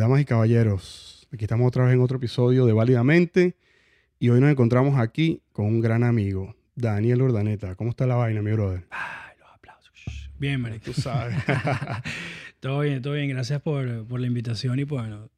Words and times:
damas 0.00 0.22
y 0.22 0.24
caballeros, 0.24 1.28
aquí 1.30 1.44
estamos 1.44 1.68
otra 1.68 1.84
vez 1.84 1.92
en 1.92 2.00
otro 2.00 2.16
episodio 2.16 2.64
de 2.64 2.72
Válidamente 2.72 3.54
y 4.18 4.30
hoy 4.30 4.40
nos 4.40 4.50
encontramos 4.50 4.98
aquí 4.98 5.42
con 5.52 5.66
un 5.66 5.82
gran 5.82 6.04
amigo, 6.04 6.56
Daniel 6.74 7.20
Ordaneta. 7.20 7.74
¿Cómo 7.74 7.90
está 7.90 8.06
la 8.06 8.14
vaina, 8.14 8.40
mi 8.40 8.50
brother? 8.50 8.86
Ay, 8.88 9.34
los 9.38 9.50
aplausos. 9.50 10.30
Bien, 10.38 10.58
marico. 10.58 10.86
Tú 10.86 10.94
sabes. 10.94 11.36
todo 12.60 12.80
bien, 12.80 13.02
todo 13.02 13.12
bien. 13.12 13.28
Gracias 13.28 13.60
por, 13.60 14.06
por 14.06 14.20
la 14.20 14.26
invitación 14.26 14.78
y 14.78 14.86
por 14.86 15.02
bueno, 15.02 15.28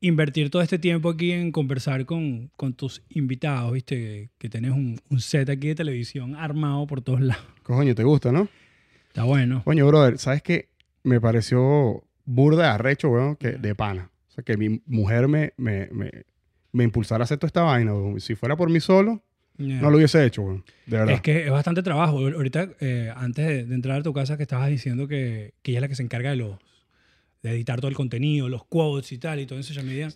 invertir 0.00 0.50
todo 0.50 0.60
este 0.60 0.80
tiempo 0.80 1.08
aquí 1.08 1.30
en 1.30 1.52
conversar 1.52 2.04
con, 2.04 2.50
con 2.56 2.74
tus 2.74 3.04
invitados, 3.10 3.72
¿viste? 3.72 3.94
Que, 3.94 4.30
que 4.38 4.48
tienes 4.48 4.72
un, 4.72 4.98
un 5.08 5.20
set 5.20 5.48
aquí 5.50 5.68
de 5.68 5.76
televisión 5.76 6.34
armado 6.34 6.84
por 6.88 7.00
todos 7.00 7.20
lados. 7.20 7.44
Coño, 7.62 7.94
¿te 7.94 8.02
gusta, 8.02 8.32
no? 8.32 8.48
Está 9.06 9.22
bueno. 9.22 9.62
Coño, 9.64 9.86
brother, 9.86 10.18
¿sabes 10.18 10.42
qué? 10.42 10.68
Me 11.04 11.20
pareció 11.20 12.02
burda 12.34 12.62
de 12.62 12.68
arrecho, 12.68 13.08
weón, 13.10 13.36
que 13.36 13.52
de 13.52 13.74
pana. 13.74 14.10
O 14.28 14.32
sea, 14.32 14.44
que 14.44 14.56
mi 14.56 14.80
mujer 14.86 15.28
me, 15.28 15.52
me, 15.56 15.88
me, 15.92 16.10
me 16.72 16.84
impulsara 16.84 17.22
a 17.22 17.24
hacer 17.24 17.38
toda 17.38 17.48
esta 17.48 17.62
vaina, 17.62 17.92
weón. 17.94 18.20
Si 18.20 18.34
fuera 18.34 18.56
por 18.56 18.70
mí 18.70 18.80
solo, 18.80 19.22
Yeah. 19.58 19.78
no 19.82 19.90
lo 19.90 19.98
hubiese 19.98 20.24
hecho, 20.24 20.40
weón. 20.40 20.64
De 20.86 20.96
verdad. 20.96 21.14
Es 21.16 21.20
que 21.20 21.44
es 21.44 21.50
bastante 21.50 21.82
trabajo. 21.82 22.16
Ahorita, 22.18 22.70
eh, 22.80 23.12
antes 23.14 23.46
de, 23.46 23.64
de 23.66 23.74
entrar 23.74 24.00
a 24.00 24.02
tu 24.02 24.14
casa, 24.14 24.38
que 24.38 24.44
estabas 24.44 24.70
diciendo 24.70 25.06
que, 25.06 25.52
que 25.62 25.72
ella 25.72 25.78
es 25.78 25.82
la 25.82 25.88
que 25.88 25.94
se 25.96 26.02
encarga 26.02 26.30
de 26.30 26.36
los 26.36 26.56
de 27.42 27.50
editar 27.50 27.78
todo 27.78 27.88
el 27.88 27.94
contenido, 27.96 28.48
los 28.48 28.64
quotes 28.64 29.12
y 29.12 29.18
tal, 29.18 29.38
y 29.40 29.44
todo 29.46 29.58
en 29.58 29.62
social 29.64 29.84
media, 29.84 30.08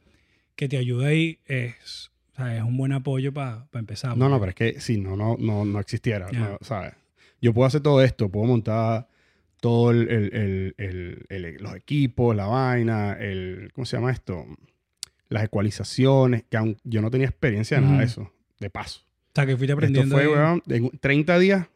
que 0.56 0.66
te 0.68 0.78
ayuda 0.78 1.08
ahí, 1.08 1.40
es, 1.46 2.10
es 2.38 2.62
un 2.62 2.76
buen 2.78 2.92
apoyo 2.92 3.32
para 3.34 3.66
empezar. 3.74 4.16
No, 4.16 4.28
no, 4.30 4.38
pero 4.40 4.50
es 4.50 4.54
que 4.54 4.80
si 4.80 4.96
no, 4.98 5.14
no, 5.16 5.36
no, 5.38 5.64
no 5.66 5.78
existiera, 5.80 6.30
Ya. 6.32 6.38
no, 6.38 6.58
¿sabes? 6.62 6.94
Yo 7.42 7.52
puedo 7.52 7.66
hacer 7.66 7.82
todo 7.82 8.02
esto, 8.02 8.30
puedo 8.30 8.46
montar 8.46 9.08
todo 9.64 9.92
el, 9.92 10.10
el- 10.10 10.34
el- 10.34 10.74
el- 10.76 11.26
el- 11.30 11.56
los 11.62 11.74
equipos, 11.74 12.36
la 12.36 12.44
vaina, 12.44 13.14
el, 13.18 13.70
¿cómo 13.74 13.86
se 13.86 13.96
llama 13.96 14.12
esto? 14.12 14.44
Las 15.30 15.42
ecualizaciones, 15.44 16.44
que 16.50 16.58
aún 16.58 16.76
yo 16.84 17.00
no 17.00 17.10
tenía 17.10 17.26
experiencia 17.28 17.78
de 17.80 17.86
nada 17.86 17.98
de 18.00 18.04
eso, 18.04 18.30
de 18.60 18.68
paso. 18.68 19.00
O 19.00 19.32
sea, 19.34 19.46
que 19.46 19.56
fuiste 19.56 19.72
Esto 19.72 19.78
aprendiendo. 19.78 20.14
fue, 20.16 20.24
ahí. 20.24 20.28
weón, 20.28 20.62
en 20.68 20.90
30 21.00 21.38
días 21.38 21.66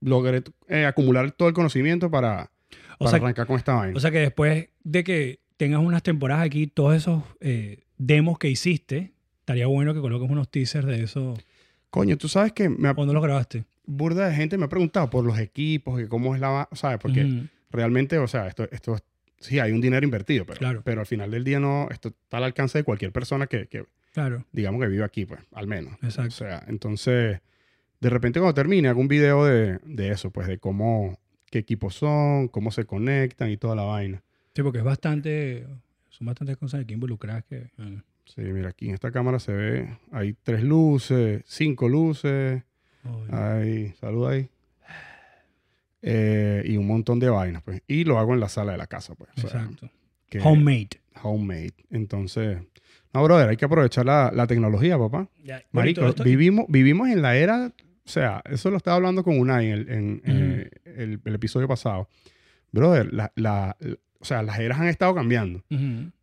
logré 0.00 0.42
eh, 0.66 0.86
acumular 0.86 1.30
todo 1.30 1.46
el 1.46 1.54
conocimiento 1.54 2.10
para, 2.10 2.50
o, 2.98 3.04
para 3.04 3.10
sea, 3.12 3.18
arrancar 3.20 3.46
con 3.46 3.56
esta 3.56 3.74
vaina. 3.74 3.96
o 3.96 4.00
sea, 4.00 4.10
que 4.10 4.18
después 4.18 4.68
de 4.82 5.04
que 5.04 5.38
tengas 5.56 5.80
unas 5.80 6.02
temporadas 6.02 6.44
aquí, 6.44 6.66
todos 6.66 6.96
esos 6.96 7.22
eh, 7.40 7.84
demos 7.96 8.38
que 8.40 8.48
hiciste, 8.50 9.12
estaría 9.38 9.68
bueno 9.68 9.94
que 9.94 10.00
coloques 10.00 10.28
unos 10.28 10.50
teasers 10.50 10.86
de 10.86 11.04
eso. 11.04 11.34
Coño, 11.90 12.16
tú 12.16 12.28
sabes 12.28 12.52
que 12.52 12.68
me 12.68 12.88
ha- 12.88 12.94
¿Cuándo 12.94 13.12
los 13.14 13.22
grabaste? 13.22 13.64
Burda 13.86 14.28
de 14.28 14.34
gente 14.34 14.58
me 14.58 14.66
ha 14.66 14.68
preguntado 14.68 15.10
por 15.10 15.24
los 15.24 15.38
equipos, 15.38 15.98
que 15.98 16.08
cómo 16.08 16.34
es 16.34 16.40
la, 16.40 16.68
¿sabes? 16.72 16.98
Porque 17.00 17.46
realmente, 17.70 18.18
o 18.18 18.26
sea, 18.28 18.46
esto, 18.46 18.68
esto 18.70 18.94
es- 18.96 19.02
sí 19.38 19.58
hay 19.58 19.72
un 19.72 19.80
dinero 19.80 20.04
invertido, 20.04 20.44
pero, 20.44 20.58
Claro. 20.58 20.82
pero 20.84 21.00
al 21.00 21.06
final 21.06 21.30
del 21.30 21.44
día 21.44 21.58
no, 21.60 21.88
esto 21.90 22.08
está 22.10 22.36
al 22.38 22.44
alcance 22.44 22.78
de 22.78 22.84
cualquier 22.84 23.12
persona 23.12 23.46
que, 23.46 23.66
que, 23.66 23.84
Claro, 24.12 24.44
digamos 24.52 24.80
que 24.82 24.88
vive 24.88 25.04
aquí, 25.04 25.24
pues, 25.24 25.40
al 25.52 25.66
menos. 25.68 25.94
O 26.02 26.06
exacto. 26.06 26.32
sea, 26.32 26.64
entonces, 26.66 27.40
de 28.00 28.10
repente 28.10 28.40
cuando 28.40 28.54
termine, 28.54 28.88
hago 28.88 29.00
un 29.00 29.08
video 29.08 29.44
de, 29.44 29.78
de 29.84 30.10
eso, 30.10 30.30
pues, 30.30 30.46
de 30.48 30.58
cómo, 30.58 31.18
qué 31.50 31.60
equipos 31.60 31.94
son, 31.94 32.48
cómo 32.48 32.70
se 32.72 32.84
conectan 32.86 33.50
y 33.50 33.56
toda 33.56 33.76
la 33.76 33.82
vaina. 33.84 34.22
Sí, 34.54 34.62
porque 34.62 34.78
es 34.78 34.84
bastante. 34.84 35.64
Son 36.08 36.26
bastantes 36.26 36.56
cosas 36.56 36.80
aquí 36.82 36.94
involucradas 36.94 37.44
que. 37.44 37.70
bueno, 37.76 38.02
Sí, 38.26 38.42
mira, 38.42 38.68
aquí 38.70 38.88
en 38.88 38.94
esta 38.94 39.10
cámara 39.10 39.38
se 39.40 39.52
ve, 39.52 39.98
hay 40.12 40.34
tres 40.42 40.62
luces, 40.62 41.42
cinco 41.46 41.88
luces, 41.88 42.62
hay, 43.30 43.92
salud 44.00 44.26
ahí. 44.28 44.48
Eh, 46.02 46.62
y 46.66 46.76
un 46.76 46.86
montón 46.86 47.18
de 47.20 47.28
vainas, 47.28 47.62
pues. 47.62 47.82
Y 47.86 48.04
lo 48.04 48.18
hago 48.18 48.32
en 48.34 48.40
la 48.40 48.48
sala 48.48 48.72
de 48.72 48.78
la 48.78 48.86
casa, 48.86 49.14
pues. 49.14 49.30
o 49.36 49.48
sea, 49.48 49.62
exacto. 49.62 49.90
que- 50.28 50.40
Homemade. 50.40 50.88
homemade. 51.22 51.74
Entonces, 51.90 52.58
no, 53.12 53.22
brother, 53.24 53.48
hay 53.50 53.56
que 53.56 53.64
aprovechar 53.66 54.06
la, 54.06 54.30
la 54.34 54.46
tecnología, 54.46 54.96
papá. 54.98 55.28
Ya, 55.42 55.62
Marico, 55.72 56.06
esto. 56.08 56.24
vivimos, 56.24 56.64
vivimos 56.68 57.08
en 57.10 57.20
la 57.22 57.36
era, 57.36 57.66
o 58.04 58.08
sea, 58.08 58.42
eso 58.48 58.70
lo 58.70 58.76
estaba 58.78 58.96
hablando 58.96 59.22
con 59.22 59.38
Unai 59.38 59.66
en, 59.66 59.72
el, 59.72 59.88
en, 59.90 60.22
eh, 60.24 60.70
el- 60.84 61.20
el 61.24 61.34
episodio 61.34 61.68
pasado. 61.68 62.08
Brother, 62.72 63.12
la, 63.12 63.32
la- 63.34 63.76
la- 63.80 63.96
o 64.20 64.24
sea, 64.24 64.42
las 64.42 64.58
eras 64.58 64.80
han 64.80 64.86
estado 64.88 65.14
cambiando. 65.14 65.64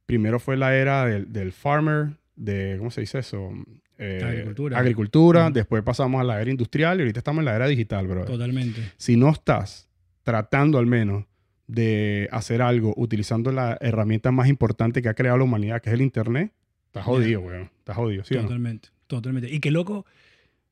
Primero 0.05 0.39
fue 0.39 0.55
la 0.57 0.75
era 0.75 1.05
del, 1.05 1.31
del 1.33 1.51
farmer, 1.51 2.17
de, 2.35 2.75
¿cómo 2.79 2.89
se 2.91 3.01
dice 3.01 3.19
eso? 3.19 3.51
Eh, 3.97 4.21
Agricultura. 4.23 4.77
Agricultura, 4.77 5.49
después 5.49 5.83
pasamos 5.83 6.21
a 6.21 6.23
la 6.23 6.41
era 6.41 6.51
industrial 6.51 6.99
y 6.99 7.01
ahorita 7.01 7.19
estamos 7.19 7.39
en 7.39 7.45
la 7.45 7.55
era 7.55 7.67
digital, 7.67 8.07
brother. 8.07 8.27
Totalmente. 8.27 8.81
Si 8.97 9.17
no 9.17 9.29
estás 9.29 9.89
tratando 10.23 10.77
al 10.77 10.85
menos 10.85 11.25
de 11.67 12.29
hacer 12.31 12.61
algo 12.61 12.93
utilizando 12.95 13.51
la 13.51 13.77
herramienta 13.81 14.31
más 14.31 14.47
importante 14.47 15.01
que 15.01 15.09
ha 15.09 15.13
creado 15.13 15.37
la 15.37 15.43
humanidad, 15.43 15.81
que 15.81 15.89
es 15.89 15.93
el 15.93 16.01
Internet, 16.01 16.51
estás 16.87 17.05
jodido, 17.05 17.41
weón. 17.41 17.69
Estás 17.79 17.95
jodido, 17.95 18.23
¿sí 18.23 18.35
o 18.35 18.37
no? 18.37 18.43
Totalmente. 18.43 18.89
Totalmente. 19.07 19.53
Y 19.53 19.59
qué 19.59 19.71
loco. 19.71 20.05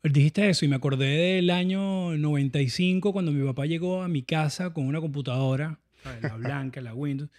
Dijiste 0.04 0.48
eso 0.50 0.66
y 0.66 0.68
me 0.68 0.76
acordé 0.76 1.36
del 1.36 1.50
año 1.50 2.16
95 2.16 3.12
cuando 3.12 3.32
mi 3.32 3.44
papá 3.44 3.66
llegó 3.66 4.04
a 4.04 4.08
mi 4.08 4.22
casa 4.22 4.72
con 4.72 4.86
una 4.86 5.02
computadora, 5.02 5.80
la 6.22 6.36
blanca, 6.38 6.80
la 6.80 6.94
Windows. 6.94 7.32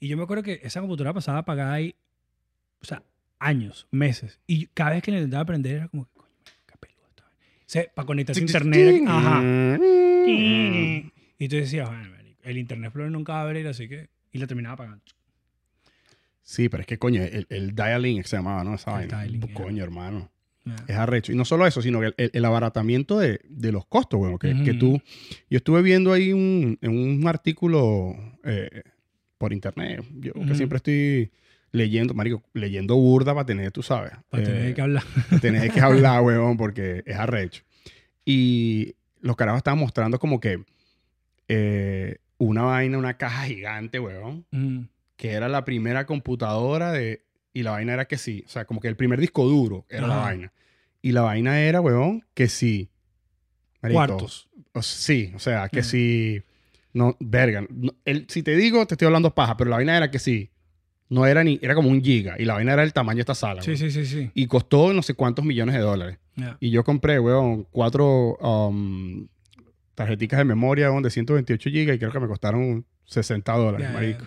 Y 0.00 0.08
yo 0.08 0.16
me 0.16 0.24
acuerdo 0.24 0.42
que 0.42 0.60
esa 0.64 0.80
computadora 0.80 1.14
pasaba 1.14 1.38
apagada 1.38 1.74
ahí, 1.74 1.94
o 2.82 2.84
sea, 2.84 3.02
años, 3.38 3.86
meses. 3.90 4.40
Y 4.46 4.66
cada 4.74 4.90
vez 4.90 5.02
que 5.02 5.10
intentaba 5.10 5.42
aprender 5.42 5.76
era 5.76 5.88
como, 5.88 6.06
coño, 6.14 6.28
qué 6.66 6.74
peludo 6.78 7.06
está. 7.10 7.24
O 7.24 7.64
sea, 7.66 7.84
para 7.94 8.06
conectarse 8.06 8.40
a 8.40 8.44
internet. 8.44 9.02
Ajá. 9.06 9.40
Mm. 9.40 11.10
Y 11.38 11.48
tú 11.48 11.56
decías, 11.56 11.88
bueno, 11.88 12.10
el 12.42 12.58
Internet 12.58 12.88
Explorer 12.88 13.10
nunca 13.12 13.34
va 13.34 13.40
a 13.40 13.42
abrir, 13.44 13.66
así 13.68 13.88
que... 13.88 14.08
Y 14.32 14.38
la 14.38 14.46
terminaba 14.46 14.74
apagando. 14.74 15.04
Sí, 16.42 16.68
pero 16.68 16.80
es 16.80 16.86
que, 16.86 16.98
coño, 16.98 17.22
el, 17.22 17.46
el 17.50 17.74
dialing 17.74 18.24
se 18.24 18.36
llamaba, 18.36 18.64
¿no? 18.64 18.74
Esa 18.74 18.90
El 19.02 19.08
vaina. 19.08 19.22
dialing, 19.22 19.40
ya. 19.48 19.54
Coño, 19.54 19.84
hermano. 19.84 20.30
Es 20.86 20.96
arrecho. 20.96 21.32
Y 21.32 21.34
no 21.36 21.44
solo 21.46 21.66
eso, 21.66 21.80
sino 21.80 22.00
que 22.00 22.12
el, 22.16 22.30
el- 22.32 22.44
abaratamiento 22.44 23.18
de, 23.18 23.40
de 23.48 23.72
los 23.72 23.86
costos, 23.86 24.20
weón. 24.20 24.38
Que, 24.38 24.54
que 24.64 24.74
tú... 24.74 25.00
Yo 25.48 25.56
estuve 25.58 25.80
viendo 25.82 26.12
ahí 26.12 26.32
un, 26.32 26.78
en 26.82 26.90
un 26.98 27.26
artículo 27.26 28.14
eh, 28.44 28.82
por 29.38 29.52
internet. 29.54 30.04
Yo 30.16 30.32
que 30.32 30.54
siempre 30.54 30.76
estoy 30.76 31.30
leyendo, 31.78 32.12
marico, 32.14 32.42
leyendo 32.52 32.94
burda 32.96 33.32
para 33.34 33.46
tener, 33.46 33.70
tú 33.72 33.82
sabes. 33.82 34.12
Para 34.28 34.42
eh, 34.42 34.46
tener 34.46 34.74
que 34.74 34.80
hablar. 34.82 35.04
Tenés 35.40 35.72
que 35.72 35.80
hablar, 35.80 36.20
weón, 36.22 36.56
porque 36.56 37.02
es 37.06 37.16
arrecho. 37.16 37.62
Y 38.24 38.94
los 39.20 39.36
carajos 39.36 39.58
estaban 39.58 39.78
mostrando 39.78 40.18
como 40.18 40.38
que 40.40 40.62
eh, 41.48 42.18
una 42.38 42.62
vaina, 42.62 42.98
una 42.98 43.16
caja 43.16 43.44
gigante, 43.44 43.98
weón, 43.98 44.44
Ujú. 44.52 44.86
que 45.16 45.32
era 45.32 45.48
la 45.48 45.64
primera 45.64 46.06
computadora 46.06 46.92
de... 46.92 47.24
Y 47.54 47.62
la 47.62 47.72
vaina 47.72 47.94
era 47.94 48.04
que 48.06 48.18
sí, 48.18 48.44
o 48.46 48.48
sea, 48.50 48.66
como 48.66 48.78
que 48.80 48.88
el 48.88 48.96
primer 48.96 49.18
disco 49.18 49.44
duro 49.46 49.84
era 49.88 50.06
la 50.06 50.16
vaina. 50.16 50.52
Y 51.02 51.12
la 51.12 51.22
vaina 51.22 51.60
era, 51.60 51.80
weón, 51.80 52.24
que 52.34 52.48
sí. 52.48 52.90
marico, 53.82 53.96
Cuartos. 53.98 54.48
o- 54.74 54.82
sí, 54.82 55.32
o 55.34 55.38
sea, 55.38 55.68
que 55.68 55.82
sí... 55.82 56.42
No, 56.92 57.16
verga. 57.20 57.64
no, 57.70 57.92
el- 58.04 58.26
si 58.28 58.42
te 58.42 58.56
digo, 58.56 58.86
te 58.86 58.94
estoy 58.94 59.06
hablando 59.06 59.34
paja, 59.34 59.56
pero 59.56 59.70
la 59.70 59.76
vaina 59.76 59.96
era 59.96 60.10
que 60.10 60.18
sí. 60.18 60.50
No 61.10 61.26
era 61.26 61.42
ni... 61.42 61.58
Era 61.62 61.74
como 61.74 61.88
un 61.88 62.02
giga. 62.02 62.36
Y 62.38 62.44
la 62.44 62.54
vaina 62.54 62.74
era 62.74 62.82
el 62.82 62.92
tamaño 62.92 63.16
de 63.16 63.22
esta 63.22 63.34
sala. 63.34 63.62
Sí, 63.62 63.76
sí, 63.76 63.90
sí, 63.90 64.04
sí. 64.04 64.30
Y 64.34 64.46
costó 64.46 64.92
no 64.92 65.02
sé 65.02 65.14
cuántos 65.14 65.44
millones 65.44 65.74
de 65.74 65.80
dólares. 65.80 66.18
Y 66.60 66.70
yo 66.70 66.84
compré, 66.84 67.18
weón, 67.18 67.64
cuatro 67.64 68.36
um, 68.36 69.26
tarjeticas 69.94 70.38
de 70.38 70.44
memoria 70.44 70.90
weón, 70.90 71.02
de 71.02 71.10
128 71.10 71.70
GB 71.70 71.94
y 71.94 71.98
creo 71.98 72.12
que 72.12 72.20
me 72.20 72.28
costaron 72.28 72.86
60 73.06 73.52
dólares, 73.54 73.92
marico. 73.92 74.24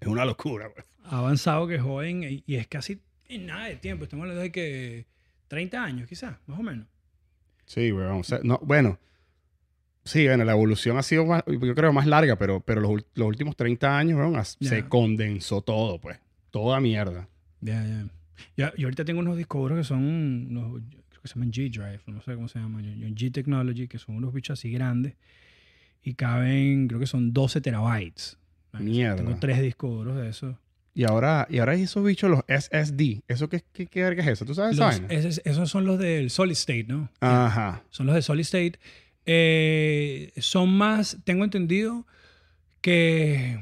Es 0.00 0.08
una 0.08 0.24
locura, 0.24 0.66
weón. 0.66 0.86
Avanzado 1.04 1.66
que 1.66 1.78
joven 1.78 2.24
y, 2.24 2.42
y 2.46 2.56
es 2.56 2.66
casi 2.66 3.00
en 3.28 3.46
nada 3.46 3.66
de 3.66 3.76
tiempo. 3.76 4.04
Estamos 4.04 4.24
hablando 4.24 4.42
de 4.42 4.50
que 4.50 5.06
30 5.48 5.82
años, 5.82 6.08
quizás, 6.08 6.36
más 6.46 6.58
o 6.58 6.62
menos. 6.62 6.86
Sí, 7.66 7.92
weón. 7.92 8.20
o 8.20 8.24
sea, 8.24 8.40
no, 8.42 8.58
bueno, 8.62 8.98
sí, 10.10 10.26
bueno, 10.26 10.44
la 10.44 10.52
evolución 10.52 10.96
ha 10.98 11.02
sido 11.02 11.24
más, 11.26 11.42
yo 11.46 11.74
creo 11.74 11.92
más 11.92 12.06
larga, 12.06 12.36
pero, 12.36 12.60
pero 12.60 12.80
los, 12.80 13.02
los 13.14 13.26
últimos 13.28 13.56
30 13.56 13.96
años, 13.98 14.56
Ya. 14.60 14.68
se 14.70 14.88
condensó 14.88 15.62
todo, 15.62 15.98
pues. 16.00 16.18
Toda 16.50 16.80
mierda. 16.80 17.28
Ya, 17.60 17.84
ya. 17.86 18.06
Ya, 18.56 18.72
Yo 18.76 18.86
ahorita 18.86 19.04
tengo 19.04 19.20
unos 19.20 19.36
discos 19.36 19.60
duros 19.62 19.78
que 19.78 19.84
son, 19.84 20.02
unos, 20.50 20.82
creo 21.08 21.22
que 21.22 21.28
se 21.28 21.34
llaman 21.34 21.52
G-Drive, 21.52 22.00
no 22.06 22.20
sé 22.22 22.34
cómo 22.34 22.48
se 22.48 22.58
llaman, 22.58 22.84
G-Technology, 23.14 23.86
que 23.88 23.98
son 23.98 24.16
unos 24.16 24.32
bichos 24.32 24.58
así 24.58 24.70
grandes 24.70 25.14
y 26.02 26.14
caben, 26.14 26.88
creo 26.88 26.98
que 26.98 27.06
son 27.06 27.32
12 27.32 27.60
terabytes. 27.60 28.38
Mierda. 28.78 29.16
Tengo 29.16 29.36
tres 29.38 29.60
discos 29.60 29.90
duros 29.90 30.16
de 30.16 30.28
esos. 30.28 30.56
Y 30.94 31.04
ahora, 31.04 31.46
y 31.50 31.58
ahora 31.58 31.72
hay 31.72 31.82
esos 31.82 32.04
bichos, 32.04 32.30
los 32.30 32.40
SSD. 32.48 33.22
¿Eso 33.28 33.48
qué, 33.48 33.62
qué, 33.72 33.86
qué 33.86 34.02
verga 34.02 34.22
es 34.22 34.28
eso? 34.30 34.44
¿Tú 34.44 34.54
sabes 34.54 34.76
Los- 34.76 35.00
esos, 35.08 35.40
esos 35.44 35.70
son 35.70 35.84
los 35.84 35.98
del 35.98 36.30
Solid 36.30 36.52
State, 36.52 36.86
¿no? 36.88 37.10
Ajá. 37.20 37.84
Son 37.90 38.06
los 38.06 38.14
de 38.14 38.22
Solid 38.22 38.42
State. 38.42 38.72
Eh, 39.26 40.32
son 40.38 40.70
más, 40.76 41.18
tengo 41.24 41.44
entendido, 41.44 42.06
que 42.80 43.58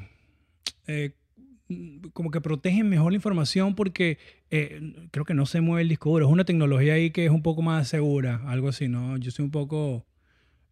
eh, 0.86 1.12
como 2.12 2.30
que 2.30 2.40
protegen 2.40 2.88
mejor 2.88 3.12
la 3.12 3.16
información 3.16 3.74
porque 3.74 4.18
eh, 4.50 5.08
creo 5.10 5.24
que 5.24 5.34
no 5.34 5.44
se 5.46 5.60
mueve 5.60 5.82
el 5.82 5.88
disco 5.88 6.10
duro. 6.10 6.26
Es 6.26 6.32
una 6.32 6.44
tecnología 6.44 6.94
ahí 6.94 7.10
que 7.10 7.24
es 7.26 7.30
un 7.30 7.42
poco 7.42 7.62
más 7.62 7.88
segura, 7.88 8.40
algo 8.46 8.68
así, 8.68 8.88
¿no? 8.88 9.16
Yo 9.18 9.30
soy 9.30 9.44
un 9.44 9.50
poco 9.50 10.06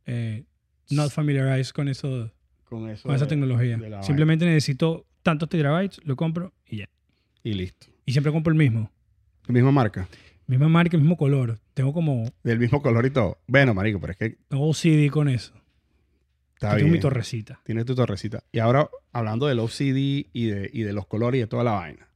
eh, 0.07 0.45
not 0.91 1.11
familiarized 1.11 1.73
con 1.73 1.89
eso, 1.89 2.33
Con 2.65 2.89
eso. 2.89 3.03
con 3.09 3.15
esa 3.15 3.25
de- 3.25 3.29
tecnología. 3.31 3.77
de 3.77 4.03
Simplemente 4.03 4.45
necesito 4.47 5.05
tantos 5.23 5.49
terabytes, 5.49 6.01
lo 6.05 6.17
compro 6.17 6.53
y 6.67 6.79
ya. 6.79 6.89
Y 7.43 7.53
listo. 7.55 7.89
Y 8.07 8.13
siempre 8.13 8.33
compro 8.33 8.53
el 8.53 8.59
mismo. 8.59 8.91
La 9.47 9.53
misma 9.53 9.73
marca. 9.73 10.09
Misma 10.47 10.69
marca, 10.69 10.97
el 10.97 11.03
mismo 11.03 11.17
color. 11.17 11.59
Tengo 11.75 11.93
como... 11.93 12.31
Del 12.45 12.59
mismo 12.59 12.81
color 12.83 13.05
y 13.07 13.11
todo. 13.11 13.39
Bueno, 13.47 13.75
marico, 13.75 14.01
pero 14.01 14.13
es 14.13 14.19
que 14.19 14.37
Tengo 14.49 14.69
OCD 14.69 15.11
con 15.11 15.29
eso. 15.29 15.53
está 16.55 16.71
Tengo 16.71 16.83
bien. 16.85 16.93
mi 16.93 17.01
torrecita. 17.01 17.61
Tienes 17.65 17.85
tu 17.85 17.95
torrecita. 17.95 18.43
Y 18.53 18.61
ahora, 18.61 18.89
hablando 19.13 19.47
del 19.47 19.59
OCD 19.59 20.27
y 20.33 20.47
de, 20.47 20.71
y 20.73 20.83
de 20.83 20.93
los 20.93 21.07
colores 21.07 21.39
y 21.39 21.41
de 21.43 21.47
toda 21.49 21.65
la 21.65 21.73
vaina. 21.73 22.09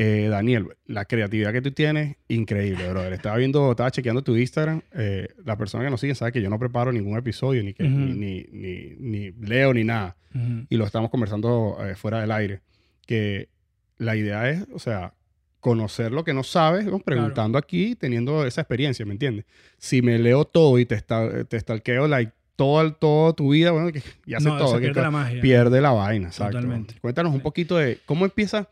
Eh, 0.00 0.28
Daniel, 0.30 0.68
la 0.86 1.06
creatividad 1.06 1.52
que 1.52 1.60
tú 1.60 1.72
tienes, 1.72 2.16
increíble, 2.28 2.88
brother. 2.88 3.12
Estaba 3.14 3.36
viendo, 3.36 3.70
estaba 3.72 3.90
chequeando 3.90 4.22
tu 4.22 4.36
Instagram. 4.36 4.82
Eh, 4.94 5.28
la 5.44 5.56
persona 5.56 5.82
que 5.84 5.90
nos 5.90 6.00
sigue 6.00 6.14
sabe 6.14 6.30
que 6.30 6.40
yo 6.40 6.48
no 6.50 6.58
preparo 6.58 6.92
ningún 6.92 7.18
episodio, 7.18 7.64
ni, 7.64 7.74
que, 7.74 7.82
ni, 7.82 8.12
ni, 8.14 8.44
ni- 8.52 8.94
ni 9.00 9.30
leo, 9.32 9.74
ni 9.74 9.82
nada. 9.82 10.16
Ujú. 10.34 10.66
Y 10.68 10.76
lo 10.76 10.84
estamos 10.84 11.10
conversando 11.10 11.78
eh, 11.84 11.96
fuera 11.96 12.20
del 12.20 12.30
aire. 12.30 12.60
Que 13.06 13.48
la 13.96 14.14
idea 14.14 14.48
es, 14.50 14.66
o 14.72 14.78
sea, 14.78 15.14
conocer 15.60 16.12
lo 16.12 16.22
que 16.24 16.32
no 16.34 16.42
sabes, 16.44 16.86
¿no? 16.86 16.98
preguntando 17.00 17.58
aquí, 17.58 17.94
teniendo 17.96 18.46
esa 18.46 18.60
experiencia, 18.60 19.04
¿me 19.04 19.12
entiendes? 19.12 19.44
Si 19.76 20.02
me 20.02 20.18
leo 20.18 20.44
todo 20.44 20.78
y 20.78 20.86
te, 20.86 20.94
esta- 20.94 21.44
te 21.44 21.58
stalkeo, 21.58 22.06
like, 22.08 22.32
todo, 22.56 22.92
todo 22.92 23.34
tu 23.34 23.50
vida, 23.52 23.70
bueno, 23.72 23.90
que, 23.92 24.02
y 24.26 24.34
hace 24.34 24.48
no, 24.48 24.56
todo. 24.58 24.68
se 24.74 24.74
que- 24.76 24.80
pierde 24.86 25.02
la 25.02 25.10
magia. 25.10 25.40
pierde 25.40 25.80
la 25.80 25.90
vaina, 25.92 26.28
exacto. 26.28 26.56
Totalmente. 26.58 26.94
Cuéntanos 27.00 27.32
un 27.34 27.40
poquito 27.40 27.76
de 27.76 27.98
cómo 28.06 28.24
empieza 28.24 28.68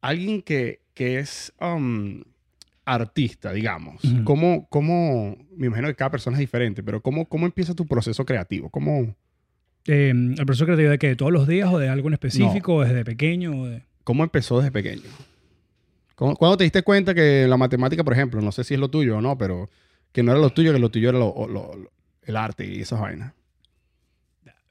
alguien 0.00 0.42
que, 0.42 0.80
que 0.94 1.18
es 1.18 1.52
um, 1.60 2.22
artista, 2.84 3.52
digamos. 3.52 4.02
Ujú. 4.04 4.24
¿Cómo, 4.24 4.66
cómo, 4.70 5.36
me 5.56 5.66
imagino 5.66 5.88
que 5.88 5.94
cada 5.94 6.10
persona 6.10 6.36
es 6.36 6.40
diferente, 6.40 6.82
pero 6.82 7.00
cómo, 7.02 7.26
cómo 7.26 7.46
empieza 7.46 7.74
tu 7.74 7.86
proceso 7.86 8.24
creativo? 8.24 8.70
¿Cómo, 8.70 9.14
Eh, 9.86 10.10
¿El 10.10 10.46
proceso 10.46 10.64
creativo 10.66 10.90
de 10.90 10.98
qué? 10.98 11.08
¿De 11.08 11.16
todos 11.16 11.32
los 11.32 11.46
días 11.48 11.70
o 11.72 11.78
de 11.78 11.88
algo 11.88 12.08
en 12.08 12.14
específico? 12.14 12.76
¿O 12.76 12.84
desde 12.84 13.04
pequeño? 13.04 13.60
O 13.62 13.66
de... 13.66 13.82
cómo 14.04 14.22
empezó 14.24 14.58
desde 14.58 14.70
pequeño? 14.72 15.02
¿Cómo- 16.18 16.34
¿Cuándo 16.34 16.56
te 16.56 16.64
diste 16.64 16.82
cuenta 16.82 17.14
que 17.14 17.46
la 17.48 17.56
matemática, 17.56 18.02
por 18.02 18.12
ejemplo, 18.12 18.40
no 18.42 18.50
sé 18.50 18.64
si 18.64 18.74
es 18.74 18.80
lo 18.80 18.88
tuyo 18.90 19.18
o 19.18 19.20
no, 19.20 19.38
pero 19.38 19.70
que 20.10 20.24
no 20.24 20.32
era 20.32 20.40
lo 20.40 20.50
tuyo, 20.50 20.72
que 20.72 20.80
lo 20.80 20.90
tuyo 20.90 21.10
era 21.10 21.18
lo- 21.20 21.32
lo- 21.46 21.76
lo- 21.76 21.92
el 22.22 22.36
arte 22.36 22.66
y 22.66 22.80
esas 22.80 23.00
vainas? 23.00 23.32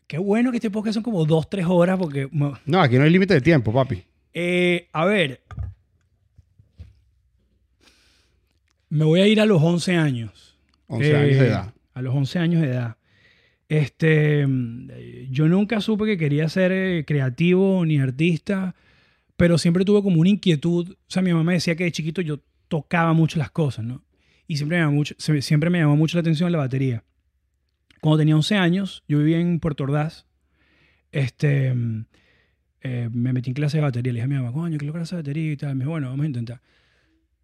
Qué 0.08 0.18
bueno 0.18 0.52
que 0.52 0.58
este 0.58 0.70
podcast 0.70 0.96
son 0.96 1.04
como 1.04 1.24
dos, 1.26 1.50
tres 1.50 1.66
horas 1.66 1.98
porque... 1.98 2.28
No, 2.32 2.82
aquí 2.82 2.98
no 2.98 3.04
hay 3.06 3.10
límite 3.12 3.34
de 3.34 3.40
tiempo, 3.42 3.72
papi. 3.72 4.04
Eh, 4.34 4.90
a 4.92 5.06
ver. 5.06 5.42
Me 8.90 9.06
voy 9.06 9.22
a 9.22 9.28
ir 9.28 9.40
a 9.42 9.46
los 9.46 9.62
11 9.62 9.96
años. 9.96 10.58
11 10.88 11.16
años 11.16 11.36
Eh, 11.38 11.40
de 11.42 11.48
edad. 11.48 11.74
A 11.94 12.02
los 12.02 12.14
11 12.16 12.40
años 12.40 12.62
de 12.62 12.70
edad. 12.70 12.98
Este, 13.70 14.46
mm, 14.48 14.90
eh, 14.92 15.28
yo 15.30 15.48
nunca 15.48 15.82
supe 15.82 16.06
que 16.06 16.18
quería 16.18 16.48
ser 16.48 16.72
eh, 16.72 17.04
creativo 17.06 17.86
ni 17.86 18.00
artista, 18.00 18.76
pero 19.38 19.58
siempre 19.58 19.86
tuve 19.86 20.02
como 20.04 20.20
una 20.20 20.30
inquietud. 20.30 20.92
O 20.92 20.96
sea, 21.08 21.22
mi 21.22 21.32
mamá 21.32 21.44
me 21.44 21.54
decía 21.54 21.76
que 21.76 21.86
de 21.86 21.92
chiquito 21.92 22.22
yo 22.22 22.40
tocaba 22.68 23.14
mucho 23.14 23.40
las 23.40 23.52
cosas, 23.52 23.86
¿no? 23.86 24.04
Y 24.48 24.58
siempre 24.58 24.78
me 24.78 24.84
llamó 24.84 24.96
mucho, 24.96 25.16
siempre 25.18 25.70
me 25.70 25.80
llamó 25.80 25.96
mucho 25.96 26.18
la 26.18 26.22
atención 26.22 26.52
la 26.52 26.58
batería. 26.58 27.04
Cuando 28.02 28.20
tenía 28.20 28.36
11 28.36 28.56
años, 28.56 29.04
yo 29.08 29.20
vivía 29.20 29.40
en 29.40 29.60
Puerto 29.60 29.84
Ordaz. 29.84 30.26
Este, 31.12 31.74
eh, 32.82 33.10
me 33.12 33.34
metí 33.34 33.50
en 33.50 33.54
clase 33.54 33.78
de 33.78 33.84
batería. 33.84 34.14
Le 34.14 34.18
dije 34.18 34.26
a 34.26 34.28
mi 34.28 34.36
mamá, 34.36 34.52
coño, 34.52 34.78
quiero 34.78 34.94
clase 34.94 35.16
de 35.16 35.22
batería 35.22 35.52
y 35.52 35.58
tal. 35.58 35.76
Me 35.76 35.84
dijo, 35.84 35.92
bueno, 35.92 36.10
vamos 36.10 36.24
a 36.24 36.28
intentar. 36.28 36.62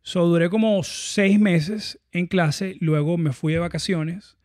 So, 0.02 0.26
duré 0.28 0.50
como 0.50 0.84
seis 0.84 1.40
meses 1.40 2.00
en 2.12 2.28
clase, 2.28 2.76
luego 2.80 3.18
me 3.18 3.32
fui 3.32 3.54
de 3.54 3.60
vacaciones 3.60 4.38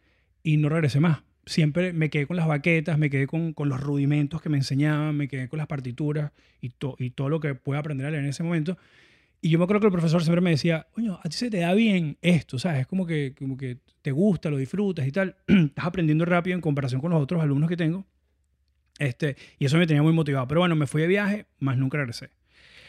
y 0.42 0.56
no 0.56 0.68
regresé 0.68 1.00
más. 1.00 1.22
Siempre 1.48 1.92
me 1.92 2.10
quedé 2.10 2.26
con 2.26 2.36
las 2.36 2.46
baquetas, 2.46 2.98
me 2.98 3.10
quedé 3.10 3.26
con, 3.26 3.52
con 3.52 3.68
los 3.68 3.80
rudimentos 3.80 4.40
que 4.42 4.48
me 4.48 4.58
enseñaban, 4.58 5.16
me 5.16 5.28
quedé 5.28 5.48
con 5.48 5.58
las 5.58 5.66
partituras 5.66 6.30
y, 6.60 6.70
to- 6.70 6.96
y 6.98 7.10
todo 7.10 7.28
lo 7.28 7.40
que 7.40 7.54
pude 7.54 7.78
aprender 7.78 8.14
en 8.14 8.26
ese 8.26 8.42
momento. 8.42 8.76
Y 9.40 9.50
yo 9.50 9.58
me 9.58 9.64
acuerdo 9.64 9.80
que 9.80 9.86
el 9.86 9.92
profesor 9.92 10.22
siempre 10.22 10.40
me 10.40 10.50
decía, 10.50 10.86
coño, 10.92 11.18
a 11.22 11.28
ti 11.28 11.36
se 11.36 11.48
te 11.50 11.58
da 11.58 11.72
bien 11.74 12.18
esto, 12.22 12.58
¿sabes? 12.58 12.80
Es 12.80 12.86
como 12.86 13.06
que, 13.06 13.34
como 13.38 13.56
que 13.56 13.78
te 14.02 14.10
gusta, 14.12 14.50
lo 14.50 14.56
disfrutas 14.56 15.06
y 15.06 15.12
tal. 15.12 15.36
Estás 15.46 15.84
aprendiendo 15.86 16.24
rápido 16.24 16.54
en 16.54 16.60
comparación 16.60 17.00
con 17.00 17.10
los 17.12 17.22
otros 17.22 17.40
alumnos 17.42 17.68
que 17.68 17.76
tengo. 17.76 18.04
Este, 18.98 19.36
y 19.58 19.64
eso 19.64 19.78
me 19.78 19.86
tenía 19.86 20.02
muy 20.02 20.12
motivado. 20.12 20.48
Pero 20.48 20.60
bueno, 20.60 20.74
me 20.74 20.86
fui 20.86 21.00
de 21.02 21.08
viaje, 21.08 21.46
más 21.60 21.76
nunca 21.78 21.98
regresé. 21.98 22.30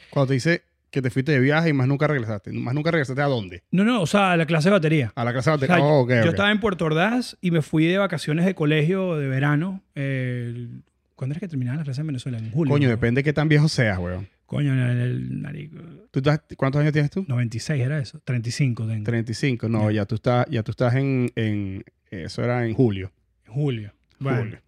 Cuando 0.09 0.27
te 0.29 0.33
dice 0.33 0.63
que 0.91 1.01
te 1.01 1.09
fuiste 1.09 1.31
de 1.31 1.39
viaje 1.39 1.69
y 1.69 1.73
más 1.73 1.87
nunca 1.87 2.07
regresaste. 2.07 2.51
¿Más 2.51 2.73
nunca 2.73 2.91
regresaste 2.91 3.21
a 3.21 3.25
dónde? 3.25 3.63
No, 3.71 3.83
no, 3.83 4.01
o 4.01 4.07
sea, 4.07 4.31
a 4.33 4.37
la 4.37 4.45
clase 4.45 4.69
de 4.69 4.73
batería. 4.73 5.11
A 5.15 5.23
la 5.23 5.31
clase 5.33 5.49
de 5.49 5.55
O 5.55 5.59
sea, 5.59 5.67
batería. 5.67 5.85
Oh, 5.91 6.07
yo 6.07 6.29
estaba 6.31 6.51
en 6.51 6.59
Puerto 6.59 6.85
Ordaz 6.85 7.37
y 7.41 7.51
me 7.51 7.61
fui 7.61 7.85
de 7.85 7.97
vacaciones 7.97 8.45
de 8.45 8.55
colegio 8.55 9.15
de 9.17 9.27
verano. 9.27 9.83
eh, 9.95 10.67
¿Cuándo 11.15 11.33
es 11.33 11.39
que 11.41 11.47
terminaban 11.49 11.77
las 11.79 11.83
clases 11.85 11.99
en 11.99 12.07
Venezuela? 12.07 12.37
En 12.37 12.49
julio. 12.51 12.71
Coño, 12.73 12.87
¿no? 12.87 12.91
depende 12.91 13.19
de 13.19 13.23
qué 13.25 13.33
tan 13.33 13.49
viejo 13.49 13.67
seas, 13.67 13.99
weón. 13.99 14.29
Coño, 14.45 14.73
en 14.73 14.79
el, 14.79 15.29
marico, 15.41 15.77
¿Tú 16.11 16.19
estás- 16.19 16.41
¿Cuántos 16.57 16.79
años 16.81 16.93
tienes 16.93 17.11
tú? 17.11 17.25
96 17.27 17.83
era 17.83 17.99
eso. 17.99 18.19
35 18.23 18.87
tengo. 18.87 19.03
35. 19.03 19.67
No, 19.69 19.91
Ya. 19.91 19.97
ya 19.97 20.05
tú 20.05 20.15
estás, 20.15 20.45
ya 20.49 20.63
tú 20.63 20.71
estás 20.71 20.95
en, 20.95 21.29
en- 21.35 21.83
Eso 22.09 22.43
era 22.43 22.65
en 22.65 22.73
julio. 22.73 23.11
En 23.45 23.53
julio. 23.53 23.93
Bueno, 24.17 24.39
Julio. 24.39 24.59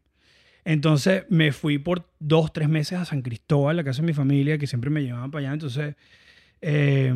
Entonces 0.64 1.26
me 1.30 1.52
fui 1.52 1.78
por 1.78 2.08
dos, 2.20 2.54
tres 2.54 2.70
meses 2.70 3.00
a 3.00 3.06
San 3.06 3.22
Cristóbal, 3.22 3.78
la 3.78 3.84
casa 3.84 4.02
de 4.02 4.08
mi 4.08 4.14
familia, 4.14 4.58
que 4.58 4.68
siempre 4.68 4.90
me 4.90 5.02
llevaban 5.02 5.32
para 5.32 5.48
allá. 5.48 5.54
Entonces, 5.54 5.96
eh, 6.62 7.14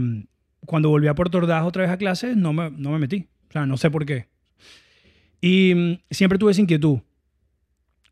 cuando 0.65 0.89
volví 0.89 1.07
a 1.07 1.15
Puerto 1.15 1.37
Ordaz 1.37 1.63
otra 1.63 1.83
vez 1.83 1.91
a 1.91 1.97
clases, 1.97 2.35
no 2.35 2.53
me, 2.53 2.71
no 2.71 2.91
me 2.91 2.99
metí. 2.99 3.27
O 3.49 3.51
sea, 3.51 3.65
no 3.65 3.77
sé 3.77 3.91
por 3.91 4.05
qué. 4.05 4.27
Y 5.41 5.73
mm, 5.75 5.97
siempre 6.09 6.39
tuve 6.39 6.51
esa 6.51 6.61
inquietud. 6.61 6.99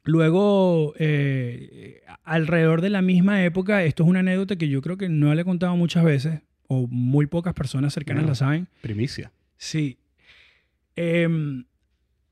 Luego, 0.04 0.94
eh, 1.00 2.02
alrededor 2.24 2.82
de 2.82 2.90
la 2.90 3.02
misma 3.02 3.44
época, 3.44 3.84
esto 3.84 4.04
es 4.04 4.10
una 4.10 4.20
anécdota 4.20 4.58
que 4.58 4.68
yo 4.68 4.82
creo 4.82 4.98
que 4.98 5.10
no 5.10 5.34
le 5.34 5.42
he 5.42 5.46
contado 5.46 5.76
muchas 5.78 6.04
veces, 6.04 6.42
o 6.68 6.88
muy 6.88 7.26
pocas 7.26 7.54
personas 7.54 7.94
cercanas 7.94 8.26
la 8.26 8.36
saben. 8.36 8.68
Primicia. 8.82 9.32
Sí. 9.58 9.98
Em, 10.96 11.64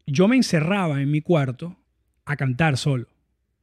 yo 0.05 0.27
me 0.27 0.35
encerraba 0.35 1.01
en 1.01 1.09
mi 1.09 1.21
cuarto 1.21 1.77
a 2.25 2.35
cantar 2.35 2.77
solo. 2.77 3.07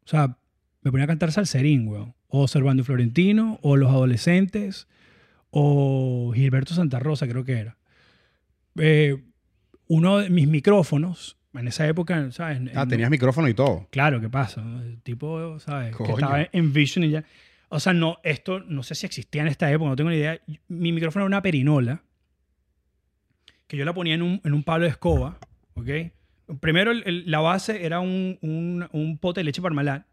O 0.04 0.08
sea, 0.08 0.36
me 0.82 0.90
ponía 0.90 1.04
a 1.04 1.08
cantar 1.08 1.32
salserín, 1.32 1.86
weón. 1.88 2.14
O 2.28 2.46
Servando 2.48 2.84
Florentino, 2.84 3.58
o 3.62 3.76
Los 3.76 3.90
Adolescentes, 3.90 4.86
o 5.50 6.32
Gilberto 6.34 6.74
Santa 6.74 6.98
Rosa, 6.98 7.26
creo 7.26 7.44
que 7.44 7.52
era. 7.58 7.76
Eh, 8.76 9.16
uno 9.88 10.18
de 10.18 10.28
mis 10.30 10.46
micrófonos, 10.46 11.36
en 11.54 11.66
esa 11.68 11.86
época, 11.88 12.30
¿sabes? 12.30 12.60
Ah, 12.74 12.82
En- 12.82 12.88
tenías 12.88 13.10
micrófono 13.10 13.48
y 13.48 13.54
todo. 13.54 13.86
Claro, 13.90 14.20
¿qué 14.20 14.28
pasa? 14.28 14.60
El 14.82 15.00
tipo, 15.02 15.58
¿sabes? 15.58 15.96
Coño. 15.96 16.06
Que 16.08 16.12
estaba 16.20 16.48
en 16.52 16.72
Vision 16.72 17.04
y 17.04 17.10
ya. 17.10 17.24
O 17.70 17.80
sea, 17.80 17.92
no, 17.94 18.18
esto 18.22 18.60
no 18.60 18.82
sé 18.82 18.94
si 18.94 19.06
existía 19.06 19.42
en 19.42 19.48
esta 19.48 19.70
época, 19.72 19.88
no 19.90 19.96
tengo 19.96 20.10
ni 20.10 20.16
idea. 20.16 20.38
Mi 20.68 20.92
micrófono 20.92 21.22
era 21.24 21.26
una 21.26 21.42
perinola 21.42 22.02
que 23.66 23.76
yo 23.76 23.84
la 23.84 23.92
ponía 23.94 24.14
en 24.14 24.22
un, 24.22 24.40
en 24.44 24.52
un 24.54 24.62
palo 24.62 24.84
de 24.84 24.90
escoba, 24.90 25.38
¿ok? 25.74 25.88
Primero 26.60 26.92
la 26.94 27.40
base 27.40 27.84
era 27.84 28.00
un, 28.00 28.38
un, 28.40 28.88
un 28.92 29.18
pote 29.18 29.40
de 29.40 29.44
leche 29.44 29.62
parmalat, 29.62 30.06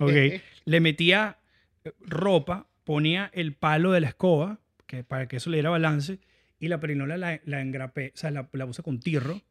¿ok? 0.00 0.12
Le 0.64 0.80
metía 0.80 1.38
ropa, 2.00 2.66
ponía 2.84 3.30
el 3.32 3.54
palo 3.54 3.92
de 3.92 4.00
la 4.00 4.08
escoba, 4.08 4.60
que, 4.86 5.02
para 5.04 5.28
que 5.28 5.36
eso 5.36 5.50
le 5.50 5.56
diera 5.56 5.70
balance, 5.70 6.18
y 6.58 6.68
la 6.68 6.80
perinola 6.80 7.16
la, 7.16 7.40
la 7.44 7.60
engrapé, 7.60 8.12
o 8.14 8.16
sea, 8.16 8.30
la, 8.30 8.48
la 8.52 8.66
puse 8.66 8.82
con 8.82 9.00
tirro 9.00 9.42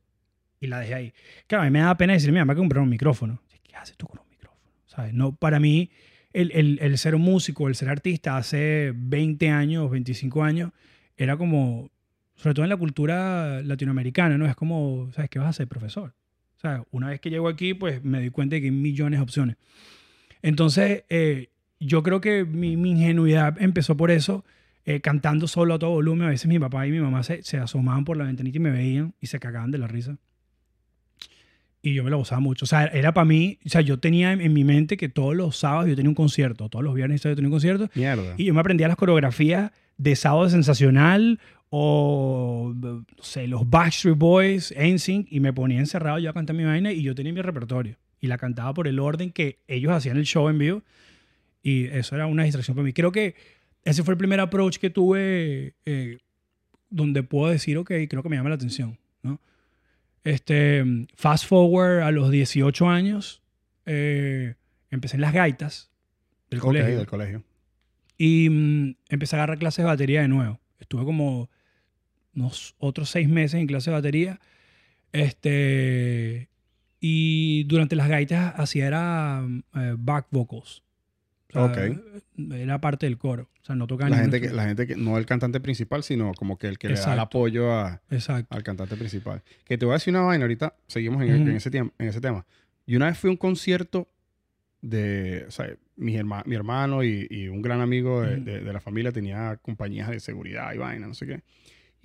y 0.59 0.67
la 0.67 0.79
dejé 0.79 0.93
ahí. 0.93 1.13
Claro, 1.47 1.63
a 1.63 1.65
mí 1.65 1.71
me 1.71 1.79
da 1.79 1.95
pena 1.97 2.13
decirle, 2.13 2.33
mi 2.33 2.39
mamá 2.39 2.55
que 2.55 2.59
comprar 2.59 2.81
un 2.81 2.89
micrófono. 2.89 3.41
¿Qué 3.63 3.75
haces 3.75 3.97
tú 3.97 4.07
con 4.07 4.19
un 4.19 4.29
micrófono? 4.29 4.61
¿Sabes? 4.85 5.13
No, 5.13 5.35
para 5.35 5.59
mí, 5.59 5.91
el, 6.33 6.51
el, 6.53 6.79
el 6.81 6.97
ser 6.97 7.17
músico, 7.17 7.67
el 7.67 7.75
ser 7.75 7.89
artista 7.89 8.37
hace 8.37 8.93
20 8.95 9.49
años, 9.49 9.89
25 9.91 10.43
años, 10.43 10.71
era 11.17 11.37
como, 11.37 11.89
sobre 12.35 12.53
todo 12.53 12.63
en 12.65 12.69
la 12.69 12.77
cultura 12.77 13.61
latinoamericana, 13.63 14.37
¿no? 14.37 14.45
Es 14.45 14.55
como, 14.55 15.09
¿sabes 15.13 15.29
qué 15.29 15.39
vas 15.39 15.47
a 15.47 15.49
hacer, 15.49 15.67
profesor? 15.67 16.13
O 16.57 16.59
sea, 16.59 16.83
una 16.91 17.09
vez 17.09 17.19
que 17.19 17.29
llego 17.29 17.47
aquí, 17.47 17.73
pues 17.73 18.03
me 18.03 18.21
di 18.21 18.29
cuenta 18.29 18.55
de 18.55 18.61
que 18.61 18.67
hay 18.67 18.71
millones 18.71 19.19
de 19.19 19.23
opciones. 19.23 19.55
Entonces, 20.41 21.03
eh, 21.09 21.49
yo 21.79 22.03
creo 22.03 22.21
que 22.21 22.45
mi, 22.45 22.77
mi 22.77 22.91
ingenuidad 22.91 23.61
empezó 23.61 23.97
por 23.97 24.11
eso, 24.11 24.45
eh, 24.85 25.01
cantando 25.01 25.47
solo 25.47 25.73
a 25.73 25.79
todo 25.79 25.91
volumen. 25.91 26.27
A 26.27 26.29
veces 26.29 26.47
mi 26.47 26.59
papá 26.59 26.85
y 26.87 26.91
mi 26.91 26.99
mamá 26.99 27.23
se, 27.23 27.41
se 27.43 27.57
asomaban 27.57 28.05
por 28.05 28.17
la 28.17 28.25
ventanita 28.25 28.57
y 28.57 28.61
me 28.61 28.71
veían 28.71 29.13
y 29.19 29.27
se 29.27 29.39
cagaban 29.39 29.71
de 29.71 29.77
la 29.77 29.87
risa. 29.87 30.17
Y 31.81 31.93
yo 31.93 32.03
me 32.03 32.09
lo 32.09 32.17
gozaba 32.17 32.41
mucho. 32.41 32.65
O 32.65 32.67
sea, 32.67 32.85
era 32.85 33.13
para 33.13 33.25
mí, 33.25 33.59
o 33.65 33.69
sea, 33.69 33.81
yo 33.81 33.99
tenía 33.99 34.31
en, 34.31 34.41
en 34.41 34.53
mi 34.53 34.63
mente 34.63 34.97
que 34.97 35.07
todos 35.07 35.35
los 35.35 35.57
sábados 35.57 35.87
yo 35.87 35.95
tenía 35.95 36.09
un 36.09 36.15
concierto, 36.15 36.67
todos 36.67 36.83
los 36.83 36.95
viernes 36.95 37.21
yo 37.21 37.35
tenía 37.35 37.47
un 37.47 37.53
concierto, 37.53 37.89
Mierda. 37.93 38.33
y 38.37 38.45
yo 38.45 38.53
me 38.53 38.59
aprendía 38.59 38.87
las 38.87 38.97
coreografías 38.97 39.71
de 39.97 40.15
Sábado 40.15 40.49
Sensacional 40.49 41.39
o, 41.77 42.73
no 42.73 43.05
sé, 43.19 43.47
los 43.47 43.69
Backstreet 43.69 44.17
Boys, 44.17 44.73
NSYNC, 44.77 45.27
y 45.29 45.41
me 45.41 45.51
ponía 45.51 45.77
encerrado 45.77 46.19
yo 46.19 46.29
a 46.29 46.33
cantar 46.33 46.55
mi 46.55 46.63
vaina 46.63 46.93
y 46.93 47.01
yo 47.01 47.13
tenía 47.15 47.33
mi 47.33 47.41
repertorio. 47.41 47.97
Y 48.21 48.27
la 48.27 48.37
cantaba 48.37 48.73
por 48.73 48.87
el 48.87 48.97
orden 48.97 49.29
que 49.29 49.59
ellos 49.67 49.91
hacían 49.91 50.15
el 50.15 50.23
show 50.23 50.47
en 50.47 50.57
vivo. 50.57 50.83
Y 51.61 51.87
eso 51.87 52.15
era 52.15 52.27
una 52.27 52.43
distracción 52.43 52.75
para 52.77 52.85
mí. 52.85 52.93
Creo 52.93 53.11
que 53.11 53.35
ese 53.83 54.03
fue 54.03 54.13
el 54.13 54.17
primer 54.17 54.39
approach 54.39 54.77
que 54.77 54.89
tuve 54.89 55.75
eh, 55.85 56.19
donde 56.89 57.23
puedo 57.23 57.51
decir, 57.51 57.77
ok, 57.77 57.91
creo 58.09 58.23
que 58.23 58.29
me 58.29 58.37
llama 58.37 58.47
la 58.49 58.55
atención. 58.55 58.97
¿no? 59.21 59.41
Este, 60.23 60.81
fast 61.15 61.45
forward 61.45 62.03
a 62.03 62.11
los 62.11 62.31
18 62.31 62.87
años, 62.87 63.43
eh, 63.85 64.55
empecé 64.91 65.17
en 65.17 65.21
las 65.21 65.33
gaitas 65.33 65.91
del 66.49 66.59
Ok, 66.59 66.67
colegio. 66.67 66.97
del 66.99 67.05
colegio. 67.07 67.43
Y 68.17 68.47
mm, 68.49 68.95
empecé 69.09 69.35
a 69.35 69.39
agarrar 69.39 69.59
clases 69.59 69.83
de 69.83 69.87
batería 69.87 70.21
de 70.21 70.29
nuevo. 70.29 70.61
Estuve 70.79 71.03
como 71.03 71.49
unos 72.35 72.75
otros 72.79 73.09
seis 73.09 73.27
meses 73.29 73.59
en 73.59 73.67
clase 73.67 73.89
de 73.89 73.95
batería. 73.95 74.39
Este, 75.11 76.49
y 76.99 77.63
durante 77.65 77.95
las 77.95 78.07
gaitas 78.09 78.53
hacía 78.57 78.87
era 78.87 79.43
eh, 79.75 79.95
back 79.97 80.27
vocals. 80.31 80.83
O 81.49 81.53
sea, 81.53 81.63
Ok. 81.65 81.77
Era 82.53 82.81
parte 82.81 83.05
del 83.05 83.17
coro. 83.17 83.49
O 83.61 83.65
sea, 83.65 83.75
no 83.75 83.87
tocaba 83.87 84.09
La 84.09 84.17
gente, 84.17 84.41
que, 84.41 84.49
la 84.49 84.65
gente 84.65 84.85
que 84.85 84.95
no 84.95 85.17
el 85.17 85.25
cantante 85.25 85.59
principal, 85.59 86.03
sino 86.03 86.33
como 86.33 86.57
que 86.57 86.67
el 86.67 86.77
que 86.77 86.87
le 86.89 86.95
da 86.95 86.99
el 86.99 87.03
Exacto. 87.03 87.21
apoyo 87.21 87.71
a, 87.73 88.01
Exacto. 88.11 88.53
al 88.55 88.61
cantante 88.63 88.95
principal. 88.97 89.41
Que 89.63 89.77
te 89.77 89.85
voy 89.85 89.93
a 89.93 89.95
decir 89.95 90.13
una 90.13 90.21
vaina 90.23 90.43
ahorita, 90.43 90.75
seguimos 90.87 91.23
en, 91.23 91.33
Ujú. 91.41 91.49
en 91.49 91.55
ese, 91.55 91.69
en 91.77 91.91
ese 91.97 92.21
tema. 92.21 92.45
Y 92.85 92.95
una 92.95 93.07
vez 93.07 93.17
fui 93.17 93.29
a 93.29 93.31
un 93.31 93.37
concierto 93.37 94.07
de, 94.81 95.45
o 95.47 95.51
sea, 95.51 95.73
mi, 95.95 96.15
herma- 96.17 96.43
mi 96.45 96.55
hermano 96.55 97.03
y, 97.03 97.25
y 97.29 97.47
un 97.47 97.61
gran 97.61 97.81
amigo 97.81 98.21
de, 98.21 98.35
de- 98.37 98.59
de 98.59 98.73
la 98.73 98.81
familia 98.81 99.11
tenía 99.11 99.57
compañías 99.61 100.09
de 100.09 100.19
seguridad 100.19 100.73
y 100.73 100.77
vaina, 100.77 101.07
no 101.07 101.13
sé 101.15 101.25
qué. 101.25 101.41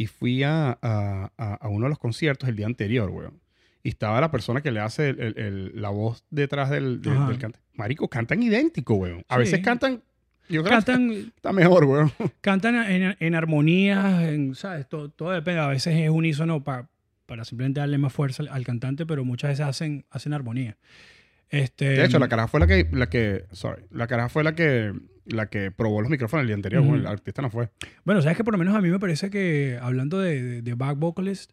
Y 0.01 0.07
fui 0.07 0.43
a, 0.45 0.79
a- 0.81 1.31
a- 1.37 1.69
uno 1.69 1.85
de 1.85 1.91
los 1.91 1.99
conciertos 1.99 2.49
el 2.49 2.57
día 2.57 2.65
anterior, 2.65 3.11
weón. 3.11 3.39
Y 3.83 3.91
estaba 3.91 4.19
la 4.21 4.31
persona 4.31 4.63
que 4.63 4.71
le 4.71 4.81
hace 4.81 5.11
el- 5.11 5.21
el- 5.21 5.39
el- 5.39 5.73
la 5.83 5.91
voz 5.91 6.25
detrás 6.31 6.71
del, 6.71 7.03
del, 7.03 7.13
cantante. 7.39 7.59
Marico, 7.75 8.09
cantan 8.09 8.43
idéntico, 8.43 8.95
weón. 8.95 9.25
A 9.29 9.35
Sí. 9.35 9.41
veces 9.41 9.61
cantan, 9.61 10.03
yo 10.49 10.63
creo 10.63 10.79
que 10.79 10.85
Cantan, 10.87 11.11
está 11.37 11.53
mejor, 11.53 11.85
weón. 11.85 12.13
cantan 12.41 12.77
en, 12.91 13.15
en 13.21 13.35
armonías, 13.35 14.23
en, 14.23 14.55
¿sabes? 14.55 14.89
Todo, 14.89 15.11
todo 15.11 15.33
depende. 15.33 15.61
A 15.61 15.67
veces 15.69 15.95
es 15.95 16.09
unísono 16.09 16.65
pa- 16.65 16.89
para 17.27 17.45
simplemente 17.45 17.81
darle 17.81 17.99
más 17.99 18.13
fuerza 18.15 18.43
al, 18.43 18.49
al 18.49 18.65
cantante, 18.65 19.05
pero 19.05 19.23
muchas 19.27 19.51
veces 19.51 19.67
hacen, 19.67 20.07
hacen 20.11 20.33
armonía. 20.33 20.79
Este, 21.51 21.91
De 21.91 22.05
hecho, 22.07 22.19
la 22.19 22.29
caraja 22.29 22.49
fue 22.49 22.61
la 22.61 22.67
que, 22.67 22.89
la 22.93 23.09
que, 23.11 23.45
sorry, 23.53 23.83
la 23.91 24.07
caraja 24.07 24.29
fue 24.31 24.45
la 24.45 24.55
que, 24.55 24.93
la 25.31 25.47
que 25.47 25.71
probó 25.71 26.01
los 26.03 26.11
micrófonos 26.11 26.43
el 26.43 26.49
día 26.49 26.57
anterior, 26.57 26.85
el 26.85 27.07
artista 27.07 27.43
no 27.43 27.51
fue. 27.51 27.69
Bueno, 28.05 28.21
sabes 28.23 28.37
que 28.37 28.45
por 28.45 28.53
lo 28.55 28.59
menos 28.59 28.75
a 28.75 28.81
mí 28.81 28.89
me 28.91 28.99
parece 28.99 29.31
que, 29.31 29.79
hablando 29.81 30.19
de, 30.21 30.43
de- 30.43 30.63
de 30.63 30.75
back 30.75 30.99
vocalist, 30.99 31.53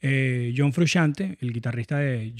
eh, 0.00 0.52
John 0.56 0.72
Frusciante, 0.72 1.36
el 1.40 1.52
guitarrista 1.52 1.98
de, 1.98 2.32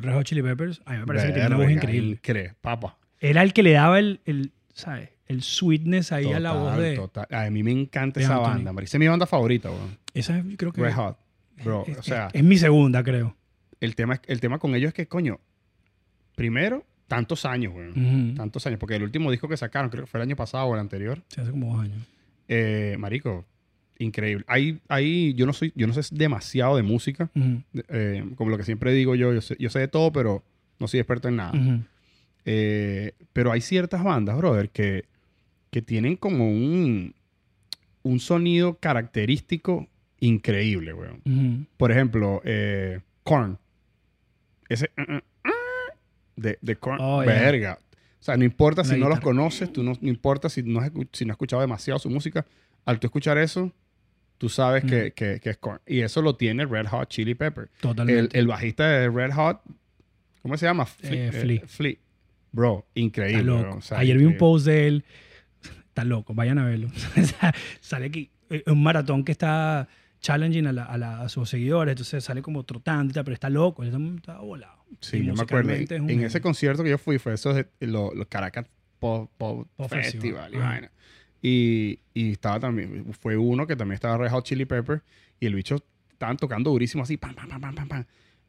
Red 0.00 0.12
Hot 0.14 0.24
Chili 0.24 0.42
Peppers, 0.42 0.82
a 0.86 0.92
mí 0.94 0.98
me 0.98 1.06
parece 1.06 1.28
que 1.28 1.32
tiene 1.34 1.46
una 1.48 1.56
voz 1.58 1.70
increíble. 1.70 2.10
increíble, 2.12 2.54
papa. 2.60 2.98
Era 3.20 3.42
el 3.42 3.52
que 3.52 3.62
le 3.62 3.72
daba 3.72 3.98
el, 3.98 4.20
el, 4.24 4.50
¿sabes? 4.74 5.10
El 5.26 5.42
sweetness 5.42 6.10
ahí 6.10 6.32
a 6.32 6.40
la 6.40 6.52
voz 6.52 6.76
de... 6.78 6.96
total. 6.96 7.26
A 7.30 7.48
mí 7.50 7.62
me 7.62 7.70
encanta 7.70 8.18
esa 8.18 8.34
Anthony. 8.36 8.48
banda, 8.50 8.72
marico. 8.72 8.86
Esa 8.88 8.96
es 8.96 9.00
mi 9.00 9.06
banda 9.08 9.26
favorita, 9.26 9.70
weón. 9.70 9.98
Esa 10.14 10.38
es, 10.38 10.44
creo 10.56 10.72
que 10.72 10.80
Red 10.82 10.94
Hot. 10.94 11.18
Bro, 11.62 11.84
es, 11.86 11.98
o 11.98 12.02
sea, 12.02 12.26
es- 12.28 12.34
es 12.36 12.42
mi 12.42 12.56
segunda, 12.58 13.04
creo. 13.04 13.36
el 13.80 13.94
tema, 13.94 14.20
el 14.26 14.40
tema 14.40 14.58
con 14.58 14.74
ellos 14.74 14.88
es 14.88 14.94
que, 14.94 15.06
coño, 15.06 15.38
primero, 16.34 16.84
tantos 17.10 17.44
años, 17.44 17.74
weón. 17.74 17.90
Ujú. 17.90 18.34
Tantos 18.36 18.64
años. 18.66 18.78
Porque 18.78 18.94
el 18.94 19.02
último 19.02 19.30
disco 19.32 19.48
que 19.48 19.56
sacaron, 19.56 19.90
creo 19.90 20.04
que 20.04 20.10
fue 20.10 20.18
el 20.20 20.22
año 20.28 20.36
pasado 20.36 20.64
o 20.66 20.74
el 20.74 20.80
anterior, 20.80 21.20
Sí, 21.28 21.40
hace 21.40 21.50
como 21.50 21.74
dos 21.74 21.84
años. 21.84 21.98
eh, 22.48 22.94
marico, 22.98 23.44
increíble. 23.98 24.44
Hay, 24.46 24.80
hay, 24.88 25.34
yo 25.34 25.44
no 25.44 25.52
soy, 25.52 25.72
yo 25.74 25.86
no 25.88 25.92
sé 25.92 26.02
demasiado 26.14 26.76
de 26.76 26.82
música. 26.84 27.28
Eh, 27.88 28.24
como 28.36 28.50
lo 28.50 28.56
que 28.56 28.62
siempre 28.64 28.92
digo 28.92 29.14
yo, 29.16 29.34
yo 29.34 29.40
sé, 29.40 29.56
yo 29.58 29.68
sé 29.70 29.80
de 29.80 29.88
todo, 29.88 30.12
pero 30.12 30.44
no 30.78 30.86
soy 30.88 31.00
experto 31.00 31.28
en 31.28 31.36
nada. 31.36 31.52
Eh, 32.44 33.12
pero 33.32 33.52
hay 33.52 33.60
ciertas 33.60 34.02
bandas, 34.02 34.36
brother, 34.38 34.70
que, 34.70 35.04
que 35.70 35.82
tienen 35.82 36.16
como 36.16 36.48
un, 36.48 37.14
un 38.02 38.20
sonido 38.20 38.78
característico 38.78 39.88
increíble, 40.20 40.92
weón. 40.94 41.66
Por 41.76 41.90
ejemplo, 41.90 42.40
eh, 42.44 43.00
Korn. 43.24 43.58
Ese 44.68 44.90
de, 46.40 46.58
de 46.60 46.76
Korn. 46.76 46.98
Oh, 47.00 47.22
yeah. 47.22 47.32
verga. 47.32 47.78
O 48.18 48.22
sea, 48.22 48.36
no 48.36 48.44
importa 48.44 48.84
si 48.84 48.92
La 48.92 48.98
no 48.98 49.08
los 49.08 49.20
conoces, 49.20 49.72
tú 49.72 49.82
no, 49.82 49.92
no 50.00 50.08
importa 50.08 50.48
si 50.48 50.62
no, 50.62 50.80
has, 50.80 50.90
si 51.12 51.24
no 51.24 51.32
has 51.32 51.34
escuchado 51.34 51.62
demasiado 51.62 51.98
su 51.98 52.10
música. 52.10 52.44
Al 52.84 52.98
tú 53.00 53.06
escuchar 53.06 53.38
eso, 53.38 53.72
tú 54.38 54.48
sabes 54.48 54.84
que, 54.84 55.06
Mm. 55.06 55.10
que- 55.14 55.40
que 55.40 55.50
es 55.50 55.56
Korn. 55.58 55.80
Y 55.86 56.00
eso 56.00 56.20
lo 56.22 56.34
tiene 56.36 56.66
Red 56.66 56.86
Hot 56.88 57.08
Chili 57.08 57.34
Pepper. 57.34 57.64
El, 57.72 57.80
Totalmente. 57.80 58.38
el 58.38 58.46
bajista 58.46 58.88
de 58.88 59.08
Red 59.08 59.32
Hot, 59.32 59.60
¿cómo 60.42 60.56
se 60.56 60.66
llama? 60.66 60.86
Eh, 61.02 61.30
Flea. 61.30 61.32
Flea. 61.32 61.62
Flea. 61.66 61.94
Bro, 62.52 62.84
Está 62.88 63.00
increíble. 63.00 63.42
loco. 63.44 63.62
bro. 63.62 63.76
O 63.76 63.80
sea, 63.82 63.98
Ayer 63.98 64.18
vi 64.18 64.24
un 64.24 64.36
post 64.36 64.66
de 64.66 64.86
él. 64.88 65.04
Está 65.88 66.04
loco, 66.04 66.34
vayan 66.34 66.58
a 66.58 66.64
verlo. 66.66 66.88
sale 67.80 68.06
aquí. 68.06 68.30
eh, 68.50 68.62
Un 68.66 68.82
maratón 68.82 69.24
que 69.24 69.32
está 69.32 69.88
challenging 70.20 70.66
a, 70.66 70.72
la- 70.72 70.84
a 70.84 70.98
la- 70.98 71.20
a 71.22 71.28
sus 71.28 71.48
seguidores. 71.48 71.92
Entonces 71.92 72.22
sale 72.24 72.42
como 72.42 72.62
trotando, 72.64 73.10
y 73.10 73.14
tal, 73.14 73.24
pero 73.24 73.34
está 73.34 73.50
loco. 73.50 73.82
Está, 73.84 73.98
está 74.16 74.38
volado. 74.38 74.80
Sí, 75.00 75.18
Y 75.18 75.26
yo 75.26 75.34
me 75.34 75.42
acuerdo. 75.42 75.70
es 75.72 75.90
En 75.90 76.08
genio. 76.08 76.26
ese 76.26 76.40
concierto 76.40 76.82
que 76.84 76.90
yo 76.90 76.98
fui 76.98 77.18
fue 77.18 77.34
eso 77.34 77.54
de 77.54 77.66
los 77.80 78.14
los 78.14 78.26
Caracas 78.26 78.66
Pop, 78.98 79.30
Pop 79.38 79.66
Pop 79.76 79.88
Festival, 79.90 80.02
Festival, 80.02 80.54
y 80.54 80.56
vaina. 80.58 80.90
Y, 81.42 81.98
y 82.12 82.32
estaba 82.32 82.60
también, 82.60 83.12
fue 83.18 83.36
uno 83.36 83.66
que 83.66 83.74
también 83.76 83.94
estaba 83.94 84.18
Red 84.18 84.30
Hot 84.30 84.44
Chili 84.44 84.66
Pepper 84.66 85.02
y 85.38 85.46
el 85.46 85.54
bicho 85.54 85.76
estaban 86.10 86.36
tocando 86.36 86.70
durísimo 86.70 87.02
así, 87.02 87.16
pam, 87.16 87.34
pam, 87.34 87.48
pam, 87.48 87.60
pam, 87.60 87.74
pam, 87.74 87.88
pam. 87.88 88.04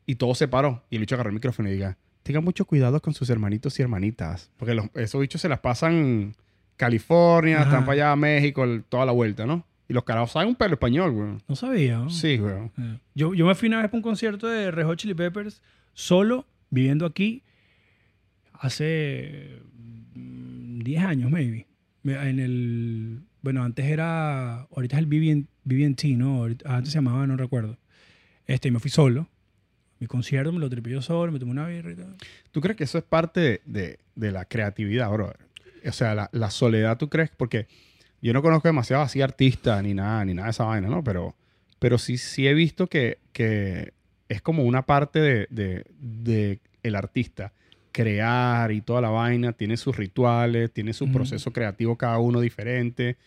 Y 0.05 0.15
todo 0.15 0.35
se 0.35 0.47
paró. 0.49 0.83
Y 0.89 0.95
el 0.95 1.01
bicho 1.01 1.15
agarró 1.15 1.29
el 1.29 1.35
micrófono 1.35 1.69
y 1.69 1.73
diga, 1.73 1.97
tengan 2.23 2.43
mucho 2.43 2.65
cuidado 2.65 3.01
con 3.01 3.13
sus 3.13 3.29
hermanitos 3.29 3.79
y 3.79 3.83
hermanitas. 3.83 4.51
Porque 4.57 4.73
los- 4.73 4.87
esos 4.95 5.21
bichos 5.21 5.39
se 5.39 5.47
las 5.47 5.59
pasan 5.59 6.35
California, 6.75 7.57
Ajá. 7.61 7.65
están 7.69 7.85
para 7.85 7.93
allá, 8.09 8.15
México, 8.17 8.63
el- 8.65 8.83
toda 8.83 9.05
la 9.05 9.11
vuelta, 9.13 9.45
¿no? 9.45 9.65
Y 9.91 9.93
los 9.93 10.05
carajos 10.05 10.31
saben 10.31 10.47
un 10.47 10.55
pelo 10.55 10.75
español, 10.75 11.11
güey. 11.11 11.37
No 11.49 11.55
sabía. 11.57 11.97
¿no? 11.99 12.09
Sí, 12.09 12.37
güey. 12.37 12.55
Eh, 12.77 12.97
Yo, 13.13 13.33
yo 13.33 13.45
me 13.45 13.55
fui 13.55 13.67
una 13.67 13.77
vez 13.81 13.87
para 13.87 13.97
un 13.97 14.01
concierto 14.03 14.47
de 14.47 14.71
Red 14.71 14.85
Hot 14.85 14.97
Chili 14.97 15.13
Peppers 15.13 15.61
solo, 15.93 16.47
viviendo 16.69 17.05
aquí, 17.05 17.43
hace 18.53 19.61
mm, 20.13 20.79
10 20.79 21.03
años, 21.03 21.31
maybe. 21.31 21.67
En 22.03 22.39
el. 22.39 23.19
Bueno, 23.41 23.63
antes 23.63 23.85
era. 23.85 24.61
Ahorita 24.75 24.95
es 24.97 24.99
el 25.03 25.07
BB&T, 25.07 25.47
BB&T, 25.65 26.07
¿no? 26.15 26.45
Antes 26.65 26.91
se 26.91 26.97
llamaba, 26.97 27.25
no 27.27 27.35
recuerdo. 27.37 27.77
Este, 28.47 28.67
y 28.69 28.71
me 28.71 28.79
fui 28.79 28.89
solo. 28.91 29.27
Mi 29.99 30.07
concierto 30.07 30.51
me 30.51 30.59
lo 30.59 30.69
tripé 30.69 30.89
yo 30.89 31.01
solo, 31.01 31.31
me 31.31 31.37
tomé 31.39 31.51
una 31.51 31.67
birra 31.67 31.91
y 31.91 31.95
tal. 31.95 32.15
¿Tú 32.51 32.59
crees 32.61 32.75
que 32.75 32.85
eso 32.85 32.97
es 32.97 33.03
parte 33.03 33.39
de, 33.39 33.61
de- 33.65 33.99
de 34.15 34.31
la 34.31 34.45
creatividad, 34.45 35.11
bro? 35.11 35.33
O 35.85 35.91
sea, 35.91 36.15
la, 36.15 36.29
la 36.33 36.49
soledad, 36.49 36.97
¿tú 36.97 37.07
crees? 37.09 37.29
Porque 37.37 37.67
yo 38.21 38.33
no 38.33 38.41
conozco 38.41 38.67
demasiado 38.67 39.03
así 39.03 39.21
artistas 39.21 39.81
ni 39.83 39.93
nada, 39.93 40.23
ni 40.25 40.33
nada 40.33 40.47
de 40.47 40.51
esa 40.51 40.65
vaina, 40.65 40.87
¿no? 40.87 41.03
Pero, 41.03 41.35
pero 41.79 41.97
sí, 41.97 42.17
sí 42.17 42.47
he 42.47 42.53
visto 42.53 42.87
que, 42.87 43.17
que 43.33 43.93
es 44.29 44.41
como 44.41 44.63
una 44.63 44.83
parte 44.85 45.19
de, 45.19 45.47
de- 45.49 45.85
de 45.99 46.59
el 46.83 46.95
artista. 46.95 47.53
Crear 47.91 48.71
y 48.71 48.81
toda 48.81 49.01
la 49.01 49.09
vaina, 49.09 49.51
tiene 49.53 49.75
sus 49.77 49.97
rituales, 49.97 50.71
tiene 50.71 50.93
su 50.93 51.11
proceso 51.11 51.51
creativo 51.51 51.97
cada 51.97 52.19
uno 52.19 52.39
diferente. 52.39 53.17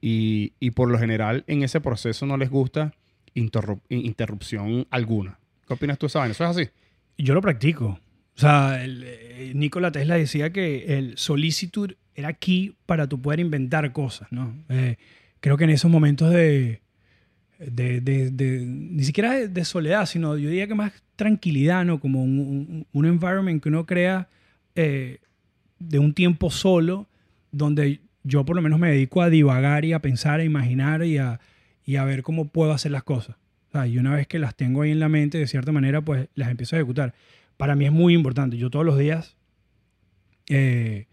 Y, 0.00 0.52
y 0.60 0.70
por 0.72 0.90
lo 0.90 0.98
general 0.98 1.44
en 1.46 1.62
ese 1.62 1.80
proceso 1.80 2.26
no 2.26 2.36
les 2.36 2.50
gusta 2.50 2.92
interrup- 3.34 3.82
interrupción 3.88 4.86
alguna. 4.90 5.38
¿Qué 5.66 5.74
opinas 5.74 5.98
tú 5.98 6.06
de 6.06 6.08
esa 6.08 6.18
vaina? 6.20 6.32
¿Eso 6.32 6.44
es 6.44 6.50
así? 6.50 6.68
Yo 7.18 7.34
lo 7.34 7.40
practico. 7.40 7.98
O 8.36 8.40
sea, 8.40 8.82
el, 8.82 9.02
eh, 9.06 9.52
Nikola 9.54 9.92
Tesla 9.92 10.16
decía 10.16 10.50
que 10.52 10.98
el 10.98 11.18
solicitud 11.18 11.94
era 12.14 12.32
key 12.32 12.74
para 12.86 13.06
tú 13.08 13.20
poder 13.20 13.40
inventar 13.40 13.92
cosas, 13.92 14.28
¿no? 14.30 14.54
Eh, 14.68 14.96
creo 15.40 15.56
que 15.56 15.64
en 15.64 15.70
esos 15.70 15.90
momentos 15.90 16.30
de, 16.30 16.80
de, 17.58 18.00
de- 18.00 18.30
de- 18.30 18.64
ni 18.66 19.04
siquiera 19.04 19.34
de, 19.46 19.64
soledad, 19.64 20.06
sino 20.06 20.36
yo 20.36 20.48
diría 20.48 20.66
que 20.66 20.74
más 20.74 20.92
tranquilidad, 21.16 21.84
¿no? 21.84 22.00
Como 22.00 22.22
un, 22.22 22.38
un, 22.38 22.86
un 22.92 23.06
environment 23.06 23.62
que 23.62 23.68
uno 23.68 23.86
crea 23.86 24.28
eh, 24.74 25.18
de 25.78 25.98
un 25.98 26.12
tiempo 26.14 26.50
solo, 26.50 27.08
donde 27.50 28.00
yo 28.24 28.44
por 28.44 28.56
lo 28.56 28.62
menos 28.62 28.78
me 28.78 28.90
dedico 28.90 29.22
a 29.22 29.30
divagar 29.30 29.84
y 29.84 29.92
a 29.92 30.00
pensar, 30.00 30.40
a 30.40 30.44
imaginar 30.44 31.04
y 31.04 31.18
a, 31.18 31.40
y 31.84 31.96
a 31.96 32.04
ver 32.04 32.22
cómo 32.22 32.48
puedo 32.48 32.72
hacer 32.72 32.92
las 32.92 33.02
cosas. 33.02 33.36
O 33.68 33.72
sea, 33.72 33.86
y 33.86 33.98
una 33.98 34.14
vez 34.14 34.26
que 34.26 34.38
las 34.38 34.54
tengo 34.54 34.82
ahí 34.82 34.90
en 34.90 35.00
la 35.00 35.08
mente, 35.08 35.38
de 35.38 35.46
cierta 35.46 35.72
manera, 35.72 36.02
pues 36.02 36.28
las 36.34 36.50
empiezo 36.50 36.76
a 36.76 36.78
ejecutar. 36.78 37.14
Para 37.56 37.74
mí 37.74 37.84
es 37.86 37.92
muy 37.92 38.14
importante. 38.14 38.56
Yo 38.58 38.70
todos 38.70 38.84
los 38.84 38.98
días, 38.98 39.36
eh, 40.48 41.06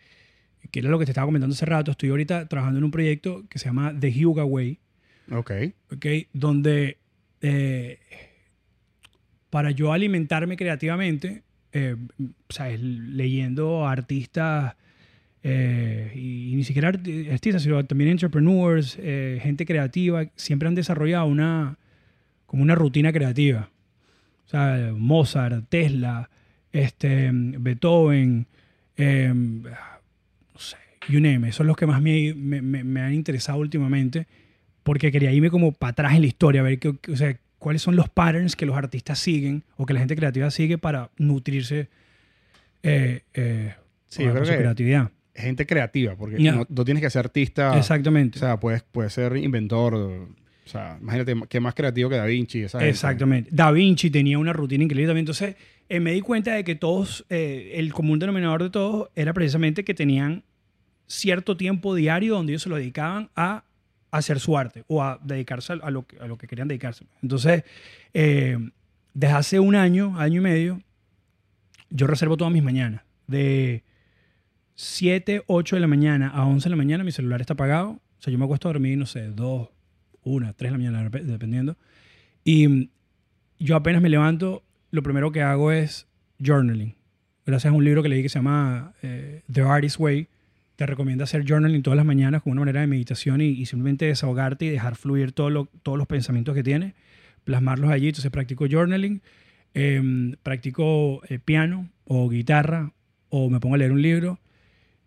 que 0.71 0.79
era 0.79 0.89
lo 0.89 0.99
que 0.99 1.05
te 1.05 1.11
estaba 1.11 1.25
comentando 1.27 1.53
hace 1.53 1.65
rato, 1.65 1.91
estoy 1.91 2.09
ahorita 2.09 2.47
trabajando 2.47 2.77
en 2.79 2.83
un 2.83 2.91
proyecto 2.91 3.43
que 3.49 3.59
se 3.59 3.65
llama 3.65 3.93
The 3.99 4.11
Hyuga 4.11 4.45
Way, 4.45 4.77
Ok. 5.31 5.51
¿ok? 5.91 6.05
Donde 6.33 6.97
eh, 7.41 7.99
para 9.49 9.71
yo 9.71 9.91
alimentarme 9.93 10.57
creativamente, 10.57 11.43
eh, 11.71 11.95
o 12.21 12.53
sea, 12.53 12.69
es 12.69 12.79
leyendo 12.81 13.87
artistas, 13.87 14.75
eh, 15.41 16.11
y, 16.15 16.51
y 16.51 16.55
ni 16.55 16.63
siquiera 16.63 16.91
arti- 16.91 17.31
artistas, 17.31 17.63
sino 17.63 17.83
también 17.85 18.09
entrepreneurs, 18.11 18.97
eh, 18.99 19.39
gente 19.41 19.65
creativa, 19.65 20.25
siempre 20.35 20.67
han 20.67 20.75
desarrollado 20.75 21.25
una, 21.25 21.77
como 22.45 22.61
una 22.61 22.75
rutina 22.75 23.11
creativa. 23.13 23.69
O 24.45 24.49
sea, 24.49 24.91
Mozart, 24.95 25.65
Tesla, 25.69 26.29
este, 26.71 27.29
Beethoven, 27.31 28.47
name 31.07 31.47
it. 31.47 31.53
Son 31.53 31.67
los 31.67 31.75
que 31.77 31.85
más 31.87 32.01
me, 32.01 32.33
me- 32.35 32.61
me- 32.61 32.83
me 32.83 33.01
han 33.01 33.13
interesado 33.13 33.59
últimamente 33.59 34.27
porque 34.83 35.11
quería 35.11 35.31
irme 35.31 35.49
como 35.49 35.71
para 35.71 35.91
atrás 35.91 36.13
en 36.15 36.21
la 36.21 36.27
historia, 36.27 36.61
a 36.61 36.63
ver 36.63 36.79
qué- 36.79 36.95
o 37.11 37.15
sea, 37.15 37.37
cuáles 37.57 37.81
son 37.81 37.95
los 37.95 38.09
patterns 38.09 38.55
que 38.55 38.65
los 38.65 38.75
artistas 38.77 39.19
siguen 39.19 39.63
o 39.77 39.85
que 39.85 39.93
la 39.93 39.99
gente 39.99 40.15
creativa 40.15 40.49
sigue 40.51 40.77
para 40.77 41.09
nutrirse 41.17 41.89
eh, 42.83 43.21
eh, 43.33 43.73
Sí, 44.07 44.17
con- 44.23 44.25
yo 44.27 44.31
creo 44.33 44.45
su 44.45 44.51
que 44.51 44.57
creatividad. 44.57 45.11
gente 45.35 45.65
creativa, 45.65 46.15
porque 46.15 46.41
Ya. 46.41 46.53
no, 46.53 46.65
no 46.69 46.85
tienes 46.85 47.01
que 47.03 47.09
ser 47.09 47.25
artista. 47.25 47.77
Exactamente. 47.77 48.37
O 48.37 48.41
sea, 48.41 48.59
puedes, 48.59 48.83
puedes 48.83 49.13
ser 49.13 49.35
inventor. 49.37 49.93
O 49.95 50.27
sea, 50.65 50.97
imagínate 51.01 51.33
qué 51.49 51.59
más 51.59 51.73
creativo 51.73 52.09
que 52.09 52.15
Da 52.17 52.25
Vinci. 52.25 52.61
Esa 52.63 52.79
gente. 52.79 52.89
Exactamente. 52.91 53.49
Da 53.51 53.71
Vinci 53.71 54.09
tenía 54.09 54.37
una 54.37 54.53
rutina 54.53 54.83
increíble 54.83 55.07
también. 55.07 55.23
Entonces, 55.23 55.55
eh, 55.89 55.99
me 55.99 56.11
di 56.13 56.21
cuenta 56.21 56.53
de 56.53 56.63
que 56.63 56.75
todos, 56.75 57.25
eh, 57.29 57.71
el 57.75 57.91
común 57.93 58.19
denominador 58.19 58.63
de 58.63 58.69
todos 58.69 59.09
era 59.15 59.33
precisamente 59.33 59.83
que 59.83 59.93
tenían 59.93 60.43
cierto 61.09 61.57
tiempo 61.57 61.93
diario 61.95 62.35
donde 62.35 62.53
ellos 62.53 62.61
se 62.63 62.69
lo 62.69 62.77
dedicaban 62.77 63.29
a 63.35 63.63
hacer 64.11 64.39
su 64.39 64.57
arte 64.57 64.83
o 64.87 65.03
a 65.03 65.19
dedicarse 65.23 65.73
a, 65.73 65.89
lo, 65.91 66.05
que- 66.07 66.47
querían 66.47 66.67
dedicarse. 66.69 67.05
Entonces, 67.21 67.63
eh, 68.13 68.57
desde 69.13 69.33
hace 69.35 69.59
un 69.59 69.75
año, 69.75 70.17
año 70.19 70.37
y 70.39 70.43
medio, 70.43 70.81
yo 71.89 72.07
reservo 72.07 72.37
todas 72.37 72.53
mis 72.53 72.63
mañanas. 72.63 73.01
De 73.27 73.83
7, 74.75 75.43
8 75.47 75.75
de 75.75 75.79
la 75.81 75.87
mañana 75.87 76.29
a 76.29 76.45
11 76.45 76.65
de 76.65 76.69
la 76.69 76.75
mañana, 76.75 77.03
mi 77.03 77.11
celular 77.11 77.41
está 77.41 77.53
apagado. 77.53 77.89
O 77.91 78.21
sea, 78.21 78.31
yo 78.31 78.37
me 78.39 78.45
acuesto 78.45 78.69
a 78.69 78.73
dormir, 78.73 78.97
no 78.97 79.05
sé, 79.05 79.27
2, 79.29 79.67
1, 80.23 80.53
3 80.55 80.71
de 80.71 80.71
la 80.71 80.77
mañana, 80.77 81.09
dep- 81.09 81.23
dependiendo. 81.23 81.77
Y 82.43 82.89
yo 83.59 83.75
apenas 83.75 84.01
me 84.01 84.09
levanto, 84.09 84.63
lo 84.91 85.03
primero 85.03 85.31
que 85.31 85.41
hago 85.41 85.71
es 85.71 86.07
journaling. 86.43 86.95
Gracias 87.45 87.71
a 87.71 87.75
un 87.75 87.83
libro 87.83 88.03
que 88.03 88.09
leí 88.09 88.21
que 88.21 88.29
se 88.29 88.39
llama 88.39 88.93
eh, 89.01 89.41
The 89.51 89.61
Artist 89.61 89.99
Way, 89.99 90.27
te 90.79 90.85
recomienda 90.85 91.25
hacer 91.25 91.43
journaling 91.45 91.83
todas 91.83 91.97
las 91.97 92.05
mañanas 92.05 92.41
como 92.41 92.53
una 92.53 92.61
manera 92.61 92.79
de 92.79 92.87
meditación 92.87 93.41
y, 93.41 93.47
y 93.47 93.65
simplemente 93.65 94.05
desahogarte 94.05 94.63
y 94.63 94.69
dejar 94.69 94.95
fluir 94.95 95.33
todo 95.33 95.49
lo- 95.49 95.65
todos 95.83 95.97
los 95.97 96.07
pensamientos 96.07 96.55
que 96.55 96.63
tienes, 96.63 96.93
plasmarlos 97.43 97.91
allí. 97.91 98.07
Entonces 98.07 98.31
practico 98.31 98.65
journaling, 98.65 99.21
em, 99.73 100.35
practico 100.41 101.21
eh, 101.27 101.37
piano 101.39 101.89
o 102.05 102.29
guitarra 102.29 102.93
o 103.27 103.49
me 103.49 103.59
pongo 103.59 103.75
a 103.75 103.77
leer 103.77 103.91
un 103.91 104.01
libro 104.01 104.39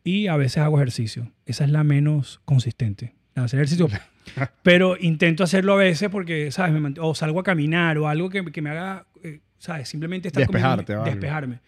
y 0.05 0.26
a 0.26 0.37
veces 0.37 0.59
hago 0.59 0.76
ejercicio. 0.76 1.33
Esa 1.47 1.64
es 1.64 1.71
la 1.71 1.85
menos 1.85 2.43
consistente. 2.45 3.14
la 3.35 3.43
de 3.43 3.47
Hacer 3.47 3.61
ejercicio. 3.61 3.88
Pero 4.62 4.97
intento 5.00 5.43
hacerlo 5.43 5.73
a 5.73 5.76
veces 5.76 6.11
porque, 6.11 6.50
¿sabes? 6.52 6.79
Me 6.79 6.93
o 7.00 7.14
salgo 7.14 7.41
a 7.41 7.43
caminar 7.43 7.97
o 7.97 8.09
algo 8.09 8.29
que, 8.29 8.45
que 8.45 8.61
me 8.61 8.69
haga, 8.71 9.07
eh, 9.25 9.41
¿sabes? 9.57 9.88
Simplemente 9.88 10.29
estar 10.29 10.43
Despejarte, 10.43 10.93
algo. 10.93 11.05
despejarme. 11.07 11.61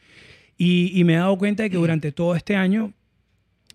Y, 0.59 0.93
y 0.95 1.05
me 1.05 1.15
he 1.15 1.17
dado 1.17 1.39
cuenta 1.39 1.63
de 1.63 1.71
que 1.71 1.79
durante 1.79 2.13
todo 2.13 2.37
este 2.37 2.55
año 2.55 2.93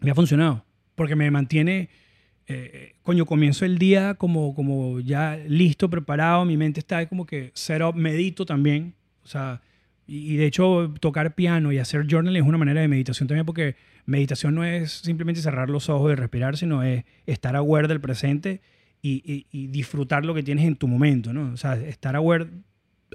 me 0.02 0.12
ha 0.12 0.16
funcionado. 0.16 0.66
Porque 0.96 1.16
me 1.16 1.30
mantiene, 1.32 1.90
eh, 2.48 2.94
coño, 3.04 3.26
comienzo 3.26 3.66
el 3.66 3.78
día 3.78 4.16
como, 4.16 4.54
como 4.56 5.00
ya 5.00 5.38
listo, 5.48 5.90
preparado. 5.90 6.46
Mi 6.46 6.58
mente 6.58 6.80
está 6.80 7.08
como 7.08 7.26
que 7.26 7.52
set 7.54 7.82
up, 7.82 7.96
medito 7.96 8.46
también. 8.46 8.96
O 9.24 9.28
sea, 9.28 9.62
y, 10.08 10.38
de 10.38 10.46
hecho 10.48 10.92
tocar 11.00 11.36
piano 11.36 11.72
y 11.72 11.78
hacer 11.78 12.08
journaling 12.10 12.42
es 12.42 12.48
una 12.48 12.58
manera 12.58 12.82
de 12.82 12.88
meditación 12.88 13.28
también 13.28 13.46
porque 13.46 13.76
meditación 14.06 14.56
no 14.56 14.64
es 14.64 14.92
simplemente 14.92 15.40
cerrar 15.40 15.70
los 15.70 15.88
ojos 15.88 16.12
y 16.12 16.16
respirar, 16.16 16.58
sino 16.58 16.82
es 16.82 17.04
estar 17.28 17.56
aware 17.56 17.88
del 17.88 18.02
presente 18.02 18.60
y, 19.04 19.22
y- 19.24 19.46
y 19.52 19.68
disfrutar 19.68 20.26
lo 20.26 20.34
que 20.34 20.42
tienes 20.42 20.66
en 20.66 20.76
tu 20.76 20.88
momento, 20.88 21.32
¿no? 21.32 21.54
O 21.54 21.58
sea, 21.58 21.76
estar 21.76 22.16
aware 22.16 22.48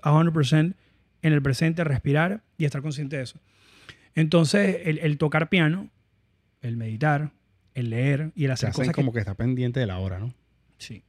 a 0.02 0.12
100% 0.12 0.74
en 1.22 1.32
el 1.32 1.42
presente, 1.42 1.82
respirar 1.82 2.42
y 2.58 2.64
estar 2.64 2.80
consciente 2.80 3.16
de 3.16 3.24
eso. 3.24 3.40
Entonces, 4.14 4.82
el, 4.84 4.98
el 4.98 5.18
tocar 5.18 5.48
piano, 5.48 5.88
el 6.64 6.76
meditar, 6.76 7.33
el 7.75 7.90
leer 7.90 8.33
y 8.35 8.44
el 8.44 8.50
hacer 8.50 8.71
hacen 8.71 8.83
cosas 8.83 8.94
que 8.94 9.00
como 9.00 9.12
que 9.12 9.18
está 9.21 9.35
pendiente 9.35 9.80
de 9.80 9.87
la 9.87 9.99
hora, 9.99 10.18
¿no? 10.18 10.35
Sí. 10.78 11.02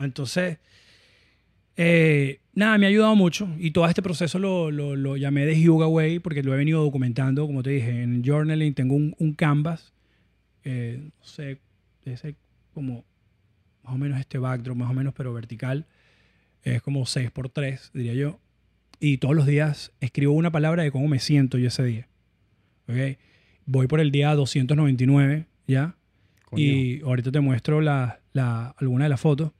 Entonces, 0.00 0.58
eh, 1.76 2.40
nada, 2.54 2.78
me 2.78 2.86
ha 2.86 2.88
ayudado 2.88 3.14
mucho 3.14 3.48
y 3.58 3.70
todo 3.70 3.86
este 3.86 4.02
proceso 4.02 4.38
lo, 4.38 4.70
lo, 4.70 4.96
lo 4.96 5.16
llamé 5.16 5.46
de 5.46 5.60
Yoga 5.60 5.86
Way 5.86 6.18
porque 6.20 6.42
lo 6.42 6.54
he 6.54 6.56
venido 6.56 6.82
documentando, 6.82 7.46
como 7.46 7.62
te 7.62 7.70
dije, 7.70 8.02
en 8.02 8.24
journaling 8.24 8.74
tengo 8.74 8.94
un, 8.94 9.14
un 9.18 9.34
canvas, 9.34 9.92
eh, 10.64 10.98
no 11.18 11.24
sé, 11.24 11.58
ese 12.04 12.34
como 12.72 13.04
más 13.82 13.94
o 13.94 13.98
menos 13.98 14.18
este 14.18 14.38
backdrop, 14.38 14.76
más 14.76 14.90
o 14.90 14.94
menos, 14.94 15.12
pero 15.14 15.34
vertical, 15.34 15.86
es 16.62 16.80
como 16.82 17.02
6x3, 17.02 17.90
diría 17.92 18.14
yo, 18.14 18.38
y 19.00 19.18
todos 19.18 19.34
los 19.34 19.46
días 19.46 19.92
escribo 20.00 20.32
una 20.32 20.52
palabra 20.52 20.82
de 20.84 20.92
cómo 20.92 21.08
me 21.08 21.18
siento 21.18 21.58
yo 21.58 21.68
ese 21.68 21.84
día. 21.84 22.08
¿ok? 22.88 23.18
Voy 23.66 23.86
por 23.86 24.00
el 24.00 24.10
día 24.10 24.34
299, 24.34 25.46
¿ya? 25.66 25.96
Coño. 26.46 26.62
Y 26.62 27.00
ahorita 27.04 27.30
te 27.32 27.40
muestro 27.40 27.80
la, 27.80 28.20
la, 28.32 28.74
alguna 28.78 29.04
de 29.04 29.10
las 29.10 29.20
fotos. 29.20 29.52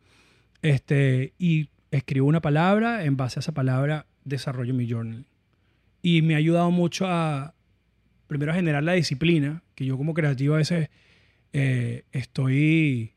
Este, 0.63 1.33
y 1.39 1.69
escribo 1.91 2.27
una 2.27 2.41
palabra, 2.41 3.05
en 3.05 3.17
base 3.17 3.39
a 3.39 3.41
esa 3.41 3.53
palabra 3.53 4.07
desarrollo 4.25 4.75
mi 4.75 4.89
journal. 4.89 5.25
Y 6.03 6.23
me 6.23 6.35
ha 6.35 6.39
ayudado 6.39 6.71
mucho 6.71 7.07
a, 7.07 7.55
primero, 8.27 8.53
a 8.53 8.55
generar 8.55 8.83
la 8.83 8.93
disciplina, 8.93 9.63
que 9.75 9.85
yo 9.85 9.97
como 9.97 10.15
creativo 10.15 10.55
a 10.55 10.59
veces 10.59 10.89
eh, 11.53 12.05
estoy 12.13 13.13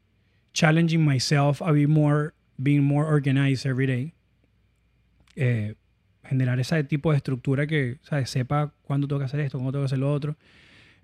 challenging 0.54 1.04
myself 1.04 1.62
a 1.62 1.72
be 1.72 1.88
more, 1.88 2.32
being 2.58 2.82
more 2.82 3.08
organized 3.08 3.66
every 3.66 3.88
day. 3.88 4.14
Eh, 5.36 5.76
generar 6.24 6.60
ese 6.60 6.84
tipo 6.84 7.12
de 7.12 7.18
estructura 7.18 7.68
que 7.68 7.98
¿sabes? 8.02 8.30
sepa 8.30 8.74
cuándo 8.84 9.08
tengo 9.08 9.20
que 9.20 9.26
hacer 9.26 9.40
esto, 9.42 9.58
cuándo 9.58 9.74
tengo 9.74 9.84
que 9.84 9.88
hacer 9.88 10.00
lo 10.00 10.12
otro. 10.12 10.38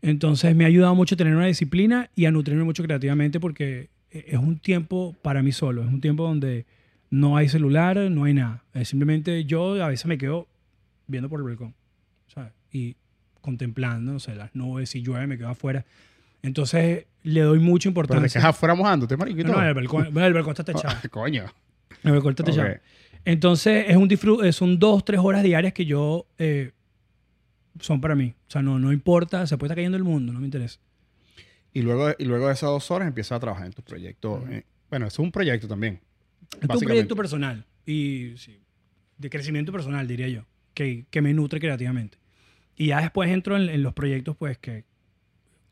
Entonces 0.01 0.55
me 0.55 0.63
ha 0.63 0.67
ayudado 0.67 0.95
mucho 0.95 1.15
a 1.15 1.17
tener 1.17 1.35
una 1.35 1.45
disciplina 1.45 2.09
y 2.15 2.25
a 2.25 2.31
nutrirme 2.31 2.63
mucho 2.63 2.83
creativamente 2.83 3.39
porque 3.39 3.89
e, 4.09 4.25
es 4.27 4.37
un 4.39 4.57
tiempo 4.57 5.15
para 5.21 5.43
mí 5.43 5.51
solo, 5.51 5.83
es 5.83 5.89
un 5.89 6.01
tiempo 6.01 6.23
donde 6.23 6.65
no 7.09 7.37
hay 7.37 7.49
celular, 7.49 7.97
no 8.09 8.23
hay 8.23 8.33
nada. 8.33 8.63
Es 8.73 8.89
simplemente 8.89 9.45
yo 9.45 9.83
a 9.83 9.87
veces 9.87 10.05
me 10.07 10.17
quedo 10.17 10.47
viendo 11.07 11.29
por 11.29 11.39
el 11.39 11.45
balcón 11.45 11.75
¿sabes? 12.33 12.51
y 12.71 12.95
contemplando, 13.41 14.13
no 14.13 14.19
sé, 14.19 14.35
las 14.35 14.55
nubes, 14.55 14.89
si 14.89 15.01
llueve 15.01 15.27
me 15.27 15.37
quedo 15.37 15.49
afuera. 15.49 15.85
Entonces 16.41 17.05
le 17.23 17.41
doy 17.41 17.59
mucha 17.59 17.89
Pero 17.89 18.07
te 18.07 18.13
importancia. 18.13 18.41
quedas 18.41 18.49
afuera 18.55 18.73
mojándote, 18.73 19.17
marico, 19.17 19.43
no, 19.43 19.53
no, 19.53 19.67
el 19.67 19.73
balcón, 19.73 20.05
el 20.17 20.33
balcón 20.33 20.51
está 20.51 20.63
techado. 20.73 20.97
Coño. 21.11 21.45
El 22.03 22.11
balcón 22.13 22.31
está 22.31 22.43
techado. 22.43 22.69
Ok. 22.71 22.77
Entonces, 23.23 23.85
es 23.87 23.95
un 23.97 24.07
disfrute, 24.07 24.51
son 24.51 24.79
dos, 24.79 25.05
tres 25.05 25.19
horas 25.21 25.43
diarias 25.43 25.73
que 25.73 25.85
yo 25.85 26.25
eh, 26.39 26.71
son 27.79 28.01
para 28.01 28.15
mí. 28.15 28.33
O 28.47 28.51
sea, 28.51 28.61
no, 28.61 28.79
no 28.79 28.91
importa, 28.91 29.45
se 29.47 29.57
puede 29.57 29.67
estar 29.69 29.77
cayendo 29.77 29.97
el 29.97 30.03
mundo, 30.03 30.33
no 30.33 30.39
me 30.39 30.45
interesa. 30.45 30.79
Y 31.73 31.81
luego, 31.81 32.09
y 32.17 32.25
luego 32.25 32.47
de 32.47 32.53
esas 32.53 32.69
dos 32.69 32.91
horas 32.91 33.07
empiezas 33.07 33.37
a 33.37 33.39
trabajar 33.39 33.65
en 33.65 33.73
tu 33.73 33.81
proyecto. 33.81 34.43
eh, 34.49 34.63
bueno, 34.89 35.07
es 35.07 35.17
un 35.19 35.31
proyecto 35.31 35.67
también. 35.67 35.99
Es 36.61 36.69
un 36.69 36.79
proyecto 36.81 37.15
personal 37.15 37.65
y 37.85 38.33
sí, 38.37 38.59
de 39.17 39.29
crecimiento 39.29 39.71
personal, 39.71 40.05
diría 40.07 40.27
yo, 40.27 40.43
que, 40.73 41.05
que 41.09 41.21
me 41.21 41.33
nutre 41.33 41.59
creativamente. 41.59 42.17
Y 42.75 42.87
ya 42.87 42.99
después 43.01 43.29
entro 43.29 43.55
en, 43.55 43.69
en 43.69 43.83
los 43.83 43.93
proyectos, 43.93 44.35
pues, 44.35 44.57
que 44.57 44.83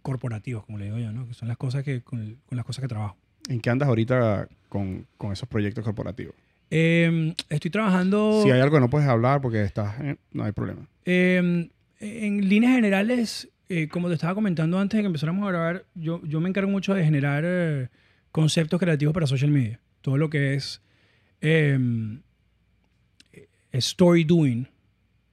corporativos, 0.01 0.65
como 0.65 0.77
le 0.77 0.85
digo 0.85 0.97
yo, 0.99 1.11
¿no? 1.11 1.27
Que 1.27 1.33
son 1.33 1.47
las 1.47 1.57
cosas 1.57 1.83
que, 1.83 2.01
con, 2.01 2.19
el- 2.21 2.37
con 2.45 2.55
las 2.55 2.65
cosas 2.65 2.81
que 2.81 2.87
trabajo. 2.87 3.17
¿En 3.49 3.59
qué 3.59 3.69
andas 3.69 3.89
ahorita 3.89 4.47
con, 4.69 5.05
con 5.17 5.33
esos 5.33 5.49
proyectos 5.49 5.83
corporativos? 5.83 6.35
Eh, 6.71 7.33
estoy 7.49 7.71
trabajando... 7.71 8.41
Si 8.43 8.51
hay 8.51 8.61
algo 8.61 8.75
que 8.75 8.79
no 8.79 8.89
puedes 8.89 9.07
hablar 9.09 9.41
porque 9.41 9.63
estás... 9.63 9.99
eh, 10.01 10.15
no 10.31 10.43
hay 10.43 10.51
problema. 10.51 10.87
Eh, 11.03 11.69
en 11.99 12.47
líneas 12.49 12.73
generales, 12.75 13.49
eh, 13.67 13.87
como 13.87 14.07
te 14.07 14.15
estaba 14.15 14.33
comentando 14.35 14.79
antes 14.79 14.97
de 14.97 15.03
que 15.03 15.07
empezáramos 15.07 15.47
a 15.47 15.51
grabar, 15.51 15.85
yo, 15.95 16.21
yo 16.25 16.39
me 16.41 16.49
encargo 16.49 16.71
mucho 16.71 16.93
de 16.93 17.03
generar 17.03 17.43
eh, 17.45 17.89
conceptos 18.31 18.79
creativos 18.79 19.13
para 19.13 19.27
social 19.27 19.51
media. 19.51 19.79
Todo 20.01 20.17
lo 20.17 20.29
que 20.29 20.53
es 20.55 20.81
eh, 21.41 21.77
eh, 23.33 23.47
story 23.73 24.23
doing 24.23 24.67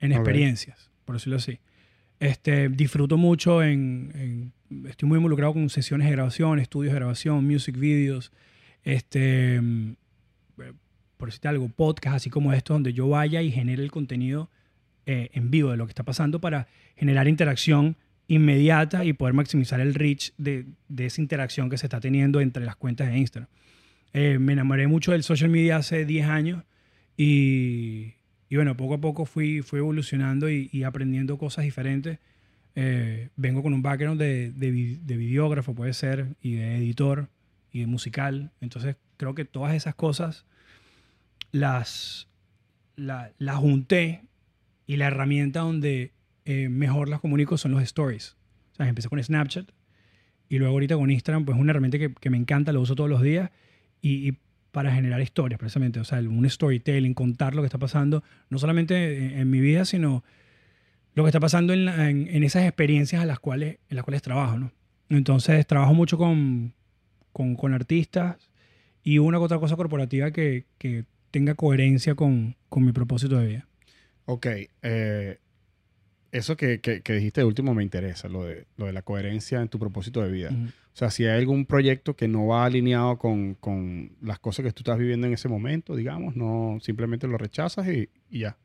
en 0.00 0.12
experiencias, 0.12 0.90
por 1.04 1.16
decirlo 1.16 1.36
así. 1.36 1.58
Este, 2.20 2.68
disfruto 2.68 3.16
mucho 3.16 3.62
en, 3.62 4.12
en- 4.14 4.52
Estoy 4.88 5.08
muy 5.08 5.18
involucrado 5.18 5.52
con 5.52 5.70
sesiones 5.70 6.06
de 6.08 6.12
grabación, 6.12 6.58
estudios 6.58 6.92
de 6.92 6.98
grabación, 6.98 7.46
music 7.46 7.78
videos, 7.78 8.32
este, 8.82 9.54
eh, 9.58 10.72
por 11.16 11.28
decirte 11.28 11.46
algo, 11.46 11.68
podcast 11.68 12.16
así 12.16 12.30
como 12.30 12.52
esto, 12.52 12.72
donde 12.72 12.92
yo 12.92 13.08
vaya 13.08 13.42
y 13.42 13.52
genere 13.52 13.84
el 13.84 13.92
contenido 13.92 14.50
eh, 15.06 15.30
en 15.32 15.50
vivo 15.50 15.70
de 15.70 15.76
lo 15.76 15.86
que 15.86 15.92
está 15.92 16.02
pasando 16.02 16.40
para 16.40 16.66
generar 16.96 17.28
interacción 17.28 17.96
inmediata 18.28 19.04
y 19.04 19.12
poder 19.12 19.34
maximizar 19.34 19.80
el 19.80 19.94
reach 19.94 20.32
de, 20.36 20.66
de 20.88 21.06
esa 21.06 21.20
interacción 21.20 21.70
que 21.70 21.78
se 21.78 21.86
está 21.86 22.00
teniendo 22.00 22.40
entre 22.40 22.64
las 22.64 22.76
cuentas 22.76 23.08
de 23.08 23.18
Instagram. 23.18 23.48
Eh, 24.12 24.38
me 24.38 24.52
enamoré 24.54 24.86
mucho 24.88 25.12
del 25.12 25.22
social 25.22 25.48
media 25.50 25.76
hace 25.76 26.04
10 26.04 26.26
años 26.26 26.64
y, 27.16 28.14
y 28.48 28.56
bueno, 28.56 28.76
poco 28.76 28.94
a 28.94 29.00
poco 29.00 29.26
fui, 29.26 29.62
fui 29.62 29.78
evolucionando 29.78 30.50
y, 30.50 30.68
y 30.72 30.82
aprendiendo 30.82 31.38
cosas 31.38 31.64
diferentes. 31.64 32.18
Eh, 32.74 33.28
vengo 33.36 33.62
con 33.62 33.72
un 33.74 33.82
background 33.82 34.20
de, 34.20 34.50
de, 34.52 34.98
de 35.02 35.16
videógrafo, 35.16 35.74
puede 35.74 35.92
ser, 35.94 36.34
y 36.42 36.56
de 36.56 36.76
editor 36.76 37.28
y 37.72 37.80
de 37.80 37.86
musical. 37.86 38.50
Entonces 38.60 38.96
creo 39.18 39.34
que 39.34 39.44
todas 39.44 39.74
esas 39.74 39.94
cosas 39.94 40.44
las, 41.52 42.28
la- 42.96 43.32
las 43.38 43.56
junté 43.56 44.22
y 44.86 44.96
la 44.96 45.06
herramienta 45.08 45.60
donde 45.60 46.12
eh, 46.44 46.68
mejor 46.68 47.08
las 47.08 47.20
comunico 47.20 47.58
son 47.58 47.72
los 47.72 47.82
stories. 47.82 48.36
O 48.72 48.76
sea, 48.76 48.88
empecé 48.88 49.08
con 49.08 49.22
Snapchat 49.22 49.70
y 50.48 50.58
luego 50.58 50.74
ahorita 50.74 50.96
con 50.96 51.10
Instagram, 51.10 51.44
pues 51.44 51.56
es 51.56 51.60
una 51.60 51.72
herramienta 51.72 51.98
que, 51.98 52.14
que 52.14 52.30
me 52.30 52.36
encanta, 52.36 52.72
lo 52.72 52.80
uso 52.80 52.94
todos 52.94 53.10
los 53.10 53.22
días 53.22 53.50
y, 54.00 54.28
y 54.28 54.38
para 54.70 54.92
generar 54.94 55.20
historias 55.20 55.58
precisamente, 55.58 55.98
o 56.00 56.04
sea, 56.04 56.18
un 56.20 56.48
storytelling, 56.48 57.14
contar 57.14 57.54
lo 57.54 57.62
que 57.62 57.66
está 57.66 57.78
pasando, 57.78 58.22
no 58.50 58.58
solamente 58.58 59.26
en, 59.26 59.38
en 59.40 59.50
mi 59.50 59.60
vida, 59.60 59.84
sino 59.86 60.22
lo 61.14 61.24
que 61.24 61.30
está 61.30 61.40
pasando 61.40 61.72
en, 61.72 61.86
la- 61.86 62.10
en- 62.10 62.28
en 62.28 62.44
esas 62.44 62.64
experiencias 62.64 63.22
a 63.22 63.26
las 63.26 63.40
cuales, 63.40 63.78
en 63.88 63.96
las 63.96 64.04
cuales 64.04 64.20
trabajo, 64.22 64.58
¿no? 64.58 64.72
Entonces 65.08 65.66
trabajo 65.66 65.94
mucho 65.94 66.18
con, 66.18 66.74
con, 67.32 67.56
con 67.56 67.72
artistas 67.72 68.50
y 69.02 69.18
una 69.18 69.38
u 69.38 69.42
otra 69.42 69.58
cosa 69.58 69.76
corporativa 69.76 70.30
que, 70.30 70.66
que 70.78 71.04
tenga 71.30 71.54
coherencia 71.54 72.14
con, 72.14 72.56
con 72.68 72.84
mi 72.84 72.92
propósito 72.92 73.38
de 73.38 73.46
vida. 73.46 73.68
Ok. 74.26 74.46
eh, 74.82 75.38
eso 76.32 76.56
que, 76.56 76.80
que- 76.80 77.00
que 77.00 77.14
dijiste 77.14 77.40
de 77.40 77.46
último 77.46 77.72
me 77.74 77.82
interesa, 77.82 78.28
lo 78.28 78.44
de, 78.44 78.66
lo 78.76 78.86
de 78.86 78.92
la 78.92 79.00
coherencia 79.02 79.62
en 79.62 79.68
tu 79.68 79.78
propósito 79.78 80.20
de 80.22 80.30
vida. 80.30 80.50
Ujú. 80.50 80.66
O 80.66 80.98
sea, 80.98 81.10
si 81.10 81.24
hay 81.24 81.38
algún 81.38 81.64
proyecto 81.66 82.14
que 82.16 82.28
no 82.28 82.46
va 82.48 82.64
alineado 82.66 83.16
con, 83.18 83.54
con 83.54 84.10
las 84.20 84.38
cosas 84.38 84.64
que 84.64 84.72
tú 84.72 84.80
estás 84.80 84.98
viviendo 84.98 85.26
en 85.26 85.32
ese 85.34 85.48
momento, 85.48 85.94
digamos, 85.96 86.36
no 86.36 86.78
simplemente 86.82 87.26
lo 87.26 87.38
rechazas 87.38 87.86
y, 87.88 88.08
y 88.30 88.40
ya. 88.40 88.56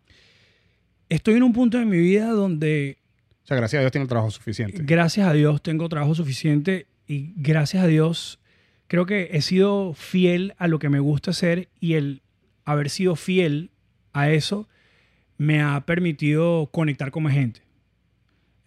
Estoy 1.09 1.35
en 1.35 1.43
un 1.43 1.53
punto 1.53 1.77
de 1.77 1.85
mi 1.85 1.97
vida 1.99 2.29
donde 2.31 2.97
O 3.43 3.47
sea, 3.47 3.57
gracias 3.57 3.79
a 3.79 3.81
Dios 3.83 3.95
el 3.95 4.07
trabajo 4.07 4.31
suficiente. 4.31 4.81
gracias 4.83 5.27
a 5.27 5.33
Dios 5.33 5.61
tengo 5.61 5.87
trabajo 5.89 6.15
suficiente 6.15 6.87
y 7.07 7.33
gracias 7.35 7.83
a 7.83 7.87
Dios 7.87 8.39
creo 8.87 9.05
que 9.05 9.29
he 9.33 9.41
sido 9.41 9.93
fiel 9.93 10.53
a 10.57 10.67
lo 10.67 10.79
que 10.79 10.89
me 10.89 10.99
gusta 10.99 11.31
hacer 11.31 11.69
y 11.79 11.93
el 11.93 12.21
haber 12.65 12.89
sido 12.89 13.15
fiel 13.15 13.71
a 14.13 14.29
eso 14.29 14.67
me 15.41 15.59
ha 15.59 15.83
permitido 15.87 16.69
conectar 16.71 17.09
con 17.09 17.23
más 17.23 17.33
gente. 17.33 17.61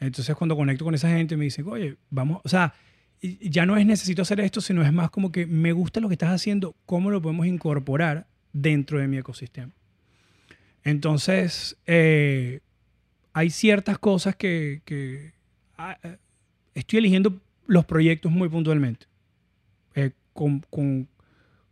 Entonces 0.01 0.35
cuando 0.35 0.57
conecto 0.57 0.85
con 0.85 0.93
esa 0.93 1.09
gente 1.09 1.37
me 1.37 1.45
dicen, 1.45 1.65
oye, 1.69 1.97
vamos, 2.11 2.41
o 2.43 2.49
sea, 2.49 2.75
ya 3.41 3.65
no 3.65 3.77
es 3.77 3.87
necesito 3.87 4.23
hacer 4.23 4.41
esto, 4.41 4.61
sino 4.61 4.83
es 4.83 4.93
más 4.93 5.09
como 5.11 5.31
que 5.31 5.47
me 5.47 5.71
gusta 5.71 6.01
lo 6.01 6.09
que 6.09 6.15
estás 6.15 6.31
haciendo, 6.33 6.75
¿cómo 6.85 7.13
lo 7.13 7.23
podemos 7.23 7.47
incorporar 7.47 8.27
dentro 8.53 8.99
de 8.99 9.07
mi 9.07 9.19
ecosistema? 9.19 9.73
Entonces, 10.83 11.77
eh, 11.87 12.59
hay 13.33 13.51
ciertas 13.51 13.97
cosas 13.99 14.35
que, 14.35 15.33
ah, 15.79 15.97
eh, 16.03 16.17
estoy 16.75 16.99
eligiendo 16.99 17.41
los 17.69 17.85
proyectos 17.85 18.33
muy 18.33 18.49
puntualmente, 18.49 19.07
eh, 19.95 20.11
con, 20.33 20.59
con- 20.71 21.09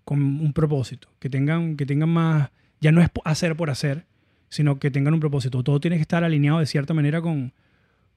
un 0.04 0.52
propósito, 0.52 1.08
que 1.18 1.28
tengan, 1.28 1.76
que 1.76 1.86
tengan 1.86 2.08
más, 2.10 2.50
ya 2.80 2.92
no 2.92 3.00
es 3.02 3.10
hacer 3.24 3.56
por 3.56 3.68
hacer, 3.70 4.04
sino 4.52 4.78
que 4.78 4.90
tengan 4.90 5.14
un 5.14 5.20
propósito. 5.20 5.62
Todo 5.64 5.80
tiene 5.80 5.96
que 5.96 6.02
estar 6.02 6.22
alineado 6.24 6.58
de 6.58 6.66
cierta 6.66 6.92
manera 6.92 7.22
con, 7.22 7.54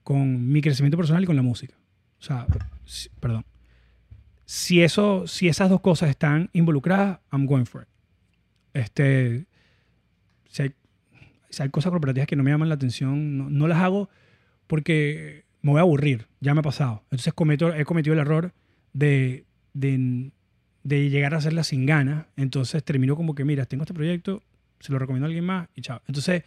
con 0.04 0.50
mi 0.50 0.62
crecimiento 0.62 0.98
personal 0.98 1.24
y 1.24 1.26
con 1.26 1.38
la 1.38 1.41
música. 1.41 1.76
O 2.19 2.21
sea, 2.21 2.45
si- 2.84 3.08
perdón. 3.21 3.45
Si, 4.43 4.82
eso, 4.84 5.28
si 5.28 5.48
esas 5.48 5.69
dos 5.69 5.80
cosas 5.80 6.10
están 6.10 6.50
involucradas, 6.52 7.19
I'm 7.32 7.45
going 7.45 7.63
for 7.63 7.84
it. 7.84 7.88
Este, 8.74 9.45
si 10.50 10.63
hay, 10.63 10.74
si 11.50 11.63
hay 11.63 11.69
cosas 11.69 11.91
corporativas 11.91 12.28
que 12.28 12.36
no 12.36 12.43
me 12.43 12.52
llaman 12.52 12.67
la 12.67 12.76
atención, 12.76 13.38
no, 13.38 13.50
no 13.50 13.67
las 13.69 13.78
hago 13.80 14.10
porque 14.67 15.45
me 15.62 15.71
voy 15.71 15.80
a 15.80 15.84
aburrir. 15.84 16.28
Ya 16.41 16.54
me 16.54 16.60
ha 16.60 16.63
pasado. 16.63 17.02
Entonces 17.12 17.34
cometo, 17.34 17.74
he 17.74 17.86
cometido 17.86 18.13
el 18.13 18.19
error 18.19 18.52
de, 18.91 19.45
de, 19.74 20.32
de 20.84 21.10
llegar 21.10 21.34
a 21.34 21.38
hacerlas 21.38 21.67
sin 21.67 21.86
ganas. 21.86 22.26
Entonces 22.36 22.84
termino 22.84 23.15
como 23.15 23.36
que, 23.36 23.45
mira, 23.45 23.65
tengo 23.65 23.84
este 23.84 23.93
proyecto, 23.93 24.43
se 24.80 24.92
lo 24.92 25.00
recomiendo 25.00 25.26
a 25.26 25.28
alguien 25.28 25.46
más 25.46 25.68
y 25.76 25.82
chao. 25.82 26.02
Entonces 26.08 26.44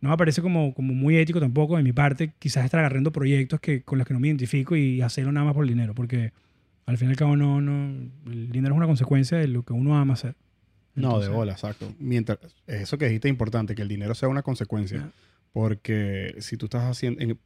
no 0.00 0.08
me 0.10 0.16
parece 0.16 0.40
como, 0.42 0.72
como 0.74 0.94
muy 0.94 1.16
ético 1.16 1.40
tampoco 1.40 1.76
de 1.76 1.82
mi 1.82 1.92
parte 1.92 2.32
quizás 2.38 2.64
estar 2.64 2.80
agarrando 2.80 3.12
proyectos 3.12 3.60
que, 3.60 3.82
con 3.82 3.98
los 3.98 4.06
que 4.06 4.14
no 4.14 4.20
me 4.20 4.28
identifico 4.28 4.74
y 4.76 5.02
hacerlo 5.02 5.30
nada 5.32 5.44
más 5.46 5.54
por 5.54 5.64
el 5.64 5.68
dinero. 5.70 5.94
Porque 5.94 6.32
al 6.86 6.96
fin 6.98 7.08
y 7.08 7.10
al 7.12 7.16
cabo 7.16 7.36
no, 7.36 7.60
no, 7.60 8.10
el 8.26 8.50
dinero 8.50 8.74
es 8.74 8.76
una 8.78 8.86
consecuencia 8.86 9.38
de 9.38 9.46
lo 9.48 9.62
que 9.62 9.72
uno 9.72 9.96
ama 9.98 10.14
hacer. 10.14 10.34
No, 10.94 11.20
de 11.20 11.28
bola, 11.28 11.52
exacto. 11.52 11.94
Mientras, 11.98 12.38
eso 12.66 12.98
que 12.98 13.06
dijiste 13.06 13.28
es 13.28 13.32
importante, 13.32 13.74
que 13.74 13.82
el 13.82 13.88
dinero 13.88 14.14
sea 14.14 14.28
una 14.28 14.42
consecuencia. 14.42 15.10
Porque 15.52 16.34
si 16.38 16.56
tú 16.56 16.66
estás 16.66 16.82
haciendo, 16.84 17.20
en- 17.22 17.38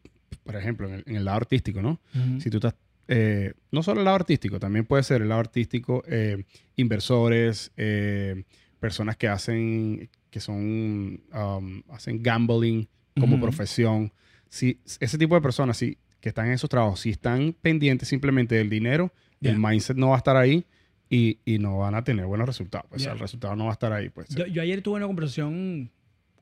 por 0.44 0.56
ejemplo, 0.56 0.86
en 0.88 0.94
el, 0.94 1.04
en 1.06 1.16
el 1.16 1.24
lado 1.24 1.38
artístico, 1.38 1.80
¿no? 1.82 2.00
Si 2.40 2.50
tú 2.50 2.58
estás, 2.58 2.74
eh, 3.08 3.52
no 3.70 3.82
solo 3.82 4.00
el 4.00 4.04
lado 4.04 4.16
artístico, 4.16 4.58
también 4.60 4.84
puede 4.86 5.02
ser 5.02 5.22
el 5.22 5.28
lado 5.28 5.40
artístico, 5.40 6.02
eh, 6.06 6.44
inversores, 6.76 7.70
eh, 7.76 8.44
personas 8.84 9.16
que 9.16 9.28
hacen, 9.28 10.10
que 10.30 10.40
son, 10.40 11.22
um, 11.32 11.82
hacen 11.88 12.22
gambling 12.22 12.86
como 13.18 13.40
profesión. 13.40 14.12
Si 14.50 14.78
ese 15.00 15.16
tipo 15.16 15.34
de 15.34 15.40
personas, 15.40 15.78
si, 15.78 15.96
que 16.20 16.28
están 16.28 16.46
en 16.48 16.52
esos 16.52 16.68
trabajos, 16.68 17.00
si 17.00 17.10
están 17.10 17.54
pendientes 17.62 18.08
simplemente 18.08 18.54
del 18.56 18.68
dinero, 18.68 19.10
el 19.40 19.58
mindset 19.58 19.96
no 19.96 20.08
va 20.08 20.16
a 20.16 20.18
estar 20.18 20.36
ahí 20.36 20.66
y, 21.08 21.38
y 21.46 21.58
no 21.58 21.78
van 21.78 21.94
a 21.94 22.04
tener 22.04 22.26
buenos 22.26 22.46
resultados. 22.46 22.86
Pues, 22.90 23.06
el 23.06 23.18
resultado 23.18 23.56
no 23.56 23.64
va 23.64 23.70
a 23.70 23.72
estar 23.72 23.92
ahí. 23.92 24.10
Pues. 24.10 24.28
Yo, 24.34 24.46
yo 24.46 24.60
ayer 24.60 24.82
tuve 24.82 24.96
una 24.96 25.06
conversación 25.06 25.90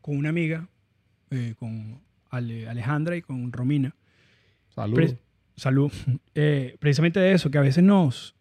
con 0.01 0.17
una 0.17 0.31
amiga, 0.31 0.69
eh, 1.31 1.55
con 1.59 2.01
Ale- 2.31 2.69
Alejandra 2.69 3.17
y 3.17 3.23
con 3.23 3.53
Romina. 3.53 3.95
Salud. 4.75 4.95
Pre- 4.97 5.19
salud. 5.57 5.93
Eh, 6.35 6.77
precisamente 6.81 7.21
de 7.21 7.33
eso, 7.35 7.51
que 7.51 7.59
a 7.59 7.61
veces 7.61 7.85
nos, 7.85 8.35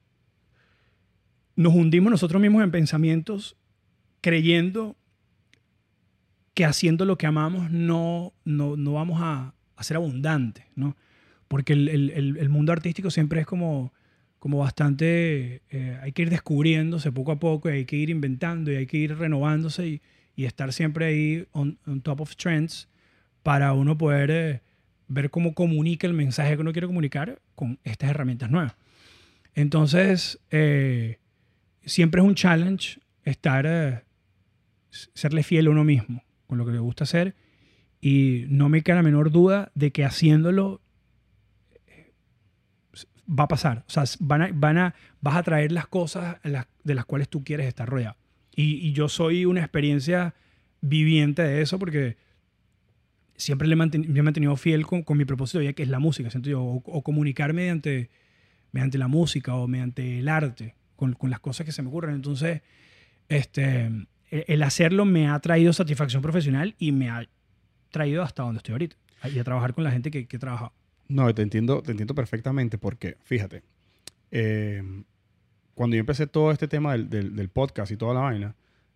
nos 1.56 1.74
hundimos 1.76 2.10
nosotros 2.10 2.42
mismos 2.42 2.64
en 2.64 2.72
pensamientos 2.72 3.58
creyendo 4.22 4.96
que 6.54 6.66
haciendo 6.66 7.06
lo 7.06 7.18
que 7.18 7.28
amamos 7.28 7.72
no, 7.72 8.34
no, 8.44 8.76
no 8.76 8.94
vamos 8.94 9.20
a, 9.22 9.54
a 9.76 9.84
ser 9.84 9.98
abundantes, 9.98 10.66
¿no? 10.76 10.96
Porque 11.48 11.74
el, 11.74 11.90
el- 11.90 12.38
el- 12.38 12.50
mundo 12.50 12.72
artístico 12.72 13.10
siempre 13.12 13.42
es 13.42 13.46
como, 13.48 13.94
como 14.40 14.60
bastante... 14.60 15.62
eh, 15.70 15.98
hay 16.02 16.12
que 16.12 16.24
ir 16.24 16.30
descubriéndose 16.30 17.12
poco 17.12 17.32
a 17.34 17.40
poco 17.40 17.70
y 17.70 17.74
hay 17.74 17.86
que 17.86 17.96
ir 17.98 18.10
inventando 18.10 18.72
y 18.72 18.76
hay 18.76 18.86
que 18.88 18.98
ir 18.98 19.18
renovándose 19.18 19.88
y, 19.88 20.02
y 20.36 20.46
estar 20.46 20.72
siempre 20.74 21.06
ahí 21.06 21.46
on, 21.52 21.78
on 21.86 22.02
top 22.02 22.22
of 22.22 22.36
trends 22.36 22.90
para 23.44 23.74
uno 23.74 23.98
poder 23.98 24.32
eh, 24.32 24.62
ver 25.08 25.30
cómo 25.30 25.54
comunica 25.54 26.08
el 26.08 26.14
mensaje 26.14 26.56
que 26.56 26.62
uno 26.62 26.72
quiere 26.74 26.88
comunicar 26.88 27.42
con 27.56 27.80
estas 27.84 28.10
herramientas 28.12 28.50
nuevas. 28.52 28.76
Entonces, 29.56 30.40
eh, 30.52 31.18
siempre 31.86 32.22
es 32.22 32.28
un 32.28 32.36
challenge 32.36 33.00
estar, 33.24 33.66
eh, 33.68 34.04
serle 34.92 35.44
fiel 35.44 35.68
a 35.68 35.70
uno 35.72 35.84
mismo 35.84 36.24
con 36.48 36.58
lo 36.58 36.66
que 36.66 36.72
le 36.72 36.80
gusta 36.80 37.06
hacer 37.06 37.36
y 38.02 38.46
no 38.50 38.68
me 38.68 38.82
queda 38.82 38.98
la 38.98 39.04
menor 39.04 39.32
duda 39.32 39.72
de 39.76 39.92
que 39.92 40.04
haciéndolo 40.04 40.82
eh, 41.88 42.12
va 43.28 43.46
a 43.46 43.48
pasar. 43.48 43.86
O 43.88 43.92
sea, 43.92 44.04
van 44.20 44.42
a, 44.42 44.50
van 44.54 44.78
a, 44.78 44.96
vas 45.22 45.36
a 45.36 45.44
traer 45.44 45.72
las 45.72 45.88
cosas 45.88 46.38
de 46.44 46.96
las 46.96 47.06
cuales 47.06 47.30
tú 47.30 47.44
quieres 47.44 47.68
estar 47.68 47.88
rodeado. 47.88 48.18
Y, 48.54 48.92
yo 48.92 49.08
soy 49.08 49.46
una 49.46 49.62
experiencia 49.62 50.36
viviente 50.82 51.42
de 51.42 51.62
eso 51.62 51.80
porque 51.80 52.18
siempre 53.38 53.68
le 53.68 53.76
me 53.76 53.86
he 53.86 54.24
mantenido 54.24 54.56
fiel 54.58 54.86
con, 54.86 55.04
con 55.04 55.18
mi 55.18 55.26
propósito 55.26 55.60
vida, 55.60 55.74
que 55.74 55.84
es 55.84 55.90
la 55.90 56.00
música, 56.00 56.30
siento 56.30 56.50
yo, 56.50 56.62
o, 56.62 56.84
o 56.86 57.02
comunicar 57.02 57.54
mediante, 57.54 58.10
mediante 58.72 58.98
la 58.98 59.08
música 59.08 59.56
o 59.56 59.68
mediante 59.68 60.20
el 60.20 60.28
arte, 60.28 60.76
con, 60.96 61.14
con 61.14 61.30
las 61.30 61.40
cosas 61.40 61.66
que 61.66 61.72
se 61.72 61.82
me 61.82 61.88
ocurren. 61.88 62.16
Entonces, 62.16 62.62
este, 63.30 63.90
el, 64.32 64.64
hacerlo 64.64 65.06
me 65.06 65.28
ha 65.28 65.38
traído 65.40 65.74
satisfacción 65.74 66.22
profesional 66.22 66.76
y 66.80 66.92
me 66.92 67.10
ha 67.10 67.28
traído 67.92 68.24
hasta 68.24 68.44
donde 68.44 68.58
estoy 68.58 68.74
ahorita, 68.74 68.96
y 69.34 69.38
a 69.40 69.44
trabajar 69.44 69.74
con 69.74 69.84
la 69.84 69.92
gente 69.92 70.10
que, 70.12 70.26
que 70.26 70.38
he 70.38 70.40
trabajado. 70.40 70.72
No, 71.08 71.34
te 71.36 71.42
entiendo, 71.42 71.82
te 71.82 71.92
entiendo 71.92 72.16
perfectamente 72.16 72.78
porque, 72.78 73.18
fíjate, 73.24 73.64
eh, 74.32 74.82
cuando 75.76 75.96
yo 75.96 76.00
empecé 76.00 76.28
todo 76.28 76.52
este 76.52 76.68
tema 76.68 76.94
del, 76.94 77.10
del- 77.10 77.36
del 77.36 77.50
podcast 77.50 77.92
y 77.92 77.98
toda 77.98 78.14
la 78.14 78.22
vaina, 78.22 78.56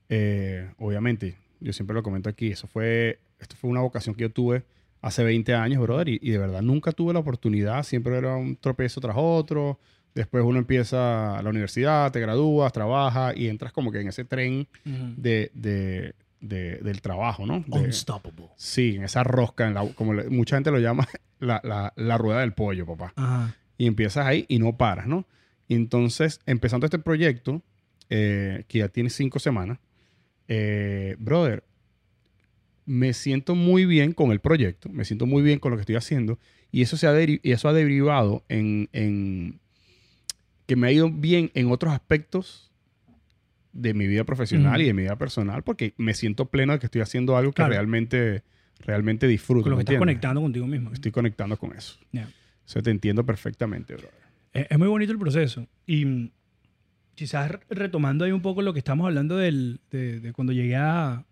eh, 0.09 0.71
obviamente, 0.77 1.35
yo 1.59 1.73
siempre 1.73 1.93
lo 1.93 2.03
comento 2.03 2.29
aquí, 2.29 2.47
eso 2.51 2.67
fue, 2.67 3.19
esto 3.39 3.55
fue 3.55 3.69
una 3.69 3.81
vocación 3.81 4.15
que 4.15 4.21
yo 4.23 4.31
tuve 4.31 4.63
hace 5.01 5.23
20 5.23 5.53
años, 5.55 5.81
brother, 5.81 6.09
y, 6.09 6.19
y 6.21 6.31
de 6.31 6.37
verdad 6.37 6.61
nunca 6.61 6.91
tuve 6.91 7.13
la 7.13 7.19
oportunidad, 7.19 7.83
siempre 7.83 8.17
era 8.17 8.35
un 8.35 8.55
tropiezo 8.55 9.01
tras 9.01 9.15
otro, 9.17 9.79
después 10.15 10.43
uno 10.43 10.58
empieza 10.58 11.41
la 11.43 11.49
universidad, 11.49 12.12
te 12.12 12.19
gradúas, 12.19 12.71
trabajas 12.73 13.36
y 13.38 13.47
entras 13.49 13.71
como 13.73 13.91
que 13.91 13.99
en 14.01 14.08
ese 14.08 14.25
tren 14.25 14.67
de, 14.84 15.51
de- 15.54 16.13
de- 16.41 16.78
del 16.78 17.01
trabajo, 17.01 17.45
¿no? 17.45 17.63
Unstoppable. 17.69 18.47
Sí, 18.56 18.95
en 18.95 19.04
esa 19.04 19.23
rosca, 19.23 19.67
en 19.67 19.73
la- 19.73 19.88
como 19.93 20.13
le- 20.13 20.30
mucha 20.30 20.56
gente 20.58 20.71
lo 20.71 20.80
llama, 20.80 21.08
la, 21.39 21.60
la- 21.63 21.93
la 21.95 22.17
rueda 22.17 22.39
del 22.41 22.54
pollo, 22.54 22.86
papá. 22.86 23.13
Ajá. 23.15 23.56
Y 23.78 23.88
empiezas 23.88 24.25
ahí 24.25 24.45
y 24.47 24.58
no 24.60 24.78
paras, 24.78 25.06
¿no? 25.08 25.25
Y 25.67 25.75
entonces, 25.75 26.39
empezando 26.45 26.86
este 26.86 26.99
proyecto, 26.99 27.62
eh, 28.10 28.63
que 28.67 28.80
ya 28.80 28.88
tiene 28.89 29.10
cinco 29.10 29.39
semanas, 29.39 29.80
eh, 30.47 31.15
brother, 31.19 31.63
me 32.86 33.13
siento 33.13 33.56
muy 33.56 33.86
bien 33.86 34.12
con 34.13 34.32
el 34.32 34.39
proyecto, 34.39 34.89
me 34.89 35.06
siento 35.06 35.25
muy 35.25 35.41
bien 35.41 35.58
con 35.60 35.71
lo 35.71 35.78
que 35.78 35.82
estoy 35.82 35.95
haciendo, 35.95 36.38
y 36.71 36.84
eso, 36.84 36.97
se 36.97 37.08
ha, 37.08 37.19
y 37.23 37.39
eso 37.43 37.67
ha 37.67 37.73
derivado 37.73 38.43
en, 38.47 38.89
en 38.93 39.60
que 40.65 40.75
me 40.75 40.88
ha 40.88 40.91
ido 40.91 41.10
bien 41.12 41.51
en 41.54 41.71
otros 41.71 41.93
aspectos 41.93 42.71
de 43.73 43.93
mi 43.93 44.08
vida 44.08 44.23
profesional 44.23 44.73
Ujú. 44.75 44.82
y 44.82 44.86
de 44.86 44.93
mi 44.93 45.01
vida 45.04 45.17
personal, 45.17 45.63
porque 45.63 45.93
me 45.97 46.13
siento 46.13 46.45
pleno 46.45 46.73
de 46.73 46.80
que 46.80 46.86
estoy 46.86 47.01
haciendo 47.01 47.36
algo 47.38 47.51
que 47.51 47.58
Claro. 47.58 47.73
realmente, 47.73 48.43
realmente 48.80 49.28
disfruto. 49.28 49.63
Con 49.63 49.71
lo 49.71 49.75
¿me 49.78 49.80
que 49.82 49.84
estás 49.84 49.93
entiendes? 49.95 50.13
conectando 50.15 50.41
contigo 50.41 50.67
mismo. 50.67 50.91
Estoy 50.93 51.12
conectando 51.12 51.58
con 51.58 51.75
eso. 51.75 51.97
Ya. 52.12 52.23
O 52.25 52.67
sea, 52.67 52.82
te 52.82 52.89
entiendo 52.91 53.25
perfectamente, 53.25 53.93
brother. 53.95 54.12
Es, 54.54 54.67
es 54.69 54.78
muy 54.80 54.88
bonito 54.88 55.12
el 55.12 55.19
proceso. 55.19 55.67
Y 55.86 56.06
mm, 56.06 56.32
quizás 57.15 57.51
re- 57.51 57.60
retomando 57.69 58.23
ahí 58.25 58.32
un 58.32 58.41
poco 58.41 58.62
lo 58.62 58.71
que 58.73 58.80
estamos 58.80 59.06
hablando 59.06 59.36
del, 59.38 59.82
de, 59.91 60.19
de 60.21 60.32
cuando 60.34 60.54
llegué 60.54 60.78
a, 60.78 61.25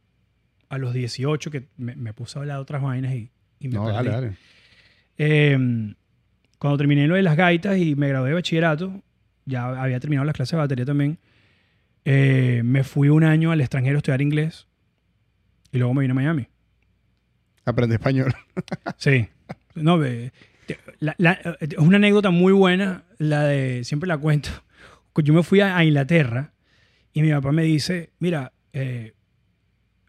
a 0.69 0.77
los 0.77 0.93
18, 0.93 1.49
que 1.49 1.69
me, 1.77 1.95
me 1.95 2.13
puse 2.13 2.37
a 2.37 2.41
hablar 2.41 2.57
de 2.57 2.61
otras 2.61 2.81
vainas 2.81 3.13
y, 3.15 3.31
y 3.59 3.67
me 3.69 3.75
No, 3.75 3.85
perdí. 3.85 3.95
dale, 3.95 4.09
dale. 4.09 4.31
Eh, 5.17 5.93
Cuando 6.59 6.77
terminé 6.77 7.07
lo 7.07 7.15
de 7.15 7.21
las 7.23 7.37
gaitas 7.37 7.77
y 7.77 7.95
me 7.95 8.09
gradué 8.09 8.29
de 8.29 8.35
bachillerato, 8.35 9.01
ya 9.45 9.65
había 9.81 9.99
terminado 9.99 10.25
las 10.25 10.35
clases 10.35 10.51
de 10.53 10.57
batería 10.57 10.85
también, 10.85 11.19
eh, 12.05 12.61
me 12.63 12.83
fui 12.83 13.09
un 13.09 13.23
año 13.23 13.51
al 13.51 13.61
extranjero 13.61 13.97
a 13.97 13.99
estudiar 13.99 14.21
inglés 14.21 14.67
y 15.71 15.77
luego 15.77 15.93
me 15.93 16.01
vine 16.01 16.11
a 16.11 16.15
Miami. 16.15 16.47
Aprendí 17.65 17.95
español. 17.95 18.33
Sí. 18.97 19.27
No, 19.75 19.97
la- 20.99 21.15
la- 21.17 21.33
es 21.59 21.77
una 21.77 21.97
anécdota 21.97 22.29
muy 22.29 22.53
buena, 22.53 23.03
la 23.17 23.43
de, 23.43 23.83
siempre 23.83 24.07
la 24.07 24.17
cuento. 24.17 24.49
Yo 25.15 25.33
me 25.33 25.43
fui 25.43 25.59
a, 25.61 25.77
a 25.77 25.83
Inglaterra 25.83 26.53
y 27.13 27.21
mi 27.21 27.31
papá 27.31 27.51
me 27.51 27.63
dice, 27.63 28.11
mira, 28.19 28.53
eh, 28.73 29.13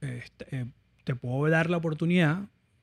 este, 0.00 0.46
eh, 0.56 0.66
te 1.04 1.14
puedo 1.14 1.48
dar 1.50 1.70
la 1.70 1.76
oportunidad, 1.76 2.42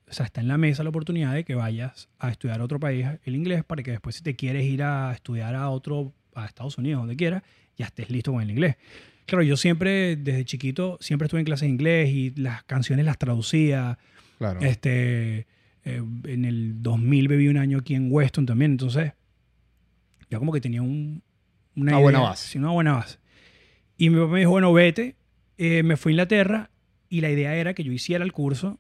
o 0.10 0.14
sea, 0.14 0.26
está 0.26 0.42
en 0.42 0.48
la 0.48 0.58
mesa 0.58 0.84
la 0.84 0.90
oportunidad 0.90 1.34
de 1.34 1.44
que 1.46 1.56
vayas 1.56 2.10
a 2.20 2.30
estudiar 2.30 2.62
a 2.62 2.64
otro 2.64 2.80
país 2.80 3.08
el 3.24 3.36
inglés 3.36 3.64
para 3.64 3.84
que 3.84 3.92
después 3.92 4.16
si 4.16 4.24
te 4.24 4.36
quieres 4.36 4.66
ir 4.66 4.84
a 4.84 5.12
estudiar 5.14 5.56
a 5.56 5.70
otro, 5.70 6.14
a 6.36 6.46
Estados 6.46 6.78
Unidos, 6.78 7.02
donde 7.02 7.16
quieras, 7.16 7.44
ya 7.78 7.86
estés 7.86 8.10
listo 8.10 8.32
con 8.32 8.42
el 8.42 8.50
inglés. 8.50 8.78
Claro, 9.26 9.44
yo 9.44 9.56
siempre, 9.58 10.16
desde 10.16 10.46
chiquito, 10.46 10.98
siempre 11.00 11.26
estuve 11.28 11.42
en 11.42 11.46
clases 11.46 11.68
de 11.68 11.70
inglés 11.70 12.10
y 12.10 12.32
las 12.32 12.64
canciones 12.64 13.06
las 13.06 13.18
traducía. 13.18 13.98
Claro. 14.38 14.60
Este, 14.62 15.48
eh, 15.86 16.04
en 16.26 16.46
el 16.46 16.82
2000 16.82 17.28
viví 17.28 17.48
un 17.48 17.58
año 17.58 17.80
aquí 17.80 17.96
en 17.96 18.12
Weston 18.12 18.46
también, 18.46 18.72
entonces 18.72 19.14
yo 20.30 20.40
como 20.40 20.52
que 20.52 20.62
tenía 20.62 20.82
un, 20.82 21.24
Una 21.76 21.98
buena 21.98 22.20
base. 22.22 22.48
sí, 22.48 22.58
una 22.58 22.72
buena 22.72 22.94
base. 22.94 23.20
Y 23.98 24.10
mi 24.10 24.20
papá 24.20 24.34
me 24.34 24.40
dijo, 24.40 24.52
bueno, 24.52 24.74
vete. 24.74 25.16
Eh, 25.58 25.84
me 25.84 25.96
fui 25.96 26.12
a 26.12 26.14
Inglaterra 26.14 26.72
y 27.10 27.22
la 27.22 27.30
idea 27.30 27.54
era 27.56 27.74
que 27.74 27.84
yo 27.84 27.92
hiciera 27.92 28.24
el 28.24 28.32
curso, 28.32 28.80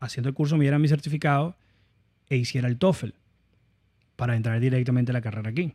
haciendo 0.00 0.28
el 0.28 0.34
curso 0.34 0.56
me 0.56 0.64
diera 0.64 0.78
mi 0.78 0.88
certificado 0.88 1.56
e 2.28 2.36
hiciera 2.36 2.66
el 2.66 2.78
TOEFL 2.78 3.10
para 4.16 4.34
entrar 4.34 4.58
directamente 4.58 5.12
a 5.12 5.14
la 5.14 5.20
carrera 5.20 5.50
aquí. 5.50 5.74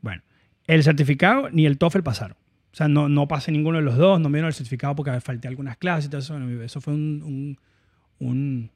Bueno, 0.00 0.22
el 0.66 0.82
certificado 0.82 1.50
ni 1.50 1.66
el 1.66 1.78
TOEFL 1.78 2.00
pasaron. 2.00 2.36
O 2.72 2.76
sea, 2.76 2.86
no, 2.88 3.08
no 3.08 3.26
pasé 3.26 3.50
ninguno 3.50 3.78
de 3.78 3.84
los 3.84 3.96
dos, 3.96 4.20
no 4.20 4.28
me 4.28 4.38
dieron 4.38 4.48
el 4.48 4.54
certificado 4.54 4.94
porque 4.94 5.20
falté 5.20 5.48
algunas 5.48 5.76
clases 5.76 6.06
y 6.06 6.08
todo 6.08 6.20
eso. 6.20 6.34
Bueno, 6.34 6.62
eso 6.62 6.80
fue 6.80 6.94
un, 6.94 7.22
un, 7.22 8.28
un 8.28 8.70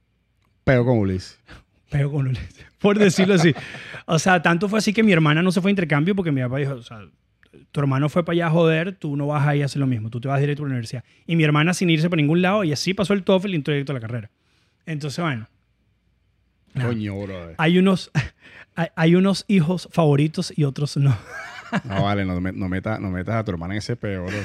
Pero 0.64 0.84
con 0.84 0.98
Ulises. 0.98 1.38
peo 1.90 2.10
con 2.10 2.26
Ulises, 2.26 2.66
por 2.80 2.98
decirlo 2.98 3.34
así. 3.34 3.54
O 4.06 4.18
sea, 4.18 4.42
tanto 4.42 4.68
fue 4.68 4.80
así 4.80 4.92
que 4.92 5.02
mi 5.02 5.12
hermana 5.12 5.42
no 5.42 5.52
se 5.52 5.60
fue 5.60 5.70
a 5.70 5.72
intercambio 5.72 6.16
porque 6.16 6.32
mi 6.32 6.40
papá 6.40 6.58
dijo, 6.58 6.74
o 6.74 6.82
sea, 6.82 7.02
tu 7.70 7.80
hermano 7.80 8.08
fue 8.08 8.24
para 8.24 8.34
allá 8.34 8.46
a 8.48 8.50
joder, 8.50 8.96
tú 8.96 9.16
no 9.16 9.28
vas 9.28 9.46
ahí 9.46 9.62
a 9.62 9.66
hacer 9.66 9.78
lo 9.78 9.86
mismo, 9.86 10.10
tú 10.10 10.20
te 10.20 10.26
vas 10.26 10.40
directo 10.40 10.62
a 10.62 10.66
la 10.66 10.70
universidad. 10.70 11.04
Y 11.26 11.36
mi 11.36 11.44
hermana 11.44 11.72
sin 11.72 11.90
irse 11.90 12.10
para 12.10 12.20
ningún 12.20 12.42
lado 12.42 12.64
y 12.64 12.72
así 12.72 12.94
pasó 12.94 13.12
el 13.12 13.22
TOEFL 13.22 13.50
y 13.50 13.54
entró 13.54 13.72
directo 13.72 13.92
a 13.92 13.94
la 13.94 14.00
carrera. 14.00 14.30
Entonces, 14.86 15.22
bueno. 15.22 15.48
Coño, 16.80 17.16
brother. 17.20 17.54
hay 17.58 17.78
unos, 17.78 18.10
hay 18.96 19.14
unos 19.14 19.44
hijos 19.46 19.88
favoritos 19.92 20.52
y 20.56 20.64
otros 20.64 20.96
no. 20.96 21.16
No, 21.84 22.02
vale, 22.04 22.24
no, 22.24 22.40
no, 22.40 22.68
metas, 22.68 23.00
no 23.00 23.16
a 23.16 23.44
tu 23.44 23.50
hermana 23.50 23.74
en 23.74 23.78
ese 23.78 23.96
peo, 23.96 24.24
bro. 24.26 24.36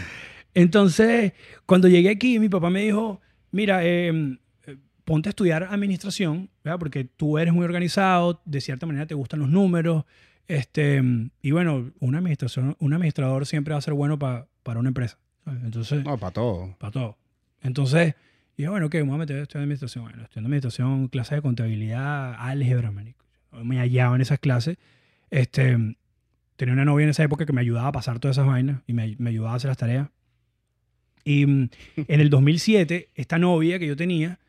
Entonces, 0.53 1.33
cuando 1.65 1.87
llegué 1.87 2.09
aquí, 2.09 2.39
mi 2.39 2.49
papá 2.49 2.69
me 2.69 2.81
dijo, 2.81 3.21
mira, 3.51 3.83
eh, 3.85 4.37
eh, 4.65 4.77
ponte 5.05 5.29
a 5.29 5.31
estudiar 5.31 5.63
administración, 5.63 6.49
¿verdad? 6.63 6.79
porque 6.79 7.03
tú 7.03 7.37
eres 7.37 7.53
muy 7.53 7.65
organizado, 7.65 8.41
de 8.45 8.61
cierta 8.61 8.85
manera 8.85 9.05
te 9.05 9.13
gustan 9.15 9.39
los 9.39 9.49
números, 9.49 10.05
este, 10.47 11.01
y 11.41 11.51
bueno, 11.51 11.91
una 11.99 12.17
administración, 12.17 12.75
un 12.79 12.93
administrador 12.93 13.45
siempre 13.45 13.73
va 13.73 13.77
a 13.77 13.81
ser 13.81 13.93
bueno 13.93 14.17
pa- 14.17 14.47
para 14.63 14.79
una 14.79 14.89
empresa. 14.89 15.17
Entonces, 15.45 16.03
No, 16.03 16.17
para 16.17 16.31
todo. 16.33 16.75
para 16.79 16.91
todo. 16.91 17.17
Entonces, 17.61 18.15
dije, 18.57 18.69
bueno, 18.69 18.89
¿qué? 18.89 18.99
Me 19.03 19.09
voy 19.09 19.15
a 19.15 19.19
meter 19.19 19.37
a 19.37 19.41
estudiar 19.43 19.63
administración. 19.63 20.03
Bueno, 20.05 20.23
estudiando 20.23 20.47
administración, 20.47 21.07
clases 21.07 21.37
de 21.37 21.41
contabilidad, 21.41 22.35
álgebra, 22.39 22.91
marico. 22.91 23.23
Me 23.63 23.77
hallaba 23.79 24.15
en 24.15 24.21
esas 24.21 24.39
clases. 24.39 24.77
Este, 25.29 25.77
tenía 26.59 26.73
una 26.73 26.83
novia 26.83 27.05
en 27.05 27.11
esa 27.11 27.23
época 27.23 27.45
que 27.45 27.53
me 27.53 27.61
ayudaba 27.61 27.87
a 27.87 27.91
pasar 27.93 28.19
todas 28.19 28.35
esas 28.35 28.45
vainas 28.45 28.81
y 28.85 28.91
me, 28.91 29.15
me 29.17 29.29
ayudaba 29.29 29.53
a 29.53 29.55
hacer 29.55 29.69
las 29.69 29.77
tareas. 29.77 30.09
Y 31.23 31.45
mm, 31.45 31.69
en 31.95 32.19
el 32.19 32.29
2007, 32.29 33.11
esta 33.15 33.39
novia 33.39 33.79
que 33.79 33.87
yo 33.87 33.95
tenía, 33.95 34.39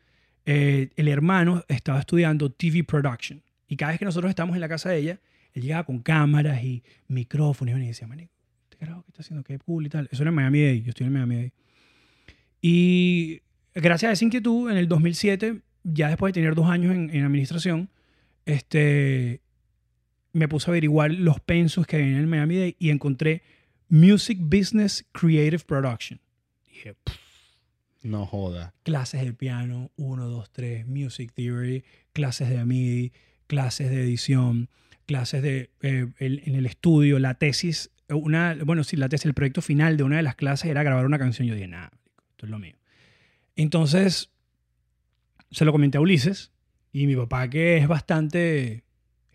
eh, 0.45 0.89
el 0.97 1.07
hermano 1.07 1.63
estaba 1.69 2.01
estudiando 2.01 2.51
TV 2.51 2.83
production. 2.83 3.41
Y 3.65 3.77
cada 3.77 3.93
vez 3.93 3.99
que 3.99 4.03
nosotros 4.03 4.29
estábamos 4.29 4.55
en 4.57 4.61
la 4.61 4.67
casa 4.67 4.89
de 4.89 4.97
ella, 4.97 5.19
él 5.53 5.63
llegaba 5.63 5.85
con 5.85 5.99
cámaras 5.99 6.61
y 6.61 6.83
micrófonos 7.07 7.79
y 7.79 7.87
decía, 7.87 8.07
manico, 8.07 8.33
¿este 8.63 8.75
carajo 8.75 9.03
qué 9.03 9.11
está 9.11 9.21
haciendo? 9.21 9.43
¿Qué 9.45 9.57
cool 9.59 9.85
y 9.85 9.89
tal? 9.89 10.09
Eso 10.11 10.23
era 10.23 10.31
en 10.31 10.35
Miami 10.35 10.59
Dade. 10.59 10.81
Yo 10.81 10.89
estoy 10.89 11.07
en 11.07 11.13
Miami 11.13 11.35
Dade. 11.35 11.53
Y 12.61 13.41
gracias 13.73 14.09
a 14.09 14.11
esa 14.11 14.25
inquietud, 14.25 14.69
en 14.69 14.75
el 14.75 14.89
2007, 14.89 15.61
ya 15.85 16.09
después 16.09 16.33
de 16.33 16.41
tener 16.41 16.55
dos 16.55 16.67
años 16.67 16.93
en, 16.93 17.09
en 17.15 17.23
administración, 17.23 17.87
este, 18.45 19.39
me 20.33 20.47
puse 20.47 20.69
a 20.69 20.71
averiguar 20.71 21.11
los 21.11 21.39
pensos 21.39 21.85
que 21.85 21.97
había 21.97 22.07
en 22.09 22.15
el 22.15 22.27
Miami 22.27 22.55
Dade 22.55 22.75
y 22.79 22.89
encontré 22.89 23.41
Music 23.89 24.37
Business 24.41 25.05
Creative 25.11 25.63
Production. 25.65 26.19
Dije, 26.71 26.93
"Pff, 27.03 27.15
No 28.03 28.25
joda. 28.25 28.73
clases 28.83 29.23
de 29.23 29.33
piano, 29.33 29.91
1, 29.97 30.27
2, 30.27 30.51
3, 30.51 30.87
Music 30.87 31.31
Theory, 31.33 31.83
clases 32.13 32.49
de 32.49 32.63
MIDI, 32.65 33.11
clases 33.47 33.89
de 33.89 34.01
edición, 34.03 34.69
clases 35.05 35.41
de 35.43 35.69
eh, 35.81 36.07
el- 36.19 36.41
en 36.45 36.55
el 36.55 36.65
estudio, 36.65 37.19
la 37.19 37.33
tesis, 37.35 37.91
una, 38.09 38.57
bueno, 38.65 38.83
sí, 38.83 38.95
la 38.97 39.09
tesis, 39.09 39.25
el 39.25 39.33
proyecto 39.33 39.61
final 39.61 39.97
de 39.97 40.03
una 40.03 40.17
de 40.17 40.23
las 40.23 40.35
clases 40.35 40.69
era 40.71 40.83
grabar 40.83 41.05
una 41.05 41.19
canción. 41.19 41.47
Yo 41.47 41.53
dije, 41.55 41.67
nada, 41.67 41.91
esto 42.31 42.45
es 42.45 42.49
lo 42.49 42.59
mío. 42.59 42.75
Entonces, 43.55 44.29
se 45.51 45.65
lo 45.65 45.71
comenté 45.71 45.97
a 45.97 46.01
Ulises 46.01 46.51
y 46.93 47.07
mi 47.07 47.15
papá, 47.15 47.49
que 47.49 47.77
es 47.77 47.87
bastante 47.87 48.83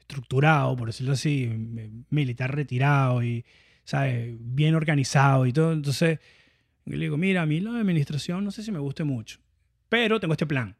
estructurado, 0.08 0.76
por 0.76 0.86
decirlo 0.88 1.12
así, 1.12 1.46
mi- 1.48 2.04
militar 2.10 2.54
retirado 2.54 3.22
y, 3.22 3.44
¿sabes? 3.84 4.36
Bien 4.38 4.74
organizado 4.74 5.46
y 5.46 5.52
todo. 5.52 5.72
Entonces, 5.72 6.20
le 6.84 6.96
digo, 6.96 7.16
mira, 7.16 7.42
a 7.42 7.46
mí 7.46 7.60
la 7.60 7.70
administración 7.78 8.44
no 8.44 8.50
sé 8.52 8.62
si 8.62 8.70
me 8.70 8.78
guste 8.78 9.04
mucho, 9.04 9.40
pero 9.88 10.20
tengo 10.20 10.32
este 10.34 10.46
plan. 10.46 10.76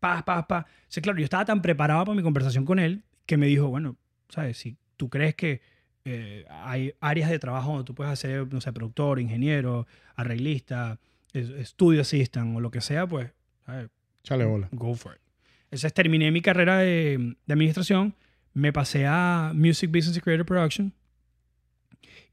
Paz, 0.00 0.22
paz, 0.22 0.44
paz. 0.46 0.66
Sí, 0.88 1.00
claro, 1.00 1.18
yo 1.18 1.24
estaba 1.24 1.44
tan 1.44 1.60
preparado 1.62 2.04
para 2.04 2.14
mi 2.16 2.22
conversación 2.22 2.64
con 2.64 2.78
él 2.78 3.02
que 3.26 3.36
me 3.36 3.46
dijo, 3.46 3.68
bueno, 3.68 3.96
¿sabes? 4.28 4.58
Si 4.58 4.76
tú 4.96 5.08
crees 5.08 5.34
que 5.34 5.60
eh, 6.04 6.44
hay 6.48 6.92
áreas 7.00 7.30
de 7.30 7.38
trabajo 7.38 7.70
donde 7.72 7.84
tú 7.84 7.94
puedes 7.94 8.18
ser, 8.18 8.46
no 8.52 8.60
sé, 8.60 8.72
productor, 8.72 9.18
ingeniero, 9.18 9.86
arreglista, 10.14 11.00
es- 11.32 11.68
studio 11.70 12.02
assistant 12.02 12.54
o 12.56 12.60
lo 12.60 12.70
que 12.70 12.80
sea, 12.80 13.06
pues, 13.06 13.30
¿sabes? 13.66 13.88
Chale 14.22 14.44
bola. 14.44 14.68
go 14.72 14.94
for 14.94 15.14
it. 15.14 15.20
Entonces 15.64 15.92
terminé 15.94 16.30
mi 16.30 16.40
carrera 16.42 16.78
de, 16.78 17.34
de 17.46 17.52
administración, 17.52 18.14
me 18.58 18.72
pasé 18.72 19.06
a 19.06 19.52
Music 19.54 19.90
Business 19.90 20.16
and 20.16 20.24
Creative 20.24 20.44
Production 20.44 20.92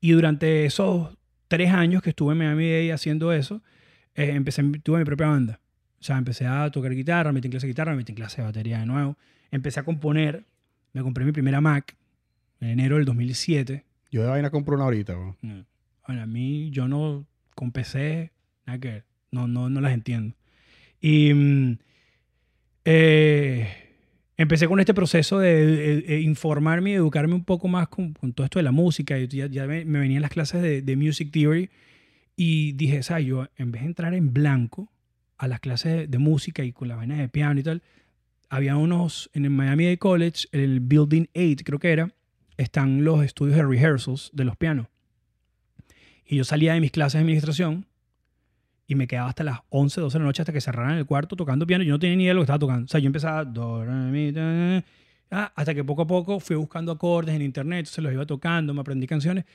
y 0.02 0.12
durante 0.12 0.66
esos 0.66 1.16
tres 1.48 1.72
años 1.72 2.02
que 2.02 2.10
estuve 2.10 2.34
en 2.34 2.40
Miami 2.40 2.70
Dade 2.70 2.94
haciendo 2.94 3.32
eso, 3.32 3.62
eh, 4.16 4.32
empecé, 4.32 4.64
tuve 4.84 5.00
mi 5.00 5.06
propia 5.06 5.28
banda. 5.28 5.60
O 6.00 6.04
sea, 6.04 6.18
empecé 6.18 6.46
a 6.46 6.70
tocar 6.72 6.94
guitarra, 6.94 7.32
me 7.32 7.36
metí 7.36 7.48
en 7.48 7.52
clase 7.52 7.68
de 7.68 7.72
guitarra, 7.72 7.92
me 7.92 7.98
metí 7.98 8.12
en 8.12 8.16
clase 8.16 8.42
de 8.42 8.48
batería 8.48 8.80
de 8.80 8.86
nuevo. 8.86 9.18
Empecé 9.52 9.80
a 9.80 9.84
componer, 9.84 10.46
me 10.94 11.02
compré 11.02 11.26
mi 11.26 11.32
primera 11.32 11.62
Mac 11.62 11.96
en 12.60 12.70
enero 12.70 12.98
del 12.98 13.06
2007. 13.06 13.86
Yo 14.12 14.22
de 14.22 14.28
vaina 14.28 14.50
compro 14.50 14.76
una 14.76 14.86
ahorita, 14.86 15.14
bro. 15.14 15.38
No. 15.42 15.66
Bueno, 16.08 16.22
a 16.22 16.26
mí 16.28 16.70
yo 16.72 16.88
no 16.88 17.26
con 17.56 17.72
PC, 17.72 18.32
nada 18.66 18.80
que 18.80 18.88
ver. 18.90 19.06
No, 19.32 19.48
no, 19.48 19.70
no 19.70 19.82
las 19.82 19.94
entiendo. 19.94 20.36
Y 21.02 21.34
mm, 21.34 21.78
eh, 22.86 23.85
empecé 24.38 24.68
con 24.68 24.80
este 24.80 24.94
proceso 24.94 25.40
de, 25.40 25.66
de- 25.66 26.02
de 26.02 26.22
informarme 26.22 26.92
y 26.92 26.94
educarme 26.94 27.34
un 27.36 27.44
poco 27.46 27.68
más 27.68 27.88
con, 27.88 28.14
con 28.14 28.34
todo 28.34 28.46
esto 28.46 28.60
de 28.60 28.64
la 28.64 28.72
música. 28.72 29.18
Ya, 29.18 29.48
ya 29.48 29.66
me, 29.66 29.84
venían 29.86 30.22
las 30.22 30.32
clases 30.32 30.62
de, 30.62 30.82
de 30.82 30.96
Music 30.96 31.30
Theory 31.32 31.70
y 32.36 32.74
dije, 32.74 33.02
¿sabes? 33.04 33.26
Yo 33.26 33.48
en 33.58 33.72
vez 33.72 33.82
de 33.84 33.88
entrar 33.88 34.14
en 34.14 34.34
blanco 34.34 34.92
a 35.38 35.48
las 35.48 35.60
clases 35.60 36.10
de, 36.10 36.18
música 36.18 36.64
y 36.64 36.72
con 36.72 36.88
las 36.88 36.98
vainas 36.98 37.18
de 37.18 37.30
piano 37.30 37.60
y 37.60 37.64
tal, 37.64 37.82
había 38.50 38.76
unos 38.78 39.30
en 39.34 39.46
el 39.46 39.52
Miami 39.52 39.86
Dade 39.86 39.98
College, 39.98 40.48
el 40.52 40.80
Building 40.80 41.26
8 41.36 41.64
creo 41.66 41.80
que 41.80 41.92
era, 41.92 42.12
están 42.58 43.04
los 43.04 43.24
estudios 43.24 43.58
de 43.58 43.64
rehearsals 43.66 44.30
de 44.34 44.46
los 44.46 44.56
pianos. 44.56 44.88
Y 46.26 46.38
yo 46.38 46.44
salía 46.44 46.74
de 46.74 46.80
mis 46.80 46.92
clases 46.92 47.14
de 47.14 47.20
administración 47.20 47.86
y 48.88 48.96
me 48.96 49.08
quedaba 49.08 49.30
hasta 49.30 49.44
las 49.44 49.60
11, 49.70 50.02
12 50.02 50.18
de 50.18 50.20
la 50.20 50.26
noche 50.26 50.42
hasta 50.44 50.54
que 50.54 50.62
cerraran 50.62 50.98
el 50.98 51.06
cuarto 51.06 51.36
tocando 51.36 51.66
piano. 51.68 51.84
Yo 51.84 51.94
no 51.94 52.00
tenía 52.00 52.16
ni 52.16 52.24
idea 52.24 52.32
de 52.32 52.36
lo 52.36 52.42
que 52.42 52.46
estaba 52.46 52.60
tocando. 52.60 52.86
O 52.86 52.88
sea, 52.88 53.00
yo 53.00 53.08
empezaba 53.08 53.44
ah, 55.32 55.52
hasta 55.56 55.74
que 55.74 55.84
poco 55.84 56.04
a 56.04 56.08
poco 56.08 56.40
fui 56.40 56.56
buscando 56.56 56.92
acordes 56.92 57.36
en 57.36 57.42
internet, 57.42 57.86
se 57.88 58.02
los 58.02 58.14
iba 58.14 58.26
tocando, 58.26 58.74
me 58.74 58.82
aprendí 58.82 59.08
canciones. 59.08 59.46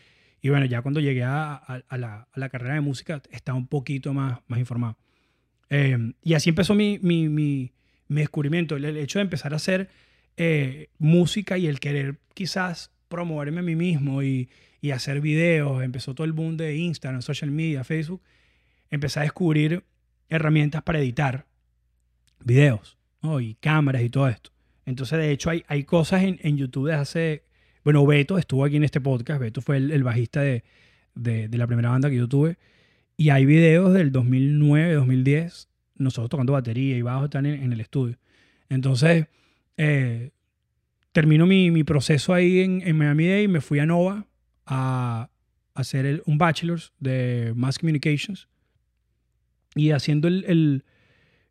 Y 0.43 0.49
bueno, 0.49 0.65
ya 0.67 0.83
cuando 0.83 1.01
llegué 1.01 1.23
a, 1.25 1.55
a- 1.55 1.83
a 1.89 1.99
la, 1.99 2.29
a 2.33 2.41
la 2.41 2.49
carrera 2.49 2.75
de 2.75 2.81
música 2.81 3.23
estaba 3.31 3.59
un 3.59 3.67
poquito 3.67 4.13
más, 4.15 4.39
más 4.49 4.59
informado. 4.59 4.97
Eh, 5.69 6.13
y 6.23 6.35
así 6.35 6.49
empezó 6.51 6.75
mi, 6.75 6.99
mi, 7.03 7.29
mi, 7.29 7.73
mi 8.09 8.21
descubrimiento, 8.23 8.77
el 8.77 8.85
hecho 8.97 9.19
de 9.19 9.25
empezar 9.25 9.53
a 9.53 9.57
hacer 9.57 9.89
eh, 10.37 10.89
música 10.99 11.59
y 11.59 11.67
el 11.67 11.79
querer 11.79 12.19
quizás 12.35 12.91
promoverme 13.09 13.61
a 13.61 13.63
mí 13.63 13.77
mismo 13.77 14.23
y, 14.23 14.49
y 14.81 14.91
hacer 14.93 15.21
videos. 15.21 15.83
Empezó 15.83 16.15
todo 16.15 16.25
el 16.25 16.33
boom 16.33 16.57
de 16.57 16.77
Instagram, 16.77 17.23
social 17.23 17.51
media, 17.51 17.85
Facebook. 17.85 18.23
Empecé 18.91 19.21
a 19.21 19.23
descubrir 19.23 19.85
herramientas 20.29 20.83
para 20.83 20.99
editar 20.99 21.47
videos 22.45 22.97
¿no? 23.23 23.41
y 23.41 23.55
cámaras 23.55 24.03
y 24.03 24.11
todo 24.11 24.29
esto. 24.29 24.51
Entonces, 24.87 25.19
de 25.19 25.31
hecho, 25.31 25.51
hay, 25.51 25.65
hay 25.69 25.85
cosas 25.85 26.23
en, 26.23 26.39
en 26.43 26.57
YouTube 26.57 26.89
de 26.89 26.95
hace... 26.95 27.45
Bueno, 27.85 28.05
Beto 28.05 28.37
estuvo 28.39 28.65
aquí 28.65 28.77
en 28.77 28.85
este 28.85 29.01
podcast. 29.01 29.41
Beto 29.41 29.61
fue 29.61 29.77
el, 29.77 29.91
el 29.91 30.03
bajista 30.03 30.41
de, 30.43 30.65
de, 31.15 31.49
de 31.49 31.59
la 31.59 31.67
primera 31.67 31.91
banda 31.91 32.11
que 32.11 32.17
yo 32.17 32.29
tuve. 32.29 32.59
Y 33.17 33.31
hay 33.31 33.45
videos 33.47 33.93
del 33.95 34.13
2009, 34.13 34.95
2010, 34.95 35.69
nosotros 35.97 36.31
tocando 36.31 36.53
batería 36.55 36.97
y 36.97 37.03
bajo 37.03 37.27
están 37.27 37.47
en, 37.47 37.63
en 37.63 37.73
el 37.73 37.81
estudio. 37.81 38.17
Entonces, 38.69 39.27
eh, 39.77 40.31
termino 41.13 41.47
mi, 41.47 41.71
mi 41.71 41.85
proceso 41.85 42.33
ahí 42.35 42.61
en, 42.61 42.83
en 42.87 42.97
Miami 42.97 43.27
Day 43.29 43.45
y 43.45 43.49
me 43.49 43.61
fui 43.61 43.79
a 43.79 43.87
Nova 43.87 44.27
a, 44.67 45.29
a 45.75 45.81
hacer 45.81 46.07
el- 46.07 46.23
un 46.27 46.39
bachelor's 46.39 46.93
de 46.99 47.53
Mass 47.57 47.79
Communications. 47.79 48.49
Y 49.75 49.91
haciendo 49.93 50.29
el... 50.29 50.45
el, 50.49 50.85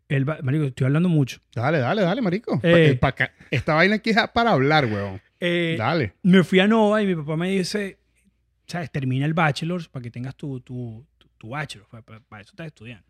el 0.09 0.25
marico, 0.25 0.65
estoy 0.65 0.85
hablando 0.85 1.07
mucho. 1.09 1.39
Dale, 1.53 1.77
dale, 1.79 2.01
dale, 2.01 2.21
marico. 2.21 2.59
Eh. 2.63 2.97
Pa- 2.99 3.09
pa- 3.11 3.15
ca- 3.15 3.33
esta 3.51 3.75
vaina 3.75 3.95
aquí 3.95 4.09
es 4.09 4.17
para 4.33 4.51
hablar, 4.51 4.85
weón. 4.85 5.21
Eh, 5.39 5.75
Dale. 5.77 6.13
me 6.23 6.43
fui 6.43 6.59
a 6.59 6.67
Nova 6.67 7.01
y 7.01 7.05
mi 7.07 7.15
papá 7.15 7.37
me 7.37 7.49
dice, 7.51 7.97
¿sabes? 8.67 8.91
Termina 8.91 9.25
el 9.25 9.33
bachelor's 9.33 9.87
para 9.87 10.03
que 10.03 10.11
tengas 10.11 10.35
tu, 10.35 10.59
tu, 10.61 11.05
tu, 11.17 11.27
tu 11.37 11.49
bachelor. 11.49 11.87
Para, 11.87 12.03
para- 12.03 12.19
para 12.21 12.41
eso 12.41 12.51
estás 12.51 12.67
estudiando. 12.67 13.05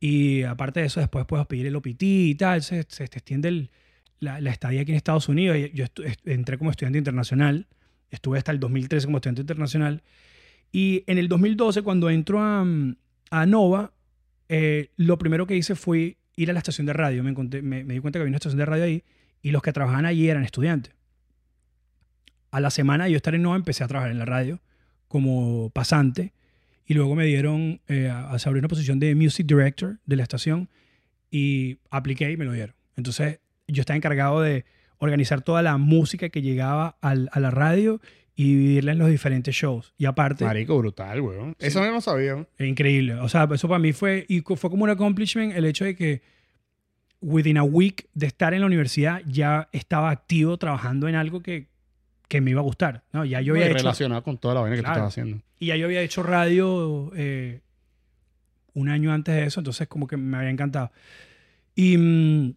Y 0.00 0.42
aparte 0.42 0.80
de 0.80 0.86
eso, 0.86 1.00
después 1.00 1.24
puedes 1.26 1.46
pedir 1.46 1.66
el 1.66 1.76
OPT 1.76 2.02
y 2.02 2.34
tal. 2.34 2.62
Se, 2.62 2.84
se 2.88 3.06
te 3.08 3.18
extiende 3.18 3.48
el- 3.48 3.70
la, 4.20 4.40
la 4.40 4.50
estadía 4.50 4.80
aquí 4.82 4.90
en 4.92 4.96
Estados 4.96 5.28
Unidos. 5.28 5.56
Yo 5.74 5.84
entré 6.24 6.58
como 6.58 6.70
estudiante 6.70 6.98
internacional. 6.98 7.66
Estuve 8.10 8.38
hasta 8.38 8.50
el 8.52 8.58
2013 8.60 9.06
como 9.06 9.18
estudiante 9.18 9.42
internacional. 9.42 10.02
Y 10.72 11.04
en 11.06 11.18
el 11.18 11.28
2012, 11.28 11.82
cuando 11.82 12.10
entro 12.10 12.40
a, 12.40 12.64
a 13.30 13.46
Nova, 13.46 13.92
eh, 14.56 14.90
lo 14.96 15.18
primero 15.18 15.46
que 15.46 15.56
hice 15.56 15.74
fue 15.74 16.16
ir 16.36 16.50
a 16.50 16.52
la 16.52 16.58
estación 16.60 16.86
de 16.86 16.92
radio. 16.92 17.22
Me, 17.24 17.30
encontré- 17.34 17.62
me, 17.62 17.82
di 17.84 17.98
cuenta 18.00 18.18
que 18.18 18.22
había 18.22 18.30
una 18.30 18.36
estación 18.36 18.58
de 18.58 18.66
radio 18.66 18.84
ahí 18.84 19.02
y 19.42 19.50
los 19.50 19.62
que 19.62 19.72
trabajaban 19.72 20.06
allí 20.06 20.28
eran 20.28 20.44
estudiantes. 20.44 20.92
A 22.50 22.60
la 22.60 22.70
semana 22.70 23.08
yo 23.08 23.16
estar 23.16 23.34
en 23.34 23.42
Nova 23.42 23.56
empecé 23.56 23.82
a 23.84 23.88
trabajar 23.88 24.12
en 24.12 24.18
la 24.18 24.24
radio 24.24 24.60
como 25.08 25.70
pasante 25.70 26.32
y 26.86 26.94
luego 26.94 27.14
me 27.14 27.24
dieron, 27.26 27.80
eh, 27.88 28.08
a, 28.08 28.30
a- 28.30 28.50
una 28.50 28.68
posición 28.68 28.98
de 29.00 29.14
Music 29.14 29.46
Director 29.46 29.98
de 30.06 30.16
la 30.16 30.22
estación 30.22 30.68
y 31.30 31.78
apliqué 31.90 32.30
y 32.30 32.36
me 32.36 32.44
lo 32.44 32.52
dieron. 32.52 32.76
Entonces 32.96 33.40
yo 33.66 33.80
estaba 33.80 33.96
encargado 33.96 34.40
de 34.40 34.64
organizar 34.98 35.42
toda 35.42 35.62
la 35.62 35.76
música 35.78 36.28
que 36.28 36.42
llegaba 36.42 36.96
a 37.02 37.14
la 37.40 37.50
radio 37.50 38.00
y 38.36 38.44
dividirla 38.44 38.92
en 38.92 38.98
los 38.98 39.08
diferentes 39.08 39.54
shows. 39.54 39.92
Y 39.96 40.06
aparte, 40.06 40.44
Marico, 40.44 40.76
brutal, 40.78 41.20
weón. 41.20 41.56
Sí. 41.58 41.66
Eso 41.68 41.80
no 41.84 42.00
sabía. 42.00 42.46
es 42.58 42.68
increíble. 42.68 43.14
O 43.14 43.28
sea, 43.28 43.48
eso 43.52 43.68
para 43.68 43.78
mí 43.78 43.92
fue, 43.92 44.26
y 44.28 44.40
fue 44.40 44.70
como 44.70 44.84
un 44.84 44.90
accomplishment 44.90 45.54
el 45.56 45.64
hecho 45.66 45.84
de 45.84 45.94
que 45.94 46.22
within 47.20 47.56
a 47.58 47.62
week 47.62 48.08
de 48.12 48.26
estar 48.26 48.52
en 48.52 48.60
la 48.60 48.66
universidad 48.66 49.22
ya 49.26 49.68
estaba 49.72 50.10
activo 50.10 50.56
trabajando 50.58 51.08
en 51.08 51.14
algo 51.14 51.42
que, 51.42 51.68
que 52.28 52.40
me 52.40 52.50
iba 52.50 52.60
a 52.60 52.64
gustar. 52.64 53.04
¿no? 53.12 53.24
Ya 53.24 53.40
yo 53.40 53.52
había 53.54 53.66
hecho, 53.66 53.78
relacionado 53.78 54.22
con 54.22 54.36
toda 54.38 54.54
la 54.54 54.60
vaina 54.62 54.76
que 54.76 54.82
Claro. 54.82 54.94
tú 54.94 54.98
estabas 54.98 55.12
haciendo. 55.12 55.42
y 55.60 55.66
ya 55.66 55.76
yo 55.76 55.86
había 55.86 56.02
hecho 56.02 56.22
radio 56.22 57.12
eh, 57.16 57.60
un 58.74 58.88
año 58.88 59.12
antes 59.12 59.34
de 59.36 59.44
eso, 59.44 59.60
entonces 59.60 59.86
como 59.86 60.06
que 60.08 60.16
me 60.16 60.36
había 60.36 60.50
encantado. 60.50 60.90
Y 61.76 61.96
mm, 61.96 62.54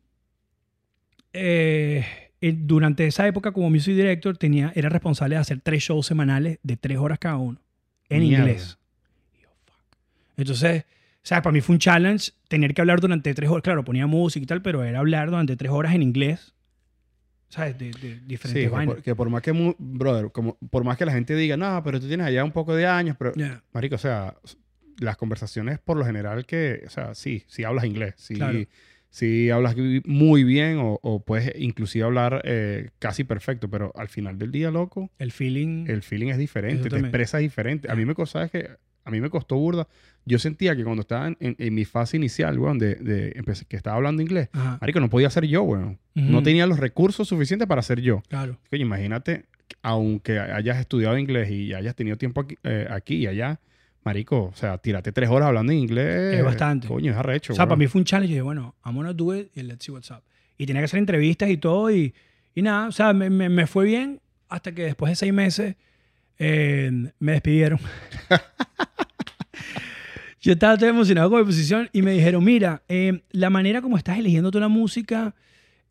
eh, 1.33 2.05
durante 2.41 3.07
esa 3.07 3.27
época 3.27 3.51
como 3.51 3.69
music 3.69 3.95
director 3.95 4.37
tenía, 4.37 4.71
era 4.75 4.89
responsable 4.89 5.35
de 5.35 5.41
hacer 5.41 5.59
tres 5.61 5.83
shows 5.83 6.05
semanales 6.05 6.59
de 6.63 6.77
tres 6.77 6.97
horas 6.97 7.17
cada 7.19 7.37
uno 7.37 7.59
en 8.09 8.21
Mierda. 8.21 8.45
inglés. 8.45 8.77
Entonces, 10.37 10.83
o 10.83 11.27
sea, 11.27 11.41
para 11.41 11.51
mí 11.53 11.61
fue 11.61 11.73
un 11.73 11.79
challenge 11.79 12.31
tener 12.47 12.73
que 12.73 12.81
hablar 12.81 13.01
durante 13.01 13.33
tres 13.33 13.49
horas. 13.49 13.63
Claro, 13.63 13.83
ponía 13.83 14.07
música 14.07 14.43
y 14.43 14.45
tal, 14.47 14.61
pero 14.61 14.83
era 14.83 14.99
hablar 14.99 15.29
durante 15.29 15.55
tres 15.55 15.71
horas 15.71 15.93
en 15.95 16.03
inglés. 16.03 16.53
¿Sabes? 17.49 17.77
De, 17.77 17.91
de 17.91 18.19
diferentes 18.25 18.49
Sí, 18.51 18.59
que 18.59 18.67
vainas. 18.69 18.95
por, 18.95 19.03
que 19.03 19.15
por 19.15 19.29
más 19.29 19.41
que, 19.41 19.75
brother, 19.79 20.31
como, 20.31 20.57
por 20.69 20.83
más 20.83 20.97
que 20.97 21.05
la 21.05 21.13
gente 21.13 21.33
diga, 21.33 21.55
no, 21.57 21.81
pero 21.83 21.99
tú 21.99 22.07
tienes 22.07 22.27
allá 22.27 22.43
un 22.43 22.51
poco 22.51 22.75
de 22.75 22.85
años, 22.85 23.15
pero, 23.17 23.33
Ya, 23.35 23.63
marico, 23.73 23.95
o 23.95 23.99
sea, 23.99 24.35
las 24.99 25.15
conversaciones 25.15 25.79
por 25.79 25.95
lo 25.97 26.05
general 26.05 26.45
que, 26.45 26.83
o 26.85 26.89
sea, 26.89 27.15
sí, 27.15 27.43
sí 27.47 27.63
hablas 27.63 27.85
inglés, 27.85 28.15
sí, 28.17 28.35
Claro. 28.35 28.59
Sí 29.09 29.49
hablas 29.49 29.75
muy 30.05 30.43
bien 30.43 30.77
o, 30.79 30.99
o 31.01 31.23
puedes 31.23 31.53
inclusive 31.59 32.05
hablar 32.05 32.41
eh, 32.45 32.89
casi 32.99 33.23
perfecto, 33.23 33.69
pero 33.69 33.91
al 33.95 34.09
final 34.09 34.37
del 34.37 34.51
día, 34.51 34.71
loco, 34.71 35.09
El 35.19 35.31
feeling. 35.31 35.85
el 35.87 36.03
feeling 36.03 36.27
es 36.29 36.37
diferente, 36.37 36.89
te 36.89 36.97
expresas 36.99 37.41
diferente. 37.41 37.89
A 37.91 37.95
mí 37.95 38.05
me 38.05 38.13
costó, 38.15 38.47
que 38.49 38.69
a 39.05 39.11
mí 39.11 39.21
me 39.21 39.29
costó 39.29 39.55
burda. 39.55 39.87
Yo 40.25 40.37
sentía 40.39 40.75
que 40.75 40.83
cuando 40.83 41.01
estaba 41.01 41.27
en, 41.29 41.37
en- 41.39 41.55
en 41.57 41.73
mi 41.73 41.85
fase 41.85 42.17
inicial, 42.17 42.59
weón, 42.59 42.77
de, 42.79 42.95
de 42.95 43.31
empecé- 43.35 43.65
que 43.65 43.77
estaba 43.77 43.95
hablando 43.95 44.21
inglés, 44.21 44.49
Ajá. 44.51 44.77
marico, 44.81 44.99
no 44.99 45.09
podía 45.09 45.29
ser 45.29 45.45
yo, 45.45 45.63
weón. 45.63 45.97
No 46.13 46.43
tenía 46.43 46.65
los 46.67 46.79
recursos 46.79 47.27
suficientes 47.27 47.67
para 47.67 47.81
ser 47.81 48.01
yo. 48.01 48.21
Claro. 48.27 48.59
Coño, 48.69 48.81
imagínate, 48.81 49.45
aunque 49.81 50.39
hayas 50.39 50.79
estudiado 50.79 51.17
inglés 51.17 51.49
y 51.51 51.73
hayas 51.73 51.95
tenido 51.95 52.17
tiempo 52.17 52.41
aquí, 52.41 52.55
eh, 52.63 52.87
aquí 52.89 53.15
y 53.17 53.27
allá, 53.27 53.59
marico, 54.07 54.45
o 54.45 54.55
sea, 54.55 54.77
tírate 54.77 55.11
tres 55.11 55.29
horas 55.29 55.47
hablando 55.47 55.71
en 55.71 55.79
inglés. 55.79 56.35
Es 56.39 56.43
bastante. 56.43 56.87
Coño, 56.87 57.11
es 57.11 57.17
arrecho. 57.17 57.53
O 57.53 57.55
sea, 57.55 57.63
weón. 57.65 57.69
para 57.69 57.79
mí 57.79 57.87
fue 57.87 57.99
un 58.01 58.05
challenge. 58.05 58.31
Y 58.31 58.35
dije, 58.35 58.41
bueno, 58.41 58.75
I'm 58.85 58.95
gonna 58.95 59.13
do 59.13 59.35
it 59.35 59.49
y 59.55 59.63
let's 59.63 59.85
see 59.85 59.91
what's 59.91 60.09
up. 60.11 60.23
Y 60.57 60.65
tenía 60.65 60.81
que 60.81 60.85
hacer 60.85 60.99
entrevistas 60.99 61.49
y 61.49 61.57
todo. 61.57 61.91
Y, 61.91 62.13
y 62.55 62.61
nada, 62.61 62.87
o 62.87 62.91
sea, 62.91 63.13
me, 63.13 63.29
me- 63.29 63.49
me 63.49 63.67
fue 63.67 63.85
bien 63.85 64.19
hasta 64.49 64.71
que 64.73 64.83
después 64.83 65.11
de 65.11 65.15
seis 65.15 65.33
meses 65.33 65.75
eh, 66.39 66.91
me 67.19 67.33
despidieron. 67.33 67.79
Yo 70.39 70.53
estaba 70.53 70.77
todo 70.77 70.89
emocionado 70.89 71.29
con 71.29 71.39
mi 71.39 71.45
posición 71.45 71.89
y 71.91 72.01
me 72.03 72.11
dijeron, 72.13 72.43
mira, 72.43 72.83
eh, 72.87 73.23
la 73.31 73.49
manera 73.49 73.81
como 73.81 73.97
estás 73.97 74.19
eligiendo 74.19 74.51
tú 74.51 74.59
la 74.59 74.67
música, 74.67 75.35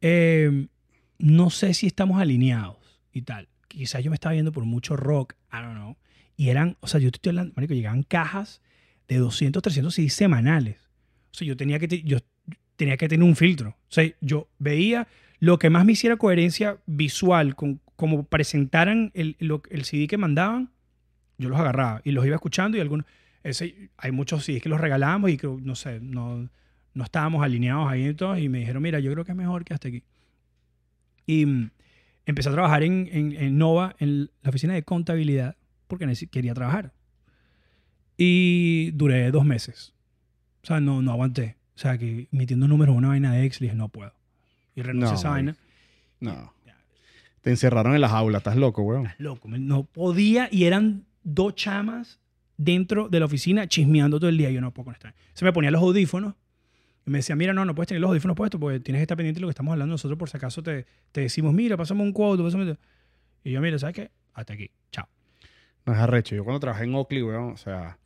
eh, 0.00 0.68
no 1.18 1.50
sé 1.50 1.74
si 1.74 1.86
estamos 1.86 2.20
alineados 2.20 2.76
y 3.12 3.22
tal. 3.22 3.48
Quizás 3.68 4.02
yo 4.04 4.10
me 4.10 4.14
estaba 4.14 4.32
viendo 4.34 4.52
por 4.52 4.64
mucho 4.64 4.96
rock, 4.96 5.34
I 5.52 5.56
don't 5.56 5.74
know. 5.74 5.96
Y 6.36 6.50
eran, 6.50 6.76
o 6.80 6.86
sea, 6.86 7.00
yo 7.00 7.08
estoy 7.08 7.30
hablando, 7.30 7.52
marico, 7.56 7.74
llegaban 7.74 8.02
cajas 8.02 8.60
de 9.08 9.16
200, 9.16 9.62
300 9.62 9.94
CDs 9.94 10.12
semanales. 10.12 10.76
O 11.32 11.34
sea, 11.38 11.46
yo 11.46 11.56
tenía 11.56 11.78
que, 11.78 12.02
yo 12.02 12.18
tenía 12.76 12.96
que 12.96 13.08
tener 13.08 13.26
un 13.26 13.36
filtro. 13.36 13.70
O 13.70 13.92
sea, 13.92 14.04
yo 14.20 14.48
veía 14.58 15.08
lo 15.38 15.58
que 15.58 15.70
más 15.70 15.84
me 15.84 15.92
hiciera 15.92 16.16
coherencia 16.16 16.78
visual 16.86 17.54
con 17.56 17.80
como 17.96 18.24
presentaran 18.24 19.10
el, 19.14 19.36
lo- 19.38 19.62
el 19.70 19.84
CD 19.84 20.06
que 20.06 20.18
mandaban, 20.18 20.70
yo 21.38 21.48
los 21.48 21.58
agarraba 21.58 22.02
y 22.04 22.12
los 22.12 22.26
iba 22.26 22.34
escuchando 22.36 22.76
y 22.76 22.80
algunos... 22.80 23.06
Ese, 23.42 23.90
hay 23.96 24.10
muchos 24.10 24.44
CDs 24.44 24.60
que 24.60 24.68
los 24.68 24.80
regalábamos 24.80 25.30
y 25.30 25.36
que, 25.38 25.46
no 25.46 25.74
sé, 25.76 26.00
no, 26.00 26.48
no 26.94 27.04
estábamos 27.04 27.42
alineados 27.44 27.88
ahí 27.88 28.12
todo. 28.12 28.36
Y 28.36 28.48
me 28.48 28.58
dijeron, 28.58 28.82
mira, 28.82 28.98
yo 29.00 29.12
creo 29.12 29.24
que 29.24 29.30
es 29.32 29.36
mejor 29.38 29.64
que 29.64 29.72
hasta 29.72 29.88
aquí. 29.88 30.02
Y 31.26 31.46
mm, 31.46 31.70
empecé 32.26 32.48
a 32.48 32.52
trabajar 32.52 32.82
en, 32.82 33.08
en- 33.12 33.32
en 33.32 33.56
Nova, 33.58 33.94
en 33.98 34.30
la 34.42 34.50
oficina 34.50 34.74
de 34.74 34.82
contabilidad, 34.82 35.56
porque 35.86 36.06
quería 36.30 36.54
trabajar. 36.54 36.92
Y 38.16 38.90
duré 38.92 39.30
dos 39.30 39.44
meses. 39.44 39.94
O 40.62 40.66
sea, 40.66 40.80
no, 40.80 41.02
no 41.02 41.12
aguanté. 41.12 41.56
O 41.74 41.78
sea, 41.78 41.98
que 41.98 42.28
metiendo 42.30 42.66
números 42.66 42.94
en 42.94 42.98
una 42.98 43.08
vaina 43.08 43.32
de 43.32 43.44
Excel, 43.44 43.66
dije, 43.66 43.76
no 43.76 43.88
puedo. 43.88 44.12
Y 44.74 44.82
renuncié 44.82 45.12
a 45.12 45.18
esa 45.18 45.30
vaina. 45.30 45.56
No. 46.20 46.52
Te 47.42 47.50
encerraron 47.50 47.94
en 47.94 48.00
la 48.00 48.08
jaula, 48.08 48.38
estás 48.38 48.56
loco, 48.56 48.82
weón. 48.82 49.06
Estás 49.06 49.20
loco. 49.20 49.48
No 49.48 49.84
podía 49.84 50.48
y 50.50 50.64
eran 50.64 51.04
dos 51.22 51.54
chamas 51.54 52.18
dentro 52.56 53.08
de 53.08 53.20
la 53.20 53.26
oficina 53.26 53.68
chismeando 53.68 54.18
todo 54.18 54.28
el 54.28 54.36
día. 54.36 54.50
Yo 54.50 54.60
no 54.60 54.72
puedo 54.72 54.86
con 54.86 54.94
esta. 54.94 55.14
Se 55.32 55.44
me 55.44 55.52
ponía 55.52 55.70
los 55.70 55.80
audífonos 55.80 56.34
y 57.06 57.10
me 57.10 57.18
decía, 57.18 57.36
mira, 57.36 57.52
no, 57.52 57.64
no 57.64 57.72
puedes 57.74 57.86
tener 57.86 58.00
los 58.00 58.08
audífonos 58.08 58.36
puestos 58.36 58.60
porque 58.60 58.80
tienes 58.80 58.98
que 58.98 59.02
estar 59.02 59.16
pendiente 59.16 59.38
de 59.38 59.42
lo 59.42 59.46
que 59.46 59.52
estamos 59.52 59.70
hablando 59.70 59.92
nosotros 59.92 60.18
por 60.18 60.28
si 60.28 60.36
acaso 60.36 60.60
te, 60.60 60.86
te 61.12 61.20
decimos, 61.20 61.54
mira, 61.54 61.76
pásame 61.76 62.02
un 62.02 62.12
quote, 62.12 62.42
pásame... 62.42 62.76
Y 63.44 63.52
yo, 63.52 63.60
mira, 63.60 63.78
¿sabes 63.78 63.94
qué? 63.94 64.10
Hasta 64.34 64.54
aquí. 64.54 64.72
Chao. 64.90 65.06
No 65.86 65.92
es 65.92 65.98
arrecho. 65.98 66.34
Yo 66.34 66.44
cuando 66.44 66.60
trabajé 66.60 66.84
en 66.84 66.94
Oakley, 66.94 67.22
weón, 67.22 67.52
o 67.52 67.56
sea, 67.56 67.96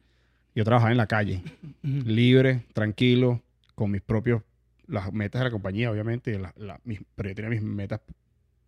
yo 0.54 0.64
trabajaba 0.64 0.90
en 0.92 0.98
la 0.98 1.06
calle, 1.06 1.42
libre, 1.82 2.64
tranquilo, 2.72 3.42
con 3.74 3.90
mis 3.90 4.02
propios, 4.02 4.42
las 4.86 5.12
metas 5.12 5.40
de 5.40 5.44
la 5.44 5.50
compañía, 5.50 5.90
obviamente, 5.90 6.32
y 6.32 6.38
la- 6.38 6.52
la- 6.56 6.80
mis- 6.84 7.00
pero 7.14 7.28
yo 7.30 7.34
tenía 7.34 7.50
mis 7.50 7.62
metas 7.62 8.00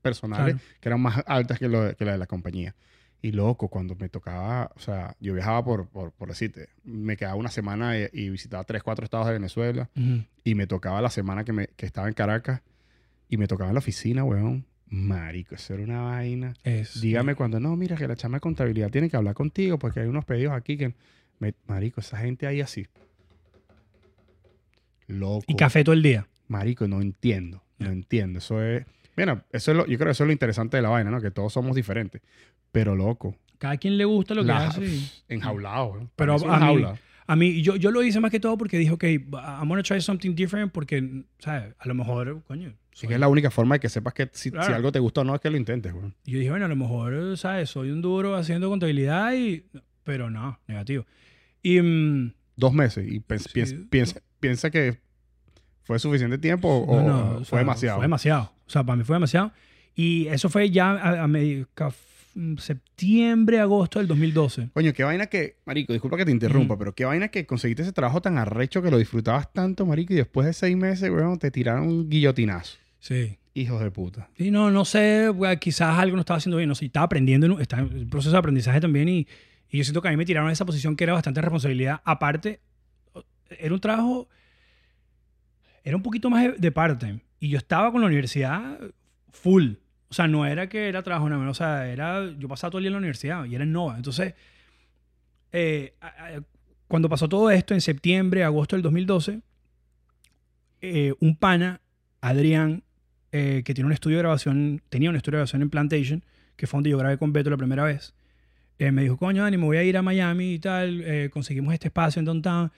personales 0.00 0.54
Claro. 0.54 0.68
que 0.80 0.88
eran 0.88 1.00
más 1.00 1.22
altas 1.26 1.58
que, 1.58 1.68
lo, 1.68 1.94
que 1.96 2.04
la 2.04 2.12
de 2.12 2.18
la 2.18 2.26
compañía. 2.26 2.74
Y 3.20 3.30
loco, 3.32 3.68
cuando 3.68 3.94
me 3.94 4.08
tocaba, 4.08 4.70
o 4.74 4.80
sea, 4.80 5.14
yo 5.20 5.34
viajaba 5.34 5.64
por, 5.64 5.86
por, 5.88 6.10
por 6.12 6.28
decirte, 6.28 6.70
me 6.82 7.16
quedaba 7.16 7.36
una 7.36 7.50
semana 7.50 7.96
y, 7.96 8.08
y 8.12 8.30
visitaba 8.30 8.64
tres, 8.64 8.82
cuatro 8.82 9.04
estados 9.04 9.26
de 9.28 9.34
Venezuela 9.34 9.90
y 10.42 10.54
me 10.56 10.66
tocaba 10.66 11.00
la 11.00 11.10
semana 11.10 11.44
que, 11.44 11.52
me, 11.52 11.68
que 11.68 11.86
estaba 11.86 12.08
en 12.08 12.14
Caracas 12.14 12.62
y 13.28 13.36
me 13.36 13.46
tocaba 13.46 13.70
en 13.70 13.74
la 13.74 13.78
oficina, 13.78 14.24
weón. 14.24 14.64
Marico, 14.94 15.54
eso 15.54 15.72
era 15.72 15.84
una 15.84 16.02
vaina. 16.02 16.52
Dígame 17.00 17.34
cuando 17.34 17.58
no, 17.58 17.74
mira 17.76 17.96
que 17.96 18.06
la 18.06 18.14
chama 18.14 18.36
de 18.36 18.40
contabilidad 18.42 18.90
tiene 18.90 19.08
que 19.08 19.16
hablar 19.16 19.34
contigo 19.34 19.78
porque 19.78 20.00
hay 20.00 20.06
unos 20.06 20.24
pedidos 20.26 20.52
aquí 20.52 20.76
que... 20.76 20.94
me- 21.38 21.54
marico, 21.66 22.00
esa 22.02 22.18
gente 22.18 22.46
ahí 22.46 22.60
así. 22.60 22.86
Loco. 25.08 25.44
Y 25.46 25.54
café 25.56 25.84
todo 25.84 25.94
el 25.94 26.02
día. 26.02 26.26
Marico, 26.48 26.86
no 26.88 27.00
entiendo. 27.00 27.62
No 27.78 27.90
entiendo. 27.90 28.38
Eso 28.38 28.62
es... 28.62 28.84
Mira, 29.16 29.44
eso 29.52 29.70
es 29.72 29.76
lo, 29.76 29.86
yo 29.86 29.96
creo 29.98 30.06
que 30.08 30.12
eso 30.12 30.24
es 30.24 30.26
lo 30.26 30.32
interesante 30.32 30.76
de 30.76 30.82
la 30.82 30.88
vaina, 30.90 31.10
¿no? 31.10 31.20
Que 31.20 31.30
todos 31.30 31.52
somos 31.52 31.74
diferentes. 31.76 32.22
Pero 32.70 32.94
loco. 32.94 33.34
Cada 33.58 33.76
quien 33.76 33.96
le 33.98 34.04
gusta 34.04 34.34
lo 34.34 34.42
que 34.42 34.48
la- 34.48 34.66
hace. 34.68 34.84
y- 34.84 35.10
Enjaulado. 35.28 36.10
Pero 36.16 36.34
a 36.34 36.60
mí-. 36.74 36.84
A 37.26 37.36
mí, 37.36 37.62
yo, 37.62 37.76
yo 37.76 37.90
lo 37.90 38.02
hice 38.02 38.20
más 38.20 38.30
que 38.30 38.40
todo 38.40 38.58
porque 38.58 38.76
dije, 38.78 38.90
ok, 38.90 39.04
I'm 39.04 39.68
gonna 39.68 39.82
try 39.82 40.00
something 40.00 40.34
different 40.34 40.72
porque, 40.72 41.22
¿sabes? 41.38 41.74
A 41.78 41.88
lo 41.88 41.94
mejor, 41.94 42.42
coño. 42.42 42.74
Soy- 42.92 43.08
que 43.08 43.14
es 43.14 43.20
la 43.20 43.28
única 43.28 43.50
forma 43.50 43.76
de 43.76 43.80
que 43.80 43.88
sepas 43.88 44.12
que 44.14 44.28
si, 44.32 44.44
si 44.44 44.50
Claro. 44.50 44.74
algo 44.76 44.92
te 44.92 44.98
gusta 44.98 45.22
o 45.22 45.24
no 45.24 45.34
es 45.34 45.40
que 45.40 45.50
lo 45.50 45.56
intentes, 45.56 45.92
güey. 45.92 46.12
Y 46.26 46.32
yo 46.32 46.38
dije, 46.38 46.50
bueno, 46.50 46.66
a 46.66 46.68
lo 46.68 46.76
mejor, 46.76 47.36
¿sabes? 47.38 47.70
Soy 47.70 47.90
un 47.90 48.02
duro 48.02 48.36
haciendo 48.36 48.68
contabilidad 48.68 49.32
y... 49.34 49.64
Pero 50.04 50.30
no, 50.30 50.58
negativo. 50.68 51.06
Y... 51.62 51.80
mm, 51.80 52.32
Dos 52.56 52.72
meses 52.74 53.06
y 53.08 53.20
pens- 53.20 53.46
Sí. 53.48 53.50
piensa, 53.54 53.76
piensa, 53.88 54.20
piensa 54.40 54.70
que 54.70 54.98
fue 55.84 55.98
suficiente 55.98 56.36
tiempo 56.38 56.68
o, 56.68 57.00
no, 57.02 57.08
no, 57.08 57.30
o 57.30 57.34
fue 57.38 57.44
sea, 57.46 57.58
demasiado. 57.60 57.96
Fue 57.96 58.04
demasiado. 58.04 58.52
O 58.66 58.70
sea, 58.70 58.84
para 58.84 58.96
mí 58.96 59.04
fue 59.04 59.16
demasiado. 59.16 59.52
Y 59.94 60.26
eso 60.28 60.48
fue 60.50 60.70
ya 60.70 60.90
a, 60.92 61.24
a 61.24 61.26
mm, 61.28 62.56
septiembre, 62.58 63.58
agosto 63.60 63.98
del 63.98 64.08
2012. 64.08 64.68
Coño, 64.74 64.92
qué 64.92 65.04
vaina 65.04 65.26
que, 65.26 65.56
marico, 65.64 65.92
disculpa 65.92 66.16
que 66.16 66.24
te 66.24 66.30
interrumpa, 66.30 66.74
Ujú. 66.74 66.78
pero 66.78 66.94
qué 66.94 67.04
vaina 67.04 67.28
que 67.28 67.46
conseguiste 67.46 67.82
ese 67.82 67.92
trabajo 67.92 68.20
tan 68.20 68.38
arrecho 68.38 68.82
que 68.82 68.90
lo 68.90 68.98
disfrutabas 68.98 69.52
tanto, 69.52 69.86
marico, 69.86 70.12
y 70.12 70.16
después 70.16 70.46
de 70.46 70.52
seis 70.52 70.76
meses, 70.76 71.10
weón, 71.10 71.38
te 71.38 71.50
tiraron 71.50 71.88
un 71.88 72.08
guillotinazo. 72.10 72.78
Sí. 73.02 73.36
Hijos 73.54 73.82
de 73.82 73.90
puta. 73.90 74.30
Sí, 74.38 74.50
no, 74.50 74.70
no 74.70 74.86
sé, 74.86 75.30
quizás 75.60 75.98
algo 75.98 76.16
no 76.16 76.20
estaba 76.20 76.38
haciendo 76.38 76.56
bien, 76.56 76.68
no 76.68 76.74
sé, 76.74 76.86
estaba 76.86 77.04
aprendiendo, 77.04 77.58
estaba 77.58 77.82
en 77.82 77.98
un 77.98 78.08
proceso 78.08 78.32
de 78.32 78.38
aprendizaje 78.38 78.80
también 78.80 79.10
y, 79.10 79.26
y 79.68 79.78
yo 79.78 79.84
siento 79.84 80.00
que 80.00 80.08
a 80.08 80.10
mí 80.10 80.16
me 80.16 80.24
tiraron 80.24 80.48
a 80.48 80.52
esa 80.52 80.64
posición 80.64 80.96
que 80.96 81.04
era 81.04 81.12
bastante 81.12 81.42
responsabilidad. 81.42 82.00
Aparte, 82.04 82.60
era 83.58 83.74
un 83.74 83.80
trabajo, 83.80 84.28
era 85.84 85.96
un 85.96 86.02
poquito 86.02 86.30
más 86.30 86.58
de, 86.58 86.72
part-time 86.72 87.20
y 87.40 87.48
yo 87.48 87.58
estaba 87.58 87.90
con 87.90 88.00
la 88.00 88.06
universidad 88.06 88.78
full. 89.32 89.72
O 90.08 90.14
sea, 90.14 90.28
no 90.28 90.46
era 90.46 90.68
que 90.68 90.88
era 90.88 91.02
trabajo 91.02 91.28
nada 91.28 91.42
más, 91.42 91.50
o 91.50 91.54
sea, 91.54 91.88
era, 91.88 92.32
yo 92.38 92.48
pasaba 92.48 92.70
todo 92.70 92.78
el 92.78 92.84
día 92.84 92.88
en 92.88 92.94
la 92.94 92.98
universidad 92.98 93.44
y 93.44 93.54
era 93.54 93.64
en 93.64 93.72
Nova. 93.72 93.96
Entonces, 93.96 94.34
eh, 95.52 95.94
cuando 96.88 97.08
pasó 97.08 97.28
todo 97.28 97.50
esto 97.50 97.74
en 97.74 97.80
septiembre, 97.80 98.44
agosto 98.44 98.76
del 98.76 98.82
2012, 98.82 99.40
eh, 100.82 101.14
un 101.20 101.36
pana, 101.36 101.80
Adrián, 102.20 102.84
eh, 103.32 103.62
que 103.64 103.74
tiene 103.74 103.86
un 103.86 103.92
estudio 103.92 104.16
de 104.18 104.22
grabación, 104.22 104.82
tenía 104.88 105.10
un 105.10 105.16
estudio 105.16 105.36
de 105.36 105.40
grabación 105.40 105.62
en 105.62 105.70
Plantation, 105.70 106.24
que 106.56 106.66
fue 106.66 106.78
donde 106.78 106.90
yo 106.90 106.98
grabé 106.98 107.18
con 107.18 107.32
Beto 107.32 107.50
la 107.50 107.56
primera 107.56 107.82
vez, 107.84 108.14
eh, 108.78 108.90
me 108.92 109.02
dijo, 109.02 109.16
coño, 109.16 109.42
Dani, 109.42 109.56
me 109.56 109.64
voy 109.64 109.76
a 109.76 109.84
ir 109.84 109.96
a 109.96 110.02
Miami 110.02 110.54
y 110.54 110.58
tal, 110.58 111.02
eh, 111.04 111.30
conseguimos 111.30 111.72
este 111.74 111.88
espacio 111.88 112.20
en 112.20 112.24
Downtown, 112.26 112.72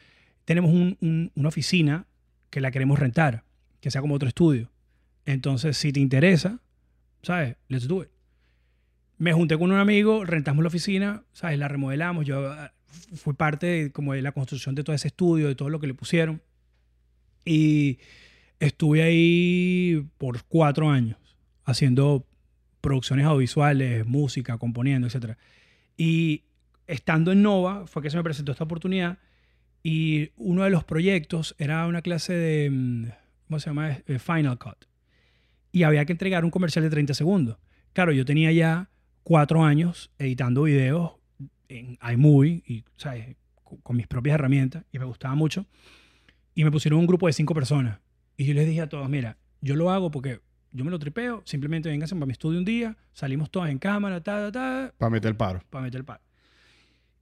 tenemos 0.44 0.70
un- 0.70 0.96
un- 1.00 1.32
una 1.34 1.48
oficina 1.48 2.06
que 2.50 2.60
la 2.60 2.70
queremos 2.70 2.98
rentar, 2.98 3.42
que 3.80 3.90
sea 3.90 4.00
como 4.00 4.14
otro 4.14 4.28
estudio. 4.28 4.70
Entonces, 5.26 5.76
si 5.76 5.92
te 5.92 6.00
interesa, 6.00 6.60
¿sabes? 7.22 7.56
Let's 7.68 7.88
do 7.88 8.02
it. 8.02 8.08
Me 9.18 9.32
junté 9.32 9.56
con 9.56 9.70
un 9.72 9.78
amigo, 9.78 10.24
rentamos 10.24 10.62
la 10.62 10.68
oficina, 10.68 11.22
¿sabes? 11.32 11.58
La 11.58 11.68
remodelamos, 11.68 12.26
yo 12.26 12.50
ah, 12.52 12.72
fui 13.14 13.32
parte 13.34 13.66
de, 13.66 13.90
como 13.92 14.12
de 14.12 14.22
la 14.22 14.32
construcción 14.32 14.74
de 14.74 14.84
todo 14.84 14.94
ese 14.94 15.08
estudio, 15.08 15.48
de 15.48 15.54
todo 15.54 15.70
lo 15.70 15.80
que 15.80 15.86
le 15.86 15.94
pusieron. 15.94 16.42
Y 17.44 17.98
estuve 18.66 19.02
ahí 19.02 20.06
por 20.18 20.42
cuatro 20.44 20.90
años 20.90 21.18
haciendo 21.64 22.26
producciones 22.80 23.26
audiovisuales, 23.26 24.06
música, 24.06 24.58
componiendo, 24.58 25.08
etc. 25.08 25.36
Y 25.96 26.44
estando 26.86 27.32
en 27.32 27.42
Nova 27.42 27.86
fue 27.86 28.02
que 28.02 28.10
se 28.10 28.16
me 28.16 28.22
presentó 28.22 28.52
esta 28.52 28.64
oportunidad 28.64 29.18
y 29.82 30.30
uno 30.36 30.64
de 30.64 30.70
los 30.70 30.84
proyectos 30.84 31.54
era 31.58 31.86
una 31.86 32.02
clase 32.02 32.34
de, 32.34 32.70
mm, 32.70 33.06
¿cómo 33.48 33.60
se 33.60 33.70
llama? 33.70 33.98
Eh, 34.06 34.18
Final 34.18 34.58
Cut. 34.58 34.86
Y 35.72 35.82
había 35.82 36.04
que 36.04 36.12
entregar 36.12 36.44
un 36.44 36.50
comercial 36.50 36.82
de 36.84 36.90
30 36.90 37.14
segundos. 37.14 37.58
Claro, 37.92 38.12
yo 38.12 38.24
tenía 38.24 38.52
ya 38.52 38.90
cuatro 39.22 39.62
años 39.62 40.10
editando 40.18 40.62
videos 40.62 41.12
en 41.68 41.98
iMovie 42.12 42.62
y, 42.66 42.84
¿sabes? 42.96 43.36
Con, 43.62 43.78
con 43.78 43.96
mis 43.96 44.06
propias 44.06 44.34
herramientas 44.34 44.84
y 44.92 44.98
me 44.98 45.04
gustaba 45.04 45.34
mucho. 45.34 45.66
Y 46.54 46.64
me 46.64 46.70
pusieron 46.70 47.00
un 47.00 47.06
grupo 47.06 47.26
de 47.26 47.32
cinco 47.32 47.54
personas. 47.54 47.98
Y 48.36 48.44
yo 48.46 48.54
les 48.54 48.66
dije 48.66 48.80
a 48.80 48.88
todos, 48.88 49.08
mira, 49.08 49.36
yo 49.60 49.76
lo 49.76 49.90
hago 49.90 50.10
porque 50.10 50.40
yo 50.72 50.84
me 50.84 50.90
lo 50.90 50.98
tripeo, 50.98 51.42
simplemente 51.44 51.88
vénganse 51.88 52.14
para 52.16 52.26
mi 52.26 52.32
estudio 52.32 52.58
un 52.58 52.64
día, 52.64 52.96
salimos 53.12 53.50
todos 53.50 53.68
en 53.68 53.78
cámara, 53.78 54.20
ta, 54.22 54.50
ta, 54.50 54.52
ta, 54.52 54.94
Para 54.98 55.10
meter 55.10 55.28
el 55.30 55.36
paro. 55.36 55.62
para 55.70 55.84
meter 55.84 56.00
el 56.00 56.04
palo. 56.04 56.20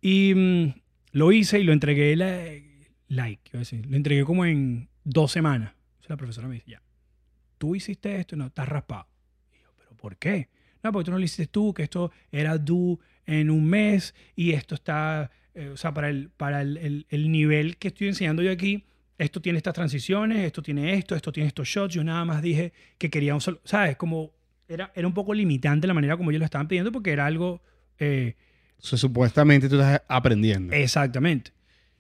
Y 0.01 0.33
mm, 0.35 0.75
lo 1.13 1.33
hice 1.33 1.61
y 1.61 1.65
lo 1.65 1.73
entregué, 1.73 2.17
la, 2.17 2.45
like, 3.09 3.55
a 3.57 3.59
decir, 3.61 3.87
lo 3.87 3.97
entregué 3.97 4.25
como 4.25 4.45
en 4.47 4.89
dos 5.05 5.31
semanas. 5.33 5.75
O 6.01 6.03
sea, 6.03 6.11
la 6.11 6.17
profesora 6.17 6.49
me 6.49 6.55
dice, 6.55 6.71
ya, 6.71 6.83
tú 7.59 7.75
hiciste 7.77 8.17
esto, 8.17 8.37
no, 8.37 8.47
estás 8.47 8.69
raspado. 8.69 9.07
Y 9.55 9.61
yo, 9.63 9.69
¿pero 9.77 9.95
por 9.97 10.17
qué? 10.17 10.49
No, 10.83 10.91
porque 10.91 11.05
tú 11.07 11.11
no 11.13 11.19
lo 11.19 11.25
hiciste 11.25 11.47
tú, 11.47 11.73
que 11.75 11.85
esto 11.85 12.11
era 12.33 12.59
due 12.59 12.97
en 13.27 13.51
un 13.51 13.65
mes 13.67 14.15
y 14.35 14.53
esto 14.53 14.75
está, 14.75 15.31
eh, 15.55 15.69
o 15.69 15.77
sea, 15.77 15.95
para, 15.95 16.09
el, 16.11 16.31
para 16.31 16.63
el, 16.63 16.77
el- 16.79 17.07
el 17.09 17.31
nivel 17.31 17.77
que 17.77 17.89
estoy 17.89 18.09
enseñando 18.09 18.43
yo 18.43 18.51
aquí, 18.51 18.85
esto 19.19 19.41
tiene 19.41 19.59
estas 19.59 19.75
transiciones, 19.75 20.39
esto 20.45 20.63
tiene 20.63 20.95
esto, 20.95 21.15
esto 21.15 21.31
tiene 21.33 21.49
estos 21.49 21.69
shots. 21.69 21.95
Yo 21.95 22.03
nada 22.05 22.25
más 22.25 22.43
dije 22.43 22.73
que 22.99 23.11
quería 23.11 23.35
un 23.35 23.41
solo, 23.41 23.61
¿sabes? 23.65 23.97
Como 23.97 24.33
era, 24.69 24.91
era 24.95 25.07
un 25.07 25.15
poco 25.15 25.35
limitante 25.35 25.87
la 25.87 25.95
manera 25.95 26.17
como 26.17 26.31
ellos 26.31 26.41
lo 26.41 26.45
estaban 26.47 26.69
pidiendo 26.69 26.91
porque 26.93 27.13
era 27.13 27.27
algo... 27.27 27.61
eh, 27.99 28.35
supuestamente 28.79 29.69
tú 29.69 29.77
estás 29.77 30.03
aprendiendo. 30.09 30.73
Exactamente. 30.75 31.53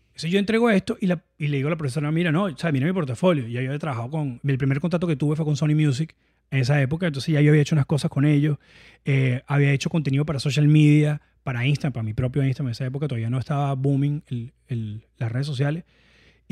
Entonces 0.09 0.31
yo 0.31 0.39
entrego 0.39 0.69
esto 0.71 0.97
y, 1.01 1.07
la- 1.07 1.23
y 1.39 1.49
le 1.49 1.57
digo 1.59 1.69
a 1.69 1.71
la 1.71 1.77
profesora, 1.77 2.11
mira, 2.11 2.33
no, 2.33 2.45
o 2.45 2.57
sea, 2.57 2.71
mira 2.73 2.87
mi 2.87 2.93
portafolio. 2.93 3.47
Ya 3.47 3.61
yo 3.63 3.69
había 3.69 3.79
trabajado 3.79 4.11
con, 4.11 4.41
el 4.45 4.59
primer 4.59 4.81
contacto 4.81 5.07
que 5.07 5.17
tuve 5.17 5.37
fue 5.37 5.45
con 5.45 5.57
Sony 5.57 5.75
Music 5.75 6.15
en 6.51 6.59
esa 6.61 6.81
época, 6.83 7.07
entonces 7.07 7.33
ya 7.33 7.41
yo 7.41 7.51
había 7.51 7.63
hecho 7.63 7.75
unas 7.75 7.87
cosas 7.87 8.11
con 8.11 8.27
ellos, 8.27 8.59
eh, 9.07 9.41
había 9.47 9.73
hecho 9.73 9.89
contenido 9.89 10.27
para 10.27 10.39
social 10.39 10.69
media, 10.69 11.23
para 11.45 11.65
Instagram, 11.67 11.93
para 11.95 12.03
mi 12.03 12.13
propio 12.13 12.45
Instagram, 12.45 12.69
en 12.69 12.73
esa 12.73 12.85
época 12.85 13.09
todavía 13.09 13.31
no 13.31 13.39
estaba 13.39 13.73
booming 13.75 14.23
el- 14.29 14.53
el- 14.69 15.07
las 15.17 15.33
redes 15.33 15.47
sociales, 15.47 15.85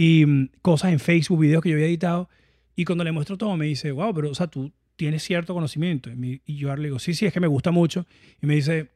y 0.02 0.24
mm, 0.24 0.48
cosas 0.62 0.92
en 0.92 0.98
Facebook, 0.98 1.40
videos 1.40 1.62
que 1.62 1.68
yo 1.68 1.74
había 1.74 1.86
editado, 1.86 2.30
y 2.74 2.86
cuando 2.86 3.04
le 3.04 3.12
muestro 3.12 3.36
todo 3.36 3.54
me 3.58 3.66
dice, 3.66 3.92
wow, 3.92 4.14
pero 4.14 4.30
o 4.30 4.34
sea, 4.34 4.46
tú 4.46 4.72
tienes 4.96 5.22
cierto 5.22 5.52
conocimiento. 5.52 6.08
Y, 6.10 6.16
me- 6.16 6.40
y 6.46 6.56
yo 6.56 6.74
le 6.74 6.84
digo, 6.84 6.98
sí, 6.98 7.12
sí, 7.12 7.26
es 7.26 7.32
que 7.34 7.40
me 7.40 7.46
gusta 7.48 7.70
mucho, 7.70 8.06
y 8.40 8.46
me 8.46 8.54
dice, 8.54 8.88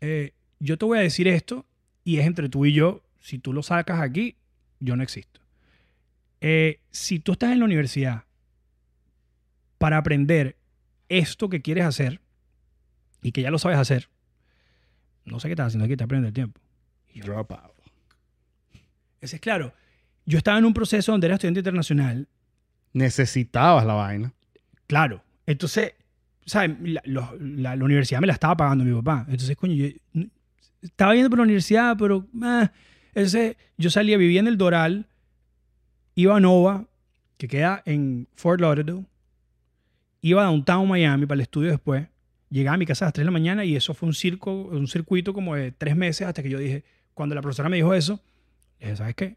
eh, 0.00 0.32
yo 0.58 0.76
te 0.76 0.84
voy 0.86 0.98
a 0.98 1.02
decir 1.02 1.28
esto 1.28 1.66
y 2.02 2.18
es 2.18 2.26
entre 2.26 2.48
tú 2.48 2.66
y 2.66 2.72
yo. 2.72 3.02
Si 3.20 3.38
tú 3.38 3.52
lo 3.52 3.62
sacas 3.62 4.00
aquí, 4.00 4.34
yo 4.80 4.96
no 4.96 5.04
existo. 5.04 5.40
Eh, 6.40 6.80
si 6.90 7.20
tú 7.20 7.32
estás 7.32 7.52
en 7.52 7.60
la 7.60 7.64
universidad 7.66 8.24
para 9.78 9.98
aprender 9.98 10.56
esto 11.08 11.48
que 11.48 11.62
quieres 11.62 11.84
hacer 11.84 12.20
y 13.22 13.30
que 13.32 13.42
ya 13.42 13.50
lo 13.52 13.58
sabes 13.60 13.78
hacer, 13.78 14.08
no 15.24 15.38
sé 15.38 15.46
qué 15.48 15.52
estás 15.52 15.68
haciendo 15.68 15.84
aquí, 15.84 15.96
te 15.96 16.04
aprende 16.04 16.28
el 16.28 16.34
tiempo. 16.34 16.60
Y 17.12 17.20
yo, 17.20 17.26
Drop 17.26 17.52
out. 17.52 17.72
ese 19.20 19.36
es 19.36 19.42
claro. 19.42 19.72
Yo 20.26 20.38
estaba 20.38 20.58
en 20.58 20.64
un 20.64 20.74
proceso 20.74 21.12
donde 21.12 21.26
era 21.26 21.34
estudiante 21.34 21.60
internacional, 21.60 22.28
Necesitabas 22.92 23.86
la 23.86 23.94
vaina. 23.94 24.32
claro. 24.86 25.22
Entonces, 25.46 25.94
¿sabes? 26.46 26.76
La, 26.82 27.02
la- 27.38 27.76
la 27.76 27.84
universidad 27.84 28.20
me 28.20 28.26
la 28.28 28.32
estaba 28.34 28.56
pagando 28.56 28.84
mi 28.84 28.92
papá. 28.94 29.24
Entonces, 29.28 29.56
coño, 29.56 29.74
yo 29.74 30.24
estaba 30.82 31.14
yendo 31.14 31.28
por 31.30 31.38
la 31.38 31.44
universidad, 31.44 31.96
pero... 31.98 32.26
ah. 32.42 32.70
Entonces, 33.14 33.56
yo 33.76 33.90
salía, 33.90 34.16
vivía 34.16 34.38
en 34.40 34.46
el 34.46 34.56
Doral, 34.56 35.06
iba 36.14 36.36
a 36.36 36.40
Nova, 36.40 36.86
que 37.36 37.48
queda 37.48 37.82
en 37.84 38.28
Fort 38.34 38.60
Lauderdale, 38.60 39.04
iba 40.20 40.42
a 40.42 40.44
Downtown 40.46 40.86
Miami 40.88 41.26
para 41.26 41.34
el 41.36 41.40
estudio 41.42 41.70
después, 41.70 42.06
llegaba 42.50 42.74
a 42.74 42.78
mi 42.78 42.86
casa 42.86 43.04
a 43.04 43.08
las 43.08 43.12
3 43.14 43.22
de 43.22 43.24
la 43.26 43.30
mañana 43.32 43.64
y 43.64 43.74
eso 43.74 43.94
fue 43.94 44.06
un, 44.08 44.14
circo, 44.14 44.52
un 44.52 44.86
circuito 44.86 45.32
como 45.34 45.56
de 45.56 45.72
tres 45.72 45.96
meses 45.96 46.26
hasta 46.28 46.42
que 46.42 46.50
yo 46.50 46.58
dije, 46.58 46.84
cuando 47.14 47.34
la 47.34 47.40
profesora 47.42 47.68
me 47.68 47.76
dijo 47.76 47.92
eso, 47.94 48.20
dije, 48.78 48.94
¿sabes 48.96 49.14
qué? 49.16 49.36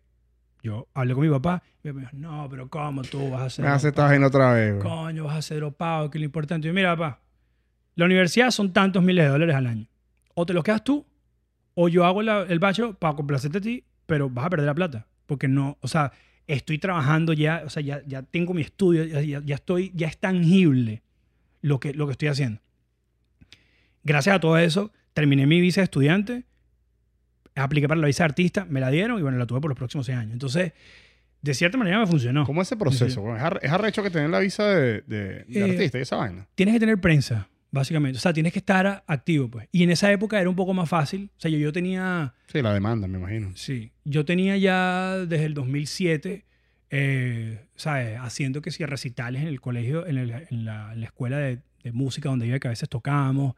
Yo 0.64 0.88
hablé 0.93 1.14
con 1.14 1.24
mi 1.26 1.30
papá 1.30 1.61
y 1.84 1.91
me 1.91 2.01
dijo, 2.01 2.11
no, 2.14 2.47
pero 2.49 2.70
¿cómo 2.70 3.01
tú 3.03 3.30
vas 3.30 3.41
a 3.41 3.45
hacer? 3.45 3.66
Me 3.66 3.72
hace 3.72 3.89
esta 3.89 4.05
otra 4.26 4.53
vez, 4.53 4.72
güey. 4.76 4.82
Coño, 4.82 5.26
vas 5.26 5.36
a 5.38 5.41
ser 5.41 5.57
dropado, 5.57 6.09
que 6.09 6.18
es 6.18 6.22
lo 6.22 6.26
importante. 6.26 6.68
Y 6.68 6.70
yo, 6.70 6.74
mira, 6.74 6.95
papá, 6.95 7.20
la 7.95 8.05
universidad 8.05 8.49
son 8.49 8.72
tantos 8.72 9.03
miles 9.03 9.26
de 9.26 9.30
dólares 9.32 9.55
al 9.55 9.68
año. 9.68 9.88
O 10.36 10.45
te 10.45 10.53
los 10.53 10.64
quedas 10.64 10.84
tú, 10.84 11.05
o 11.76 11.89
yo 11.89 12.05
hago 12.05 12.22
la- 12.24 12.43
el 12.43 12.59
bachelor 12.59 12.95
para 12.95 13.14
complacerte 13.16 13.57
a 13.57 13.61
ti, 13.61 13.84
pero 14.05 14.30
vas 14.30 14.45
a 14.45 14.49
perder 14.49 14.66
la 14.68 14.74
plata. 14.74 15.05
Porque 15.26 15.49
no, 15.49 15.78
o 15.82 15.88
sea, 15.89 16.14
estoy 16.47 16.78
trabajando 16.80 17.34
ya, 17.34 17.64
o 17.66 17.70
sea, 17.70 17.84
ya, 17.84 18.01
ya 18.07 18.24
tengo 18.24 18.53
mi 18.53 18.61
estudio, 18.61 19.03
ya, 19.03 19.20
ya- 19.22 19.41
ya 19.43 19.55
estoy, 19.55 19.91
ya 19.93 20.07
es 20.07 20.18
tangible 20.18 21.03
lo 21.61 21.80
que, 21.82 21.93
lo 21.93 22.05
que 22.05 22.14
estoy 22.14 22.30
haciendo. 22.30 22.61
Gracias 24.03 24.36
a 24.36 24.39
todo 24.39 24.57
eso, 24.57 24.91
terminé 25.14 25.45
mi 25.45 25.61
visa 25.61 25.82
de 25.82 25.86
estudiante, 25.86 26.45
apliqué 27.55 27.87
para 27.87 27.99
la 28.01 28.07
visa 28.07 28.23
de 28.23 28.29
artista, 28.29 28.65
me 28.65 28.79
la 28.79 28.89
dieron 28.89 29.19
y 29.19 29.21
bueno, 29.21 29.37
la 29.37 29.45
tuve 29.45 29.61
por 29.61 29.69
los 29.69 29.77
próximos 29.77 30.05
seis 30.05 30.17
años. 30.17 30.33
Entonces, 30.33 30.73
de 31.41 31.53
cierta 31.53 31.77
manera 31.77 31.99
me 31.99 32.07
funcionó. 32.07 32.45
¿Cómo 32.45 32.61
es 32.61 32.67
ese 32.69 32.77
proceso? 32.77 33.21
güey? 33.21 33.35
¿Es, 33.37 33.41
ar- 33.43 33.59
es 33.61 33.71
arrecho 33.71 34.01
que 34.01 34.09
tener 34.09 34.29
la 34.29 34.39
visa 34.39 34.65
de, 34.67 35.01
de- 35.01 35.43
de 35.45 35.59
Eh, 35.59 35.63
artista 35.63 35.97
y 35.99 36.01
esa 36.01 36.15
vaina? 36.15 36.47
tienes 36.55 36.73
que 36.73 36.79
tener 36.79 36.97
prensa, 36.99 37.49
básicamente. 37.69 38.17
O 38.17 38.21
sea, 38.21 38.31
tienes 38.33 38.53
que 38.53 38.59
estar 38.59 39.03
activo, 39.07 39.49
pues. 39.49 39.67
Y 39.71 39.83
en 39.83 39.91
esa 39.91 40.11
época 40.11 40.39
era 40.39 40.49
un 40.49 40.55
poco 40.55 40.73
más 40.73 40.87
fácil. 40.87 41.29
O 41.37 41.39
sea, 41.41 41.51
yo, 41.51 41.57
yo 41.57 41.73
tenía, 41.73 42.33
Sí, 42.47 42.61
la 42.61 42.73
demanda, 42.73 43.07
me 43.07 43.17
imagino. 43.17 43.51
sí, 43.55 43.91
yo 44.05 44.23
tenía 44.25 44.55
ya 44.57 45.17
desde 45.27 45.45
el 45.45 45.53
2007, 45.53 46.45
eh, 46.91 47.59
¿sabes? 47.75 48.17
Haciendo 48.19 48.61
que 48.61 48.71
si 48.71 48.85
recitales 48.85 49.41
en 49.41 49.47
el 49.47 49.59
colegio, 49.61 50.05
en, 50.07 50.17
el- 50.17 50.31
en 50.49 50.65
la, 50.65 50.93
en 50.93 50.99
la 51.01 51.05
escuela 51.07 51.37
de, 51.37 51.59
de 51.83 51.91
música 51.91 52.29
donde 52.29 52.47
iba, 52.47 52.59
que 52.59 52.67
a 52.67 52.71
veces 52.71 52.87
tocábamos. 52.89 53.55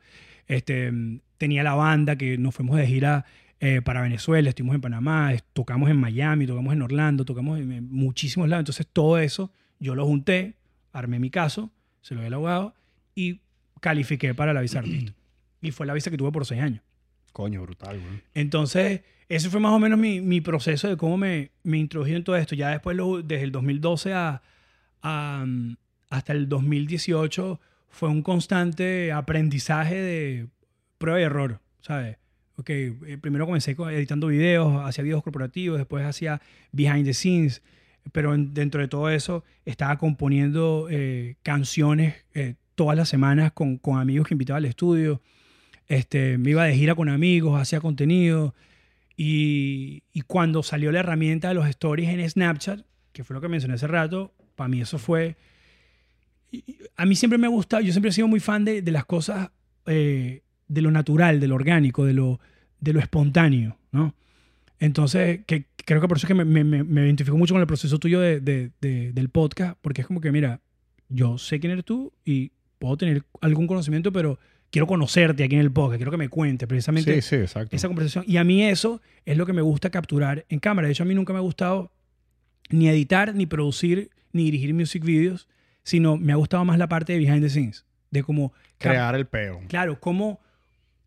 Este, 0.48 0.92
mm, 0.92 1.20
tenía 1.38 1.62
la 1.64 1.74
banda 1.76 2.16
que 2.16 2.38
nos 2.38 2.56
fuimos 2.56 2.78
de 2.78 2.88
gira 2.88 3.26
eh, 3.60 3.82
para 3.82 4.02
Venezuela, 4.02 4.50
estuvimos 4.50 4.76
en 4.76 4.82
Panamá, 4.82 5.32
tocamos 5.54 5.90
en 5.90 5.98
Miami, 5.98 6.46
tocamos 6.46 6.74
en 6.74 6.82
Orlando, 6.82 7.26
tocamos 7.26 7.60
en, 7.60 7.90
muchísimos 7.92 8.50
lados. 8.50 8.62
Entonces 8.64 8.88
todo 8.92 9.18
eso 9.18 9.52
yo 9.80 9.96
lo 9.96 10.06
junté, 10.06 10.56
armé 10.94 11.20
mi 11.20 11.30
caso, 11.30 11.72
se 12.02 12.16
lo 12.16 12.22
di 12.22 12.28
al 12.28 12.34
abogado 12.34 12.74
y 13.16 13.40
califiqué 13.82 14.34
para 14.34 14.54
la 14.54 14.62
visa 14.62 14.80
artista. 14.80 15.14
Y 15.62 15.72
fue 15.72 15.86
la 15.86 15.94
visa 15.94 16.12
que 16.12 16.18
tuve 16.18 16.32
por 16.32 16.46
seis 16.46 16.62
años. 16.62 16.82
Coño, 17.34 17.62
brutal, 17.64 18.00
güey. 18.00 18.22
Entonces, 18.34 19.02
ese 19.28 19.50
fue 19.50 19.60
más 19.60 19.72
o 19.74 19.80
menos 19.80 19.98
mi, 20.00 20.22
mi 20.22 20.40
proceso 20.42 20.88
de 20.88 20.96
cómo 20.98 21.18
me, 21.18 21.52
me 21.64 21.78
introdují 21.78 22.14
en 22.14 22.24
todo 22.24 22.36
esto. 22.38 22.56
Ya 22.56 22.70
después, 22.70 22.96
lo- 22.96 23.22
desde 23.22 23.44
el 23.44 23.52
2012 23.52 24.14
a, 24.14 24.42
a, 25.02 25.46
hasta 26.10 26.34
el 26.34 26.48
2018, 26.48 27.60
fue 27.90 28.10
un 28.10 28.22
constante 28.22 29.12
aprendizaje 29.12 29.96
de 29.96 30.48
prueba 30.98 31.20
y 31.20 31.24
error, 31.24 31.60
¿sabes? 31.82 32.18
Ok, 32.58 32.70
eh, 32.70 33.18
primero 33.22 33.46
comencé 33.46 33.76
co- 33.76 33.90
editando 33.90 34.28
videos, 34.28 34.84
hacía 34.86 35.04
videos 35.04 35.24
corporativos, 35.24 35.78
después 35.78 36.06
hacía 36.06 36.42
behind 36.72 37.06
the 37.06 37.14
scenes, 37.14 37.62
pero 38.12 38.34
en- 38.34 38.54
dentro 38.54 38.80
de 38.82 38.88
todo 38.88 39.10
eso 39.10 39.44
estaba 39.66 39.98
componiendo 39.98 40.88
eh, 40.90 41.36
canciones 41.44 42.16
eh, 42.34 42.56
todas 42.76 42.96
las 42.98 43.10
semanas 43.10 43.52
con, 43.52 43.78
con 43.78 44.00
amigos 44.00 44.28
que 44.28 44.34
invitaba 44.36 44.58
al 44.58 44.66
estudio. 44.66 45.22
Este, 45.88 46.38
me 46.38 46.52
iba 46.52 46.64
de 46.64 46.76
gira 46.76 46.96
con 46.96 47.10
amigos, 47.10 47.60
hacía 47.60 47.80
contenido. 47.82 48.56
Y, 49.18 50.04
y 50.14 50.22
cuando 50.22 50.62
salió 50.64 50.92
la 50.92 51.00
herramienta 51.00 51.50
de 51.50 51.54
los 51.56 51.68
stories 51.68 52.10
en 52.10 52.30
Snapchat, 52.30 52.86
que 53.14 53.24
fue 53.24 53.34
lo 53.34 53.42
que 53.42 53.48
mencioné 53.50 53.76
hace 53.76 53.88
rato, 53.88 54.34
para 54.56 54.68
mí 54.68 54.82
eso 54.82 54.98
fue... 54.98 55.36
A 56.96 57.06
mí 57.06 57.16
siempre 57.16 57.38
me 57.38 57.48
ha 57.48 57.50
gustado, 57.50 57.82
yo 57.84 57.92
siempre 57.92 58.10
he 58.10 58.14
sido 58.14 58.28
muy 58.28 58.40
fan 58.40 58.64
de, 58.64 58.82
de 58.82 58.92
las 58.92 59.06
cosas, 59.06 59.52
eh, 59.88 60.42
de 60.68 60.82
lo 60.82 60.92
natural, 60.92 61.40
de 61.40 61.48
lo 61.48 61.56
orgánico, 61.56 62.06
de 62.06 62.14
lo, 62.14 62.40
de 62.80 62.94
lo 62.94 63.00
espontáneo, 63.00 63.78
¿no? 63.92 64.14
Entonces, 64.80 65.42
que, 65.46 65.66
creo 65.86 66.02
que 66.02 66.08
por 66.08 66.18
eso 66.18 66.26
es 66.26 66.30
que 66.30 66.34
me, 66.34 66.46
me, 66.46 66.84
me- 66.84 67.06
identifico 67.06 67.38
mucho 67.38 67.54
con 67.54 67.62
el 67.62 67.68
proceso 67.68 67.98
tuyo 68.00 68.20
de, 68.20 68.40
de- 68.42 68.72
de- 68.82 69.14
del 69.14 69.30
podcast, 69.30 69.78
porque 69.82 70.02
es 70.02 70.08
como 70.08 70.20
que, 70.22 70.32
mira, 70.32 70.60
yo 71.10 71.38
sé 71.38 71.60
quién 71.60 71.72
eres 71.72 71.86
tú 71.86 72.12
y 72.26 72.52
puedo 72.80 72.98
tener 72.98 73.24
algún 73.42 73.68
conocimiento, 73.68 74.12
pero 74.12 74.38
quiero 74.72 74.88
conocerte 74.88 75.44
aquí 75.44 75.56
en 75.56 75.62
el 75.62 75.72
podcast, 75.72 75.98
quiero 75.98 76.12
que 76.12 76.18
me 76.18 76.28
cuentes 76.30 76.68
precisamente 76.68 77.22
Sí, 77.22 77.36
esa 77.36 77.88
conversación. 77.88 78.26
Y 78.28 78.38
a 78.38 78.44
mí 78.44 78.64
eso 78.64 79.02
es 79.26 79.38
lo 79.38 79.46
que 79.46 79.54
me 79.54 79.62
gusta 79.62 79.90
capturar 79.90 80.46
en 80.50 80.60
cámara. 80.60 80.88
De 80.88 80.92
hecho, 80.92 81.04
a 81.04 81.06
mí 81.06 81.16
nunca 81.16 81.32
me 81.32 81.40
ha 81.40 81.44
gustado 81.44 81.92
ni 82.70 82.90
editar, 82.90 83.34
ni 83.34 83.46
producir, 83.46 84.10
ni 84.34 84.44
dirigir 84.46 84.74
music 84.74 85.04
videos, 85.06 85.48
sino 85.84 86.18
me 86.18 86.34
ha 86.34 86.36
gustado 86.36 86.66
más 86.66 86.78
la 86.78 86.90
parte 86.90 87.14
de 87.14 87.20
behind 87.20 87.42
the 87.42 87.50
scenes, 87.50 87.86
de 88.12 88.24
cómo 88.24 88.52
Crear 88.78 89.16
el 89.16 89.26
peo. 89.26 89.62
claro, 89.70 90.00
cómo, 90.02 90.42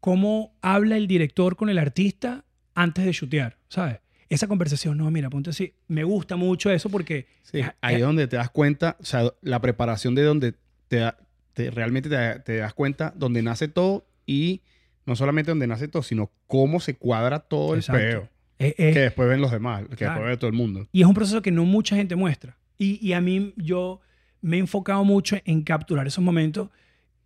cómo 0.01 0.55
habla 0.63 0.97
el 0.97 1.07
director 1.07 1.57
con 1.57 1.69
el 1.69 1.79
artista 1.79 2.45
antes 2.75 3.05
de 3.05 3.13
shootear, 3.13 3.57
¿sabes? 3.69 3.99
Esa 4.29 4.47
conversación, 4.47 4.99
no, 4.99 5.11
mira, 5.11 5.31
ponte 5.31 5.51
así. 5.51 5.73
Me 5.89 6.05
gusta 6.05 6.37
mucho 6.37 6.71
eso 6.71 6.91
porque 6.91 7.27
Sí, 7.43 7.61
ahí 7.81 7.97
es 7.97 8.03
donde 8.03 8.27
te 8.29 8.37
das 8.37 8.51
cuenta, 8.51 8.97
o 9.01 9.05
sea, 9.05 9.33
la 9.41 9.61
preparación 9.61 10.15
de 10.15 10.23
donde 10.23 10.55
te, 10.89 10.97
da- 10.99 11.17
te- 11.55 11.71
realmente 11.71 12.09
te, 12.11 12.39
te 12.41 12.57
das 12.59 12.75
cuenta 12.75 13.13
donde 13.17 13.43
nace 13.43 13.69
todo 13.69 14.07
y 14.27 14.61
no 15.07 15.17
solamente 15.17 15.51
donde 15.51 15.67
nace 15.67 15.89
todo, 15.89 16.03
sino 16.03 16.31
cómo 16.47 16.79
se 16.81 16.95
cuadra 16.95 17.41
todo 17.41 17.73
el 17.75 17.81
Exacto. 17.81 18.01
peo. 18.03 18.29
es- 18.59 18.75
es- 18.77 18.93
Que 18.95 19.01
después 19.01 19.29
ven 19.29 19.41
los 19.41 19.51
demás, 19.53 19.83
que 19.89 19.97
Claro. 19.97 20.15
después 20.15 20.31
ve 20.31 20.37
todo 20.37 20.51
el 20.51 20.57
mundo. 20.57 20.87
Y 20.93 21.01
es 21.01 21.07
un 21.07 21.15
proceso 21.15 21.41
que 21.43 21.51
no 21.53 21.65
mucha 21.65 21.97
gente 21.97 22.15
muestra. 22.17 22.57
Y, 22.77 22.99
y 23.07 23.13
a 23.15 23.21
mí 23.21 23.55
yo 23.57 24.01
me 24.43 24.57
he 24.57 24.61
enfocado 24.61 25.05
mucho 25.05 25.37
en 25.45 25.63
capturar 25.63 26.07
esos 26.07 26.23
momentos 26.23 26.69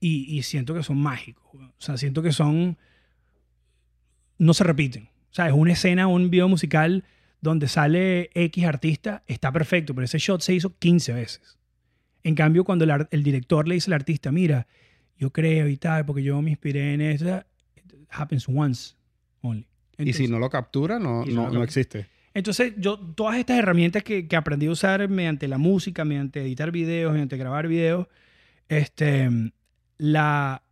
y, 0.05 0.37
y 0.37 0.43
siento 0.43 0.75
que 0.75 0.83
son 0.83 0.99
mágicos. 0.99 1.45
O 1.55 1.73
sea, 1.79 1.97
siento 1.97 2.23
que 2.23 2.33
son... 2.33 2.77
No 4.39 4.53
se 4.53 4.65
repiten. 4.65 5.05
O 5.31 5.35
sea, 5.35 5.47
es 5.47 5.53
una 5.55 5.73
escena, 5.73 6.09
un 6.09 6.29
video 6.29 6.49
musical 6.49 7.05
donde 7.41 7.69
sale 7.69 8.31
X 8.35 8.65
artista, 8.65 9.23
está 9.29 9.53
perfecto, 9.53 9.95
pero 9.95 10.05
ese 10.05 10.19
shot 10.19 10.41
se 10.41 10.55
hizo 10.55 10.77
15 10.79 11.13
veces. 11.13 11.59
En 12.25 12.35
cambio, 12.35 12.65
cuando 12.65 12.85
el, 12.85 13.07
el 13.11 13.23
director 13.23 13.67
le 13.69 13.75
dice 13.77 13.91
al 13.91 13.95
artista, 13.95 14.33
mira, 14.33 14.67
yo 15.17 15.31
creo 15.33 15.69
y 15.69 15.77
tal, 15.77 16.05
porque 16.05 16.23
yo 16.25 16.41
me 16.43 16.51
inspiré 16.51 16.95
en 16.95 17.01
eso, 17.01 17.43
it 17.77 17.95
happens 18.11 18.49
once 18.49 18.95
only. 19.41 19.63
y 19.63 19.67
si 19.97 20.03
Entonces- 20.25 20.31
no 20.31 20.39
lo 20.41 20.51
captura, 20.51 20.99
no, 20.99 21.25
no, 21.25 21.49
no 21.51 21.63
existe. 21.63 22.07
entonces, 22.35 22.75
yo, 22.77 22.99
todas 22.99 23.37
estas 23.39 23.59
herramientas 23.59 24.03
que, 24.03 24.27
que 24.27 24.37
aprendí 24.37 24.67
a 24.67 24.71
usar 24.73 25.09
mediante 25.09 25.47
la 25.49 25.59
música, 25.59 26.05
mediante 26.05 26.41
editar 26.43 26.71
videos, 26.73 27.13
mediante 27.13 27.37
grabar 27.37 27.69
videos, 27.69 28.07
este, 28.69 29.29
la 30.03 30.65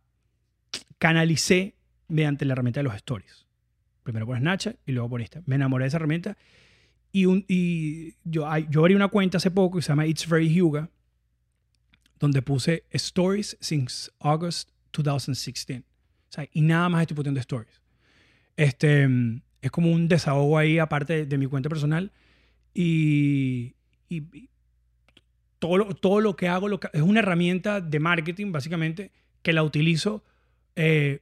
canalicé 0.97 1.73
mediante 2.09 2.43
la 2.43 2.51
herramienta 2.51 2.81
de 2.81 2.83
los 2.83 2.95
stories. 2.95 3.45
Primero 4.03 4.25
por 4.25 4.37
Snapchat 4.37 4.75
y 4.85 4.91
luego 4.91 5.09
por 5.09 5.21
Insta. 5.21 5.41
Me 5.45 5.55
enamoré 5.55 5.85
de 5.85 5.87
esa 5.87 5.97
herramienta 5.97 6.37
y, 7.13 7.25
un, 7.27 7.45
y 7.47 8.15
yo, 8.25 8.45
yo 8.69 8.81
abrí 8.81 8.93
una 8.93 9.07
cuenta 9.07 9.37
hace 9.37 9.49
poco 9.49 9.77
que 9.77 9.83
se 9.83 9.87
llama 9.89 10.05
It's 10.05 10.27
Very 10.27 10.61
Huga, 10.61 10.89
donde 12.19 12.41
puse 12.41 12.83
Stories 12.91 13.57
since 13.61 14.11
August 14.19 14.69
2016. 14.91 15.79
O 15.79 15.83
sea, 16.33 16.47
y 16.51 16.61
nada 16.61 16.89
más 16.89 17.01
estoy 17.03 17.15
poniendo 17.15 17.39
stories. 17.39 17.81
Este, 18.57 19.07
es 19.61 19.71
como 19.71 19.91
un 19.93 20.09
desahogo 20.09 20.57
ahí 20.57 20.77
aparte 20.77 21.13
de, 21.13 21.25
de 21.25 21.37
mi 21.37 21.47
cuenta 21.47 21.69
personal 21.69 22.11
y- 22.73 23.75
y 24.09 24.49
todo, 25.61 25.77
lo, 25.77 25.85
todo 25.95 26.19
lo 26.21 26.35
que 26.35 26.47
hago 26.47 26.67
lo 26.67 26.79
que- 26.79 26.89
es 26.91 27.01
una 27.03 27.19
herramienta 27.19 27.79
de 27.81 27.99
marketing 27.99 28.51
básicamente 28.51 29.11
que 29.43 29.53
la 29.53 29.61
utilizo 29.63 30.23
eh, 30.75 31.19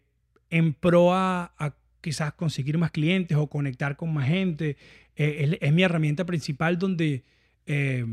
en 0.49 0.73
pro 0.73 1.13
a, 1.13 1.51
a 1.57 1.73
quizás 2.01 2.31
conseguir 2.33 2.77
más 2.77 2.91
clientes 2.91 3.35
o 3.37 3.47
conectar 3.47 3.97
con 3.97 4.13
más 4.13 4.27
gente. 4.29 4.77
Eh, 5.17 5.43
es, 5.43 5.57
es 5.59 5.73
mi 5.73 5.83
herramienta 5.83 6.25
principal 6.25 6.79
donde 6.79 7.25
eh, 7.65 8.05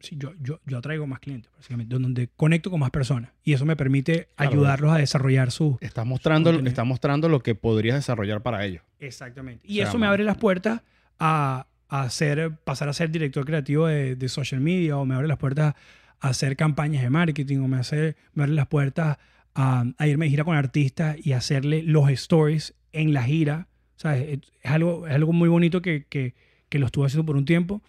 sí, 0.00 0.16
yo, 0.18 0.32
yo, 0.40 0.60
yo 0.66 0.78
atraigo 0.78 1.06
más 1.06 1.20
clientes, 1.20 1.50
básicamente, 1.56 1.96
donde 1.96 2.28
conecto 2.36 2.68
con 2.68 2.80
más 2.80 2.90
personas 2.90 3.30
y 3.44 3.52
eso 3.52 3.64
me 3.64 3.76
permite 3.76 4.28
Claro. 4.34 4.50
ayudarlos 4.50 4.92
a 4.92 4.96
desarrollar 4.98 5.52
su, 5.52 5.78
Estás 5.80 6.06
mostrando, 6.06 6.50
estás 6.50 6.84
mostrando 6.86 7.28
lo 7.28 7.38
que 7.40 7.54
podrías 7.54 7.94
desarrollar 7.94 8.42
para 8.42 8.64
ellos. 8.66 8.82
Exactamente. 8.98 9.64
Y 9.64 9.78
eso 9.80 9.96
me 9.96 10.08
abre 10.08 10.24
las 10.24 10.36
puertas 10.38 10.82
a, 11.20 11.67
a 11.88 12.02
hacer, 12.02 12.56
pasar 12.64 12.88
a 12.88 12.92
ser 12.92 13.10
director 13.10 13.44
creativo 13.44 13.86
de, 13.86 14.14
de 14.16 14.28
social 14.28 14.60
media 14.60 14.96
o 14.98 15.04
me 15.06 15.14
abre 15.14 15.28
las 15.28 15.38
puertas 15.38 15.74
a 16.20 16.28
hacer 16.28 16.56
campañas 16.56 17.02
de 17.02 17.10
marketing 17.10 17.58
o 17.58 17.68
me, 17.68 17.78
hace, 17.78 18.16
me 18.34 18.42
abre 18.44 18.54
las 18.54 18.66
puertas 18.66 19.18
a, 19.54 19.84
a 19.96 20.06
irme 20.06 20.26
de 20.26 20.30
gira 20.30 20.44
con 20.44 20.56
artistas 20.56 21.16
y 21.24 21.32
hacerle 21.32 21.82
los 21.82 22.10
stories 22.10 22.74
en 22.92 23.12
la 23.12 23.22
gira. 23.22 23.68
Sea, 23.96 24.16
es, 24.16 24.40
algo, 24.64 25.06
es 25.06 25.14
algo 25.14 25.32
muy 25.32 25.48
bonito 25.48 25.80
que, 25.82 26.06
que, 26.08 26.34
que 26.68 26.78
lo 26.78 26.86
estuve 26.86 27.06
haciendo 27.06 27.24
por 27.26 27.36
un 27.36 27.44
tiempo. 27.44 27.82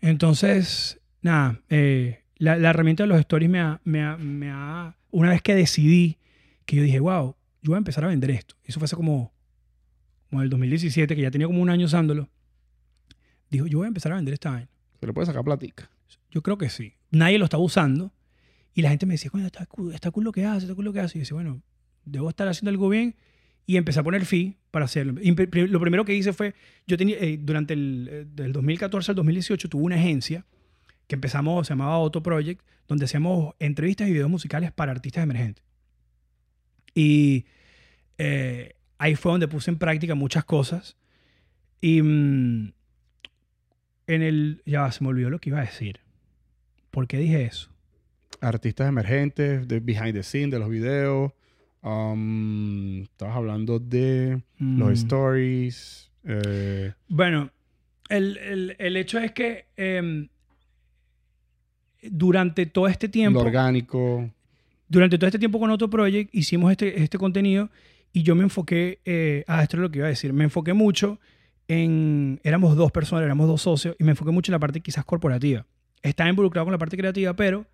Entonces, 0.00 1.00
nada, 1.22 1.60
eh, 1.68 2.20
la, 2.36 2.56
la 2.56 2.70
herramienta 2.70 3.02
de 3.02 3.08
los 3.08 3.18
stories 3.18 3.50
me 3.50 3.60
ha, 3.60 3.80
me, 3.84 4.02
ha, 4.02 4.16
me 4.16 4.50
ha- 4.50 4.96
Una 5.10 5.30
vez 5.30 5.42
que 5.42 5.54
decidí 5.54 6.18
que 6.64 6.76
yo 6.76 6.82
dije, 6.82 7.00
wow, 7.00 7.34
yo 7.62 7.70
voy 7.70 7.74
a 7.76 7.78
empezar 7.78 8.04
a 8.04 8.08
vender 8.08 8.30
esto. 8.30 8.54
Eso 8.64 8.78
fue 8.80 8.84
hace 8.86 8.96
como 8.96 9.32
como 10.28 10.42
el 10.42 10.50
2017, 10.50 11.14
que 11.14 11.22
ya 11.22 11.30
tenía 11.30 11.46
como 11.46 11.62
un 11.62 11.70
año 11.70 11.86
usándolo, 11.86 12.28
dijo, 13.50 13.66
yo 13.66 13.78
voy 13.78 13.86
a 13.86 13.88
empezar 13.88 14.12
a 14.12 14.16
vender 14.16 14.34
esta 14.34 14.50
vaina. 14.50 14.68
Se 15.00 15.06
le 15.06 15.12
puede 15.12 15.26
sacar 15.26 15.44
platica. 15.44 15.90
Yo 16.30 16.42
creo 16.42 16.58
que 16.58 16.68
sí. 16.68 16.94
Nadie 17.10 17.38
lo 17.38 17.44
estaba 17.44 17.62
usando. 17.62 18.12
Y 18.74 18.82
la 18.82 18.90
gente 18.90 19.06
me 19.06 19.14
decía, 19.14 19.30
coño, 19.30 19.46
está 19.46 19.64
cool, 19.66 19.94
está 19.94 20.10
cool 20.10 20.24
lo 20.24 20.32
que 20.32 20.44
hace, 20.44 20.66
está 20.66 20.74
cool 20.74 20.84
lo 20.84 20.92
que 20.92 21.00
hace. 21.00 21.16
Y 21.16 21.20
yo 21.20 21.22
decía, 21.22 21.34
bueno, 21.34 21.62
debo 22.04 22.28
estar 22.28 22.46
haciendo 22.48 22.70
algo 22.70 22.88
bien. 22.88 23.16
Y 23.64 23.76
empecé 23.76 24.00
a 24.00 24.02
poner 24.02 24.24
fee 24.26 24.56
para 24.70 24.84
hacerlo. 24.84 25.20
Y 25.20 25.34
lo 25.66 25.80
primero 25.80 26.04
que 26.04 26.14
hice 26.14 26.32
fue, 26.32 26.54
yo 26.86 26.96
tenía, 26.96 27.16
eh, 27.18 27.38
durante 27.40 27.74
el 27.74 28.08
eh, 28.10 28.24
del 28.28 28.52
2014 28.52 29.12
al 29.12 29.16
2018, 29.16 29.68
tuve 29.68 29.82
una 29.82 29.96
agencia 29.96 30.44
que 31.08 31.14
empezamos, 31.14 31.66
se 31.66 31.72
llamaba 31.72 31.94
Auto 31.94 32.22
Project, 32.22 32.62
donde 32.86 33.06
hacíamos 33.06 33.54
entrevistas 33.58 34.08
y 34.08 34.12
videos 34.12 34.30
musicales 34.30 34.72
para 34.72 34.92
artistas 34.92 35.24
emergentes. 35.24 35.64
Y 36.94 37.46
eh, 38.18 38.74
ahí 38.98 39.16
fue 39.16 39.32
donde 39.32 39.48
puse 39.48 39.70
en 39.70 39.78
práctica 39.78 40.14
muchas 40.14 40.44
cosas. 40.44 40.96
Y 41.80 42.02
mm, 42.02 42.72
en 44.06 44.22
el... 44.22 44.62
Ya 44.66 44.90
se 44.92 45.02
me 45.04 45.10
olvidó 45.10 45.30
lo 45.30 45.38
que 45.38 45.50
iba 45.50 45.58
a 45.58 45.64
decir. 45.64 46.00
¿Por 46.90 47.06
qué 47.06 47.18
dije 47.18 47.44
eso? 47.44 47.70
Artistas 48.40 48.88
emergentes, 48.88 49.66
de 49.68 49.80
behind 49.80 50.14
the 50.14 50.22
scene, 50.22 50.48
de 50.48 50.58
los 50.58 50.68
videos. 50.68 51.32
Um, 51.82 53.02
estabas 53.02 53.36
hablando 53.36 53.78
de 53.78 54.42
Mm. 54.58 54.78
los 54.78 54.92
stories. 54.98 56.10
eh, 56.24 56.92
Bueno, 57.08 57.50
el, 58.08 58.36
el- 58.38 58.76
el 58.78 58.96
hecho 58.96 59.18
es 59.18 59.30
que 59.32 59.66
em, 59.76 60.28
durante 62.02 62.66
todo 62.66 62.88
este 62.88 63.06
lo 63.06 63.12
tiempo... 63.12 63.40
orgánico. 63.40 64.30
durante 64.88 65.18
todo 65.18 65.26
este 65.26 65.38
tiempo 65.38 65.58
con 65.58 65.70
Auto 65.70 65.88
Project 65.90 66.32
hicimos 66.34 66.70
este, 66.70 67.02
este 67.02 67.18
contenido 67.18 67.70
y 68.12 68.22
yo 68.22 68.34
me 68.34 68.44
enfoqué, 68.44 69.00
eh, 69.04 69.44
ah, 69.46 69.62
esto 69.62 69.76
es 69.76 69.80
lo 69.82 69.90
que 69.90 69.98
iba 69.98 70.06
a 70.06 70.10
decir, 70.10 70.32
me 70.32 70.44
enfoqué 70.44 70.72
mucho 70.72 71.18
en, 71.68 72.40
éramos 72.44 72.76
dos 72.76 72.92
personas, 72.92 73.24
éramos 73.24 73.48
dos 73.48 73.62
socios 73.62 73.96
y 73.98 74.04
me 74.04 74.10
enfoqué 74.10 74.30
mucho 74.30 74.50
en 74.50 74.54
la 74.54 74.58
parte 74.58 74.80
quizás 74.80 75.04
corporativa. 75.04 75.66
Estaba 76.02 76.30
involucrado 76.30 76.64
con 76.66 76.72
la 76.72 76.78
parte 76.78 76.96
creativa, 76.96 77.34
pero 77.34 77.66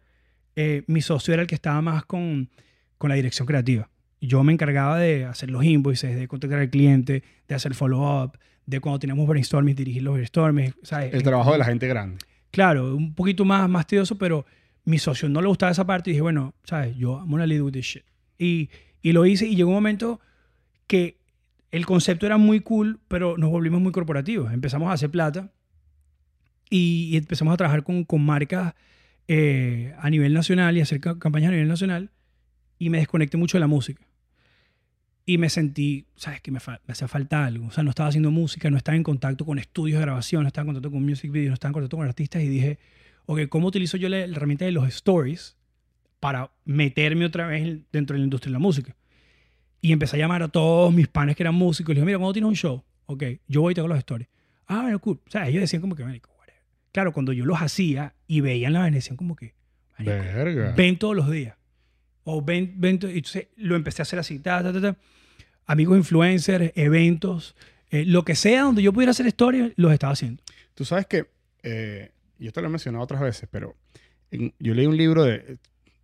eh, 0.56 0.84
mi 0.86 1.02
socio 1.02 1.34
era 1.34 1.42
el 1.42 1.48
que 1.48 1.54
estaba 1.54 1.80
más 1.82 2.04
con, 2.04 2.50
con 2.98 3.10
la 3.10 3.16
dirección 3.16 3.46
creativa. 3.46 3.88
yo 4.20 4.42
me 4.44 4.52
encargaba 4.52 4.98
de 4.98 5.24
hacer 5.24 5.50
los 5.50 5.64
invoices, 5.64 6.14
de 6.16 6.28
contactar 6.28 6.60
al 6.60 6.70
cliente, 6.70 7.22
de 7.48 7.54
hacer 7.54 7.74
follow-up, 7.74 8.38
de 8.66 8.80
cuando 8.80 9.00
teníamos 9.00 9.26
brainstorming, 9.26 9.74
dirigir 9.74 10.02
los 10.02 10.14
brainstorming. 10.14 10.74
¿sabes? 10.82 11.12
El 11.12 11.22
trabajo 11.22 11.52
de 11.52 11.58
la 11.58 11.64
gente 11.64 11.88
grande. 11.88 12.18
Claro, 12.50 12.94
un 12.94 13.14
poquito 13.14 13.44
más, 13.44 13.68
más 13.68 13.86
tedioso, 13.86 14.16
pero 14.16 14.46
mi 14.84 14.98
socio 14.98 15.28
no 15.28 15.40
le 15.40 15.48
gustaba 15.48 15.72
esa 15.72 15.86
parte 15.86 16.10
y 16.10 16.12
dije, 16.12 16.22
bueno, 16.22 16.54
¿sabes? 16.64 16.96
Yo, 16.96 17.18
I'm 17.18 17.30
gonna 17.30 17.46
lead 17.46 17.60
with 17.60 17.72
this 17.72 17.86
shit. 17.86 18.04
Y, 18.38 18.70
y 19.00 19.12
lo 19.12 19.26
hice 19.26 19.46
y 19.46 19.56
llegó 19.56 19.70
un 19.70 19.76
momento 19.76 20.20
que 20.86 21.21
el 21.72 21.84
concepto 21.86 22.26
era 22.26 22.36
muy 22.36 22.60
cool, 22.60 23.00
pero 23.08 23.36
nos 23.36 23.50
volvimos 23.50 23.80
muy 23.80 23.90
corporativos. 23.92 24.52
Empezamos 24.52 24.88
a 24.90 24.92
hacer 24.92 25.10
plata 25.10 25.50
y, 26.70 27.16
empezamos 27.16 27.52
a 27.52 27.56
trabajar 27.56 27.82
con, 27.82 28.06
marcas 28.20 28.74
eh, 29.28 29.94
a 29.98 30.08
nivel 30.10 30.32
nacional 30.34 30.76
y 30.76 30.80
hacer 30.80 31.00
ca- 31.00 31.18
campañas 31.18 31.48
a 31.48 31.52
nivel 31.52 31.68
nacional 31.68 32.10
y 32.78 32.90
me 32.90 32.98
desconecté 32.98 33.36
mucho 33.36 33.56
de 33.58 33.60
la 33.60 33.66
música. 33.66 34.02
Y 35.24 35.38
me 35.38 35.48
sentí, 35.50 36.06
¿sabes? 36.16 36.40
Que 36.40 36.50
me, 36.50 36.58
me 36.66 36.92
hacía 36.92 37.06
falta 37.08 37.44
algo. 37.44 37.66
O 37.66 37.70
sea, 37.70 37.84
no 37.84 37.90
estaba 37.90 38.08
haciendo 38.08 38.30
música, 38.30 38.70
no 38.70 38.76
estaba 38.76 38.96
en 38.96 39.04
contacto 39.04 39.44
con 39.46 39.58
estudios 39.58 39.98
de 39.98 40.02
grabación, 40.06 40.42
no 40.42 40.48
estaba 40.48 40.62
en 40.64 40.74
contacto 40.74 40.90
con 40.90 41.04
music 41.04 41.30
videos, 41.30 41.50
no 41.50 41.54
estaba 41.54 41.70
en 41.70 41.74
contacto 41.74 41.96
con 41.96 42.06
artistas 42.06 42.42
y 42.42 42.48
dije, 42.48 42.78
ok, 43.26 43.42
¿cómo 43.48 43.68
utilizo 43.68 43.96
yo 43.96 44.08
la, 44.08 44.26
la 44.26 44.36
herramienta 44.36 44.64
de 44.64 44.72
los 44.72 44.88
stories 44.88 45.56
para 46.18 46.50
meterme 46.64 47.24
otra 47.24 47.46
vez 47.46 47.62
en- 47.62 47.86
dentro 47.92 48.14
de 48.14 48.18
la 48.20 48.24
industria 48.24 48.50
de 48.50 48.54
la 48.54 48.58
música? 48.58 48.96
Y 49.82 49.92
empecé 49.92 50.16
a 50.16 50.20
llamar 50.20 50.42
a 50.42 50.48
todos 50.48 50.94
mis 50.94 51.08
panes 51.08 51.36
que 51.36 51.42
eran 51.42 51.54
músicos 51.54 51.90
y 51.90 51.94
les 51.96 52.00
dije, 52.00 52.06
mira, 52.06 52.18
¿cuándo 52.18 52.32
tienes 52.32 52.48
un 52.48 52.54
show? 52.56 52.82
Ok, 53.06 53.24
yo 53.48 53.60
voy 53.60 53.72
y 53.72 53.74
te 53.74 53.80
hago 53.80 53.88
los 53.88 53.98
stories. 53.98 54.28
Ah, 54.66 54.82
bueno, 54.82 54.98
cool. 55.00 55.20
O 55.26 55.30
sea, 55.30 55.46
ellos 55.48 55.60
decían 55.60 55.82
como 55.82 55.94
que, 55.96 56.04
marico, 56.04 56.30
whatever. 56.38 56.62
Claro, 56.92 57.12
cuando 57.12 57.32
yo 57.34 57.44
los 57.44 57.60
hacía 57.60 58.14
y 58.26 58.40
veían 58.40 58.72
la 58.72 58.78
vaina, 58.80 58.94
decían 58.94 59.16
como 59.16 59.36
que, 59.36 59.54
Verga. 59.98 60.72
ven 60.76 60.96
todos 60.98 61.14
los 61.14 61.30
días. 61.30 61.56
O 62.24 62.40
ven, 62.42 62.74
ven, 62.76 62.98
y 63.02 63.06
entonces 63.18 63.48
lo 63.56 63.74
empecé 63.76 64.00
a 64.02 64.04
hacer 64.04 64.18
así, 64.18 64.38
ta, 64.38 64.62
ta, 64.62 64.72
ta, 64.72 64.80
ta. 64.80 64.96
Amigos 65.66 65.96
influencers, 65.98 66.72
eventos, 66.76 67.54
eh, 67.90 68.04
lo 68.04 68.24
que 68.24 68.34
sea 68.36 68.62
donde 68.62 68.82
yo 68.82 68.92
pudiera 68.92 69.10
hacer 69.10 69.26
stories, 69.26 69.72
los 69.76 69.92
estaba 69.92 70.12
haciendo. 70.12 70.42
Tú 70.74 70.84
sabes 70.84 71.06
que, 71.06 71.26
eh, 71.64 72.10
yo 72.38 72.52
te 72.52 72.60
lo 72.60 72.68
he 72.68 72.70
mencionado 72.70 73.02
otras 73.04 73.20
veces, 73.20 73.48
pero 73.50 73.76
en- 74.30 74.54
yo 74.58 74.74
leí 74.74 74.86
un 74.86 74.96
libro 74.96 75.24
de- 75.24 75.58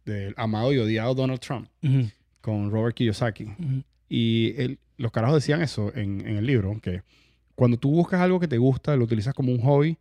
del 0.05 0.35
amado 0.37 0.73
y 0.73 0.79
odiado 0.79 1.15
Donald 1.15 1.41
Trump 1.41 1.69
Ujú, 1.83 2.09
con 2.49 2.71
Robert 2.71 2.97
Kiyosaki. 2.97 3.47
Y 4.09 4.79
los 4.97 5.13
carajos 5.13 5.37
decían 5.37 5.61
eso 5.61 5.93
en, 5.95 6.27
en 6.27 6.37
el 6.39 6.47
libro, 6.47 6.79
que 6.81 7.03
cuando 7.55 7.77
tú 7.77 7.91
buscas 7.91 8.21
algo 8.23 8.41
que 8.41 8.49
te 8.49 8.57
gusta, 8.57 8.97
lo 8.97 9.05
utilizas 9.05 9.35
como 9.35 9.53
un 9.53 9.61
hobby, 9.61 9.99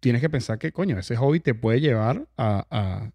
tienes 0.00 0.22
que 0.22 0.30
pensar 0.30 0.58
que, 0.58 0.72
coño, 0.72 0.98
ese 0.98 1.14
hobby 1.16 1.40
te 1.40 1.52
puede 1.54 1.80
llevar 1.80 2.26
a, 2.38 2.64
a- 2.70 3.10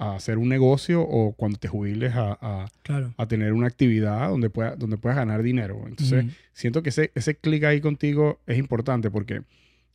a 0.00 0.14
hacer 0.14 0.38
un 0.38 0.48
negocio 0.48 1.00
o 1.02 1.32
cuando 1.32 1.58
te 1.58 1.66
jubiles 1.68 2.14
a, 2.14 2.38
a- 2.40 2.68
Claro. 2.82 3.14
a 3.16 3.26
tener 3.26 3.52
una 3.52 3.66
actividad 3.66 4.28
donde, 4.28 4.48
pueda, 4.50 4.76
donde 4.76 4.96
puedas 4.98 5.16
ganar 5.16 5.42
dinero. 5.42 5.82
Entonces, 5.86 6.26
siento 6.52 6.82
que 6.82 6.90
ese, 6.90 7.10
ese 7.16 7.34
clic 7.36 7.64
ahí 7.64 7.80
contigo 7.80 8.40
es 8.46 8.58
importante 8.58 9.10
porque 9.10 9.42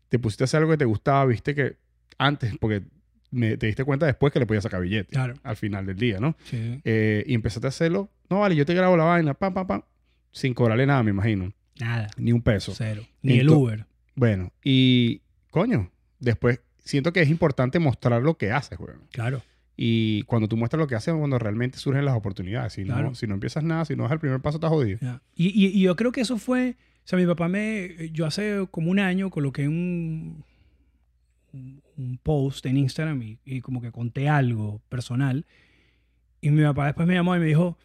te 0.10 0.20
pusiste 0.20 0.44
a 0.44 0.46
hacer 0.46 0.60
algo 0.60 0.72
que 0.72 0.78
te 0.78 0.86
gustaba, 0.86 1.26
viste 1.26 1.54
que 1.56 1.78
antes, 2.18 2.54
porque 2.60 2.82
me- 3.34 3.58
te 3.58 3.68
diste 3.68 3.84
cuenta 3.84 4.06
después 4.06 4.32
que 4.32 4.40
le 4.40 4.46
podías 4.46 4.64
sacar 4.64 4.82
billete 4.82 5.12
Claro. 5.12 5.34
al 5.44 5.56
final 5.56 5.86
del 5.86 5.98
día, 5.98 6.20
¿no? 6.20 6.36
Sí. 6.46 6.80
Eh, 6.84 7.24
y 7.28 7.34
empezaste 7.34 7.68
a 7.68 7.70
hacerlo. 7.70 8.10
No, 8.30 8.40
vale, 8.40 8.56
yo 8.56 8.66
te 8.66 8.74
grabo 8.74 8.96
la 8.98 9.04
vaina, 9.04 9.34
pam, 9.34 9.54
pam, 9.54 9.68
pam, 9.68 9.82
sin 10.32 10.54
cobrarle 10.54 10.86
nada, 10.86 11.04
me 11.04 11.12
imagino. 11.12 11.52
Nada. 11.80 12.08
Ni 12.18 12.32
un 12.32 12.42
peso. 12.42 12.74
Cero. 12.76 13.04
Ni 13.22 13.40
el 13.40 13.50
Uber. 13.50 13.86
Bueno, 14.16 14.52
y 14.64 15.22
coño, 15.50 15.92
después 16.20 16.62
siento 16.80 17.12
que 17.14 17.22
es 17.22 17.30
importante 17.30 17.80
mostrar 17.80 18.22
lo 18.22 18.38
que 18.38 18.52
haces, 18.52 18.78
güey. 18.78 18.94
Claro. 19.12 19.42
Y 19.76 20.22
cuando 20.24 20.48
tú 20.48 20.56
muestras 20.56 20.80
lo 20.80 20.88
que 20.88 20.94
haces 20.96 21.14
es 21.14 21.20
cuando 21.20 21.40
realmente 21.40 21.80
surgen 21.80 22.06
las 22.06 22.16
oportunidades. 22.16 22.74
Si, 22.74 22.84
Claro. 22.84 23.10
no, 23.10 23.16
si 23.16 23.26
no 23.26 23.34
empiezas 23.34 23.64
nada, 23.64 23.86
si 23.86 23.96
no 23.96 24.04
das 24.04 24.12
el 24.12 24.20
primer 24.20 24.40
paso, 24.40 24.58
estás 24.58 24.70
jodido. 24.70 25.00
Y, 25.36 25.48
y- 25.48 25.70
y 25.70 25.82
yo 25.82 25.96
creo 25.96 26.12
que 26.12 26.22
eso 26.22 26.38
fue, 26.38 26.76
o 27.04 27.08
sea, 27.08 27.18
mi 27.18 27.26
papá 27.26 27.48
me, 27.48 28.10
yo 28.12 28.28
hace 28.28 28.68
como 28.70 28.92
un 28.92 29.00
año 29.00 29.32
coloqué 29.32 29.68
un, 29.68 30.44
un, 31.54 32.20
post 32.22 32.66
en 32.66 32.78
Instagram 32.78 33.38
y, 33.46 33.62
como 33.62 33.82
que 33.82 33.92
conté 33.92 34.30
algo 34.30 34.82
personal. 34.90 35.46
Y 36.42 36.50
mi 36.50 36.64
papá 36.64 36.88
después 36.88 37.08
me 37.08 37.14
llamó 37.14 37.36
y 37.36 37.40
me 37.40 37.46
dijo, 37.46 37.78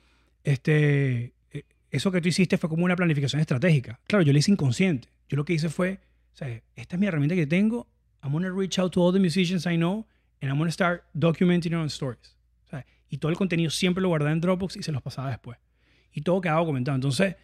este, 0.42 1.34
eh, 1.50 1.64
eso 1.90 2.10
que 2.10 2.20
tú 2.20 2.28
hiciste 2.28 2.58
fue 2.58 2.68
como 2.68 2.84
una 2.84 2.96
planificación 2.96 3.40
estratégica. 3.40 4.00
Claro, 4.06 4.22
yo 4.22 4.32
lo 4.32 4.38
hice 4.38 4.50
inconsciente. 4.50 5.08
Yo 5.28 5.36
lo 5.36 5.44
que 5.44 5.52
hice 5.52 5.68
fue, 5.68 6.00
esta 6.74 6.96
es 6.96 7.00
mi 7.00 7.06
herramienta 7.06 7.34
que 7.34 7.46
tengo. 7.46 7.86
I'm 8.22 8.32
going 8.32 8.44
to 8.44 8.52
reach 8.52 8.78
out 8.78 8.92
to 8.92 9.02
all 9.02 9.12
the 9.12 9.20
musicians 9.20 9.66
I 9.66 9.76
know 9.76 10.06
and 10.40 10.50
I'm 10.50 10.58
going 10.58 10.68
to 10.68 10.72
start 10.72 11.04
documenting 11.14 11.74
on 11.74 11.86
stories. 11.86 12.36
O 12.66 12.70
sea, 12.70 12.86
y 13.08 13.18
todo 13.18 13.30
el 13.30 13.36
contenido 13.36 13.70
siempre 13.70 14.02
lo 14.02 14.08
guardaba 14.08 14.32
en 14.32 14.40
Dropbox 14.40 14.76
y 14.76 14.82
se 14.82 14.92
los 14.92 15.02
pasaba 15.02 15.30
después. 15.30 15.58
Y 16.12 16.22
todo 16.22 16.40
quedaba 16.40 16.60
documentado. 16.60 16.94
Entonces, 16.96 17.36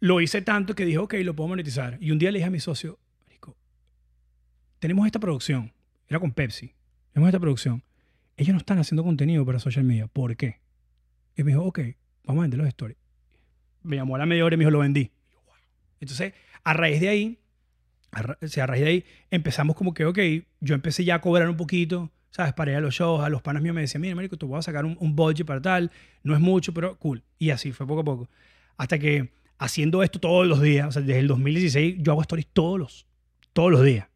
lo 0.00 0.20
hice 0.20 0.42
tanto 0.42 0.74
que 0.74 0.84
dije, 0.84 0.98
ok, 0.98 1.14
lo 1.24 1.34
puedo 1.34 1.48
monetizar. 1.48 1.98
Y 2.00 2.10
un 2.10 2.18
día 2.18 2.30
le 2.30 2.38
dije 2.38 2.48
a 2.48 2.50
mi 2.50 2.60
socio, 2.60 2.98
"Marico, 2.98 3.05
tenemos 4.78 5.06
esta 5.06 5.18
producción. 5.18 5.72
Era 6.08 6.20
con 6.20 6.32
Pepsi. 6.32 6.72
Tenemos 7.12 7.28
esta 7.28 7.40
producción. 7.40 7.82
Ellos 8.36 8.52
no 8.52 8.58
están 8.58 8.78
haciendo 8.78 9.02
contenido 9.02 9.44
para 9.44 9.58
social 9.58 9.84
media. 9.84 10.06
¿Por 10.06 10.36
qué? 10.36 10.60
Y 11.36 11.42
me 11.42 11.52
dijo, 11.52 11.64
ok, 11.64 11.80
vamos 12.24 12.40
a 12.40 12.42
vender 12.42 12.58
los 12.58 12.68
stories. 12.68 12.98
Me 13.82 13.96
llamó 13.96 14.16
a 14.16 14.18
la 14.18 14.26
media 14.26 14.44
y 14.46 14.50
me 14.50 14.56
dijo, 14.58 14.70
lo 14.70 14.80
vendí. 14.80 15.10
Entonces, 16.00 16.34
a 16.64 16.72
raíz 16.72 17.00
de 17.00 17.08
ahí, 17.08 17.38
a, 18.12 18.20
o 18.20 18.62
a 18.62 18.66
raíz 18.66 18.84
de 18.84 18.88
ahí, 18.88 19.04
empezamos 19.30 19.76
como 19.76 19.94
que, 19.94 20.04
ok, 20.04 20.18
yo 20.60 20.74
empecé 20.74 21.04
ya 21.04 21.16
a 21.16 21.20
cobrar 21.20 21.48
un 21.48 21.56
poquito, 21.56 22.10
¿sabes? 22.30 22.52
Para 22.52 22.72
ir 22.72 22.76
a 22.76 22.80
los 22.80 22.94
shows, 22.94 23.24
a 23.24 23.28
los 23.28 23.42
panas 23.42 23.62
míos 23.62 23.74
me 23.74 23.80
decían, 23.80 24.02
mira, 24.02 24.14
marico, 24.14 24.36
te 24.36 24.44
voy 24.44 24.58
a 24.58 24.62
sacar 24.62 24.84
un, 24.84 24.96
un 25.00 25.16
budget 25.16 25.46
para 25.46 25.62
tal. 25.62 25.90
No 26.22 26.34
es 26.34 26.40
mucho, 26.40 26.74
pero 26.74 26.98
cool. 26.98 27.22
Y 27.38 27.50
así 27.50 27.72
fue 27.72 27.86
poco 27.86 28.00
a 28.00 28.04
poco. 28.04 28.28
Hasta 28.76 28.98
que 28.98 29.32
haciendo 29.58 30.02
esto 30.02 30.20
todos 30.20 30.46
los 30.46 30.60
días, 30.60 30.88
o 30.88 30.92
sea, 30.92 31.02
desde 31.02 31.20
el 31.20 31.28
2016, 31.28 31.96
yo 32.00 32.12
hago 32.12 32.22
stories 32.22 32.48
todos 32.52 32.78
los, 32.78 33.06
todos 33.52 33.70
los 33.70 33.82
días. 33.82 34.08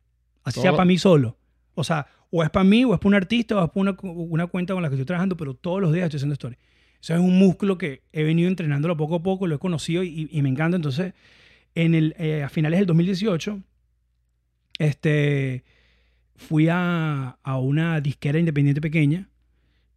Así 0.45 0.61
sea 0.61 0.70
Todo- 0.70 0.76
para 0.78 0.86
mí 0.86 0.99
solo. 0.99 1.36
O 1.74 1.84
sea, 1.84 2.07
o 2.30 2.43
es 2.43 2.51
para 2.51 2.64
mí, 2.64 2.84
o 2.84 2.93
es 2.95 3.01
para 3.01 3.09
un 3.09 3.14
artista, 3.14 3.57
o 3.57 3.64
es 3.64 3.70
para 3.70 3.80
una, 3.80 3.97
una 4.03 4.47
cuenta 4.47 4.74
con 4.74 4.82
la 4.82 4.88
que 4.88 4.95
estoy 4.95 5.07
trabajando, 5.07 5.36
pero 5.36 5.55
todos 5.55 5.80
los 5.80 5.93
días 5.93 6.05
estoy 6.05 6.18
haciendo 6.18 6.34
stories. 6.34 6.59
Eso 7.01 7.14
es 7.14 7.20
un 7.20 7.38
músculo 7.38 7.78
que 7.78 8.03
he 8.12 8.22
venido 8.24 8.49
entrenándolo 8.49 8.97
poco 8.97 9.16
a 9.16 9.22
poco, 9.22 9.47
lo 9.47 9.55
he 9.55 9.59
conocido 9.59 10.03
y, 10.03 10.28
y 10.30 10.43
me 10.43 10.49
encanta. 10.51 10.76
Entonces, 10.76 11.14
en 11.74 11.95
el, 11.95 12.14
eh, 12.18 12.43
a 12.43 12.49
finales 12.49 12.78
del 12.78 12.86
2018, 12.86 13.61
este, 14.78 15.64
fui 16.36 16.68
a, 16.70 17.38
a 17.43 17.59
una 17.59 18.01
disquera 18.01 18.38
independiente 18.38 18.80
pequeña 18.80 19.28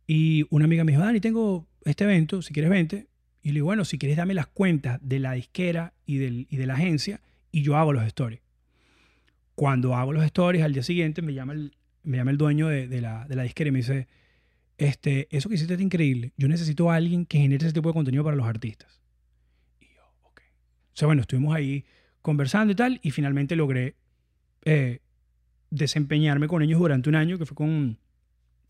y 0.08 0.46
una 0.50 0.66
amiga 0.66 0.84
me 0.84 0.92
dijo, 0.92 1.04
Dani, 1.04 1.20
tengo 1.20 1.68
este 1.86 2.04
evento, 2.04 2.42
si 2.42 2.54
quieres 2.54 2.70
vente. 2.72 3.08
Y 3.42 3.50
le 3.50 3.56
digo, 3.56 3.66
bueno, 3.66 3.84
si 3.86 3.98
quieres 3.98 4.18
dame 4.18 4.34
las 4.34 4.48
cuentas 4.48 5.00
de 5.02 5.20
la 5.20 5.34
disquera 5.34 5.94
y, 6.06 6.18
del, 6.18 6.48
y 6.50 6.56
de 6.58 6.66
la 6.66 6.76
agencia 6.76 7.22
y 7.52 7.62
yo 7.62 7.76
hago 7.76 7.92
los 7.94 8.04
stories. 8.06 8.40
Cuando 9.56 9.96
hago 9.96 10.14
los 10.14 10.24
stories, 10.26 10.64
al 10.64 10.74
día 10.74 10.84
siguiente 10.84 11.22
me 11.22 11.34
llama 11.34 11.54
el, 11.54 11.76
me 12.04 12.18
llama 12.18 12.32
el 12.32 12.38
dueño 12.38 12.68
de, 12.68 12.88
de 12.88 13.02
la, 13.02 13.28
de 13.28 13.36
la 13.36 13.44
disquera 13.44 13.70
y 13.70 13.72
me 13.72 13.80
dice, 13.80 14.08
este, 14.78 15.28
eso 15.36 15.50
que 15.50 15.56
hiciste 15.56 15.76
es 15.76 15.82
increíble. 15.82 16.34
Yo 16.38 16.48
necesito 16.48 16.92
a 16.92 16.96
alguien 16.96 17.26
que 17.26 17.38
genere 17.38 17.66
ese 17.66 17.74
tipo 17.74 17.90
de 17.90 17.94
contenido 17.94 18.24
para 18.24 18.36
los 18.36 18.48
artistas. 18.48 19.02
Y 19.80 19.86
yo, 19.96 20.04
ok. 20.24 20.42
O 20.42 20.96
sea, 20.96 21.06
bueno, 21.06 21.22
estuvimos 21.22 21.56
ahí 21.56 21.86
conversando 22.22 22.74
y 22.74 22.76
tal, 22.76 23.00
y 23.04 23.12
finalmente 23.12 23.56
logré 23.56 23.96
eh, 24.66 25.00
desempeñarme 25.70 26.48
con 26.48 26.62
ellos 26.62 26.80
durante 26.80 27.10
un 27.10 27.16
año, 27.16 27.38
que 27.38 27.46
fue 27.46 27.56
con, 27.56 27.98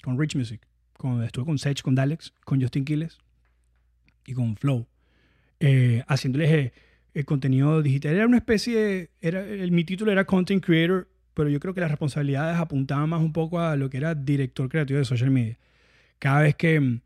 con 0.03 0.19
Rich 0.19 0.36
Music. 0.36 0.67
Con, 0.97 1.23
estuve 1.23 1.45
con 1.45 1.57
Sech, 1.57 1.81
con 1.81 1.95
Dalex, 1.95 2.34
con 2.45 2.61
Justin 2.61 2.86
Quiles 2.86 3.17
y 4.25 4.34
con 4.34 4.55
Flow, 4.55 4.88
eh, 5.59 6.03
haciéndoles 6.07 6.51
eh, 6.51 6.73
el 7.14 7.26
contenido 7.26 7.82
digital. 7.82 8.16
Era 8.16 8.26
una 8.26 8.38
especie 8.38 8.78
de, 8.78 9.09
era, 9.22 9.41
el, 9.45 9.72
mi 9.72 9.84
título 9.84 10.11
era 10.11 10.26
Content 10.26 10.64
Creator, 10.64 11.07
pero 11.34 11.49
yo 11.49 11.59
creo 11.59 11.74
que 11.74 11.82
las 11.82 11.89
responsabilidades 11.89 12.57
apuntaban 12.57 13.09
más 13.09 13.22
un 13.22 13.34
poco 13.34 13.59
a 13.59 13.76
lo 13.76 13.89
que 13.89 13.97
era 13.97 14.16
director 14.16 14.70
creativo 14.70 14.99
de 14.99 15.05
social 15.05 15.32
media. 15.32 15.57
Cada 16.20 16.41
vez 16.41 16.55
que, 16.55 16.99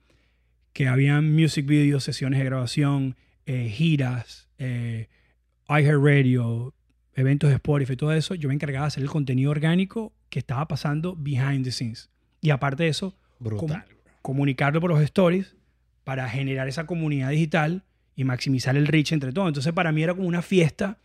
que 0.74 0.88
habían 0.88 1.34
music 1.34 1.66
videos, 1.66 2.04
sesiones 2.04 2.40
de 2.40 2.46
grabación, 2.46 3.16
eh, 3.46 3.70
giras, 3.70 4.48
eh, 4.58 5.08
iHeartRadio, 5.70 6.74
eventos 7.14 7.50
de 7.50 7.56
Spotify, 7.56 7.96
todo 7.96 8.14
eso, 8.14 8.36
yo 8.36 8.48
me 8.48 8.56
encargaba 8.56 8.86
de 8.86 8.88
hacer 8.88 9.04
el 9.04 9.10
contenido 9.10 9.52
orgánico 9.52 10.14
que 10.30 10.40
estaba 10.40 10.68
pasando 10.68 11.16
behind 11.18 11.64
the 11.64 11.72
scenes. 11.72 12.10
Y 12.42 12.52
aparte 12.52 12.84
de 12.84 12.90
eso, 12.90 13.18
Brutal. 13.40 13.86
comunicarlo 14.22 14.80
por 14.80 14.92
los 14.92 15.02
stories 15.02 15.56
para 16.04 16.30
generar 16.30 16.68
esa 16.68 16.86
comunidad 16.86 17.32
digital 17.32 17.84
y 18.18 18.26
maximizar 18.26 18.76
el 18.76 18.88
reach 18.88 19.14
entre 19.14 19.32
todos. 19.32 19.48
Entonces 19.48 19.72
para 19.72 19.94
mí 19.94 20.04
era 20.04 20.14
como 20.14 20.28
una 20.28 20.42
fiesta 20.42 20.98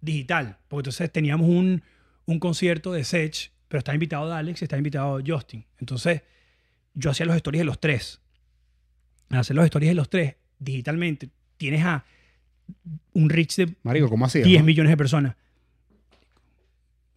digital, 0.00 0.56
porque 0.68 0.80
entonces 0.88 1.12
teníamos 1.12 1.48
un, 1.48 1.82
un 2.24 2.38
concierto 2.38 2.92
de 2.92 3.04
Sech, 3.04 3.50
pero 3.68 3.78
estaba 3.80 3.94
invitado 3.96 4.32
Alex 4.32 4.62
y 4.62 4.64
estaba 4.64 4.78
invitado 4.78 5.20
Justin. 5.26 5.66
Entonces 5.78 6.22
yo 6.94 7.10
hacía 7.10 7.26
los 7.26 7.36
stories 7.36 7.60
de 7.60 7.64
los 7.64 7.78
tres. 7.80 8.20
Al 9.30 9.38
hacer 9.40 9.56
los 9.56 9.64
stories 9.66 9.90
de 9.90 9.94
los 9.94 10.08
tres 10.08 10.36
digitalmente, 10.58 11.28
tienes 11.56 11.84
a 11.84 12.04
un 13.12 13.28
reach 13.28 13.56
de 13.56 13.74
Marico, 13.82 14.08
¿cómo 14.08 14.24
así? 14.24 14.40
10 14.40 14.62
millones 14.64 14.90
de 14.90 14.96
personas. 14.96 15.36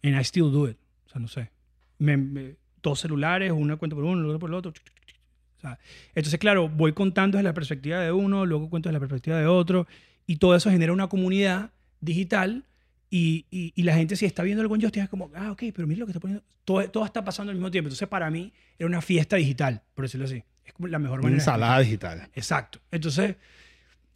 And 0.02 0.14
I 0.16 0.20
still 0.24 0.50
do 0.50 0.68
it. 0.68 0.76
O 1.06 1.10
sea, 1.10 1.20
no 1.20 1.28
sé. 1.28 1.50
Me- 1.98 2.16
me- 2.16 2.56
dos 2.82 3.00
celulares, 3.00 3.50
una 3.52 3.76
cuenta 3.76 3.94
por 3.96 4.04
uno, 4.04 4.26
otra 4.28 4.38
por 4.38 4.50
el 4.50 4.54
otro. 4.54 4.72
O 5.58 5.60
sea, 5.60 5.78
entonces, 6.14 6.38
claro, 6.38 6.68
voy 6.68 6.92
contando 6.92 7.36
desde 7.36 7.48
la 7.48 7.54
perspectiva 7.54 8.00
de 8.00 8.12
uno, 8.12 8.46
luego 8.46 8.70
cuento 8.70 8.88
desde 8.88 8.94
la 8.96 9.00
perspectiva 9.00 9.38
de 9.38 9.46
otro, 9.46 9.86
y 10.26 10.36
todo 10.36 10.54
eso 10.54 10.70
genera 10.70 10.92
una 10.92 11.08
comunidad 11.08 11.70
digital 12.00 12.64
y, 13.10 13.46
y, 13.50 13.72
y 13.74 13.82
la 13.82 13.94
gente 13.94 14.14
si 14.16 14.24
está 14.26 14.42
viendo 14.42 14.62
el 14.62 14.68
Buen 14.68 14.80
Justice 14.80 15.04
es 15.04 15.08
como, 15.10 15.30
ah, 15.34 15.50
ok, 15.52 15.64
pero 15.74 15.86
mira 15.88 16.00
lo 16.00 16.06
que 16.06 16.12
está 16.12 16.20
poniendo. 16.20 16.44
Todo, 16.64 16.88
todo 16.90 17.04
está 17.04 17.24
pasando 17.24 17.50
al 17.50 17.56
mismo 17.56 17.70
tiempo. 17.70 17.88
Entonces, 17.88 18.06
para 18.08 18.30
mí, 18.30 18.52
era 18.78 18.86
una 18.86 19.00
fiesta 19.00 19.36
digital, 19.36 19.82
por 19.94 20.04
decirlo 20.04 20.26
así. 20.26 20.42
Es 20.66 20.72
como 20.74 20.86
la 20.88 20.98
mejor 20.98 21.20
Una 21.20 21.24
manera. 21.28 21.36
de 21.36 21.40
ensalada 21.42 21.80
digital. 21.80 22.28
Exacto. 22.34 22.78
Entonces, 22.92 23.36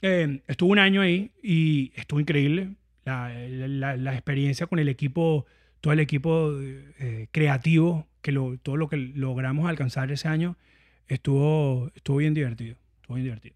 eh, 0.03 0.43
estuve 0.47 0.71
un 0.73 0.79
año 0.79 1.01
ahí 1.01 1.31
y 1.43 1.93
estuvo 1.97 2.21
increíble. 2.21 2.75
La, 3.05 3.33
la- 3.49 3.97
la 3.97 4.13
experiencia 4.13 4.67
con 4.67 4.79
el 4.79 4.89
equipo, 4.89 5.47
todo 5.81 5.93
el 5.93 6.01
equipo 6.01 6.53
eh, 6.61 7.27
creativo, 7.33 8.07
que 8.21 8.31
lo, 8.33 8.59
todo 8.59 8.77
lo 8.77 8.89
que 8.89 8.97
logramos 8.97 9.69
alcanzar 9.69 10.13
ese 10.13 10.29
año, 10.29 10.57
estuvo, 11.15 11.91
estuvo 11.95 12.17
bien 12.19 12.35
divertido. 12.35 12.77
Estuvo 13.01 13.15
bien 13.17 13.25
divertido. 13.25 13.55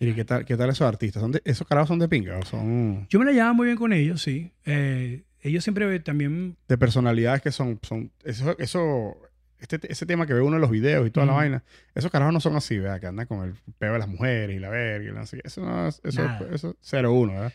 ¿Y 0.00 0.12
qué 0.12 0.24
tal, 0.24 0.44
qué 0.44 0.56
tal 0.56 0.68
esos 0.70 0.86
artistas? 0.86 1.20
¿Son 1.22 1.32
de- 1.32 1.40
¿Esos 1.44 1.66
carajos 1.66 1.88
son 1.88 1.98
de 1.98 2.08
pinga 2.08 2.38
o 2.38 2.44
son 2.44 3.06
Yo 3.08 3.18
me 3.18 3.24
la 3.24 3.32
llevaba 3.32 3.52
muy 3.52 3.66
bien 3.66 3.78
con 3.78 3.92
ellos, 3.92 4.20
sí. 4.20 4.50
Eh, 4.66 5.22
ellos 5.40 5.62
siempre 5.64 5.98
también... 6.00 6.56
de 6.68 6.76
personalidades 6.78 7.40
que 7.42 7.52
son... 7.52 7.78
son 7.82 8.10
eso, 8.24 8.56
eso 8.58 9.16
este, 9.60 9.80
ese 9.90 10.04
tema 10.04 10.26
que 10.26 10.34
ve 10.34 10.42
uno 10.42 10.56
en 10.56 10.60
los 10.60 10.70
videos 10.70 11.06
y 11.06 11.10
toda 11.10 11.24
la 11.24 11.32
vaina, 11.32 11.64
esos 11.94 12.10
carajos 12.10 12.34
no 12.34 12.40
son 12.40 12.54
así, 12.56 12.76
¿verdad? 12.78 13.00
Que 13.00 13.06
andan 13.06 13.26
con 13.26 13.48
el 13.48 13.54
peo 13.78 13.94
de 13.94 13.98
las 13.98 14.08
mujeres 14.08 14.54
y 14.54 14.58
la 14.58 14.68
verga 14.68 15.08
y 15.08 15.14
la 15.14 15.22
así. 15.22 15.38
Eso 15.42 15.62
no 15.62 15.88
es... 15.88 16.00
Eso, 16.04 16.22
Nada. 16.22 16.48
eso 16.52 16.76
es 16.82 16.92
0-1, 16.92 17.28
¿verdad? 17.28 17.52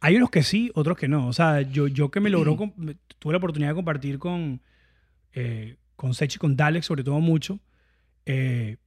Hay 0.00 0.16
unos 0.16 0.30
que 0.30 0.42
sí, 0.42 0.72
otros 0.74 0.96
que 0.98 1.06
no. 1.06 1.28
O 1.28 1.32
sea, 1.32 1.60
yo, 1.60 1.86
yo 1.86 2.10
que 2.10 2.18
me 2.18 2.30
logró, 2.30 2.56
tuve 3.20 3.32
la 3.32 3.38
oportunidad 3.38 3.70
de 3.70 3.74
compartir 3.76 4.18
con, 4.18 4.60
eh, 5.34 5.76
con 5.94 6.14
Sech 6.14 6.34
y 6.34 6.38
con 6.38 6.56
Dalek, 6.56 6.82
sobre 6.82 7.04
todo 7.04 7.20
mucho. 7.20 7.60
eh, 8.26 8.78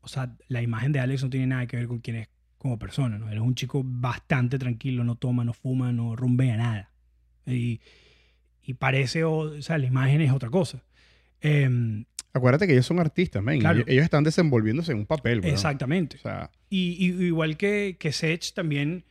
o 0.00 0.08
sea, 0.08 0.34
la 0.48 0.62
imagen 0.62 0.92
de 0.92 1.00
Alex 1.00 1.22
no 1.24 1.30
tiene 1.30 1.46
nada 1.48 1.66
que 1.66 1.76
ver 1.76 1.86
con 1.88 1.98
quién 1.98 2.16
es 2.16 2.28
como 2.58 2.78
persona, 2.78 3.18
¿no? 3.18 3.28
Él 3.28 3.34
es 3.36 3.40
un 3.42 3.54
chico 3.54 3.82
bastante 3.84 4.58
tranquilo, 4.58 5.04
no 5.04 5.14
toma, 5.16 5.44
no 5.44 5.52
fuma, 5.52 5.92
no 5.92 6.16
rumbea 6.16 6.56
nada. 6.56 6.90
Y, 7.46 7.80
y 8.62 8.74
parece, 8.74 9.24
o, 9.24 9.38
o 9.38 9.62
sea, 9.62 9.78
la 9.78 9.86
imagen 9.86 10.20
es 10.20 10.32
otra 10.32 10.50
cosa. 10.50 10.82
Em, 11.40 12.04
Acuérdate 12.32 12.66
que 12.66 12.72
ellos 12.74 12.86
son 12.86 12.98
artistas. 13.00 13.42
Claro. 13.60 13.84
Ellos, 13.86 14.04
están 14.04 14.24
desenvolviéndose 14.24 14.92
en 14.92 14.98
un 14.98 15.06
papel, 15.06 15.40
weón. 15.40 15.52
exactamente. 15.52 16.16
O 16.16 16.20
sea, 16.20 16.50
Y, 16.68 16.96
y- 16.98 17.24
igual 17.26 17.56
que, 17.56 17.96
que 17.98 18.12
Sech 18.12 18.52
también 18.54 19.04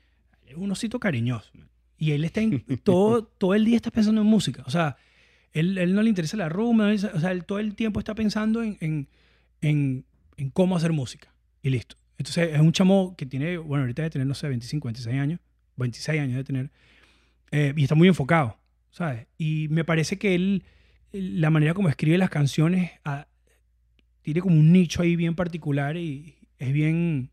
es 0.46 0.56
un 0.56 0.72
osito 0.72 1.00
cariñoso. 1.00 1.50
man. 1.56 1.68
Y 1.98 2.12
él 2.12 2.24
está 2.26 2.42
en, 2.42 2.64
todo, 2.84 3.24
todo 3.24 3.56
el 3.56 3.66
día 3.66 3.76
está 3.78 3.92
pensando 3.92 4.22
en 4.22 4.28
música. 4.28 4.64
O 4.68 4.70
sea, 4.70 4.98
él, 5.54 5.78
él 5.78 5.96
no 5.96 6.04
le 6.04 6.10
interesa 6.10 6.38
la 6.38 6.48
rumba. 6.50 6.88
no 6.90 6.94
o 6.94 7.20
sea, 7.20 7.32
él 7.32 7.44
todo 7.46 7.60
el 7.60 7.74
tiempo 7.76 8.00
está 8.00 8.14
pensando 8.14 8.62
en, 8.62 8.78
en, 8.82 9.08
en, 9.62 10.06
en 10.38 10.50
cómo 10.50 10.76
hacer 10.78 10.94
música. 10.94 11.34
Y 11.62 11.70
listo. 11.70 11.96
Entonces 12.18 12.54
es 12.54 12.60
un 12.62 12.72
chamo 12.72 13.16
que 13.18 13.26
tiene, 13.26 13.58
bueno, 13.58 13.84
ahorita 13.84 14.04
debe 14.04 14.12
tener, 14.12 14.28
no 14.28 14.34
sé, 14.36 14.48
25, 14.48 14.88
26 14.88 15.18
años. 15.20 15.40
26 15.78 16.22
años 16.22 16.38
de 16.38 16.44
tener. 16.44 16.72
eh, 17.52 17.74
y 17.76 17.84
está 17.84 17.96
muy 17.96 18.08
enfocado, 18.08 18.58
¿sabes? 18.92 19.28
Y 19.38 19.68
me 19.70 19.84
parece 19.84 20.18
que 20.18 20.36
él, 20.36 20.64
la 21.12 21.50
manera 21.50 21.74
como 21.74 21.90
escribe 21.90 22.18
las 22.18 22.30
canciones, 22.30 22.92
ah, 23.06 23.28
tiene 24.22 24.42
como 24.42 24.56
un 24.56 24.72
nicho 24.72 25.02
ahí 25.02 25.16
bien 25.16 25.36
particular 25.36 25.96
y 25.98 26.36
es 26.60 26.74
bien, 26.74 27.30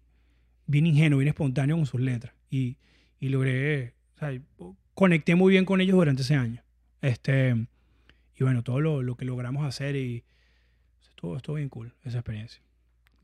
bien 0.66 0.86
ingenuo, 0.86 1.18
bien 1.18 1.28
espontáneo 1.28 1.76
con 1.76 1.86
sus 1.86 2.00
letras. 2.00 2.34
Y, 2.50 2.76
y 3.18 3.28
logré, 3.30 3.94
o 4.14 4.18
sea, 4.18 4.40
conecté 4.94 5.34
muy 5.34 5.52
bien 5.52 5.64
con 5.64 5.80
ellos 5.80 5.96
durante 5.96 6.22
ese 6.22 6.34
año. 6.36 6.62
Este, 7.00 7.55
y 8.36 8.44
bueno, 8.44 8.62
todo 8.62 8.80
lo, 8.80 9.02
lo 9.02 9.16
que 9.16 9.24
logramos 9.24 9.66
hacer 9.66 9.96
y 9.96 10.22
estuvo, 11.02 11.36
estuvo 11.36 11.57
bien 11.57 11.68
cool 11.68 11.92
esa 12.05 12.18
experiencia. 12.18 12.62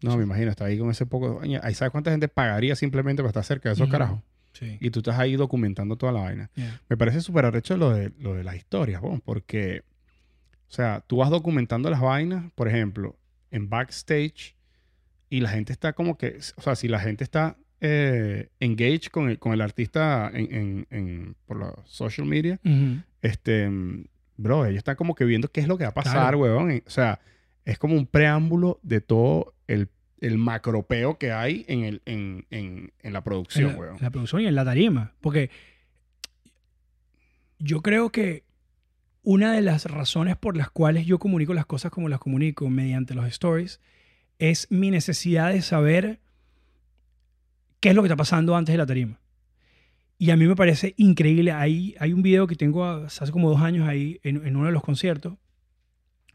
No, 0.03 0.17
me 0.17 0.25
imagino, 0.25 0.51
está 0.51 0.65
ahí 0.65 0.79
con 0.79 0.91
ese 0.91 1.07
poco... 1.07 1.41
Ahí 1.63 1.75
sabes 1.75 1.91
cuánta 1.93 2.11
gente 2.11 2.29
pagaría 2.29 2.75
simplemente 2.77 3.23
para 3.23 3.29
estar 3.31 3.45
cerca 3.45 3.69
de 3.69 3.75
esos 3.75 3.89
carajos. 3.89 4.21
Sí. 4.53 4.79
Y 4.81 4.91
tú 4.91 5.01
estás 5.01 5.19
ahí 5.19 5.37
documentando 5.37 5.97
toda 5.97 6.13
la 6.13 6.21
vaina. 6.23 6.51
Yeah. 6.55 6.81
Me 6.89 6.97
parece 6.97 7.21
súper 7.21 7.45
arrecho 7.45 7.77
lo 7.77 7.91
de, 7.91 8.11
lo 8.19 8.35
de 8.35 8.43
las 8.45 8.57
historias, 8.57 9.01
weón, 9.03 9.21
porque, 9.21 9.83
o 10.69 10.73
sea, 10.73 11.03
tú 11.07 11.19
vas 11.19 11.31
documentando 11.31 11.89
las 11.91 12.01
vainas, 12.01 12.51
por 12.55 12.67
ejemplo, 12.69 13.17
en 13.51 13.69
backstage, 13.69 14.57
y 15.29 15.41
la 15.41 15.51
gente 15.51 15.73
está 15.73 15.93
como 15.93 16.19
que, 16.19 16.39
o 16.57 16.63
sea, 16.63 16.75
si 16.75 16.89
la 16.89 16.99
gente 16.99 17.23
está 17.23 17.57
eh, 17.81 18.49
engaged 18.59 19.11
con 19.13 19.31
el, 19.31 19.39
con 19.39 19.53
el 19.53 19.61
artista 19.61 20.31
en, 20.35 20.53
en- 20.55 20.87
en- 20.91 21.37
por 21.47 21.57
los 21.57 21.73
social 21.87 22.27
media, 22.27 22.59
este, 23.23 23.69
bro, 24.37 24.67
ellos 24.67 24.79
están 24.79 24.97
como 24.97 25.15
que 25.15 25.25
viendo 25.25 25.49
qué 25.49 25.61
es 25.61 25.69
lo 25.69 25.79
que 25.79 25.85
va 25.85 25.91
a 25.91 25.95
pasar, 25.95 26.15
Claro. 26.15 26.39
weón. 26.39 26.83
O 26.87 26.91
sea, 26.91 27.21
es 27.65 27.79
como 27.79 27.95
un 27.95 28.07
preámbulo 28.07 28.81
de 28.83 29.01
todo 29.01 29.55
el, 29.67 29.89
el 30.21 30.39
macropeo 30.39 31.19
que 31.19 31.33
hay 31.33 31.65
en, 31.69 31.85
el, 31.85 32.03
en, 32.05 32.47
en, 32.51 32.93
en 33.01 33.13
la 33.13 33.23
producción, 33.23 33.71
en 33.71 33.73
la, 33.73 33.81
weón. 33.81 33.97
en 33.97 34.03
la 34.03 34.11
producción 34.11 34.43
y 34.43 34.47
en 34.47 34.55
la 34.55 34.65
tarima. 34.65 35.15
Porque 35.21 35.51
yo 37.59 37.83
creo 37.83 38.11
que 38.11 38.45
una 39.23 39.53
de 39.53 39.61
las 39.61 39.85
razones 39.85 40.37
por 40.37 40.57
las 40.57 40.71
cuales 40.71 41.07
yo 41.07 41.19
comunico 41.19 41.55
las 41.55 41.67
cosas 41.67 41.91
como 41.91 42.09
las 42.09 42.21
comunico 42.21 42.69
mediante 42.71 43.15
los 43.15 43.27
stories 43.27 43.81
es 44.39 44.67
mi 44.71 44.91
necesidad 44.91 45.53
de 45.53 45.61
saber 45.61 46.21
qué 47.81 47.91
es 47.91 47.95
lo 47.95 48.03
que 48.03 48.07
está 48.07 48.17
pasando 48.17 48.57
antes 48.57 48.73
de 48.73 48.79
la 48.79 48.87
tarima. 48.87 49.21
Y 50.19 50.31
a 50.31 50.37
mí 50.37 50.47
me 50.47 50.57
parece 50.57 50.95
increíble. 50.97 51.53
Hay, 51.53 51.95
hay 51.99 52.13
un 52.13 52.23
video 52.23 52.47
que 52.47 52.57
tengo 52.57 52.85
hace 52.85 53.31
como 53.33 53.51
dos 53.51 53.61
años 53.61 53.89
ahí 53.89 54.21
en, 54.23 54.47
en 54.47 54.57
uno 54.57 54.67
de 54.67 54.73
los 54.73 54.83
conciertos, 54.83 55.35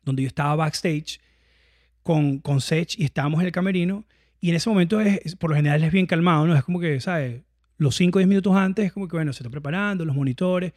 donde 0.06 0.22
yo 0.22 0.28
estaba 0.28 0.56
backstage 0.56 1.20
con, 2.04 2.40
con 2.40 2.62
Sech 2.62 2.98
y 2.98 3.04
estábamos 3.04 3.42
en 3.42 3.48
el 3.48 3.52
camerino. 3.52 4.06
Y 4.40 4.50
en 4.50 4.56
ese 4.56 4.70
momento, 4.70 5.02
es, 5.02 5.36
por 5.36 5.50
lo 5.50 5.56
general, 5.56 5.84
es 5.84 5.92
bien 5.92 6.06
calmado, 6.06 6.46
¿no? 6.46 6.56
Es 6.56 6.64
como 6.64 6.80
que, 6.80 7.00
¿sabes? 7.02 7.42
Los 7.78 7.96
5 7.96 8.18
o 8.18 8.20
10 8.20 8.30
minutos 8.30 8.56
antes, 8.56 8.86
es 8.86 8.94
como 8.94 9.08
que, 9.08 9.18
bueno, 9.18 9.34
se 9.34 9.44
está 9.44 9.50
preparando, 9.50 10.06
los 10.06 10.16
monitores. 10.16 10.74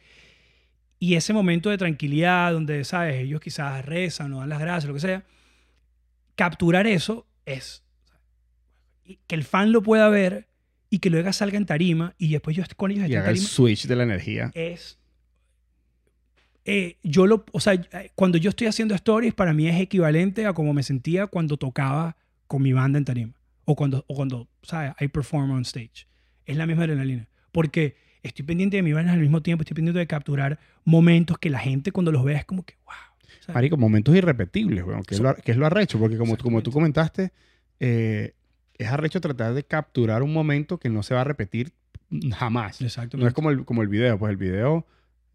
Y 0.97 1.15
ese 1.15 1.31
momento 1.31 1.69
de 1.69 1.77
tranquilidad, 1.77 2.51
donde, 2.51 2.83
¿sabes? 2.83 3.15
Ellos 3.15 3.39
quizás 3.39 3.85
rezan 3.85 4.33
o 4.33 4.39
dan 4.39 4.49
las 4.49 4.59
gracias, 4.59 4.85
lo 4.85 4.93
que 4.93 4.99
sea. 4.99 5.23
Capturar 6.35 6.87
eso 6.87 7.25
es 7.45 7.83
y 9.09 9.19
que 9.25 9.33
el 9.35 9.43
fan 9.43 9.71
lo 9.71 9.81
pueda 9.81 10.07
ver 10.07 10.47
y 10.91 10.99
que 10.99 11.09
luego 11.09 11.33
salga 11.33 11.57
en 11.57 11.65
tarima 11.65 12.13
y 12.19 12.31
después 12.31 12.55
yo 12.55 12.61
esté 12.61 12.75
con 12.75 12.91
ellos 12.91 13.01
Y 13.01 13.05
esté 13.05 13.15
en 13.15 13.21
haga 13.21 13.31
el 13.31 13.39
switch 13.39 13.87
de 13.87 13.95
la 13.95 14.03
energía. 14.03 14.51
es 14.53 14.99
eh, 16.71 16.97
yo 17.03 17.25
lo 17.25 17.45
o 17.51 17.59
sea 17.59 17.73
eh, 17.73 18.11
cuando 18.15 18.37
yo 18.37 18.49
estoy 18.49 18.67
haciendo 18.67 18.93
stories 18.95 19.33
para 19.33 19.53
mí 19.53 19.67
es 19.67 19.79
equivalente 19.79 20.45
a 20.45 20.53
como 20.53 20.73
me 20.73 20.83
sentía 20.83 21.27
cuando 21.27 21.57
tocaba 21.57 22.15
con 22.47 22.61
mi 22.61 22.73
banda 22.73 22.97
en 22.99 23.05
tarima 23.05 23.33
o 23.65 23.75
cuando 23.75 24.03
o 24.07 24.15
cuando 24.15 24.47
sabes 24.61 24.93
I 24.99 25.07
perform 25.07 25.51
on 25.51 25.61
stage 25.65 26.05
es 26.45 26.57
la 26.57 26.65
misma 26.67 26.83
adrenalina 26.83 27.27
porque 27.51 27.95
estoy 28.21 28.45
pendiente 28.45 28.77
de 28.77 28.83
mi 28.83 28.93
banda 28.93 29.13
al 29.13 29.19
mismo 29.19 29.41
tiempo 29.41 29.63
estoy 29.63 29.75
pendiente 29.75 29.99
de 29.99 30.07
capturar 30.07 30.59
momentos 30.85 31.37
que 31.39 31.49
la 31.49 31.59
gente 31.59 31.91
cuando 31.91 32.11
los 32.11 32.23
vea 32.23 32.37
es 32.39 32.45
como 32.45 32.63
que 32.63 32.75
wow 32.85 32.93
¿sabes? 33.41 33.55
Marico, 33.55 33.77
momentos 33.77 34.15
irrepetibles, 34.15 34.83
weón, 34.83 35.03
que, 35.03 35.15
es 35.15 35.17
So- 35.17 35.23
lo, 35.23 35.35
que 35.35 35.51
es 35.51 35.57
lo 35.57 35.65
arrecho, 35.65 35.97
porque 35.97 36.17
como, 36.17 36.37
como 36.37 36.61
tú 36.61 36.69
Exactamente. 36.69 36.71
comentaste, 36.71 37.31
eh, 37.79 38.33
es 38.77 38.87
arrecho 38.89 39.21
tratar 39.21 39.53
de 39.53 39.63
capturar 39.63 40.21
un 40.23 40.33
momento 40.33 40.77
que 40.77 40.89
no 40.89 41.01
se 41.03 41.13
va 41.15 41.21
a 41.21 41.23
repetir 41.23 41.71
jamás. 42.35 42.81
exacto 42.81 43.17
No 43.17 43.27
es 43.27 43.33
como 43.33 43.49
el, 43.51 43.65
como 43.65 43.81
el 43.81 43.87
video, 43.87 44.17
pues 44.19 44.29
el 44.31 44.37
video, 44.37 44.85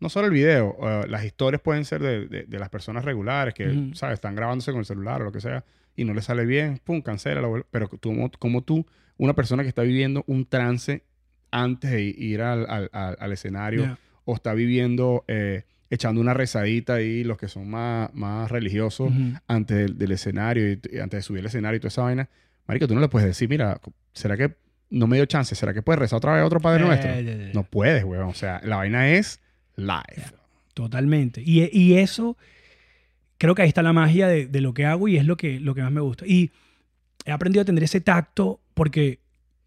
no 0.01 0.09
solo 0.09 0.27
el 0.27 0.33
video, 0.33 0.77
eh, 0.83 1.05
las 1.09 1.25
historias 1.25 1.61
pueden 1.63 1.85
ser 1.85 2.03
de, 2.03 2.27
de- 2.27 2.45
de 2.45 2.59
las 2.59 2.69
personas 2.69 3.05
regulares 3.05 3.55
que. 3.55 3.91
¿sabes? 3.95 4.15
Están 4.15 4.35
grabándose 4.35 4.71
con 4.73 4.81
el 4.81 4.85
celular 4.87 5.23
o 5.23 5.25
lo 5.25 5.33
que 5.33 5.41
sea 5.41 5.65
y 5.97 6.05
no 6.05 6.13
les 6.15 6.25
sale 6.25 6.45
bien, 6.45 6.81
pum, 6.83 7.01
cancela, 7.03 7.43
pero 7.71 7.89
tú, 7.89 8.13
como, 8.39 8.63
tú, 8.63 8.85
una 9.17 9.35
persona 9.35 9.63
que 9.63 9.69
está 9.69 9.83
viviendo 9.83 10.25
un 10.27 10.45
trance 10.47 11.05
antes 11.53 11.91
de 11.93 12.03
ir 12.03 12.43
al, 12.43 12.67
al- 12.93 13.33
escenario 13.33 13.83
Yeah. 13.83 13.99
o 14.25 14.35
está 14.35 14.55
viviendo, 14.55 15.25
eh, 15.29 15.63
echando 15.91 16.21
una 16.21 16.35
rezadita 16.35 16.95
ahí, 16.95 17.23
los 17.23 17.39
que 17.39 17.47
son 17.47 17.71
más, 17.71 18.13
más 18.13 18.51
religiosos, 18.51 19.13
antes 19.47 19.77
del, 19.77 19.97
del 19.99 20.11
escenario 20.13 20.69
y, 20.73 20.81
y 20.93 20.99
antes 20.99 21.19
de 21.19 21.23
subir 21.23 21.41
al 21.41 21.47
escenario 21.47 21.77
y 21.77 21.81
toda 21.81 21.89
esa 21.89 22.03
vaina, 22.03 22.29
marico, 22.67 22.89
tú 22.89 22.95
no 22.97 23.01
le 23.01 23.09
puedes 23.09 23.29
decir, 23.29 23.49
mira, 23.49 23.81
¿será 24.13 24.37
que 24.37 24.57
no 24.91 25.07
me 25.07 25.17
dio 25.17 25.27
chance? 25.27 25.55
¿Será 25.55 25.73
que 25.73 25.83
puedes 25.83 26.01
rezar 26.01 26.17
otra 26.17 26.33
vez 26.35 26.43
a 26.43 26.47
otro 26.47 26.59
Padre 26.61 26.83
Eh, 26.83 26.87
Nuestro? 26.87 27.11
eh, 27.11 27.25
eh, 27.27 27.51
No 27.55 27.63
puedes, 27.63 28.03
weón. 28.03 28.29
O 28.29 28.35
sea, 28.35 28.61
la 28.65 28.77
vaina 28.77 29.11
es 29.11 29.41
live. 29.77 30.25
Totalmente. 30.75 31.43
Y, 31.45 31.69
y 31.73 31.99
eso, 31.99 32.37
creo 33.39 33.55
que 33.55 33.63
ahí 33.63 33.69
está 33.69 33.83
la 33.83 33.93
magia 33.93 34.27
de, 34.29 34.47
de 34.47 34.61
lo 34.61 34.75
que 34.75 34.87
hago 34.87 35.09
y 35.09 35.17
es 35.17 35.25
lo 35.27 35.37
que, 35.37 35.61
lo 35.61 35.75
que 35.75 35.83
más 35.83 35.93
me 35.93 36.01
gusta. 36.01 36.27
Y 36.27 36.51
he 37.25 37.33
aprendido 37.33 37.63
a 37.63 37.65
tener 37.65 37.83
ese 37.85 38.01
tacto 38.01 38.61
porque, 38.75 39.21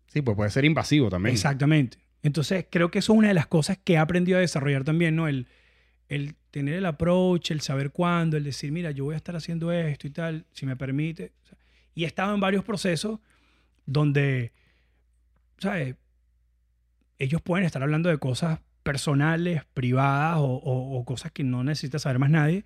Sí, 0.08 0.22
pues 0.22 0.36
puede 0.36 0.50
ser 0.50 0.66
invasivo 0.66 1.10
también. 1.10 1.34
exactamente. 1.34 1.98
Entonces, 2.24 2.66
creo 2.70 2.90
que 2.92 3.00
eso 3.00 3.14
es 3.14 3.20
una 3.20 3.28
de 3.30 3.34
las 3.34 3.48
cosas 3.48 3.78
que 3.84 3.94
he 3.94 3.98
aprendido 3.98 4.38
a 4.38 4.42
desarrollar 4.42 4.84
también, 4.84 5.16
¿no? 5.16 5.28
El, 5.28 5.48
el 6.10 6.36
tener 6.52 6.76
el 6.76 6.86
approach, 6.86 7.52
el 7.52 7.62
saber 7.62 7.92
cuándo, 7.92 8.36
el 8.38 8.44
decir, 8.44 8.72
mira, 8.72 8.92
yo 8.92 9.04
voy 9.06 9.14
a 9.14 9.18
estar 9.18 9.36
haciendo 9.36 9.72
esto 9.72 10.08
y 10.08 10.10
tal, 10.10 10.46
si 10.52 10.66
me 10.66 10.76
permite. 10.76 11.32
Y 11.94 12.04
he 12.04 12.08
estado 12.08 12.34
en 12.34 12.40
varios 12.40 12.64
procesos 12.64 13.20
donde, 13.86 14.52
¿sabes? 15.58 15.96
Ellos 17.20 17.42
pueden 17.42 17.66
estar 17.66 17.82
hablando 17.84 18.10
de 18.10 18.18
cosas 18.18 18.60
personales, 18.92 19.64
privadas 19.74 20.38
o, 20.38 20.44
o- 20.46 20.98
o 20.98 21.06
cosas 21.06 21.32
que 21.32 21.44
no 21.44 21.64
necesita 21.64 22.00
saber 22.00 22.20
más 22.20 22.30
nadie. 22.30 22.66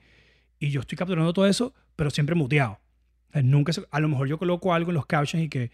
Y 0.59 0.69
yo 0.69 0.81
estoy 0.81 0.97
capturando 0.97 1.33
todo 1.33 1.47
eso, 1.47 1.73
pero 1.95 2.09
siempre 2.11 2.35
muteado. 2.35 2.79
O 3.29 3.31
sea, 3.33 3.41
nunca 3.41 3.73
se- 3.73 3.85
a 3.89 3.99
lo 3.99 4.07
mejor 4.07 4.27
yo 4.27 4.37
coloco 4.37 4.73
algo 4.73 4.91
en 4.91 4.95
los 4.95 5.05
captions 5.05 5.43
y 5.45 5.49
que 5.49 5.71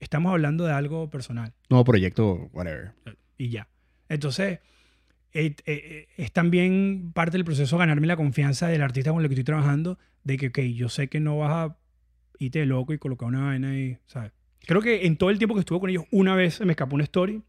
estamos 0.00 0.30
hablando 0.32 0.64
de 0.64 0.72
algo 0.72 1.10
personal 1.10 1.52
Nuevo 1.68 1.84
proyecto, 1.84 2.48
whatever. 2.52 2.92
y 3.36 3.50
ya. 3.50 3.68
Entonces, 4.08 4.60
eh, 5.32 5.54
eh, 5.66 6.08
es 6.16 6.32
también 6.32 7.12
parte 7.14 7.32
del 7.36 7.44
proceso 7.44 7.76
ganarme 7.78 8.06
la 8.06 8.16
confianza 8.16 8.66
del 8.68 8.82
artista 8.82 9.12
con 9.12 9.20
el 9.22 9.28
que 9.28 9.34
estoy 9.34 9.44
trabajando, 9.44 9.98
de 10.24 10.36
que, 10.38 10.48
ok, 10.48 10.58
yo 10.74 10.88
sé 10.88 11.08
que 11.08 11.20
no 11.20 11.38
vas 11.38 11.50
a 11.52 11.76
irte 12.38 12.58
de 12.60 12.66
loco 12.66 12.92
y 12.94 12.98
colocar 12.98 13.28
una 13.28 13.44
vaina 13.44 13.70
ahí, 13.70 13.98
¿sabes? 14.06 14.32
Creo 14.66 14.80
que 14.80 15.06
en 15.06 15.16
todo 15.16 15.30
el 15.30 15.38
tiempo 15.38 15.54
que 15.54 15.60
estuve 15.60 15.78
con 15.80 15.90
ellos, 15.90 16.04
una 16.10 16.34
vez 16.34 16.54
se 16.54 16.64
me 16.64 16.72
escapó 16.72 16.94
una 16.94 17.04
story 17.04 17.42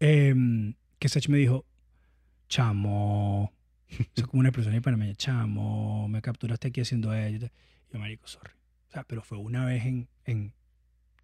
em, 0.00 0.74
que 0.98 1.08
Sech 1.08 1.28
me 1.28 1.38
dijo, 1.38 1.64
chamo, 2.48 3.52
es 3.88 4.24
como 4.26 4.40
una 4.40 4.50
en 4.54 4.82
panameña, 4.82 5.14
chamo, 5.14 6.08
me 6.08 6.20
capturaste 6.22 6.68
aquí 6.68 6.80
haciendo 6.80 7.14
ello. 7.14 7.48
Yo, 7.92 7.98
marico, 7.98 8.26
sorry. 8.26 8.52
O 8.88 8.92
sea, 8.92 9.04
pero 9.04 9.22
fue 9.22 9.38
una 9.38 9.64
vez 9.64 9.84
en, 9.84 10.08
en 10.24 10.52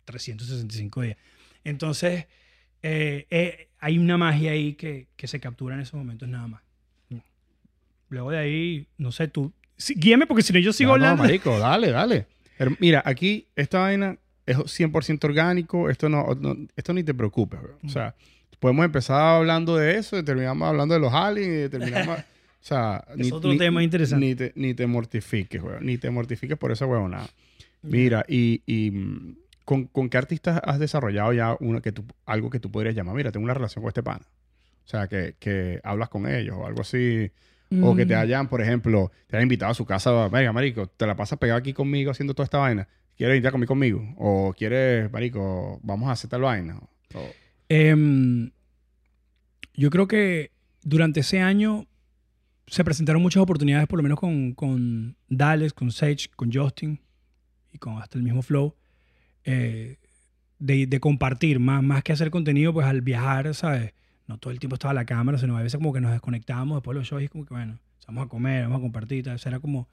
365 0.04 1.02
días. 1.02 1.16
Entonces, 1.64 2.26
eh, 2.82 3.26
eh, 3.30 3.68
hay 3.78 3.98
una 3.98 4.16
magia 4.18 4.52
ahí 4.52 4.74
que, 4.74 5.08
que 5.16 5.26
se 5.26 5.40
captura 5.40 5.74
en 5.74 5.80
esos 5.80 5.94
momentos 5.94 6.28
nada 6.28 6.46
más. 6.46 6.62
Luego 8.10 8.30
de 8.30 8.38
ahí, 8.38 8.86
no 8.98 9.10
sé, 9.12 9.28
tú... 9.28 9.52
Sí, 9.76 9.94
guíame 9.96 10.26
porque 10.26 10.42
si 10.42 10.52
no 10.52 10.58
yo 10.60 10.72
sigo 10.72 10.92
No, 10.92 10.98
no, 10.98 11.04
hablando. 11.06 11.22
marico, 11.24 11.58
dale, 11.58 11.90
dale. 11.90 12.26
Pero 12.56 12.76
mira, 12.78 13.02
aquí 13.04 13.48
esta 13.56 13.80
vaina 13.80 14.18
es 14.46 14.56
100% 14.58 15.24
orgánico. 15.24 15.90
Esto 15.90 16.08
no, 16.08 16.32
no- 16.38 16.56
esto 16.76 16.92
ni 16.92 17.02
te 17.02 17.12
preocupes. 17.12 17.60
bro. 17.60 17.78
O 17.82 17.88
sea, 17.88 18.14
podemos 18.64 18.86
empezar 18.86 19.20
hablando 19.36 19.76
de 19.76 19.98
eso 19.98 20.16
y 20.18 20.22
terminamos 20.22 20.66
hablando 20.66 20.94
de 20.94 21.00
los 21.00 21.12
aliens 21.12 21.66
y 21.66 21.68
terminamos... 21.68 22.18
O 22.64 22.66
sea, 22.66 23.04
Es 23.18 23.30
otro 23.30 23.54
tema 23.58 23.82
interesante. 23.82 24.24
Ni 24.24 24.34
te, 24.34 24.52
ni 24.56 24.72
te 24.72 24.86
mortifiques, 24.86 25.62
weón. 25.62 25.84
Ni 25.84 25.98
te 25.98 26.08
mortifiques 26.08 26.56
por 26.56 26.72
esa 26.72 26.86
huevonada. 26.86 27.26
Mira, 27.82 28.24
y, 28.26 28.62
y, 28.64 28.90
mm, 28.90 29.36
¿con, 29.66 29.84
con 29.88 30.08
qué 30.08 30.16
artistas 30.16 30.62
has 30.64 30.78
desarrollado 30.78 31.34
ya 31.34 31.58
una 31.60 31.82
que 31.82 31.92
tú, 31.92 32.06
algo 32.24 32.48
que 32.48 32.60
tú 32.60 32.70
podrías 32.70 32.94
llamar? 32.94 33.14
Mira, 33.16 33.30
tengo 33.32 33.44
una 33.44 33.52
relación 33.52 33.82
con 33.82 33.88
este 33.90 34.02
pana. 34.02 34.24
O 34.26 34.88
sea, 34.88 35.08
que, 35.08 35.34
que 35.38 35.78
hablas 35.84 36.08
con 36.08 36.26
ellos 36.26 36.56
o 36.58 36.66
algo 36.66 36.80
así. 36.80 37.30
O 37.82 37.94
que 37.94 38.06
te 38.06 38.14
Mm. 38.16 38.18
hayan, 38.20 38.48
por 38.48 38.62
ejemplo, 38.62 39.12
te 39.26 39.36
hayan 39.36 39.42
invitado 39.44 39.72
a 39.72 39.74
su 39.74 39.84
casa. 39.84 40.28
Venga, 40.28 40.50
marico, 40.54 40.86
te 40.86 41.06
la 41.06 41.14
pasas 41.16 41.38
pegado 41.38 41.58
aquí 41.58 41.74
conmigo 41.74 42.12
haciendo 42.12 42.32
toda 42.32 42.44
esta 42.44 42.56
vaina. 42.56 42.88
¿Quieres 43.14 43.36
ir 43.36 43.46
a 43.46 43.50
comer 43.52 43.68
conmigo? 43.68 44.02
O 44.16 44.54
quieres, 44.56 45.12
marico, 45.12 45.80
vamos 45.82 46.08
a 46.08 46.12
hacer 46.12 46.30
tal 46.30 46.40
vaina. 46.40 46.78
O- 47.14 47.34
Em, 47.68 48.50
yo 49.74 49.90
creo 49.90 50.06
que 50.06 50.52
durante 50.82 51.20
ese 51.20 51.40
año 51.40 51.86
se 52.66 52.84
presentaron 52.84 53.22
muchas 53.22 53.42
oportunidades, 53.42 53.86
por 53.86 53.98
lo 53.98 54.02
menos 54.02 54.18
con, 54.18 54.52
con 54.54 55.16
Dales, 55.28 55.72
con 55.72 55.90
Sage, 55.90 56.28
con 56.36 56.52
Justin 56.52 57.00
y 57.72 57.78
con 57.78 58.00
hasta 58.00 58.16
el 58.18 58.24
mismo 58.24 58.42
Flow, 58.42 58.74
eh, 59.44 59.98
de, 60.58 60.86
de 60.86 61.00
compartir, 61.00 61.58
más, 61.58 61.82
más 61.82 62.02
que 62.02 62.12
hacer 62.12 62.30
contenido, 62.30 62.72
pues 62.72 62.86
al 62.86 63.00
viajar, 63.02 63.54
¿sabes? 63.54 63.92
No 64.26 64.38
todo 64.38 64.52
el 64.52 64.58
tiempo 64.58 64.74
estaba 64.76 64.94
la 64.94 65.04
cámara, 65.04 65.36
sino 65.38 65.56
a 65.58 65.62
veces 65.62 65.76
como 65.78 65.92
que 65.92 66.00
nos 66.00 66.12
desconectábamos 66.12 66.76
después 66.76 66.94
de 66.94 67.00
los 67.00 67.08
shows 67.08 67.22
y 67.22 67.28
como 67.28 67.44
que, 67.44 67.52
bueno, 67.54 67.78
vamos 68.06 68.24
a 68.24 68.28
comer, 68.28 68.62
vamos 68.64 68.78
a 68.78 68.82
compartir, 68.82 69.24
tal. 69.24 69.38
Era 69.44 69.60
como... 69.60 69.88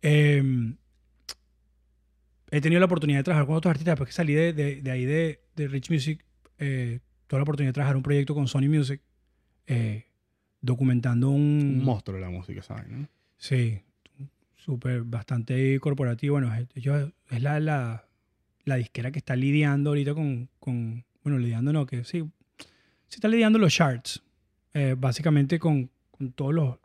em, 0.00 0.76
he 2.50 2.60
tenido 2.60 2.80
la 2.80 2.86
oportunidad 2.86 3.18
de 3.20 3.24
trabajar 3.24 3.46
con 3.46 3.56
otros 3.56 3.70
artistas, 3.70 3.92
después 3.92 4.08
que 4.08 4.14
salí 4.14 4.34
de, 4.34 4.52
de- 4.52 4.80
de 4.82 4.90
ahí 4.90 5.04
de, 5.04 5.40
de 5.56 5.68
Rich 5.68 5.90
Music, 5.90 6.24
eh, 6.62 7.00
tuve 7.26 7.38
la 7.38 7.42
oportunidad 7.42 7.70
de 7.70 7.74
trabajar 7.74 7.96
un 7.96 8.02
proyecto 8.02 8.34
con 8.34 8.46
Sony 8.48 8.68
Music, 8.68 9.00
eh, 9.66 10.04
documentando 10.60 11.30
un... 11.30 11.78
Un 11.80 11.84
monstruo 11.84 12.16
de 12.16 12.22
la 12.22 12.30
música, 12.30 12.62
¿sabes? 12.62 12.88
no? 12.88 13.08
Sí, 13.36 13.80
súper, 14.56 15.02
bastante 15.02 15.78
corporativo. 15.80 16.34
Bueno, 16.34 16.52
ellos- 16.74 17.12
es 17.30 17.42
la, 17.42 17.58
la, 17.60 18.04
la 18.64 18.76
disquera 18.76 19.10
que 19.10 19.18
está 19.18 19.34
lidiando 19.34 19.90
ahorita 19.90 20.14
con, 20.14 20.48
con- 20.60 21.04
bueno, 21.24 21.38
lidiando 21.38 21.72
no, 21.72 21.84
que 21.86 22.04
sí, 22.04 22.22
sí 23.08 23.16
está 23.16 23.28
lidiando 23.28 23.58
los 23.58 23.72
charts, 23.74 24.22
eh, 24.74 24.94
básicamente 24.98 25.58
con, 25.58 25.90
con 26.10 26.32
todos 26.32 26.54
los, 26.54 26.76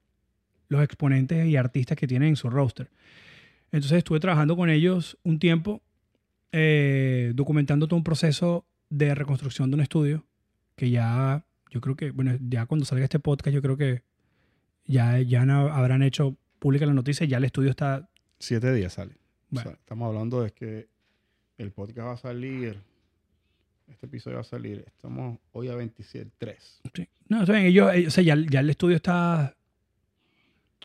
los 0.70 0.84
exponentes 0.84 1.46
y 1.48 1.56
artistas 1.56 1.98
que 1.98 2.08
tienen 2.08 2.30
en 2.30 2.36
su 2.36 2.50
roster. 2.50 2.90
Entonces 3.72 3.98
estuve 4.00 4.20
trabajando 4.20 4.56
con 4.56 4.70
ellos 4.70 5.18
un 5.24 5.38
tiempo, 5.40 5.82
eh, 6.52 7.32
documentando 7.36 7.88
todo 7.88 7.98
un 7.98 8.04
proceso 8.04 8.66
de 8.90 9.14
reconstrucción 9.16 9.70
de 9.72 9.76
un 9.76 9.82
estudio, 9.82 10.26
que 10.76 10.90
ya, 10.90 11.46
yo 11.72 11.82
creo 11.82 11.96
que, 11.96 12.12
bueno, 12.12 12.38
ya 12.42 12.66
cuando 12.66 12.86
salga 12.86 13.04
este 13.04 13.20
podcast, 13.20 13.54
yo 13.54 13.62
creo 13.62 13.78
que 13.78 14.04
ya, 14.86 15.20
ya 15.20 15.46
no- 15.46 15.68
habrán 15.74 16.04
hecho 16.04 16.38
pública 16.60 16.86
la 16.86 16.94
noticia, 16.94 17.26
ya 17.28 17.38
el 17.38 17.44
estudio 17.46 17.70
está... 17.70 18.10
Siete 18.40 18.74
días 18.74 18.94
sale. 18.94 19.14
O 19.14 19.18
Bueno. 19.52 19.70
sea, 19.72 19.80
estamos 19.80 20.08
hablando 20.08 20.42
de 20.42 20.52
que 20.52 20.88
el 21.58 21.72
podcast 21.72 22.08
va 22.08 22.14
a 22.14 22.18
salir. 22.18 22.80
Este 23.88 24.06
episodio 24.06 24.36
va 24.38 24.42
a 24.42 24.46
salir. 24.46 24.84
Estamos 24.86 25.40
hoy 25.54 25.70
a 25.70 25.76
27, 25.76 26.32
3. 26.38 26.82
sí. 26.94 27.08
No, 27.30 27.42
está 27.42 27.54
bien, 27.54 27.66
ellos, 27.66 27.94
ellos- 27.94 28.08
o 28.08 28.12
sea, 28.12 28.24
ya, 28.24 28.36
ya 28.50 28.60
el 28.62 28.70
estudio 28.70 28.96
está, 28.96 29.56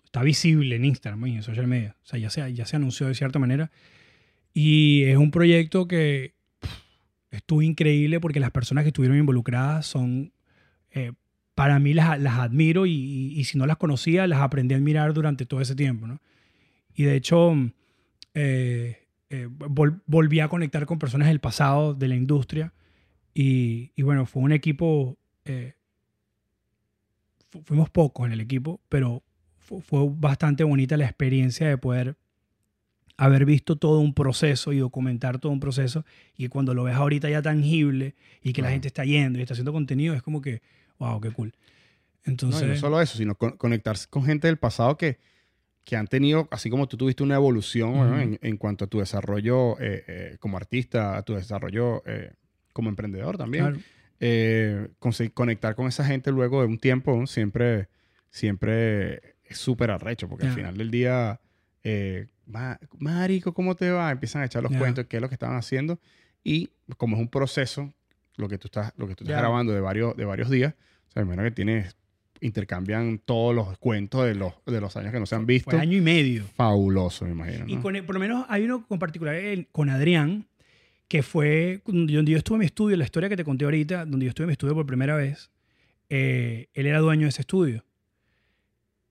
está 0.05 0.23
visible 0.23 0.75
en 0.77 0.85
Instagram 0.85 1.27
y 1.29 1.37
en 1.37 1.43
social 1.43 1.67
media. 1.69 1.97
O 2.03 2.07
sea, 2.07 2.19
ya 2.19 2.31
se, 2.31 2.53
ya 2.53 2.65
se 2.67 2.77
anunció 2.77 3.07
de 3.07 3.15
cierta 3.15 3.39
manera. 3.39 3.71
Y 4.55 5.05
es 5.05 5.17
un 5.17 5.31
proyecto 5.31 5.87
que 5.89 6.35
estuvo 7.33 7.63
increíble 7.63 8.21
porque 8.21 8.41
las 8.41 8.51
personas 8.53 8.85
que 8.85 8.89
estuvieron 8.89 9.19
involucradas 9.19 9.87
son, 9.87 10.33
eh, 10.93 11.13
para 11.55 11.79
mí 11.79 11.95
las, 11.95 12.21
las 12.21 12.39
admiro 12.39 12.87
y, 12.87 12.93
y- 12.93 13.41
y 13.41 13.45
si 13.45 13.59
no 13.59 13.67
las 13.67 13.77
conocía, 13.79 14.27
las 14.27 14.41
aprendí 14.41 14.75
a 14.75 14.79
admirar 14.79 15.13
durante 15.15 15.45
todo 15.47 15.61
ese 15.61 15.75
tiempo. 15.75 16.07
¿no? 16.07 16.21
Y 16.95 17.05
de 17.05 17.17
hecho, 17.17 17.55
eh, 18.35 19.07
eh, 19.31 19.49
vol- 19.49 20.01
volví 20.07 20.41
a 20.41 20.49
conectar 20.49 20.87
con 20.87 20.99
personas 20.99 21.29
del 21.29 21.41
pasado 21.41 21.95
de 21.95 22.09
la 22.09 22.15
industria 22.17 22.73
y, 23.35 23.93
y 23.97 24.03
bueno, 24.03 24.27
fue 24.27 24.43
un 24.43 24.53
equipo, 24.53 25.17
eh, 25.47 25.75
fu- 27.51 27.63
fuimos 27.63 27.91
pocos 27.91 28.27
en 28.27 28.33
el 28.33 28.41
equipo, 28.41 28.81
pero 28.89 29.23
fu- 29.59 29.81
fue 29.81 30.01
bastante 30.07 30.65
bonita 30.65 30.97
la 30.97 31.05
experiencia 31.07 31.69
de 31.69 31.79
poder 31.79 32.17
haber 33.25 33.45
visto 33.45 33.77
todo 33.77 34.01
un 34.01 34.15
proceso 34.15 34.73
y 34.73 34.79
documentar 34.79 35.39
todo 35.39 35.53
un 35.53 35.61
proceso 35.61 36.05
y 36.37 36.49
cuando 36.49 36.75
lo 36.75 36.85
ves 36.85 36.95
ahorita 36.97 37.29
ya 37.31 37.43
tangible 37.43 38.15
y 38.43 38.53
que 38.53 38.63
la 38.63 38.71
gente 38.71 38.89
está 38.89 39.05
yendo 39.05 39.39
y 39.39 39.43
está 39.43 39.55
haciendo 39.55 39.73
contenido, 39.73 40.15
es 40.15 40.23
como 40.23 40.41
que, 40.41 40.61
wow, 40.99 41.21
qué 41.21 41.31
cool. 41.31 41.53
No, 42.25 42.33
Entonces, 42.33 42.63
y 42.63 42.67
no 42.69 42.75
solo 42.77 43.01
eso, 43.01 43.17
sino 43.19 43.35
con- 43.35 43.57
conectarse 43.57 44.07
con 44.09 44.25
gente 44.25 44.47
del 44.47 44.57
pasado 44.57 44.97
que, 44.97 45.19
que 45.85 45.97
han 45.97 46.07
tenido, 46.07 46.49
así 46.51 46.71
como 46.71 46.87
tú 46.89 46.97
tuviste 46.97 47.23
una 47.23 47.35
evolución 47.35 47.93
¿no? 47.95 48.03
Ujú. 48.13 48.15
en, 48.21 48.39
en 48.43 48.57
cuanto 48.57 48.85
a 48.85 48.89
tu 48.89 49.01
desarrollo 49.01 49.79
eh, 49.81 50.05
eh, 50.07 50.37
como 50.41 50.57
artista, 50.57 51.17
a 51.17 51.23
tu 51.23 51.35
desarrollo 51.35 52.03
eh, 52.07 52.33
como 52.73 52.89
emprendedor 52.89 53.37
también. 53.37 53.65
claro, 53.65 53.81
eh, 54.21 54.89
conse- 55.01 55.33
conectar 55.35 55.75
con 55.75 55.87
esa 55.89 56.05
gente 56.05 56.31
luego 56.31 56.61
de 56.61 56.69
un 56.69 56.79
tiempo 56.79 57.17
¿no? 57.17 57.27
siempre, 57.27 57.89
siempre 58.31 59.35
es 59.45 59.59
súper 59.59 59.91
arrecho, 59.91 60.29
porque 60.29 60.45
al 60.47 60.51
Ya. 60.51 60.57
final 60.57 60.77
del 60.77 60.91
día, 60.91 61.41
eh, 61.85 62.27
"Ma- 62.27 62.32
Marico, 62.99 63.53
¿cómo 63.55 63.75
te 63.75 63.91
va? 63.91 64.11
Empiezan 64.11 64.43
a 64.43 64.47
echar 64.47 64.63
los 64.63 64.73
Ya. 64.73 64.79
cuentos, 64.79 65.07
qué 65.07 65.17
es 65.17 65.21
lo 65.23 65.29
que 65.29 65.35
estaban 65.35 65.57
haciendo. 65.57 66.01
Y 66.45 66.71
como 66.97 67.17
es 67.17 67.23
un 67.23 67.29
proceso, 67.29 67.93
lo 68.37 68.49
que 68.49 68.59
tú 68.59 68.69
estás, 68.69 68.93
lo 68.97 69.07
que 69.07 69.15
tú 69.15 69.25
estás 69.25 69.37
Ya. 69.37 69.41
grabando 69.41 69.73
de 69.73 69.81
varios, 69.81 70.17
de 70.17 70.25
varios 70.25 70.51
días, 70.51 70.75
o 71.09 71.13
sea, 71.13 71.23
imagino 71.23 71.45
que 71.45 71.51
tienes, 71.51 71.97
intercambian 72.41 73.19
todos 73.19 73.55
los 73.55 73.79
cuentos 73.79 74.25
de 74.27 74.35
los, 74.35 74.53
de 74.67 74.81
los 74.81 74.97
años 74.97 75.13
que 75.13 75.21
no 75.21 75.27
se 75.27 75.35
han 75.37 75.47
visto. 75.47 75.71
fue 75.71 75.79
año 75.81 75.97
y 75.97 76.01
medio. 76.01 76.45
Fabuloso, 76.57 77.25
me 77.25 77.31
imagino. 77.33 77.65
Y 77.69 77.77
¿no? 77.77 77.83
con, 77.83 77.95
por 78.05 78.15
lo 78.15 78.21
menos 78.21 78.45
hay 78.49 78.65
uno 78.65 78.87
con 78.87 78.99
particular 78.99 79.35
el- 79.37 79.69
con 79.69 79.89
Adrián, 79.91 80.47
que 81.09 81.23
fue 81.23 81.83
donde 81.87 82.13
yo 82.33 82.39
estuve 82.39 82.57
en 82.57 82.61
mi 82.61 82.67
estudio, 82.67 82.97
la 82.97 83.05
historia 83.05 83.29
que 83.29 83.37
te 83.37 83.45
conté 83.45 83.65
ahorita, 83.67 84.07
donde 84.07 84.25
yo 84.27 84.31
estuve 84.31 84.45
en 84.45 84.49
mi 84.49 84.53
estudio 84.53 84.75
por 84.75 84.87
primera 84.87 85.15
vez, 85.15 85.51
eh, 86.09 86.69
él 86.75 86.87
era 86.87 86.99
dueño 87.01 87.23
de 87.25 87.29
ese 87.29 87.43
estudio. 87.43 87.85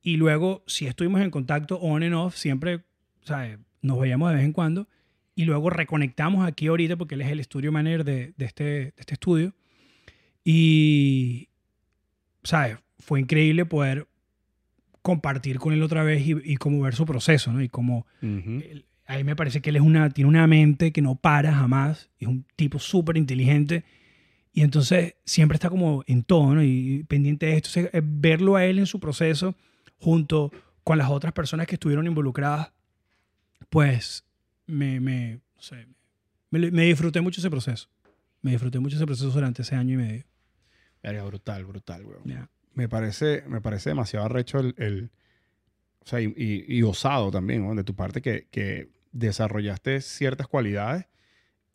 Y 0.01 0.17
luego, 0.17 0.63
si 0.65 0.87
estuvimos 0.87 1.21
en 1.21 1.29
contacto 1.29 1.77
on 1.79 2.01
and 2.01 2.15
off, 2.15 2.35
siempre, 2.35 2.81
¿sabes? 3.23 3.57
Nos 3.81 3.99
veíamos 3.99 4.29
de 4.29 4.35
vez 4.37 4.45
en 4.45 4.53
cuando. 4.53 4.87
Y 5.35 5.45
luego 5.45 5.69
reconectamos 5.69 6.45
aquí 6.45 6.67
ahorita 6.67 6.97
porque 6.97 7.15
él 7.15 7.21
es 7.21 7.29
el 7.31 7.39
estudio 7.39 7.71
manager 7.71 8.03
de, 8.03 8.33
de 8.37 8.45
este, 8.45 8.63
de 8.63 8.93
este 8.97 9.13
estudio. 9.13 9.53
Y, 10.43 11.49
¿sabes? 12.43 12.77
Fue 12.99 13.19
increíble 13.19 13.65
poder 13.65 14.07
compartir 15.01 15.57
con 15.59 15.73
él 15.73 15.81
otra 15.83 16.03
vez 16.03 16.25
y, 16.25 16.35
y 16.43 16.57
como 16.57 16.81
ver 16.81 16.93
su 16.95 17.05
proceso, 17.05 17.51
¿no? 17.51 17.61
Y 17.61 17.69
como 17.69 18.05
Ujú. 18.21 18.61
él- 18.69 18.85
a 19.07 19.17
mí 19.17 19.23
me 19.25 19.35
parece 19.35 19.61
que 19.61 19.71
él 19.71 19.75
es 19.75 19.81
una, 19.81 20.09
tiene 20.09 20.29
una 20.29 20.47
mente 20.47 20.91
que 20.93 21.01
no 21.01 21.15
para 21.15 21.53
jamás, 21.53 22.09
es 22.19 22.27
un 22.29 22.45
tipo 22.55 22.79
súper 22.79 23.17
inteligente 23.17 23.83
y 24.53 24.61
entonces 24.61 25.15
siempre 25.25 25.55
está 25.55 25.69
como 25.69 26.03
en 26.07 26.23
todo, 26.23 26.53
¿no? 26.55 26.63
Y 26.63 27.03
pendiente 27.09 27.47
de 27.47 27.57
esto, 27.57 27.69
verlo 28.03 28.55
a 28.55 28.63
él 28.65 28.79
en 28.79 28.85
su 28.85 28.99
proceso 29.01 29.55
junto 29.97 30.51
con 30.85 30.97
las 30.97 31.09
otras 31.09 31.33
personas 31.33 31.67
que 31.67 31.75
estuvieron 31.75 32.07
involucradas, 32.07 32.71
pues 33.71 34.25
me, 34.67 34.99
me, 34.99 35.39
no 35.55 35.61
sé, 35.61 35.87
me, 36.49 36.69
me 36.71 36.83
disfruté 36.83 37.21
mucho 37.21 37.39
ese 37.39 37.49
proceso. 37.49 37.89
Me 38.41 38.51
disfruté 38.51 38.79
mucho 38.79 38.97
ese 38.97 39.05
proceso 39.05 39.29
durante 39.31 39.61
ese 39.61 39.75
año 39.75 39.93
y 39.93 39.97
medio. 39.97 40.25
Verga, 41.01 41.23
brutal, 41.23 41.65
brutal, 41.65 42.05
weón. 42.05 42.21
Ya. 42.25 42.49
me 42.73 42.89
parece, 42.89 43.43
me 43.47 43.61
parece 43.61 43.89
demasiado 43.91 44.25
arrecho 44.25 44.59
el, 44.59 44.75
el- 44.77 45.09
o 46.03 46.05
sea, 46.05 46.19
y, 46.21 46.33
y- 46.35 46.65
y 46.67 46.83
osado 46.83 47.31
también, 47.31 47.65
¿no? 47.65 47.73
De 47.75 47.83
tu 47.83 47.95
parte 47.95 48.21
que, 48.21 48.47
que 48.51 48.89
desarrollaste 49.13 50.01
ciertas 50.01 50.47
cualidades 50.47 51.05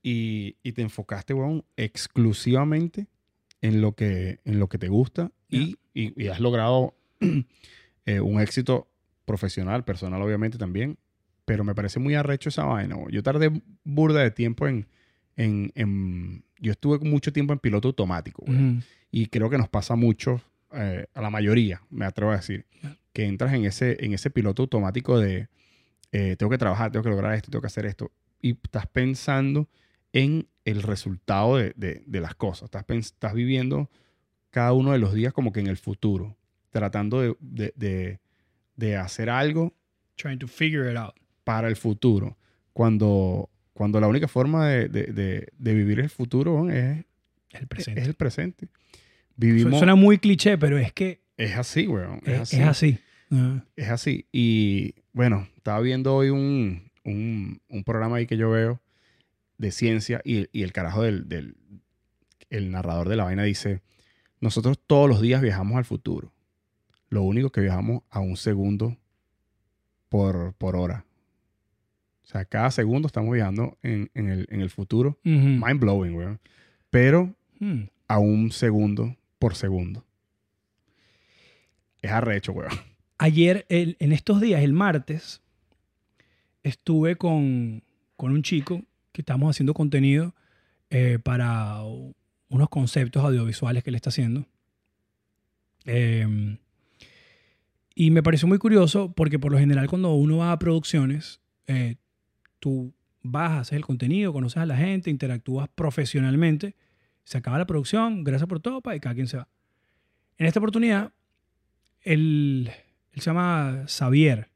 y, 0.03 0.57
y 0.63 0.73
te 0.73 0.83
enfocaste, 0.83 1.33
weón, 1.33 1.65
exclusivamente 1.77 3.07
en 3.63 3.81
lo 3.81 3.95
que, 3.95 4.41
en 4.45 4.59
lo 4.59 4.69
que 4.69 4.79
te 4.79 4.89
gusta 4.89 5.33
y, 5.49 5.77
y- 5.95 6.13
y 6.23 6.29
has 6.29 6.41
logrado 6.41 6.95
eh, 8.07 8.21
un 8.21 8.41
éxito 8.41 8.89
profesional, 9.25 9.85
personal 9.85 10.21
obviamente 10.23 10.59
también, 10.59 10.99
pero 11.47 11.65
me 11.65 11.75
parece 11.75 11.99
muy 11.99 12.15
arrecho 12.15 12.51
esa 12.51 12.65
vaina. 12.65 12.97
Yo 13.11 13.23
tardé 13.23 13.51
burda 13.85 14.21
de 14.23 14.31
tiempo 14.31 14.67
en, 14.69 14.87
en, 15.37 15.73
en- 15.75 16.45
Yo 16.61 16.73
estuve 16.73 16.99
mucho 16.99 17.33
tiempo 17.33 17.55
en 17.55 17.59
piloto 17.59 17.89
automático. 17.89 18.43
Ujú. 18.43 18.81
Y 19.11 19.27
creo 19.29 19.49
que 19.49 19.57
nos 19.57 19.69
pasa 19.71 19.95
mucho, 19.97 20.43
eh, 20.73 21.07
a 21.15 21.21
la 21.23 21.31
mayoría, 21.31 21.81
me 21.89 22.05
atrevo 22.05 22.33
a 22.33 22.37
decir, 22.37 22.67
que 23.15 23.25
entras 23.25 23.55
en 23.55 23.65
ese, 23.65 23.97
en 24.05 24.13
ese 24.13 24.29
piloto 24.31 24.63
automático 24.63 25.19
de 25.19 25.49
eh, 26.13 26.37
tengo 26.37 26.51
que 26.51 26.59
trabajar, 26.59 26.91
tengo 26.93 27.03
que 27.05 27.11
lograr 27.11 27.35
esto, 27.35 27.51
tengo 27.51 27.63
que 27.63 27.67
hacer 27.69 27.87
esto. 27.87 28.11
Y 28.43 28.53
estás 28.63 28.87
pensando 28.87 29.69
en 30.13 30.49
el 30.65 30.83
resultado 30.83 31.57
de, 31.57 31.73
de- 31.77 32.03
de 32.07 32.21
las 32.21 32.35
cosas. 32.35 32.65
Estás, 32.65 32.85
estás 32.89 33.35
viviendo 33.35 33.89
cada 34.51 34.73
uno 34.73 34.93
de 34.93 34.99
los 34.99 35.15
días 35.15 35.33
como 35.33 35.53
que 35.53 35.61
en 35.61 35.67
el 35.69 35.77
futuro, 35.77 36.37
tratando 36.71 37.21
de, 37.21 37.37
de- 37.41 37.73
de- 37.77 38.21
de 38.77 38.97
hacer 38.97 39.31
algo 39.31 39.75
Trying 40.17 40.39
to 40.39 40.49
figure 40.49 40.91
it 40.91 40.97
out. 40.97 41.15
Para 41.47 41.69
el 41.69 41.77
futuro. 41.77 42.37
Cuando, 42.73 43.49
cuando 43.73 44.01
la 44.01 44.09
única 44.09 44.27
forma 44.27 44.67
de, 44.69 44.89
de- 44.89 45.13
de- 45.13 45.53
de 45.57 45.75
vivir 45.75 46.01
el 46.01 46.11
futuro 46.11 46.69
es, 46.69 47.05
El 47.53 47.67
presente. 47.69 48.01
es 48.01 48.09
el 48.09 48.15
presente. 48.15 48.69
Vivimos... 49.37 49.79
Suena 49.79 49.95
muy 49.95 50.19
cliché, 50.19 50.59
pero 50.59 50.77
es 50.77 50.93
que 50.93 51.21
Es 51.37 51.57
así, 51.57 51.87
weón. 51.87 52.21
Es, 52.25 52.33
es, 52.33 52.41
así. 52.41 52.57
es 52.59 52.67
así. 52.67 52.99
Ah, 53.31 53.65
Es 53.77 53.89
así. 53.91 54.27
Y 54.33 54.95
bueno, 55.13 55.47
estaba 55.57 55.79
viendo 55.81 56.17
hoy 56.17 56.31
un, 56.31 56.91
un- 57.05 57.61
un 57.69 57.85
programa 57.85 58.17
ahí 58.17 58.27
que 58.27 58.37
yo 58.37 58.51
veo 58.51 58.81
de 59.57 59.71
ciencia 59.71 60.21
y, 60.25 60.49
y 60.53 60.65
el 60.65 60.73
carajo 60.73 61.03
del, 61.03 61.29
del- 61.29 61.55
el 62.51 62.73
narrador 62.73 63.09
de 63.09 63.15
la 63.17 63.23
vaina 63.25 63.45
dice, 63.45 63.83
nosotros 64.41 64.81
todos 64.85 65.09
los 65.09 65.21
días 65.21 65.41
viajamos 65.43 65.77
al 65.77 65.85
futuro. 65.85 66.33
Lo 67.09 67.23
único 67.23 67.51
que 67.53 67.61
viajamos 67.61 68.03
a 68.11 68.19
un 68.19 68.37
segundo 68.37 68.97
por, 70.09 70.53
por 70.55 70.77
hora. 70.77 71.06
O 72.27 72.29
sea, 72.29 72.45
cada 72.45 72.71
segundo 72.73 73.07
estamos 73.07 73.33
viajando 73.33 73.79
en, 73.83 74.11
en 74.15 74.29
el, 74.29 74.47
en 74.51 74.61
el 74.61 74.69
futuro. 74.71 75.19
Mind 75.23 75.79
blowing, 75.81 76.15
weón. 76.15 76.41
Pero 76.91 77.35
Hmm. 77.61 77.85
a 78.09 78.19
un 78.19 78.51
segundo 78.53 79.17
por 79.39 79.55
segundo. 79.55 80.05
Es 82.03 82.11
arrecho, 82.11 82.53
weón. 82.53 82.73
Ayer, 83.19 83.65
el- 83.69 83.97
en 83.99 84.13
estos 84.13 84.41
días, 84.41 84.63
el 84.63 84.73
martes, 84.73 85.41
estuve 86.63 87.17
con, 87.17 87.83
con 88.17 88.33
un 88.33 88.43
chico 88.43 88.83
que 89.13 89.23
estamos 89.23 89.49
haciendo 89.51 89.73
contenido 89.73 90.35
eh, 90.91 91.19
para 91.23 91.81
unos 92.49 92.69
conceptos 92.69 93.25
audiovisuales 93.25 93.83
que 93.83 93.91
él 93.91 93.97
está 93.97 94.11
haciendo. 94.11 94.47
Eh, 95.87 96.59
y 97.95 98.11
me 98.11 98.23
pareció 98.23 98.47
muy 98.49 98.59
curioso 98.59 99.13
porque 99.13 99.39
por 99.39 99.53
lo 99.53 99.59
general 99.59 99.89
cuando 99.89 100.13
uno 100.13 100.39
va 100.39 100.53
a 100.53 100.59
producciones, 100.59 101.41
eh, 101.67 101.97
tú 102.59 102.95
vas, 103.23 103.61
haces 103.61 103.75
el 103.75 103.85
contenido, 103.85 104.33
conoces 104.33 104.59
a 104.59 104.67
la 104.67 104.77
gente, 104.77 105.11
interactúas 105.11 105.69
profesionalmente, 105.69 106.77
se 107.25 107.39
acaba 107.39 107.59
la 107.59 107.67
producción, 107.67 108.25
gracias 108.25 108.49
por 108.49 108.61
todo, 108.61 108.81
y 108.95 109.01
cada 109.01 109.15
quien 109.15 109.27
se 109.27 109.37
va. 109.37 109.49
En 110.39 110.47
esta 110.47 110.61
oportunidad, 110.61 111.13
él, 112.03 112.71
él 113.13 113.21
se 113.21 113.31
llama 113.31 113.85
Xavier. 113.87 114.49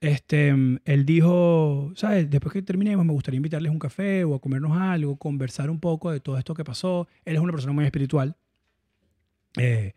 Este, 0.00 0.48
él 0.48 1.06
dijo, 1.06 1.92
¿sabes? 1.96 2.30
Después 2.30 2.52
que 2.52 2.62
terminemos, 2.62 3.04
me 3.04 3.12
gustaría 3.12 3.36
invitarles 3.36 3.72
un 3.72 3.78
café 3.78 4.24
o 4.24 4.34
a 4.34 4.40
comernos 4.40 4.76
algo, 4.76 5.16
conversar 5.16 5.70
un 5.70 5.80
poco 5.80 6.10
de 6.10 6.20
todo 6.20 6.38
esto 6.38 6.54
que 6.54 6.64
pasó. 6.64 7.08
Él 7.24 7.36
es 7.36 7.40
una 7.40 7.52
persona 7.52 7.72
muy 7.72 7.84
espiritual. 7.84 8.36
Eh, 9.56 9.94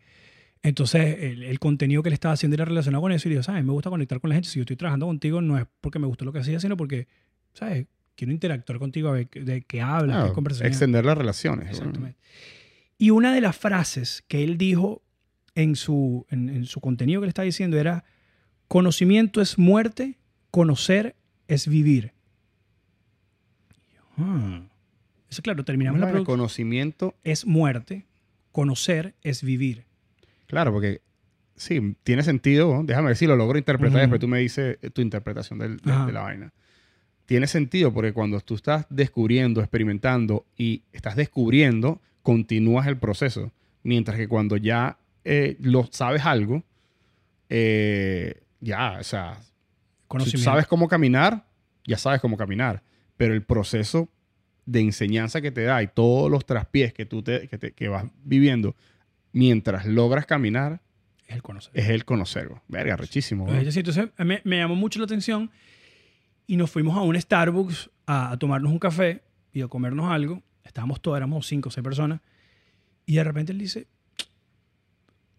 entonces, 0.62 1.16
el, 1.20 1.42
el 1.42 1.58
contenido 1.58 2.02
que 2.02 2.08
él 2.08 2.12
estaba 2.12 2.34
haciendo 2.34 2.54
era 2.54 2.64
relacionado 2.64 3.02
con 3.02 3.10
eso. 3.12 3.28
Y 3.28 3.32
dijo, 3.32 3.42
¿sabes? 3.42 3.64
Me 3.64 3.72
gusta 3.72 3.90
conectar 3.90 4.20
con 4.20 4.30
la 4.30 4.34
gente. 4.36 4.48
Si 4.48 4.58
yo 4.58 4.62
estoy 4.62 4.76
trabajando 4.76 5.06
contigo, 5.06 5.40
no 5.40 5.58
es 5.58 5.66
porque 5.80 5.98
me 5.98 6.06
gustó 6.06 6.24
lo 6.24 6.32
que 6.32 6.38
hacía, 6.40 6.60
sino 6.60 6.76
porque, 6.76 7.08
¿sabes? 7.54 7.86
Quiero 8.14 8.32
interactuar 8.32 8.78
contigo 8.78 9.08
a 9.08 9.12
ver 9.12 9.28
de 9.30 9.62
qué 9.62 9.80
hablas, 9.80 10.28
qué 10.28 10.32
conversación. 10.34 10.68
extender 10.68 11.04
las 11.04 11.16
relaciones. 11.18 11.70
Exactamente. 11.70 12.18
Y 12.98 13.10
una 13.10 13.34
de 13.34 13.40
las 13.40 13.56
frases 13.56 14.22
que 14.28 14.44
él 14.44 14.56
dijo 14.58 15.02
en 15.54 15.74
su, 15.76 16.26
en, 16.30 16.48
en 16.48 16.66
su 16.66 16.80
contenido 16.80 17.20
que 17.20 17.26
le 17.26 17.30
estaba 17.30 17.44
diciendo 17.46 17.78
era, 17.78 18.04
conocimiento 18.68 19.40
es 19.40 19.58
muerte, 19.58 20.18
conocer 20.50 21.16
es 21.48 21.66
vivir. 21.66 22.12
"Ah". 24.16 24.62
Eso 25.28 25.42
claro, 25.42 25.64
terminamos 25.64 25.98
la 25.98 26.06
Bueno, 26.06 26.16
producción. 26.18 26.38
conocimiento, 26.38 27.14
Es 27.24 27.46
muerte, 27.46 28.06
conocer 28.52 29.14
es 29.22 29.42
vivir. 29.42 29.84
Claro, 30.52 30.70
porque 30.72 31.00
sí, 31.56 31.96
tiene 32.04 32.22
sentido. 32.22 32.72
¿no? 32.74 32.84
Déjame 32.84 33.08
ver 33.08 33.16
si 33.16 33.26
lo 33.26 33.34
logro 33.36 33.56
interpretar. 33.58 33.94
Ujú. 33.96 34.00
Después 34.02 34.20
tú 34.20 34.28
me 34.28 34.38
dices 34.38 34.78
eh, 34.82 34.90
tu 34.90 35.00
interpretación 35.00 35.58
del- 35.58 35.78
de, 35.78 36.12
la 36.12 36.20
vaina. 36.20 36.52
Tiene 37.26 37.46
sentido 37.46 37.92
porque 37.92 38.12
cuando 38.12 38.38
tú 38.40 38.54
estás 38.54 38.84
descubriendo, 38.90 39.60
experimentando 39.60 40.44
y 40.56 40.82
estás 40.92 41.16
descubriendo, 41.16 42.00
continúas 42.22 42.86
el 42.86 42.98
proceso. 42.98 43.50
Mientras 43.82 44.16
que 44.18 44.28
cuando 44.28 44.56
ya 44.58 44.98
eh, 45.24 45.56
lo 45.60 45.88
sabes 45.90 46.26
algo, 46.26 46.62
eh, 47.48 48.42
ya, 48.60 48.98
o 49.00 49.04
sea, 49.04 49.38
si 50.30 50.36
sabes 50.44 50.66
cómo 50.66 50.88
caminar, 50.88 51.46
ya 51.86 51.96
sabes 51.96 52.20
cómo 52.20 52.36
caminar. 52.36 52.82
Pero 53.16 53.34
el 53.34 53.42
proceso 53.42 54.08
de 54.66 54.80
enseñanza 54.80 55.40
que 55.40 55.50
te 55.50 55.62
da 55.62 55.82
y 55.82 55.88
todos 55.88 56.30
los 56.30 56.44
traspiés 56.46 56.92
que 56.92 57.04
tú 57.06 57.22
te, 57.22 57.48
que 57.48 57.58
te- 57.58 57.72
que 57.72 57.88
vas 57.88 58.04
viviendo 58.24 58.76
mientras 59.32 59.86
logras 59.86 60.26
caminar 60.26 60.80
es 61.26 61.36
el 61.36 61.42
conocer. 61.42 61.72
es 61.74 61.88
el 61.88 62.04
conocer. 62.04 62.50
Verga, 62.68 62.96
rechísimo. 62.96 63.46
Güey. 63.46 63.58
es 63.58 63.64
decir, 63.66 63.86
entonces 63.86 64.10
me, 64.18 64.40
me 64.44 64.58
llamó 64.58 64.74
mucho 64.74 64.98
la 64.98 65.06
atención 65.06 65.50
y 66.46 66.56
nos 66.56 66.70
fuimos 66.70 66.96
a 66.96 67.00
un 67.02 67.18
Starbucks 67.18 67.90
a, 68.06 68.32
a 68.32 68.38
tomarnos 68.38 68.70
un 68.72 68.78
café 68.78 69.22
y 69.52 69.62
a 69.62 69.68
comernos 69.68 70.10
algo. 70.10 70.42
Estábamos 70.64 71.00
todos, 71.00 71.16
éramos 71.16 71.46
cinco 71.46 71.68
o 71.68 71.72
seis 71.72 71.84
personas. 71.84 72.20
Y 73.06 73.14
de 73.14 73.24
repente 73.24 73.52
él 73.52 73.58
dice, 73.58 73.88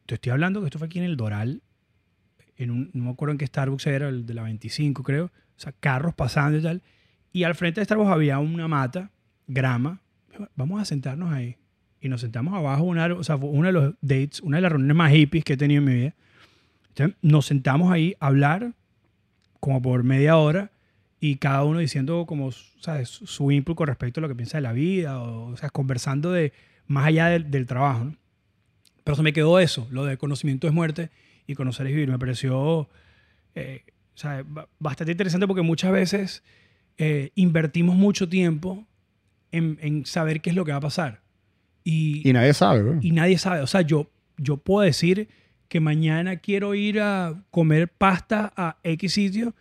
te 0.06 0.16
estoy 0.16 0.32
hablando 0.32 0.60
que 0.60 0.68
esto 0.68 0.80
fue 0.80 0.88
aquí 0.88 1.00
en 1.00 1.06
el 1.06 1.18
Doral, 1.18 1.62
en 2.58 2.72
un, 2.72 2.92
no 2.94 3.06
me 3.06 3.12
acuerdo 3.12 3.32
en 3.32 3.38
qué 3.38 3.48
Starbucks 3.48 3.88
era, 3.88 4.10
el 4.10 4.26
de 4.26 4.34
la 4.34 4.44
25 4.44 5.04
creo. 5.04 5.26
O 5.26 5.60
sea, 5.60 5.72
carros 5.72 6.14
pasando 6.14 6.58
y 6.58 6.62
tal. 6.62 6.82
Y 7.32 7.44
al 7.44 7.56
frente 7.56 7.82
de 7.82 7.86
Starbucks 7.86 8.12
había 8.12 8.40
una 8.40 8.68
mata, 8.68 9.12
grama. 9.48 10.02
Vamos 10.56 10.82
a 10.82 10.86
sentarnos 10.86 11.32
ahí. 11.32 11.58
Y 12.04 12.10
nos 12.10 12.20
sentamos 12.22 12.54
abajo, 12.54 12.84
una, 12.84 13.06
o 13.14 13.24
sea, 13.24 13.38
uno 13.38 13.66
de 13.68 13.72
los 13.72 13.94
dates, 14.02 14.42
una 14.42 14.58
de 14.58 14.62
las 14.62 14.72
reuniones 14.74 14.98
más 14.98 15.12
hippies 15.14 15.44
que 15.46 15.54
he 15.54 15.58
tenido 15.58 15.80
en 15.80 15.86
mi 15.86 15.94
vida. 15.94 16.14
Entonces, 16.90 17.16
nos 17.22 17.46
sentamos 17.46 17.92
ahí 17.94 18.14
a 18.20 18.28
hablar 18.28 18.74
como 19.62 19.82
por 19.82 20.04
media 20.04 20.36
hora 20.38 20.70
y 21.22 21.38
cada 21.38 21.64
uno 21.64 21.80
diciendo 21.80 22.26
como 22.28 22.52
¿sabes? 22.52 23.08
su 23.08 23.50
input 23.52 23.78
con 23.78 23.88
respecto 23.88 24.20
a 24.20 24.22
lo 24.22 24.28
que 24.28 24.36
piensa 24.36 24.58
de 24.58 24.62
la 24.64 24.74
vida, 24.74 25.18
o, 25.22 25.52
o 25.54 25.58
sea, 25.58 25.70
conversando 25.70 26.34
de 26.34 26.52
más 26.86 27.06
allá 27.08 27.28
del, 27.28 27.50
del 27.50 27.66
trabajo. 27.66 28.04
¿no? 28.04 28.16
Pero 29.06 29.16
se 29.16 29.24
me 29.24 29.32
quedó 29.32 29.58
eso, 29.60 29.88
lo 29.90 30.04
de 30.04 30.18
conocimiento 30.18 30.68
es 30.68 30.74
muerte 30.74 31.10
y 31.48 31.56
conocer 31.56 31.88
es 31.88 31.94
vivir. 31.94 32.10
Me 32.10 32.20
pareció 32.20 32.90
eh, 33.56 33.84
ba- 34.46 34.68
bastante 34.78 35.12
interesante 35.14 35.48
porque 35.48 35.62
muchas 35.62 35.94
veces 35.94 36.44
eh, 36.98 37.32
invertimos 37.36 37.96
mucho 37.96 38.28
tiempo 38.28 38.86
en, 39.54 39.78
en 39.82 40.06
saber 40.06 40.42
qué 40.42 40.50
es 40.50 40.56
lo 40.58 40.66
que 40.66 40.72
va 40.72 40.80
a 40.80 40.82
pasar. 40.82 41.23
Y, 41.84 42.28
Y 42.28 42.34
nadie 42.34 42.54
sabe, 42.54 42.82
güey. 42.82 43.00
y 43.02 43.12
nadie 43.12 43.38
sabe. 43.38 43.62
O 43.62 43.68
sea, 43.68 43.82
yo, 43.82 44.10
yo 44.38 44.58
puedo 44.58 44.86
decir 44.86 45.28
que 45.68 45.80
mañana 45.80 46.38
quiero 46.38 46.76
ir 46.76 47.00
a 47.02 47.44
comer 47.52 47.90
pasta 47.90 48.54
a 48.56 48.78
X 48.84 49.14
sitio 49.14 49.54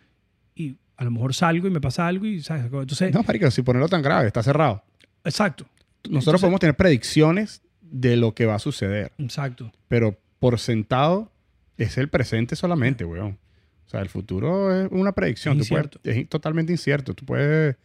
y 0.55 0.75
a 0.95 1.03
lo 1.03 1.11
mejor 1.11 1.33
salgo 1.33 1.67
y 1.67 1.71
me 1.71 1.81
pasa 1.81 2.07
algo 2.07 2.25
y, 2.25 2.41
¿sabes? 2.41 2.65
Entonces, 2.65 3.13
No, 3.13 3.23
marico, 3.23 3.49
si 3.51 3.61
ponerlo 3.61 3.87
tan 3.89 4.01
grave, 4.01 4.27
está 4.27 4.43
cerrado. 4.43 4.83
exacto, 5.25 5.65
Nosotros 5.65 6.19
Entonces- 6.19 6.41
podemos 6.41 6.59
tener 6.59 6.75
predicciones 6.75 7.61
de 7.81 8.15
lo 8.17 8.33
que 8.35 8.45
va 8.45 8.55
a 8.55 8.59
suceder, 8.59 9.11
exacto. 9.17 9.71
pero 9.87 10.17
por 10.39 10.59
sentado 10.59 11.31
es 11.77 11.97
el 11.97 12.09
presente 12.09 12.55
solamente, 12.55 13.05
weón. 13.05 13.37
O 13.85 13.89
sea, 13.89 14.01
el 14.01 14.09
futuro 14.09 14.73
es 14.85 14.87
una 14.91 15.11
predicción. 15.13 15.59
Es 15.59 15.67
Tú 15.67 15.73
puedes- 15.75 15.85
incierto. 15.85 16.09
es 16.21 16.29
totalmente 16.29 16.71
incierto. 16.71 17.13
Tú 17.13 17.25
puedes 17.25 17.75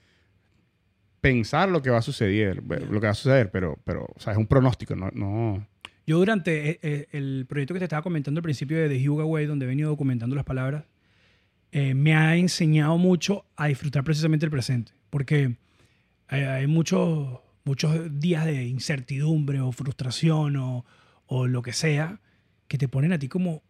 pensar 1.21 1.69
lo 1.69 1.83
que 1.83 1.91
va 1.91 1.99
a 1.99 2.03
suceder, 2.03 2.63
lo 2.63 3.01
que 3.01 3.07
va 3.07 3.11
a 3.11 3.15
suceder, 3.15 3.51
pero, 3.51 3.79
pero 3.85 4.07
o 4.15 4.21
sea, 4.21 4.33
es 4.33 4.39
un 4.39 4.47
pronóstico, 4.47 4.95
no, 4.95 5.11
no 5.13 5.67
Yo 6.07 6.19
durante 6.19 6.71
eh, 6.71 6.79
eh, 6.83 7.09
el 7.13 7.47
proyecto 7.49 7.75
que 7.75 7.81
te 7.81 7.85
estaba 7.85 8.03
comentando 8.03 8.39
al 8.39 8.43
principio 8.43 8.79
de 8.79 8.89
The 8.89 9.09
Hugo 9.09 9.25
Way, 9.25 9.47
donde 9.47 9.67
he 9.67 9.69
venido 9.69 9.91
documentando 9.91 10.37
las 10.37 10.45
palabras, 10.45 10.85
eh, 11.73 11.95
me 11.95 12.15
ha 12.15 12.37
enseñado 12.37 12.97
mucho 12.99 13.45
a 13.57 13.67
disfrutar 13.67 14.05
precisamente 14.05 14.47
el 14.47 14.51
presente. 14.51 14.93
Porque 15.11 15.57
hay, 16.29 16.43
hay 16.43 16.67
muchos, 16.67 17.41
muchos 17.65 18.21
días 18.21 18.45
de 18.45 18.65
incertidumbre 18.65 19.61
o 19.61 19.73
frustración 19.73 20.57
o, 20.57 20.85
o 21.27 21.47
lo 21.47 21.63
que 21.63 21.73
sea 21.73 22.21
que 22.69 22.79
te 22.79 22.89
ponen 22.89 23.13
a 23.13 23.19
ti 23.19 23.29
como, 23.29 23.63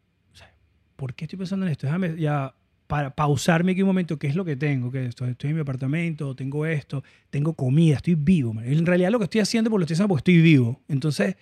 ¿por 0.96 1.14
qué 1.14 1.24
estoy 1.24 1.38
pensando 1.38 1.66
en 1.66 1.72
esto? 1.72 1.86
Déjame 1.86 2.16
ya 2.16 2.54
para 2.88 3.14
pausarme 3.14 3.72
aquí 3.72 3.82
un 3.82 3.86
momento, 3.88 4.18
¿qué 4.18 4.26
es 4.26 4.34
lo 4.34 4.44
que 4.44 4.56
tengo? 4.56 4.90
Que 4.90 5.06
estoy, 5.06 5.30
estoy 5.30 5.50
en 5.50 5.56
mi 5.56 5.62
apartamento, 5.62 6.34
tengo 6.34 6.66
esto, 6.66 7.04
tengo 7.30 7.52
comida, 7.54 7.96
estoy 7.96 8.16
vivo. 8.16 8.52
man. 8.52 8.64
En 8.64 8.84
realidad 8.86 9.10
lo 9.10 9.18
que 9.18 9.24
estoy 9.24 9.40
haciendo, 9.42 9.70
por 9.70 9.78
lo 9.78 9.84
estoy 9.84 9.94
haciendo 9.94 10.08
porque 10.08 10.32
estoy 10.32 10.42
vivo. 10.42 10.80
Entonces, 10.88 11.36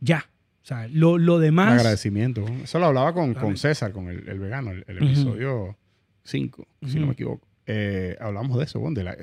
ya. 0.00 0.24
O 0.62 0.66
sea, 0.68 0.86
lo, 0.88 1.16
lo 1.18 1.36
Un 1.36 1.42
demás... 1.42 1.78
agradecimiento. 1.80 2.42
¿no? 2.42 2.62
Eso 2.64 2.78
lo 2.78 2.86
hablaba 2.86 3.12
con, 3.14 3.34
con. 3.34 3.56
César, 3.56 3.90
con 3.92 4.08
el, 4.08 4.28
el 4.28 4.38
vegano, 4.38 4.70
el, 4.72 4.84
el 4.86 4.98
episodio 4.98 5.76
5, 6.24 6.68
si 6.82 6.94
no 6.94 7.00
Ujú. 7.00 7.06
me 7.06 7.12
equivoco. 7.14 7.48
Eh, 7.66 8.16
hablamos 8.20 8.58
de 8.58 8.64
eso, 8.64 8.80
de 8.90 9.02
la- 9.04 9.16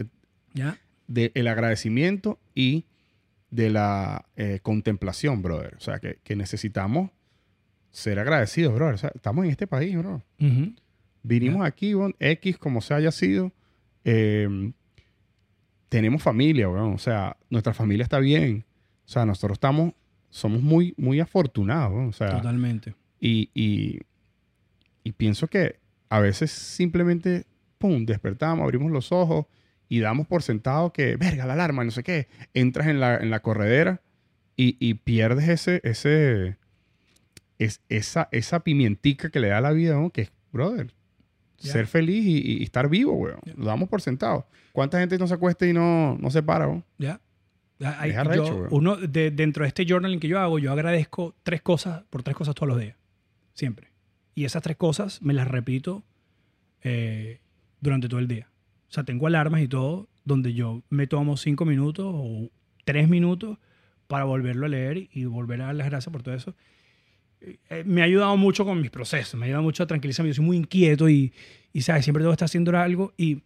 Ya. 0.54 0.78
del 1.08 1.48
agradecimiento 1.48 2.40
y 2.56 2.86
de 3.52 3.70
la 3.70 4.26
eh, 4.38 4.60
contemplación, 4.64 5.42
brother. 5.44 5.76
O 5.78 5.82
sea, 5.82 6.00
que, 6.00 6.18
que 6.24 6.36
necesitamos 6.36 7.12
ser 7.92 8.18
agradecidos, 8.20 8.74
brother. 8.74 8.96
O 8.96 8.98
sea, 8.98 9.12
estamos 9.14 9.46
en 9.46 9.52
este 9.52 9.68
país, 9.68 9.96
brother. 9.96 10.24
Ujú. 10.40 10.74
Vinimos 11.24 11.66
aquí, 11.66 11.94
X, 12.20 12.58
como 12.58 12.82
se 12.82 12.94
haya 12.94 13.12
sido. 13.12 13.52
eh, 14.04 14.72
tenemos 15.90 16.24
familia, 16.24 16.70
weón. 16.70 16.94
O 16.94 16.98
sea, 16.98 17.38
nuestra 17.50 17.74
familia 17.74 18.04
está 18.04 18.20
bien. 18.20 18.66
O 19.06 19.10
sea, 19.10 19.26
nosotros 19.26 19.56
estamos, 19.58 19.94
somos 20.30 20.62
muy, 20.62 20.94
muy 20.98 21.20
afortunados, 21.20 21.94
weón. 21.94 22.08
O 22.10 22.14
sea, 22.14 22.32
Totalmente. 22.38 22.96
y, 23.20 23.50
y, 23.54 24.00
y 25.04 25.12
pienso 25.12 25.48
que 25.48 25.80
a 26.10 26.20
veces 26.20 26.52
simplemente, 26.52 27.46
pum, 27.78 28.06
despertamos, 28.06 28.64
abrimos 28.64 28.92
los 28.92 29.12
ojos 29.12 29.46
y 29.88 30.00
damos 30.00 30.26
por 30.28 30.42
sentado 30.42 30.92
que, 30.94 31.16
verga, 31.16 31.46
la 31.46 31.54
alarma, 31.54 31.84
no 31.84 31.92
sé 31.92 32.04
qué. 32.04 32.28
Entras 32.54 32.88
en 32.88 33.00
la, 33.00 33.18
en 33.18 33.30
la 33.30 33.42
corredera 33.42 34.02
y, 34.56 34.76
y 34.80 34.96
pierdes 34.96 35.48
ese, 35.50 35.80
ese, 35.84 36.58
es, 37.60 37.82
esa, 37.90 38.30
esa 38.32 38.62
pimientica 38.62 39.30
que 39.30 39.40
le 39.40 39.50
da 39.50 39.62
la 39.62 39.72
vida, 39.72 39.96
¿no? 39.96 40.10
Que 40.10 40.22
es, 40.22 40.32
brother, 40.52 40.92
Ser 41.72 41.88
feliz 41.88 42.24
y, 42.26 42.64
estar 42.64 42.90
vivo, 42.90 43.14
weón. 43.14 43.40
Ya. 43.46 43.54
Lo 43.56 43.66
damos 43.66 43.90
por 43.90 44.02
sentado. 44.02 44.48
¿Cuánta 44.72 45.00
gente 45.00 45.18
no 45.18 45.28
se 45.28 45.34
acuesta 45.36 45.66
y 45.68 45.74
no, 45.74 46.18
no 46.20 46.30
se 46.32 46.44
para, 46.44 46.68
weón? 46.68 46.84
Ya. 46.98 47.20
Hay- 47.80 48.14
yo- 48.36 48.68
uno 48.72 48.96
de, 48.96 49.32
dentro 49.32 49.64
de 49.64 49.68
este 49.68 49.86
journaling 49.86 50.20
que 50.20 50.28
yo 50.28 50.40
hago, 50.40 50.58
yo 50.60 50.72
agradezco 50.72 51.36
tres 51.44 51.62
cosas 51.62 52.04
por 52.10 52.24
tres 52.24 52.36
cosas 52.36 52.56
todos 52.56 52.70
los 52.70 52.80
días. 52.80 52.96
Siempre. 53.54 53.90
Y 54.36 54.46
esas 54.46 54.64
tres 54.64 54.78
cosas 54.78 55.22
me 55.22 55.34
las 55.34 55.48
repito 55.48 56.04
eh, 56.82 57.40
durante 57.82 58.08
todo 58.08 58.20
el 58.20 58.28
día. 58.28 58.48
O 58.90 58.94
sea, 58.94 59.04
tengo 59.04 59.28
alarmas 59.28 59.62
y 59.62 59.68
todo 59.68 60.08
donde 60.26 60.54
yo 60.54 60.84
me 60.90 61.08
tomo 61.08 61.36
cinco 61.38 61.66
minutos 61.66 62.06
o 62.14 62.50
tres 62.86 63.10
minutos 63.10 63.58
para 64.08 64.24
volverlo 64.26 64.66
a 64.66 64.70
leer 64.70 65.10
y 65.12 65.26
volver 65.26 65.62
a 65.62 65.66
dar 65.68 65.76
las 65.76 65.88
gracias 65.90 66.12
por 66.12 66.24
todo 66.24 66.36
eso. 66.36 66.56
Eh, 67.70 67.84
me 67.86 68.02
ha 68.02 68.06
ayudado 68.06 68.38
mucho 68.38 68.64
con 68.66 68.80
mis 68.82 68.90
procesos, 68.90 69.36
me 69.40 69.46
ha 69.46 69.48
ayudado 69.48 69.64
mucho 69.64 69.84
a 69.84 69.88
tranquilizarme. 69.88 70.30
Yo 70.30 70.36
soy 70.36 70.46
muy 70.46 70.58
inquieto 70.58 71.10
y, 71.10 71.34
y 71.74 71.82
¿sabes? 71.82 72.06
Siempre 72.06 72.22
tengo 72.22 72.32
que 72.32 72.36
estar 72.36 72.46
haciendo 72.46 72.78
algo 72.78 73.14
y 73.18 73.42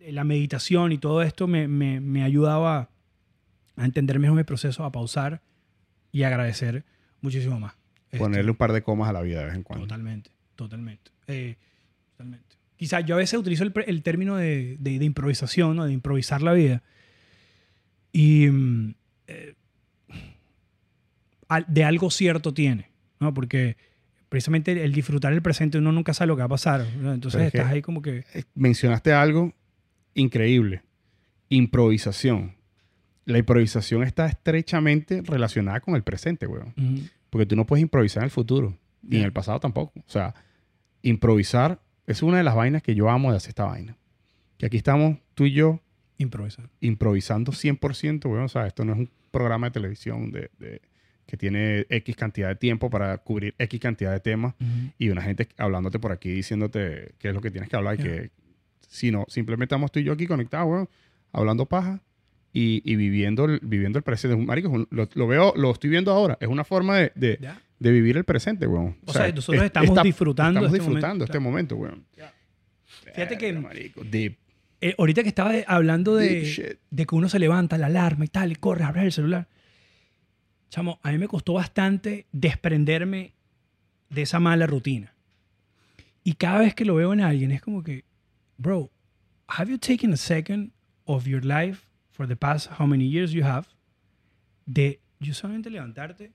la 0.00 0.24
meditación 0.24 0.92
y 0.92 0.98
todo 0.98 1.22
esto 1.22 1.46
me, 1.46 1.68
me, 1.68 2.00
me 2.00 2.22
ayudaba 2.24 2.88
a 3.76 3.84
entender 3.84 4.18
mejor 4.18 4.36
mi 4.36 4.44
proceso, 4.44 4.84
a 4.84 4.90
pausar 4.92 5.42
y 6.10 6.22
agradecer 6.24 6.84
muchísimo 7.20 7.60
más. 7.60 7.74
Este, 8.06 8.18
Ponerle 8.18 8.50
un 8.50 8.56
par 8.56 8.72
de 8.72 8.82
comas 8.82 9.08
a 9.08 9.12
la 9.12 9.22
vida 9.22 9.40
de 9.40 9.46
vez 9.46 9.54
en 9.54 9.62
cuando. 9.62 9.86
Totalmente, 9.86 10.30
totalmente. 10.56 11.10
Eh, 11.26 11.56
totalmente. 12.12 12.56
Quizás 12.76 13.04
yo 13.04 13.14
a 13.14 13.18
veces 13.18 13.38
utilizo 13.38 13.62
el, 13.64 13.72
el 13.86 14.02
término 14.02 14.36
de, 14.36 14.76
de- 14.80 14.98
de 14.98 15.04
improvisación, 15.04 15.76
¿no? 15.76 15.84
de 15.84 15.92
improvisar 15.92 16.42
la 16.42 16.52
vida. 16.52 16.82
Y 18.12 18.48
mm, 18.48 18.94
eh, 19.28 19.54
de 21.68 21.84
algo 21.84 22.10
cierto 22.10 22.52
tiene, 22.54 22.88
¿no? 23.22 23.32
Porque 23.32 23.76
precisamente 24.28 24.84
el, 24.84 24.92
disfrutar 24.92 25.32
el 25.32 25.42
presente 25.42 25.78
uno 25.78 25.92
nunca 25.92 26.12
sabe 26.14 26.28
lo 26.28 26.36
que 26.36 26.40
va 26.40 26.46
a 26.46 26.48
pasar. 26.48 26.86
¿no? 27.00 27.12
Entonces 27.12 27.40
es 27.42 27.46
estás 27.54 27.70
ahí 27.70 27.82
como 27.82 28.02
que... 28.02 28.24
Eh, 28.34 28.44
mencionaste 28.54 29.12
algo 29.12 29.52
increíble. 30.14 30.82
Improvisación. 31.48 32.54
La 33.24 33.38
improvisación 33.38 34.02
está 34.02 34.26
estrechamente 34.26 35.22
relacionada 35.24 35.80
con 35.80 35.94
el 35.94 36.02
presente, 36.02 36.46
weón. 36.46 36.74
Porque 37.30 37.46
tú 37.46 37.56
no 37.56 37.66
puedes 37.66 37.82
improvisar 37.82 38.22
en 38.22 38.24
el 38.24 38.30
futuro. 38.30 38.76
Ni 39.02 39.18
en 39.18 39.24
el 39.24 39.32
pasado 39.32 39.60
tampoco. 39.60 39.92
O 40.00 40.10
sea, 40.10 40.34
improvisar 41.02 41.80
es 42.06 42.22
una 42.22 42.38
de 42.38 42.44
las 42.44 42.54
vainas 42.54 42.82
que 42.82 42.94
yo 42.94 43.10
amo 43.10 43.30
de 43.30 43.36
hacer 43.36 43.50
esta 43.50 43.64
vaina. 43.64 43.96
Que 44.58 44.66
aquí 44.66 44.76
estamos 44.76 45.18
tú 45.34 45.44
y 45.44 45.52
yo 45.52 45.80
improvisar. 46.18 46.68
improvisando 46.80 47.52
100%, 47.52 48.26
weón. 48.26 48.44
O 48.44 48.48
sea, 48.48 48.66
esto 48.66 48.84
no 48.84 48.92
es 48.94 48.98
un 49.00 49.10
programa 49.30 49.68
de 49.68 49.72
televisión 49.72 50.30
de, 50.30 50.50
de- 50.58 50.80
que 51.32 51.38
tiene 51.38 51.86
X 51.88 52.14
cantidad 52.14 52.48
de 52.48 52.56
tiempo 52.56 52.90
para 52.90 53.16
cubrir 53.16 53.54
X 53.58 53.80
cantidad 53.80 54.12
de 54.12 54.20
temas 54.20 54.54
y 54.98 55.08
una 55.08 55.22
gente 55.22 55.48
hablándote 55.56 55.98
por 55.98 56.12
aquí 56.12 56.28
diciéndote 56.30 57.14
qué 57.18 57.28
es 57.28 57.34
lo 57.34 57.40
que 57.40 57.50
tienes 57.50 57.70
que 57.70 57.76
hablar 57.76 57.98
y 57.98 58.02
que 58.02 58.30
si 58.86 59.10
no, 59.10 59.24
simplemente 59.28 59.64
estamos 59.74 59.90
tú 59.90 59.98
y 60.00 60.04
yo 60.04 60.12
aquí 60.12 60.26
conectados, 60.26 60.68
weón, 60.70 60.88
hablando 61.32 61.64
paja 61.64 62.02
y, 62.52 62.82
y 62.84 62.96
viviendo, 62.96 63.46
el, 63.46 63.60
viviendo 63.62 63.98
el 63.98 64.02
presente. 64.02 64.36
Marico, 64.36 64.68
es 64.68 64.74
un- 64.74 64.88
lo, 64.90 65.08
lo 65.14 65.26
veo, 65.26 65.54
lo 65.56 65.70
estoy 65.70 65.88
viendo 65.88 66.12
ahora. 66.12 66.36
Es 66.38 66.48
una 66.48 66.64
forma 66.64 66.98
de, 66.98 67.12
de- 67.14 67.38
¿Ya? 67.40 67.58
de 67.78 67.90
vivir 67.92 68.18
el 68.18 68.24
presente, 68.24 68.66
weón. 68.66 68.98
O 69.06 69.12
sea, 69.14 69.32
nosotros 69.32 69.64
estamos 69.64 70.02
disfrutando 70.02 70.60
Estamos 70.60 70.66
este 70.76 70.78
disfrutando 70.80 71.14
momento, 71.14 71.24
este 71.24 71.38
momento, 71.38 71.76
weón. 71.76 72.04
Fíjate 73.14 73.38
que- 73.38 73.46
Verga, 73.46 73.60
marico, 73.62 74.02
deep, 74.04 74.36
Eh, 74.82 74.94
ahorita 74.98 75.22
que 75.22 75.28
estaba 75.30 75.52
de- 75.52 75.64
hablando 75.66 76.14
de, 76.16 76.76
que 76.94 77.14
uno 77.14 77.30
se 77.30 77.38
levanta, 77.38 77.78
la 77.78 77.86
alarma 77.86 78.26
y 78.26 78.28
tal, 78.28 78.52
y 78.52 78.56
corre 78.56 78.84
a 78.84 78.88
abrir 78.88 79.04
el 79.04 79.12
celular. 79.12 79.48
Chamo, 80.72 80.98
a 81.02 81.12
mí 81.12 81.18
me 81.18 81.28
costó 81.28 81.52
bastante 81.52 82.24
desprenderme 82.32 83.34
de 84.08 84.22
esa 84.22 84.40
mala 84.40 84.66
rutina. 84.66 85.12
Y 86.24 86.32
cada 86.32 86.60
vez 86.60 86.74
que 86.74 86.86
lo 86.86 86.94
veo 86.94 87.12
en 87.12 87.20
alguien 87.20 87.50
es 87.50 87.60
como 87.60 87.82
que, 87.82 88.04
bro, 88.56 88.90
have 89.48 89.70
you 89.70 89.76
taken 89.76 90.14
a 90.14 90.16
second 90.16 90.70
of 91.04 91.26
your 91.26 91.44
life 91.44 91.82
for 92.10 92.26
the 92.26 92.36
past 92.36 92.70
how 92.80 92.86
many 92.86 93.06
years 93.06 93.32
you 93.32 93.44
have 93.44 93.66
de 94.64 94.98
yo 95.20 95.34
solamente 95.34 95.68
levantarte 95.68 96.32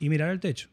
y 0.00 0.08
mirar 0.08 0.30
al 0.30 0.40
techo? 0.40 0.68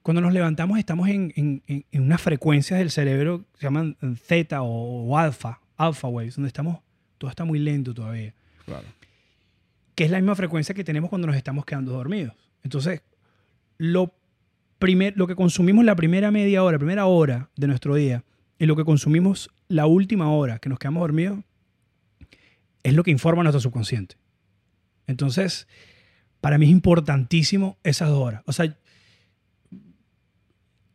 Cuando 0.00 0.22
nos 0.22 0.32
levantamos 0.32 0.78
estamos 0.78 1.10
en, 1.10 1.34
en, 1.36 1.62
en- 1.66 2.00
unas 2.00 2.22
frecuencias 2.22 2.78
del 2.78 2.90
cerebro 2.90 3.44
que 3.52 3.58
se 3.58 3.66
llaman 3.66 3.98
theta 4.26 4.62
o, 4.62 5.08
o 5.10 5.18
alfa, 5.18 5.60
alpha 5.76 6.08
waves, 6.08 6.36
donde 6.36 6.48
estamos, 6.48 6.78
todo 7.18 7.28
está 7.28 7.44
muy 7.44 7.58
lento 7.58 7.92
todavía 7.92 8.32
Claro. 8.64 8.86
Que 9.96 10.04
es 10.04 10.10
la 10.10 10.18
misma 10.18 10.36
frecuencia 10.36 10.74
que 10.74 10.84
tenemos 10.84 11.10
cuando 11.10 11.26
nos 11.26 11.36
estamos 11.36 11.64
quedando 11.64 11.92
dormidos. 11.92 12.34
Entonces, 12.62 13.02
lo, 13.78 14.14
primer, 14.78 15.16
lo 15.16 15.26
que 15.26 15.34
consumimos 15.34 15.84
la 15.84 15.96
primera 15.96 16.30
media 16.30 16.62
hora, 16.62 16.78
primera 16.78 17.06
hora 17.06 17.50
de 17.56 17.66
nuestro 17.66 17.94
día, 17.94 18.22
y 18.58 18.66
lo 18.66 18.76
que 18.76 18.84
consumimos 18.84 19.50
la 19.68 19.86
última 19.86 20.30
hora 20.30 20.58
que 20.58 20.68
nos 20.68 20.78
quedamos 20.78 21.00
dormidos, 21.00 21.40
es 22.82 22.94
lo 22.94 23.02
que 23.02 23.10
informa 23.10 23.42
nuestro 23.42 23.60
subconsciente. 23.60 24.16
Entonces, 25.06 25.66
para 26.40 26.58
mí 26.58 26.66
es 26.66 26.72
importantísimo 26.72 27.78
esas 27.82 28.10
dos 28.10 28.18
horas. 28.18 28.42
O 28.46 28.52
sea, 28.52 28.76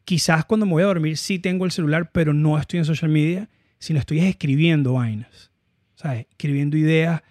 quizás 0.06 0.46
cuando 0.46 0.68
me 0.68 0.74
voy 0.74 0.84
a 0.84 0.88
dormir 0.88 1.18
sí 1.18 1.40
tengo 1.40 1.66
el 1.66 1.72
celular, 1.72 2.12
pero 2.12 2.34
no 2.34 2.58
estoy 2.60 2.80
en 2.80 2.86
social 2.86 3.10
media, 3.10 3.50
sino 3.80 4.00
estoy 4.00 4.20
escribiendo 4.20 4.94
vainas. 4.94 5.52
¿Sabes? 5.96 6.28
Escribiendo 6.30 6.78
ideas 6.78 7.22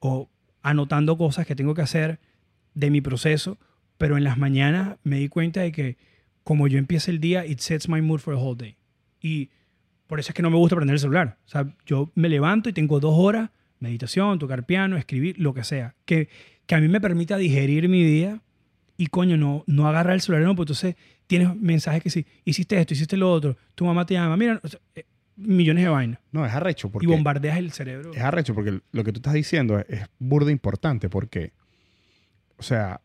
o 0.00 0.28
anotando 0.62 1.16
cosas 1.16 1.46
que 1.46 1.54
tengo 1.54 1.74
que 1.74 1.82
hacer 1.82 2.20
de 2.74 2.90
mi 2.90 3.00
proceso, 3.00 3.58
pero 3.98 4.16
en 4.16 4.24
las 4.24 4.38
mañanas 4.38 4.96
me 5.02 5.18
di 5.18 5.28
cuenta 5.28 5.60
de 5.60 5.72
que 5.72 5.96
como 6.44 6.68
yo 6.68 6.78
empiezo 6.78 7.10
el 7.10 7.20
día, 7.20 7.46
it 7.46 7.58
sets 7.60 7.88
my 7.88 8.00
mood 8.00 8.20
for 8.20 8.34
the 8.34 8.40
whole 8.40 8.56
day. 8.56 8.76
Y 9.20 9.50
por 10.06 10.18
eso 10.18 10.30
es 10.30 10.34
que 10.34 10.42
no 10.42 10.50
me 10.50 10.56
gusta 10.56 10.76
prender 10.76 10.94
el 10.94 11.00
celular. 11.00 11.38
O 11.46 11.48
sea, 11.48 11.74
yo 11.86 12.10
me 12.14 12.28
levanto 12.28 12.68
y 12.68 12.72
tengo 12.72 12.98
dos 12.98 13.14
horas, 13.16 13.50
meditación, 13.78 14.38
tocar 14.38 14.66
piano, 14.66 14.96
escribir, 14.96 15.38
lo 15.38 15.54
que 15.54 15.64
sea, 15.64 15.94
que, 16.04 16.28
que 16.66 16.74
a 16.74 16.80
mí 16.80 16.88
me 16.88 17.00
permita 17.00 17.36
digerir 17.36 17.88
mi 17.88 18.02
día 18.02 18.40
y 18.96 19.06
coño, 19.06 19.36
no, 19.36 19.64
no 19.66 19.86
agarrar 19.86 20.14
el 20.14 20.20
celular, 20.20 20.44
no, 20.44 20.54
porque 20.54 20.72
entonces 20.72 20.96
tienes 21.26 21.54
mensajes 21.56 22.02
que 22.02 22.10
sí, 22.10 22.26
hiciste 22.44 22.78
esto, 22.78 22.92
hiciste 22.92 23.16
lo 23.16 23.32
otro, 23.32 23.56
tu 23.74 23.84
mamá 23.86 24.04
te 24.04 24.14
llama, 24.14 24.36
mira, 24.36 24.60
o 24.62 24.68
sea, 24.68 24.80
eh, 24.94 25.04
millones 25.40 25.84
de 25.84 25.90
vainas. 25.90 26.20
No, 26.32 26.44
es 26.44 26.52
arrecho 26.52 26.90
porque... 26.90 27.06
Y 27.06 27.08
bombardeas 27.08 27.58
el 27.58 27.72
cerebro. 27.72 28.12
Es 28.12 28.22
arrecho 28.22 28.54
porque 28.54 28.80
lo 28.90 29.04
que 29.04 29.12
tú 29.12 29.18
estás 29.18 29.34
diciendo 29.34 29.78
es, 29.78 29.86
es 29.88 30.06
burda 30.18 30.50
importante 30.50 31.08
porque, 31.08 31.52
o 32.56 32.62
sea, 32.62 33.00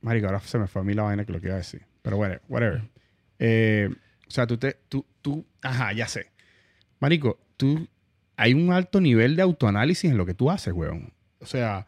marico, 0.00 0.26
ahora 0.26 0.40
se 0.40 0.58
me 0.58 0.66
fue 0.66 0.82
a 0.82 0.84
mí 0.84 0.94
la 0.94 1.02
vaina 1.02 1.24
que 1.24 1.32
lo 1.32 1.40
que 1.40 1.48
iba 1.48 1.54
a 1.54 1.58
decir. 1.58 1.82
Pero 2.02 2.16
bueno, 2.16 2.36
whatever. 2.48 2.82
Eh, 3.38 3.90
o 4.26 4.30
sea, 4.30 4.46
tú 4.46 4.56
te, 4.56 4.78
tú, 4.88 5.04
tú, 5.22 5.44
ajá, 5.62 5.92
ya 5.92 6.06
sé. 6.06 6.30
Marico, 7.00 7.38
tú, 7.56 7.88
hay 8.36 8.54
un 8.54 8.72
alto 8.72 9.00
nivel 9.00 9.36
de 9.36 9.42
autoanálisis 9.42 10.10
en 10.10 10.16
lo 10.16 10.26
que 10.26 10.34
tú 10.34 10.50
haces, 10.50 10.72
weón. 10.72 11.12
O 11.40 11.46
sea, 11.46 11.86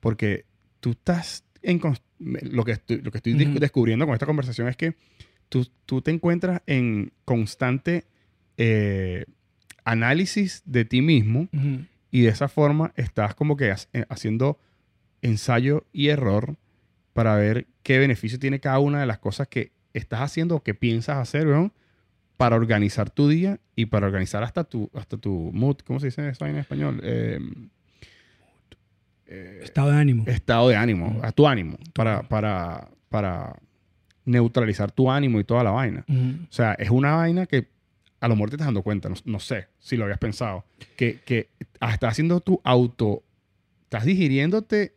porque 0.00 0.46
tú 0.80 0.90
estás 0.92 1.44
en, 1.62 1.80
lo 2.18 2.64
que 2.64 2.72
estoy, 2.72 3.00
lo 3.02 3.10
que 3.10 3.18
estoy 3.18 3.34
descubriendo 3.34 4.06
con 4.06 4.14
esta 4.14 4.26
conversación 4.26 4.68
es 4.68 4.76
que 4.76 4.94
tú, 5.48 5.68
tú 5.86 6.02
te 6.02 6.10
encuentras 6.10 6.62
en 6.66 7.12
constante 7.24 8.04
eh, 8.58 9.24
análisis 9.84 10.62
de 10.66 10.84
ti 10.84 11.00
mismo 11.00 11.48
y 12.10 12.20
de 12.22 12.28
esa 12.28 12.48
forma 12.48 12.92
estás 12.96 13.34
como 13.34 13.56
que 13.56 13.70
ha- 13.70 13.76
eh, 13.94 14.04
haciendo 14.10 14.58
ensayo 15.22 15.86
y 15.92 16.08
error 16.08 16.56
para 17.14 17.34
ver 17.36 17.66
qué 17.82 17.98
beneficio 17.98 18.38
tiene 18.38 18.60
cada 18.60 18.78
una 18.80 19.00
de 19.00 19.06
las 19.06 19.18
cosas 19.18 19.48
que 19.48 19.72
estás 19.94 20.20
haciendo 20.20 20.56
o 20.56 20.62
que 20.62 20.74
piensas 20.74 21.16
hacer, 21.16 21.46
para 22.36 22.54
organizar 22.56 23.10
tu 23.10 23.28
día 23.28 23.58
y 23.74 23.86
para 23.86 24.06
organizar 24.06 24.42
hasta 24.44 24.62
tu, 24.64 24.90
hasta 24.94 25.16
tu 25.16 25.50
mood. 25.52 25.78
¿Cómo 25.84 25.98
se 25.98 26.06
dice 26.06 26.28
eso 26.28 26.46
en 26.46 26.56
español? 26.56 27.00
Eh, 27.02 27.40
eh, 29.26 29.60
estado 29.62 29.90
de 29.90 29.96
ánimo. 29.96 30.24
Estado 30.26 30.68
de 30.68 30.76
ánimo, 30.76 31.20
a 31.22 31.32
tu 31.32 31.46
ánimo, 31.48 31.78
para, 31.94 32.22
para, 32.28 32.88
para 33.08 33.56
neutralizar 34.24 34.90
tu 34.92 35.10
ánimo 35.10 35.40
y 35.40 35.44
toda 35.44 35.62
la 35.64 35.70
vaina. 35.70 36.04
O 36.08 36.52
sea, 36.52 36.74
es 36.74 36.90
una 36.90 37.14
vaina 37.16 37.46
que 37.46 37.68
a 38.20 38.28
lo 38.28 38.34
mejor 38.34 38.50
te 38.50 38.56
estás 38.56 38.66
dando 38.66 38.82
cuenta, 38.82 39.10
no, 39.24 39.40
sé 39.40 39.68
si 39.78 39.96
lo 39.96 40.04
habías 40.04 40.18
pensado, 40.18 40.64
que, 40.96 41.20
que 41.24 41.48
estás 41.80 42.12
haciendo 42.12 42.40
tu 42.40 42.60
auto, 42.64 43.22
estás 43.84 44.04
digiriéndote, 44.04 44.94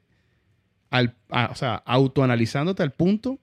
al, 0.90 1.16
o 1.30 1.56
sea, 1.56 1.76
autoanalizándote 1.76 2.84
al 2.84 2.92
punto 2.92 3.40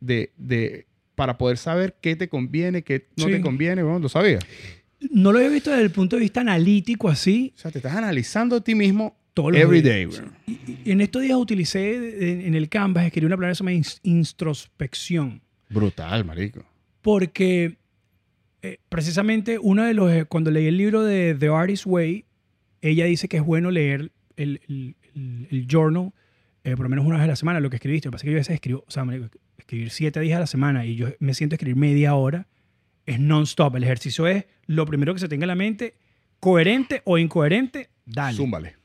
de, 0.00 0.32
de, 0.36 0.86
para 1.14 1.38
poder 1.38 1.58
saber 1.58 1.96
qué 2.00 2.16
te 2.16 2.28
conviene, 2.28 2.82
qué 2.82 3.08
no 3.16 3.26
te 3.26 3.40
conviene, 3.40 3.82
bueno, 3.82 4.00
lo 4.00 4.08
sabías. 4.08 4.44
No 5.10 5.32
lo 5.32 5.38
había 5.38 5.50
visto 5.50 5.70
desde 5.70 5.84
el 5.84 5.90
punto 5.90 6.16
de 6.16 6.22
vista 6.22 6.40
analítico 6.40 7.08
así. 7.08 7.52
O 7.56 7.58
sea, 7.58 7.70
te 7.70 7.78
estás 7.78 7.94
analizando 7.94 8.56
a 8.56 8.60
ti 8.62 8.74
mismo 8.74 9.16
Every 9.36 9.82
day, 9.82 10.08
en 10.84 11.00
estos 11.00 11.22
días 11.22 11.36
utilicé 11.36 12.46
en, 12.46 12.54
el 12.54 12.68
Canvas, 12.68 13.06
escribí 13.06 13.26
una 13.26 13.36
palabra 13.36 13.50
que 13.50 13.56
se 13.56 13.64
llama 13.64 13.84
introspección. 14.04 15.42
Brutal, 15.68 16.24
marico. 16.24 16.64
Porque 17.02 17.76
eh, 18.64 18.78
precisamente 18.88 19.58
uno 19.58 19.84
de 19.84 19.92
los, 19.92 20.10
eh, 20.10 20.24
cuando 20.24 20.50
leí 20.50 20.66
el 20.68 20.78
libro 20.78 21.02
de 21.02 21.34
The 21.34 21.48
Artist 21.48 21.84
Way, 21.84 22.24
ella 22.80 23.04
dice 23.04 23.28
que 23.28 23.36
es 23.36 23.44
bueno 23.44 23.70
leer 23.70 24.10
el, 24.36 24.58
el, 24.66 25.66
journal 25.68 26.14
eh, 26.64 26.74
por 26.74 26.84
lo 26.84 26.88
menos 26.88 27.04
una 27.04 27.16
vez 27.16 27.24
a 27.24 27.26
la 27.26 27.36
semana, 27.36 27.60
lo 27.60 27.68
que 27.68 27.76
escribiste. 27.76 28.08
Lo 28.08 28.12
que 28.12 28.14
pasa 28.14 28.24
es 28.24 28.24
que 28.24 28.30
yo 28.30 28.36
a 28.36 28.40
veces 28.40 28.54
escribo, 28.54 28.84
o 28.88 28.90
sea, 28.90 29.04
escribir 29.58 29.90
siete 29.90 30.18
días 30.20 30.38
a 30.38 30.40
la 30.40 30.46
semana 30.46 30.86
y 30.86 30.96
yo 30.96 31.08
me 31.18 31.34
siento 31.34 31.52
a 31.52 31.56
escribir 31.56 31.76
media 31.76 32.14
hora, 32.14 32.46
es 33.04 33.20
non-stop. 33.20 33.76
El 33.76 33.84
ejercicio 33.84 34.26
es 34.26 34.46
lo 34.64 34.86
primero 34.86 35.12
que 35.12 35.20
se 35.20 35.28
tenga 35.28 35.44
en 35.44 35.48
la 35.48 35.56
mente, 35.56 35.98
coherente 36.40 37.02
o 37.04 37.18
incoherente, 37.18 37.90
dale. 38.06 38.34
Zúmbale. 38.34 38.76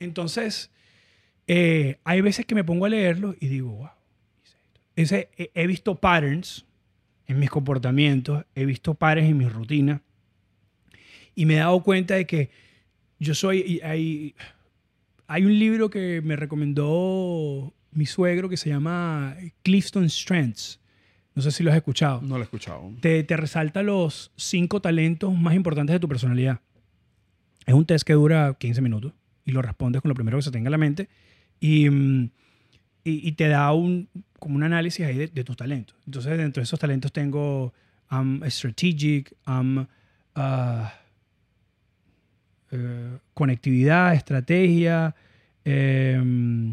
Entonces, 0.00 0.72
eh, 1.46 2.00
hay 2.02 2.22
veces 2.22 2.44
que 2.44 2.56
me 2.56 2.64
pongo 2.64 2.86
a 2.86 2.88
leerlo 2.88 3.36
y 3.38 3.46
digo, 3.46 3.70
wow. 3.70 3.90
Ese, 4.96 5.30
he 5.36 5.66
visto 5.68 6.00
patterns 6.00 6.66
en 7.26 7.38
mis 7.38 7.50
comportamientos, 7.50 8.44
he 8.54 8.64
visto 8.64 8.94
patterns 8.94 9.30
en 9.30 9.38
mi 9.38 9.48
rutina 9.48 10.02
y 11.34 11.46
me 11.46 11.54
he 11.54 11.58
dado 11.58 11.82
cuenta 11.82 12.14
de 12.14 12.26
que 12.26 12.50
yo 13.18 13.34
soy, 13.34 13.80
hay, 13.82 14.34
hay 15.26 15.44
un 15.44 15.58
libro 15.58 15.90
que 15.90 16.20
me 16.22 16.36
recomendó 16.36 17.72
mi 17.92 18.06
suegro 18.06 18.48
que 18.48 18.56
se 18.56 18.68
llama 18.68 19.36
Clifton 19.62 20.08
Strengths. 20.08 20.80
No 21.34 21.40
sé 21.40 21.50
si 21.50 21.62
lo 21.62 21.70
has 21.70 21.76
escuchado. 21.76 22.20
No 22.20 22.36
lo 22.36 22.40
he 22.40 22.44
escuchado. 22.44 22.92
Te, 23.00 23.22
te 23.22 23.36
resalta 23.36 23.82
los 23.82 24.32
cinco 24.36 24.82
talentos 24.82 25.34
más 25.34 25.54
importantes 25.54 25.94
de 25.94 26.00
tu 26.00 26.08
personalidad. 26.08 26.60
Es 27.64 27.74
un 27.74 27.86
test 27.86 28.06
que 28.06 28.12
dura 28.12 28.54
15 28.58 28.82
minutos 28.82 29.12
y 29.44 29.52
lo 29.52 29.62
respondes 29.62 30.02
con 30.02 30.08
lo 30.08 30.14
primero 30.14 30.38
que 30.38 30.42
se 30.42 30.50
tenga 30.50 30.68
en 30.68 30.72
la 30.72 30.78
mente 30.78 31.08
y, 31.60 31.88
mm, 31.88 32.30
y, 33.04 33.32
te 33.32 33.48
da 33.48 33.72
un, 33.72 34.08
como 34.42 34.56
un 34.56 34.64
análisis 34.64 35.06
ahí 35.06 35.28
de, 35.28 35.44
tus 35.44 35.56
talentos. 35.56 35.96
Entonces, 36.04 36.36
dentro 36.36 36.60
de 36.60 36.64
esos 36.64 36.80
talentos 36.80 37.12
tengo 37.12 37.72
um, 38.10 38.42
strategic, 38.46 39.32
um, 39.46 39.78
uh, 39.78 39.84
uh, 42.72 43.18
conectividad, 43.34 44.14
estrategia, 44.14 45.14
em, 45.64 46.72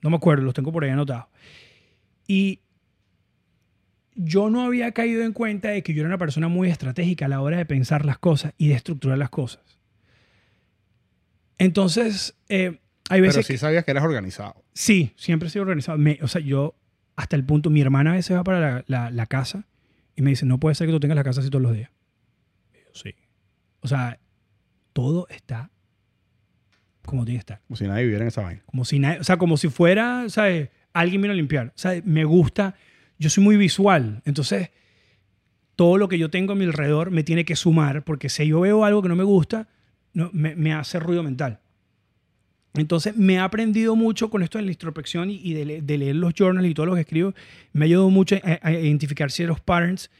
no 0.00 0.08
me 0.08 0.16
acuerdo, 0.16 0.44
los 0.44 0.54
tengo 0.54 0.72
por 0.72 0.82
ahí 0.82 0.90
anotados. 0.90 1.26
Y 2.26 2.60
yo 4.14 4.48
no 4.48 4.62
había 4.62 4.92
caído 4.92 5.24
en 5.24 5.34
cuenta 5.34 5.68
de 5.68 5.82
que 5.82 5.92
yo 5.92 6.00
era 6.00 6.08
una 6.08 6.16
persona 6.16 6.48
muy 6.48 6.70
estratégica 6.70 7.26
a 7.26 7.28
la 7.28 7.42
hora 7.42 7.58
de 7.58 7.66
pensar 7.66 8.06
las 8.06 8.16
cosas 8.16 8.54
y 8.56 8.68
de 8.68 8.76
estructurar 8.76 9.18
las 9.18 9.28
cosas. 9.28 9.60
Entonces, 11.58 12.34
eh, 12.48 12.80
hay 13.10 13.20
veces... 13.20 13.46
Pero 13.46 13.46
sí 13.46 13.58
sabías 13.58 13.84
que 13.84 13.90
eras 13.90 14.04
organizado. 14.04 14.64
Sí, 14.72 15.12
siempre 15.16 15.48
he 15.48 15.50
sido 15.50 15.64
organizado. 15.64 15.98
o 16.22 16.28
sea, 16.28 16.40
yo, 16.40 16.74
hasta 17.16 17.36
el 17.36 17.44
punto, 17.44 17.70
mi 17.70 17.80
hermana 17.80 18.12
a 18.12 18.14
veces 18.14 18.36
va 18.36 18.44
para 18.44 18.84
la, 18.86 19.26
casa 19.26 19.66
y 20.16 20.22
me 20.22 20.30
dice, 20.30 20.46
no 20.46 20.58
puede 20.58 20.74
ser 20.74 20.86
que 20.86 20.92
tú 20.92 21.00
tengas 21.00 21.16
la 21.16 21.24
casa 21.24 21.40
así 21.40 21.50
todos 21.50 21.62
los 21.62 21.74
días. 21.74 21.90
sí. 22.92 23.14
O 23.80 23.88
sea, 23.88 24.18
todo 24.94 25.28
está 25.28 25.70
como 27.04 27.24
tiene 27.24 27.36
que 27.36 27.40
estar. 27.40 27.60
Como 27.66 27.76
si 27.76 27.86
nadie 27.86 28.04
viviera 28.04 28.24
en 28.24 28.28
esa 28.28 28.42
vaina. 28.42 28.62
Como 28.66 28.84
si 28.84 28.98
nadie, 28.98 29.20
o 29.20 29.24
sea, 29.24 29.36
como 29.36 29.56
si 29.56 29.68
fuera, 29.68 30.28
¿sabes? 30.28 30.70
Alguien 30.92 31.22
vino 31.22 31.32
a 31.32 31.36
limpiar. 31.36 31.68
O 31.68 31.78
sea, 31.78 32.00
me 32.04 32.24
gusta, 32.24 32.76
yo 33.18 33.30
soy 33.30 33.44
muy 33.44 33.56
visual, 33.56 34.22
entonces 34.24 34.70
todo 35.76 35.98
lo 35.98 36.08
que 36.08 36.18
yo 36.18 36.30
tengo 36.30 36.52
a 36.52 36.56
mi 36.56 36.64
alrededor 36.64 37.10
me 37.10 37.24
tiene 37.24 37.44
que 37.44 37.56
sumar, 37.56 38.04
porque 38.04 38.28
si 38.28 38.46
yo 38.46 38.60
veo 38.60 38.84
algo 38.84 39.02
que 39.02 39.08
no 39.08 39.16
me 39.16 39.24
gusta, 39.24 39.68
no, 40.12 40.30
me, 40.32 40.72
hace 40.72 41.00
ruido 41.00 41.22
mental. 41.22 41.60
Entonces 42.74 43.16
me 43.16 43.34
he 43.34 43.38
aprendido 43.38 43.94
mucho 43.94 44.30
con 44.30 44.42
esto 44.42 44.58
de 44.58 44.64
la 44.64 44.72
introspección 44.72 45.30
y, 45.30 45.54
de, 45.54 45.98
leer 45.98 46.16
los 46.16 46.34
journals 46.34 46.68
y 46.68 46.74
todo 46.74 46.86
lo 46.86 46.94
que 46.94 47.02
escribo. 47.02 47.32
Me 47.72 47.84
ha 47.84 47.86
ayudado 47.86 48.10
mucho 48.10 48.36
a, 48.42 48.72
identificar 48.72 49.30
ciertos 49.30 49.60
patterns 49.60 50.10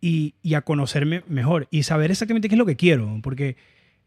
y, 0.00 0.34
y, 0.42 0.54
a 0.54 0.60
conocerme 0.60 1.22
mejor 1.28 1.66
y 1.70 1.82
saber 1.82 2.10
exactamente 2.10 2.48
qué 2.48 2.56
es 2.56 2.58
lo 2.58 2.66
que 2.66 2.76
quiero. 2.76 3.18
Porque 3.22 3.56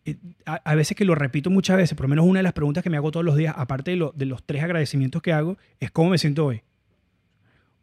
eh, 0.08 0.16
a, 0.46 0.74
veces 0.74 0.96
que 0.96 1.04
lo 1.04 1.16
repito 1.16 1.50
muchas 1.50 1.76
veces, 1.76 1.98
por 1.98 2.06
lo 2.06 2.08
menos 2.08 2.26
una 2.26 2.40
de 2.40 2.44
las 2.44 2.54
preguntas 2.54 2.82
que 2.82 2.90
me 2.90 2.96
hago 2.96 3.12
todos 3.12 3.26
los 3.26 3.36
días, 3.36 3.54
aparte 3.58 3.92
de, 3.92 4.26
los 4.26 4.44
tres 4.46 4.64
agradecimientos 4.64 5.22
que 5.22 5.34
hago, 5.34 5.58
es 5.82 5.92
cómo 5.92 6.12
me 6.12 6.18
siento 6.18 6.46
hoy. 6.46 6.62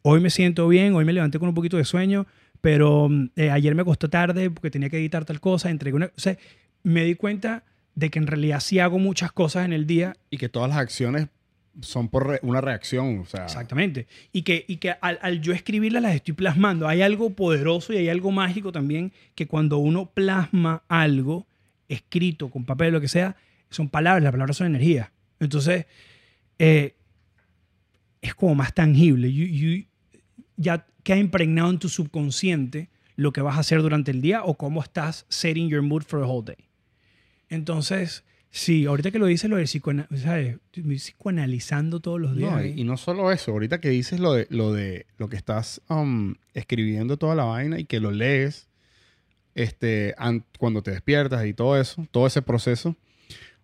Hoy 0.01 0.21
me 0.21 0.31
siento 0.31 0.67
bien, 0.67 0.95
hoy 0.95 1.05
me 1.05 1.13
levanté 1.13 1.39
con 1.39 1.49
un 1.49 1.55
poquito 1.55 1.77
de 1.77 1.85
sueño, 1.85 2.27
pero 2.63 3.11
eh, 3.37 3.51
ayer 3.51 3.75
me 3.75 3.85
costó 3.85 4.09
tarde 4.09 4.51
porque 4.51 4.71
tenía 4.71 4.89
que 4.89 4.97
editar 4.97 5.27
tal 5.27 5.39
cosa, 5.39 5.69
entregué 5.69 5.97
una... 5.97 6.07
O 6.07 6.11
sea, 6.21 6.39
me 6.83 7.05
di 7.05 7.15
cuenta 7.15 7.63
de 7.95 8.11
que 8.11 8.19
en 8.19 8.27
realidad 8.27 8.61
sí 8.61 8.79
hago 8.79 8.99
muchas 8.99 9.33
cosas 9.33 9.65
en 9.65 9.73
el 9.73 9.87
día. 9.87 10.17
Y 10.31 10.39
que 10.39 10.49
todas 10.49 10.69
las 10.69 10.79
acciones 10.79 11.29
son 11.81 12.09
por 12.09 12.39
una 12.43 12.61
reacción. 12.61 13.21
O 13.21 13.27
sea. 13.27 13.45
Exactamente. 13.45 14.07
Y 14.33 14.43
que, 14.43 14.65
y 14.67 14.77
que 14.77 14.95
al, 15.01 15.41
yo 15.41 15.53
escribirlas 15.53 16.03
las 16.03 16.15
estoy 16.15 16.35
plasmando. 16.35 16.89
Hay 16.89 17.03
algo 17.03 17.31
poderoso 17.31 17.93
y 17.93 17.97
hay 17.99 18.09
algo 18.09 18.31
mágico 18.31 18.73
también 18.73 19.13
que 19.35 19.47
cuando 19.47 19.79
uno 19.79 20.11
plasma 20.13 20.83
algo 20.89 21.47
escrito 21.89 22.51
con 22.51 22.65
papel, 22.65 22.93
lo 22.93 23.01
que 23.01 23.09
sea, 23.09 23.37
son 23.71 23.89
palabras, 23.89 24.23
las 24.23 24.33
palabras 24.33 24.57
son 24.57 24.69
energía. 24.69 25.13
Entonces, 25.41 25.87
eh, 26.59 26.97
es 28.23 28.35
como 28.35 28.55
más 28.55 28.75
tangible. 28.75 29.33
ya 30.57 30.87
queda 31.03 31.19
impregnado 31.19 31.71
en 31.71 31.79
tu 31.79 31.89
subconsciente 31.89 32.89
lo 33.17 33.33
que 33.33 33.43
vas 33.43 33.57
a 33.57 33.61
hacer 33.61 33.83
durante 33.83 34.11
el 34.11 34.21
día 34.21 34.43
o 34.43 34.57
cómo 34.57 34.83
estás 34.83 35.27
setting 35.29 35.69
your 35.69 35.83
mood 35.83 36.03
for 36.03 36.21
the 36.21 36.27
whole 36.27 36.45
day. 36.45 36.69
Entonces, 37.55 38.25
sí, 38.51 38.87
ahorita 38.87 39.11
que 39.11 39.19
lo 39.19 39.27
dices, 39.27 39.51
lo 39.51 39.57
de 39.57 39.67
psicoanalizando 39.67 42.01
todos 42.01 42.21
los 42.21 42.37
días. 42.37 42.53
No, 42.53 42.65
y, 42.65 42.85
no 42.85 42.97
solo 42.97 43.33
eso, 43.33 43.53
ahorita 43.53 43.81
que 43.81 43.89
dices 43.89 44.21
lo 44.21 44.35
de 44.35 44.47
lo, 44.51 44.73
de, 44.73 45.07
lo 45.17 45.29
que 45.29 45.37
estás 45.37 45.81
um, 45.89 46.35
escribiendo 46.53 47.17
toda 47.17 47.35
la 47.35 47.45
vaina 47.45 47.79
y 47.79 47.85
que 47.85 48.01
lo 48.01 48.11
lees 48.11 48.69
este, 49.55 50.15
cuando 50.59 50.83
te 50.83 50.91
despiertas 50.91 51.47
y 51.47 51.55
todo 51.55 51.81
eso, 51.81 52.07
todo 52.11 52.27
ese 52.27 52.43
proceso. 52.43 52.97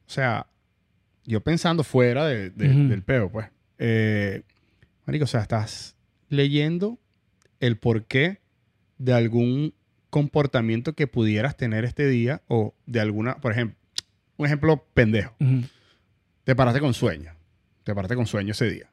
O 0.07 0.13
sea, 0.13 0.47
yo 1.25 1.41
pensando 1.41 1.85
fuera 1.85 2.27
del 2.27 3.03
peo, 3.05 3.31
pues. 3.31 3.49
Eh, 3.79 4.43
marico, 5.07 5.25
o 5.25 5.29
sea, 5.29 5.41
estás 5.41 5.97
leyendo 6.29 6.99
el 7.61 7.77
porqué 7.77 8.41
de 8.99 9.13
algún 9.13 9.75
comportamiento 10.11 10.95
que 10.95 11.07
pudieras 11.07 11.57
tener 11.57 11.85
este 11.85 12.09
día 12.09 12.43
o 12.49 12.75
de 12.87 13.01
alguna, 13.01 13.37
por 13.37 13.53
ejemplo, 13.53 13.77
un 14.41 14.47
ejemplo 14.47 14.87
pendejo. 14.95 15.37
Te 16.45 16.57
paraste 16.57 16.81
con 16.81 16.95
sueño. 16.95 17.33
Te 17.85 17.95
paraste 17.95 18.17
con 18.17 18.27
sueño 18.27 18.53
ese 18.53 18.71
día. 18.71 18.91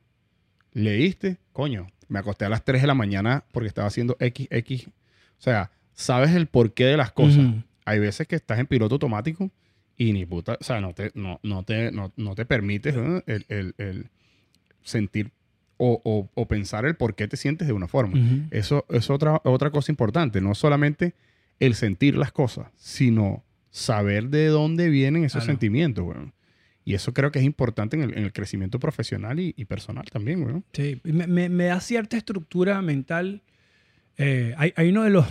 Leíste, 0.74 1.38
coño, 1.54 1.88
me 2.10 2.20
acosté 2.20 2.44
a 2.46 2.50
las 2.50 2.66
3 2.66 2.82
de 2.82 2.88
la 2.88 2.94
mañana 2.94 3.46
porque 3.54 3.70
estaba 3.70 3.88
haciendo 3.88 4.18
X, 4.20 4.48
X. 4.52 4.88
O 4.88 4.92
sea, 5.42 5.72
sabes 5.94 6.32
el 6.36 6.48
porqué 6.48 6.86
de 6.86 6.98
las 6.98 7.14
cosas. 7.14 7.46
Hay 7.86 8.00
veces 8.00 8.28
que 8.28 8.36
estás 8.36 8.60
en 8.60 8.68
piloto 8.68 8.96
automático 8.96 9.50
y 9.96 10.12
ni 10.12 10.26
puta, 10.26 10.58
o 10.60 10.64
sea, 10.64 10.82
no 10.82 10.94
te, 10.94 11.12
no, 11.16 11.40
no 11.44 11.64
te, 11.64 11.92
no, 11.92 12.36
te 12.36 12.46
permites 12.46 12.94
el, 12.94 13.46
el, 13.48 13.74
el, 13.78 14.10
sentir 14.84 15.32
o, 15.78 16.30
o, 16.36 16.48
pensar 16.48 16.86
el 16.86 16.96
por 16.96 17.16
qué 17.16 17.28
te 17.28 17.38
sientes 17.38 17.68
de 17.68 17.74
una 17.74 17.88
forma. 17.88 18.20
Eso 18.52 18.86
es 18.90 19.10
otra, 19.10 19.42
otra 19.46 19.72
cosa 19.72 19.94
importante. 19.94 20.42
No 20.42 20.56
solamente 20.56 21.16
el 21.60 21.74
sentir 21.74 22.18
las 22.18 22.34
cosas, 22.34 22.68
sino 22.76 23.44
saber 23.72 24.30
de 24.30 24.48
dónde 24.48 24.90
vienen 24.90 25.24
esos 25.24 25.44
sentimientos, 25.44 26.06
Y 26.84 26.94
eso 26.94 27.14
creo 27.14 27.32
que 27.32 27.40
es 27.40 27.46
importante 27.46 28.02
en 28.02 28.18
el, 28.18 28.34
crecimiento 28.34 28.80
profesional 28.80 29.40
y, 29.40 29.54
personal 29.66 30.06
también, 30.12 30.44
güey. 30.44 30.64
Sí, 30.74 31.02
me, 31.04 31.50
me, 31.50 31.66
da 31.66 31.80
cierta 31.80 32.18
estructura 32.18 32.82
mental. 32.82 33.42
Eh, 34.18 34.54
hay, 34.58 34.74
hay, 34.76 34.90
uno 34.90 35.04
de 35.04 35.10
los, 35.10 35.28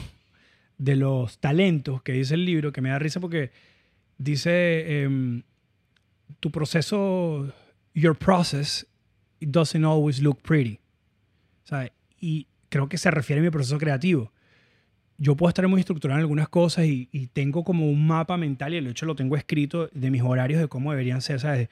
de 0.79 0.97
los 0.97 1.39
talentos 1.39 2.03
que 2.03 2.13
dice 2.13 2.35
el 2.35 2.45
libro 2.45 2.73
que 2.73 2.81
me 2.81 2.91
da 2.91 2.99
risa 2.99 3.21
porque 3.21 3.51
dice 4.19 5.03
em, 5.03 5.43
tu 6.41 6.51
proceso, 6.51 7.53
your 7.95 8.17
process 8.17 8.87
it 9.41 9.51
doesn't 9.51 9.85
always 9.85 10.21
look 10.21 10.43
pretty. 10.43 10.81
Y 12.21 12.47
creo 12.69 12.89
que 12.89 12.99
se 12.99 13.11
refiere 13.11 13.41
a 13.41 13.45
mi 13.45 13.51
proceso 13.51 13.79
creativo. 13.79 14.33
Yo 15.19 15.37
puedo 15.37 15.49
estar 15.49 15.67
muy 15.69 15.81
estructurado 15.81 16.19
en 16.19 16.23
algunas 16.23 16.49
cosas 16.49 16.87
y, 16.87 17.09
y 17.13 17.29
tengo 17.29 17.65
como 17.65 17.89
un 17.89 18.07
mapa 18.07 18.37
mental 18.37 18.75
y 18.75 18.81
de 18.81 18.91
hecho 18.91 19.07
lo 19.07 19.17
tengo 19.17 19.37
escrito 19.37 19.89
de 19.93 20.11
mis 20.11 20.23
horarios 20.23 20.61
de 20.61 20.69
cómo 20.69 20.91
deberían 20.91 21.23
ser, 21.23 21.41
¿sabes? 21.41 21.69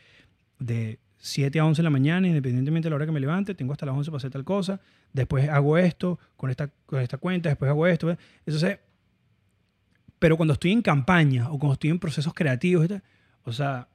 De 0.59 0.99
7 1.25 1.59
a 1.59 1.65
11 1.65 1.81
de 1.81 1.85
la 1.85 1.91
mañana, 1.91 2.29
independientemente 2.29 2.87
de 2.87 2.91
la 2.91 2.97
hora 2.97 3.07
que 3.07 3.13
me 3.13 3.19
levante, 3.19 3.55
tengo 3.55 3.73
hasta 3.73 3.87
las 3.87 3.95
11 3.95 4.11
para 4.11 4.19
hacer 4.19 4.31
tal 4.31 4.45
cosa, 4.45 4.81
después 5.15 5.49
hago 5.49 5.79
esto 5.79 6.19
con 6.37 6.51
esta, 6.51 6.71
con 6.85 7.01
esta 7.01 7.17
cuenta, 7.17 7.49
después 7.49 7.71
hago 7.71 7.87
esto. 7.87 8.15
Entonces, 8.45 8.79
pero 10.19 10.37
cuando 10.37 10.53
estoy 10.53 10.73
en 10.73 10.83
campaña 10.83 11.51
o 11.51 11.59
cuando 11.59 11.73
estoy 11.73 11.89
en 11.89 11.99
procesos 11.99 12.35
creativos, 12.35 12.89
o 13.43 13.53
sea, 13.53 13.89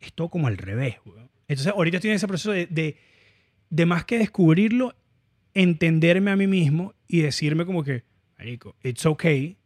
es 0.00 0.12
todo 0.12 0.28
como 0.30 0.48
al 0.48 0.56
revés. 0.56 0.96
Entonces, 1.46 1.72
ahorita 1.72 1.98
estoy 1.98 2.10
en 2.10 2.16
ese 2.16 2.26
proceso 2.26 2.50
de, 2.50 2.66
de, 2.66 2.96
de 3.70 3.86
más 3.86 4.04
que 4.04 4.18
descubrirlo, 4.18 4.96
entenderme 5.54 6.32
a 6.32 6.36
mí 6.36 6.48
mismo 6.48 6.92
y 7.06 7.20
decirme 7.20 7.66
como 7.66 7.84
que, 7.84 8.02
marico, 8.38 8.76
it's 8.82 9.04
okay 9.06 9.56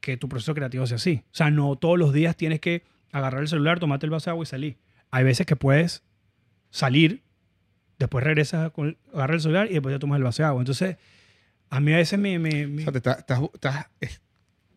que 0.00 0.16
tu 0.16 0.28
proceso 0.28 0.54
creativo 0.54 0.86
sea 0.86 0.96
así. 0.96 1.22
O 1.26 1.34
sea, 1.34 1.50
no 1.50 1.76
todos 1.76 1.98
los 1.98 2.12
días 2.12 2.36
tienes 2.36 2.60
que 2.60 2.84
agarrar 3.12 3.42
el 3.42 3.48
celular, 3.48 3.80
tomarte 3.80 4.06
el 4.06 4.10
vaso 4.10 4.30
de 4.30 4.32
agua 4.32 4.42
y 4.44 4.46
salir. 4.46 4.76
Hay 5.10 5.24
veces 5.24 5.46
que 5.46 5.56
puedes 5.56 6.02
salir, 6.70 7.22
después 7.98 8.24
regresas, 8.24 8.70
con, 8.72 8.96
el 9.12 9.40
celular 9.40 9.66
y 9.70 9.74
después 9.74 9.94
ya 9.94 9.98
tomas 9.98 10.18
el 10.18 10.22
vaso 10.24 10.42
de 10.42 10.46
agua. 10.46 10.60
Entonces, 10.62 10.96
a 11.70 11.80
mí 11.80 11.92
a 11.92 11.96
veces 11.96 12.18
me... 12.18 12.38
me- 12.38 12.66
me- 12.66 12.82
O 12.82 12.84
sea, 12.84 12.92
te, 12.92 12.98
estás- 12.98 13.18
estás- 13.18 13.40
estás- 13.54 13.86
es- 14.00 14.20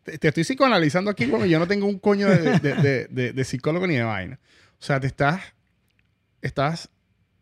te- 0.04 0.18
te 0.18 0.28
estoy 0.30 0.44
psicoanalizando 0.44 1.12
aquí 1.12 1.26
porque 1.28 1.50
yo 1.50 1.60
no 1.60 1.68
tengo 1.68 1.86
un 1.88 2.00
coño 2.00 2.28
de- 2.28 2.60
de- 2.60 3.08
de- 3.10 3.34
de 3.34 3.44
psicólogo 3.44 3.86
ni 3.88 3.96
de 3.96 4.04
vaina. 4.04 4.40
O 4.80 4.84
sea, 4.84 5.00
te 5.00 5.08
estás, 5.08 5.42
estás, 6.42 6.90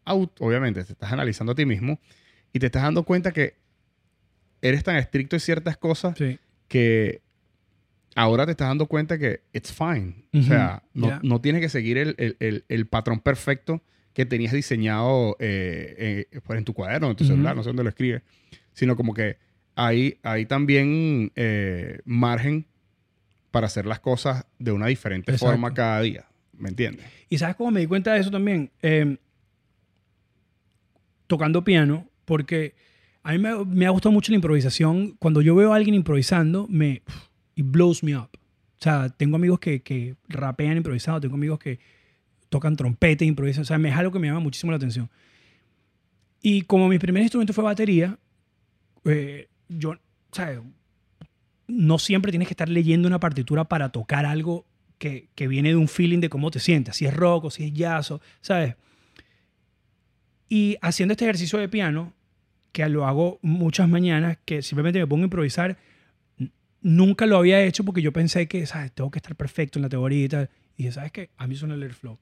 out- 0.06 0.36
obviamente, 0.40 0.84
te 0.84 0.92
estás 0.94 1.12
analizando 1.14 1.54
a 1.54 1.56
ti 1.56 1.66
mismo 1.66 2.00
y 2.52 2.60
te 2.60 2.66
estás 2.66 2.84
dando 2.84 3.04
cuenta 3.04 3.32
que 3.32 3.59
eres 4.62 4.84
tan 4.84 4.96
estricto 4.98 5.36
en 5.36 5.40
ciertas 5.40 5.78
cosas 5.78 6.18
sí. 6.18 6.38
que 6.68 7.22
ahora 8.16 8.46
te 8.46 8.52
estás 8.52 8.68
dando 8.68 8.88
cuenta 8.88 9.18
que 9.18 9.42
it's 9.54 9.72
fine. 9.72 10.26
O 10.34 10.42
sea, 10.44 10.84
no, 10.94 11.20
no 11.24 11.42
tienes 11.42 11.62
que 11.62 11.70
seguir 11.70 11.98
el, 11.98 12.16
el- 12.18 12.36
el- 12.40 12.66
el 12.68 12.88
patrón 12.88 13.20
perfecto 13.20 13.82
que 14.14 14.26
tenías 14.26 14.52
diseñado 14.54 15.38
eh, 15.40 16.26
eh, 16.32 16.40
pues, 16.44 16.58
en 16.58 16.66
tu 16.66 16.74
cuaderno, 16.74 17.10
en 17.10 17.16
tu 17.16 17.24
celular, 17.24 17.56
no 17.56 17.64
sé 17.64 17.70
dónde 17.70 17.84
lo 17.84 17.90
escribes, 17.90 18.22
sino 18.74 18.96
como 18.96 19.14
que 19.14 19.38
hay, 19.76 20.18
hay 20.24 20.46
también 20.46 21.32
eh, 21.36 22.00
margen 22.04 22.66
para 23.52 23.68
hacer 23.68 23.86
las 23.86 24.00
cosas 24.02 24.46
de 24.58 24.72
una 24.74 24.88
diferente 24.88 25.32
Exacto. 25.32 25.52
forma 25.54 25.74
cada 25.74 26.02
día. 26.02 26.26
¿Me 26.58 26.70
entiendes? 26.70 27.06
Y 27.30 27.38
sabes 27.38 27.56
cómo 27.56 27.72
me 27.72 27.80
di 27.80 27.88
cuenta 27.88 28.14
de 28.14 28.20
eso 28.20 28.30
también, 28.32 28.72
Eh, 28.82 29.18
tocando 31.28 31.64
piano, 31.64 32.10
porque 32.26 32.76
a 33.24 33.32
mí 33.34 33.40
me, 33.40 33.66
me 33.66 33.86
ha 33.86 33.90
gustado 33.90 34.12
mucho 34.14 34.32
la 34.32 34.36
improvisación. 34.38 35.16
Cuando 35.20 35.42
yo 35.42 35.56
veo 35.56 35.74
a 35.74 35.76
alguien 35.76 35.96
improvisando, 35.96 36.68
me 36.70 37.02
it 37.56 37.66
blows 37.66 38.04
me 38.04 38.16
up. 38.16 38.30
O 38.34 38.82
sea, 38.82 39.10
tengo 39.10 39.36
amigos 39.36 39.60
que, 39.60 39.82
que 39.82 40.16
rapean 40.30 40.78
improvisado, 40.78 41.20
tengo 41.20 41.36
amigos 41.36 41.60
que 41.60 41.80
tocan 42.50 42.76
trompeta 42.76 43.24
e 43.24 43.28
improvisan. 43.28 43.64
O 43.64 43.66
sea, 43.66 43.78
es 43.78 43.96
algo 43.96 44.12
que 44.12 44.20
me 44.20 44.28
llama 44.28 44.40
muchísimo 44.40 44.72
la 44.72 44.78
atención. 44.78 45.10
Y 46.42 46.62
como 46.62 46.88
mi 46.88 46.98
primer 47.00 47.22
instrumento 47.22 47.52
fue 47.54 47.64
batería, 47.66 48.18
eh, 49.04 49.50
yo, 49.68 49.98
¿sabes? 50.32 50.60
No 51.68 52.00
siempre 52.00 52.32
tienes 52.32 52.48
que 52.48 52.54
estar 52.54 52.70
leyendo 52.70 53.08
una 53.08 53.20
partitura 53.20 53.66
para 53.66 53.90
tocar 53.90 54.26
algo 54.26 54.66
que, 54.98 55.28
que 55.36 55.48
viene 55.48 55.70
de 55.70 55.76
un 55.76 55.88
feeling 55.90 56.20
de 56.20 56.30
cómo 56.30 56.50
te 56.52 56.60
sientas, 56.60 56.96
si 56.96 57.06
es 57.06 57.14
rock 57.14 57.46
o 57.46 57.52
si 57.52 57.66
es 57.66 57.74
jazz, 57.74 58.12
o- 58.12 58.22
¿sabes? 58.42 58.76
Y 60.48 60.78
haciendo 60.82 61.12
este 61.14 61.26
ejercicio 61.26 61.60
de 61.60 61.70
piano, 61.70 62.14
que 62.72 62.88
lo 62.90 63.06
hago 63.06 63.40
muchas 63.42 63.90
mañanas, 63.90 64.38
que 64.46 64.62
simplemente 64.62 65.00
me 65.00 65.08
pongo 65.08 65.24
a 65.24 65.26
improvisar, 65.26 65.78
nunca 66.82 67.26
lo 67.26 67.38
había 67.38 67.62
hecho 67.64 67.84
porque 67.84 68.02
yo 68.02 68.14
pensé 68.14 68.48
que, 68.48 68.66
¿sabes? 68.66 68.92
Tengo 68.92 69.12
que 69.12 69.20
estar 69.20 69.36
perfecto 69.36 69.80
en 69.80 69.84
la 69.84 69.90
teoría 69.90 70.26
y 70.26 70.30
tal. 70.30 70.50
Y 70.76 70.84
dije, 70.84 70.94
¿sabes 70.94 71.12
qué? 71.12 71.30
A 71.38 71.48
mí 71.48 71.56
suena 71.56 71.76
el 71.76 71.84
airflow. 71.84 72.18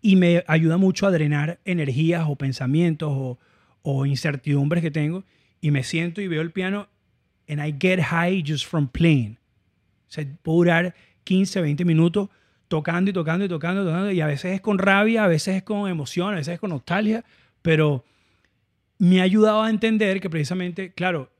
Y 0.00 0.16
me 0.16 0.44
ayuda 0.46 0.76
mucho 0.76 1.06
a 1.06 1.10
drenar 1.10 1.58
energías 1.64 2.24
o 2.28 2.36
pensamientos 2.36 3.38
o, 3.82 4.06
incertidumbres 4.06 4.82
que 4.82 4.90
tengo. 4.90 5.24
Y 5.60 5.70
me 5.70 5.82
siento 5.82 6.20
y 6.20 6.28
veo 6.28 6.42
el 6.42 6.50
piano 6.50 6.88
and 7.48 7.60
I 7.60 7.74
get 7.78 8.00
high 8.00 8.42
just 8.46 8.66
from 8.66 8.88
playing. 8.88 9.38
O 10.08 10.12
sea, 10.12 10.26
puedo 10.42 10.58
durar 10.58 10.94
15, 11.24 11.60
20 11.60 11.84
minutos 11.84 12.28
tocando 12.68 13.10
y 13.10 13.12
tocando 13.12 13.44
y 13.44 13.48
tocando, 13.48 13.84
tocando, 13.84 14.10
y 14.10 14.20
a 14.20 14.26
veces 14.26 14.54
es 14.54 14.60
con 14.60 14.78
rabia, 14.78 15.24
a 15.24 15.28
veces 15.28 15.56
es 15.56 15.62
con 15.62 15.88
emoción, 15.88 16.34
a 16.34 16.36
veces 16.36 16.54
es 16.54 16.60
con 16.60 16.70
nostalgia, 16.70 17.24
pero 17.62 18.04
me 18.98 19.20
ha 19.20 19.24
ayudado 19.24 19.62
a 19.62 19.70
entender 19.70 20.20
que 20.20 20.30
precisamente, 20.30 20.92
claro, 20.92 21.32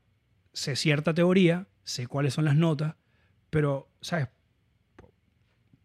sé 0.53 0.75
cierta 0.75 1.13
teoría, 1.13 1.67
sé 1.83 2.07
cuáles 2.07 2.33
son 2.33 2.45
las 2.45 2.55
notas, 2.55 2.95
pero, 3.49 3.89
¿sabes? 4.01 4.27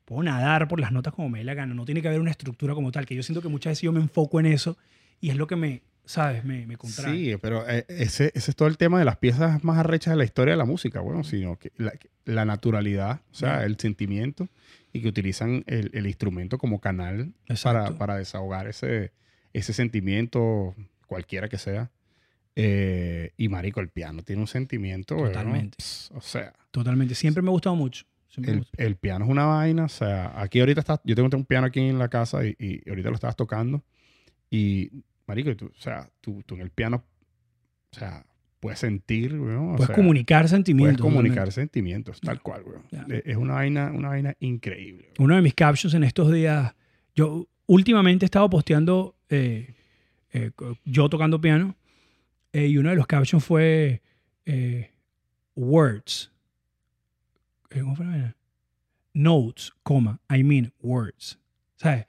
Puedo 0.04 0.22
nadar 0.22 0.68
por 0.68 0.80
las 0.80 0.92
notas 0.92 1.14
como 1.14 1.28
me 1.28 1.38
dé 1.38 1.44
la 1.44 1.54
gana, 1.54 1.74
no 1.74 1.84
tiene 1.84 2.02
que 2.02 2.08
haber 2.08 2.20
una 2.20 2.30
estructura 2.30 2.74
como 2.74 2.92
tal, 2.92 3.06
que 3.06 3.14
yo 3.14 3.22
siento 3.22 3.40
que 3.40 3.48
muchas 3.48 3.72
veces 3.72 3.82
yo 3.82 3.92
me 3.92 4.00
enfoco 4.00 4.40
en 4.40 4.46
eso 4.46 4.76
y 5.20 5.30
es 5.30 5.36
lo 5.36 5.46
que 5.46 5.56
me, 5.56 5.82
¿sabes? 6.04 6.44
Me, 6.44 6.66
me 6.66 6.76
contrae. 6.76 7.14
Sí, 7.14 7.36
pero 7.40 7.68
eh, 7.68 7.86
ese, 7.88 8.32
ese 8.34 8.50
es 8.50 8.56
todo 8.56 8.68
el 8.68 8.76
tema 8.76 8.98
de 8.98 9.04
las 9.04 9.16
piezas 9.16 9.62
más 9.64 9.78
arrechas 9.78 10.12
de 10.12 10.18
la 10.18 10.24
historia 10.24 10.52
de 10.52 10.58
la 10.58 10.64
música, 10.64 11.00
bueno, 11.00 11.24
sino 11.24 11.58
que 11.58 11.72
la, 11.76 11.92
la 12.24 12.44
naturalidad, 12.44 13.20
o 13.30 13.34
sea, 13.34 13.64
el 13.64 13.78
sentimiento 13.78 14.48
y 14.92 15.00
que 15.00 15.08
utilizan 15.08 15.64
el, 15.66 15.90
el 15.94 16.06
instrumento 16.06 16.58
como 16.58 16.80
canal 16.80 17.32
para, 17.62 17.92
para 17.92 18.16
desahogar 18.16 18.66
ese, 18.66 19.12
ese 19.52 19.72
sentimiento, 19.72 20.74
cualquiera 21.12 21.48
que 21.48 21.58
sea. 21.58 21.90
Eh, 22.56 23.32
y 23.36 23.48
marico, 23.48 23.80
el 23.80 23.88
piano 23.88 24.22
tiene 24.22 24.40
un 24.42 24.48
sentimiento, 24.48 25.16
Totalmente. 25.16 25.76
pss, 25.78 26.10
o 26.14 26.20
sea, 26.20 26.52
Totalmente. 26.70 27.14
Siempre 27.14 27.42
me 27.42 27.48
ha 27.48 27.52
gustado 27.52 27.76
mucho. 27.76 28.04
El, 28.36 28.58
gustó. 28.60 28.82
el 28.82 28.96
piano 28.96 29.26
es 29.26 29.30
una 29.30 29.44
vaina, 29.44 29.84
o 29.84 29.88
sea, 29.90 30.32
aquí 30.40 30.60
ahorita 30.60 30.80
estás, 30.80 31.00
yo 31.04 31.14
tengo 31.14 31.28
un 31.36 31.44
piano 31.44 31.66
aquí 31.66 31.80
en 31.80 31.98
la 31.98 32.08
casa 32.08 32.46
y, 32.46 32.56
y 32.58 32.88
ahorita 32.88 33.10
lo 33.10 33.14
estabas 33.14 33.36
tocando 33.36 33.82
y, 34.50 34.90
marico, 35.26 35.54
tú, 35.54 35.66
o 35.66 35.80
sea, 35.80 36.08
tú, 36.22 36.42
tú 36.46 36.54
en 36.54 36.62
el 36.62 36.70
piano, 36.70 37.04
o 37.94 37.98
sea, 37.98 38.24
puedes 38.58 38.78
sentir, 38.78 39.38
weón, 39.38 39.72
o 39.72 39.76
Puedes 39.76 39.86
sea, 39.88 39.94
comunicar 39.96 40.40
Puedes 40.42 40.50
sentimientos. 40.52 41.02
comunicar 41.02 41.44
totalmente. 41.48 41.52
sentimientos, 41.60 42.20
tal 42.22 42.40
cual, 42.40 42.62
weón. 42.64 42.84
Ya. 42.90 43.04
Es 43.10 43.22
es 43.26 43.36
una 43.36 43.54
vaina, 43.54 43.90
una 43.92 44.08
vaina 44.08 44.34
increíble. 44.40 45.04
weón. 45.08 45.14
Uno 45.26 45.36
de 45.36 45.42
mis 45.42 45.52
captions 45.54 45.92
en 45.94 46.04
estos 46.04 46.32
días, 46.32 46.74
yo 47.14 47.46
últimamente 47.66 48.24
he 48.24 48.28
estado 48.28 48.48
posteando 48.48 49.14
eh, 49.28 49.74
eh, 50.32 50.50
yo 50.84 51.08
tocando 51.08 51.40
piano 51.40 51.76
eh, 52.52 52.66
y 52.66 52.78
uno 52.78 52.90
de 52.90 52.96
los 52.96 53.06
captions 53.06 53.44
fue 53.44 54.02
eh, 54.46 54.90
words. 55.54 56.30
Eh, 57.70 57.80
¿Cómo 57.80 57.96
fue? 57.96 58.34
Notes, 59.14 59.72
coma, 59.82 60.20
I 60.30 60.42
mean 60.42 60.72
words. 60.80 61.38
¿Sabes? 61.76 62.06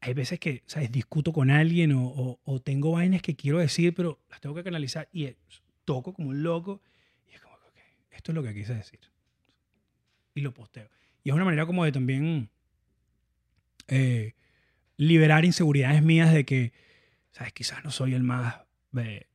Hay 0.00 0.14
veces 0.14 0.38
que, 0.38 0.62
¿sabes? 0.66 0.92
Discuto 0.92 1.32
con 1.32 1.50
alguien 1.50 1.92
o, 1.92 2.06
o- 2.06 2.40
o 2.44 2.60
tengo 2.60 2.92
vainas 2.92 3.20
que 3.22 3.34
quiero 3.34 3.58
decir, 3.58 3.94
pero 3.94 4.20
las 4.30 4.40
tengo 4.40 4.54
que 4.54 4.62
canalizar 4.62 5.08
y 5.12 5.34
toco 5.84 6.12
como 6.12 6.28
un 6.28 6.42
loco 6.42 6.80
y 7.30 7.34
es 7.34 7.40
como, 7.40 7.54
ok, 7.54 7.78
esto 8.12 8.30
es 8.32 8.34
lo 8.36 8.42
que 8.42 8.54
quise 8.54 8.74
decir. 8.74 9.00
Y 10.34 10.40
lo 10.42 10.54
posteo. 10.54 10.88
Y 11.24 11.30
es 11.30 11.34
una 11.34 11.44
manera 11.44 11.66
como 11.66 11.84
de 11.84 11.92
también 11.92 12.48
eh, 13.88 14.34
liberar 14.98 15.44
inseguridades 15.46 16.02
mías 16.02 16.32
de 16.34 16.44
que, 16.44 16.72
¿sabes? 17.32 17.52
Quizás 17.54 17.82
no 17.84 17.90
soy 17.90 18.12
el 18.14 18.22
más 18.22 18.56
eh, 18.96 19.26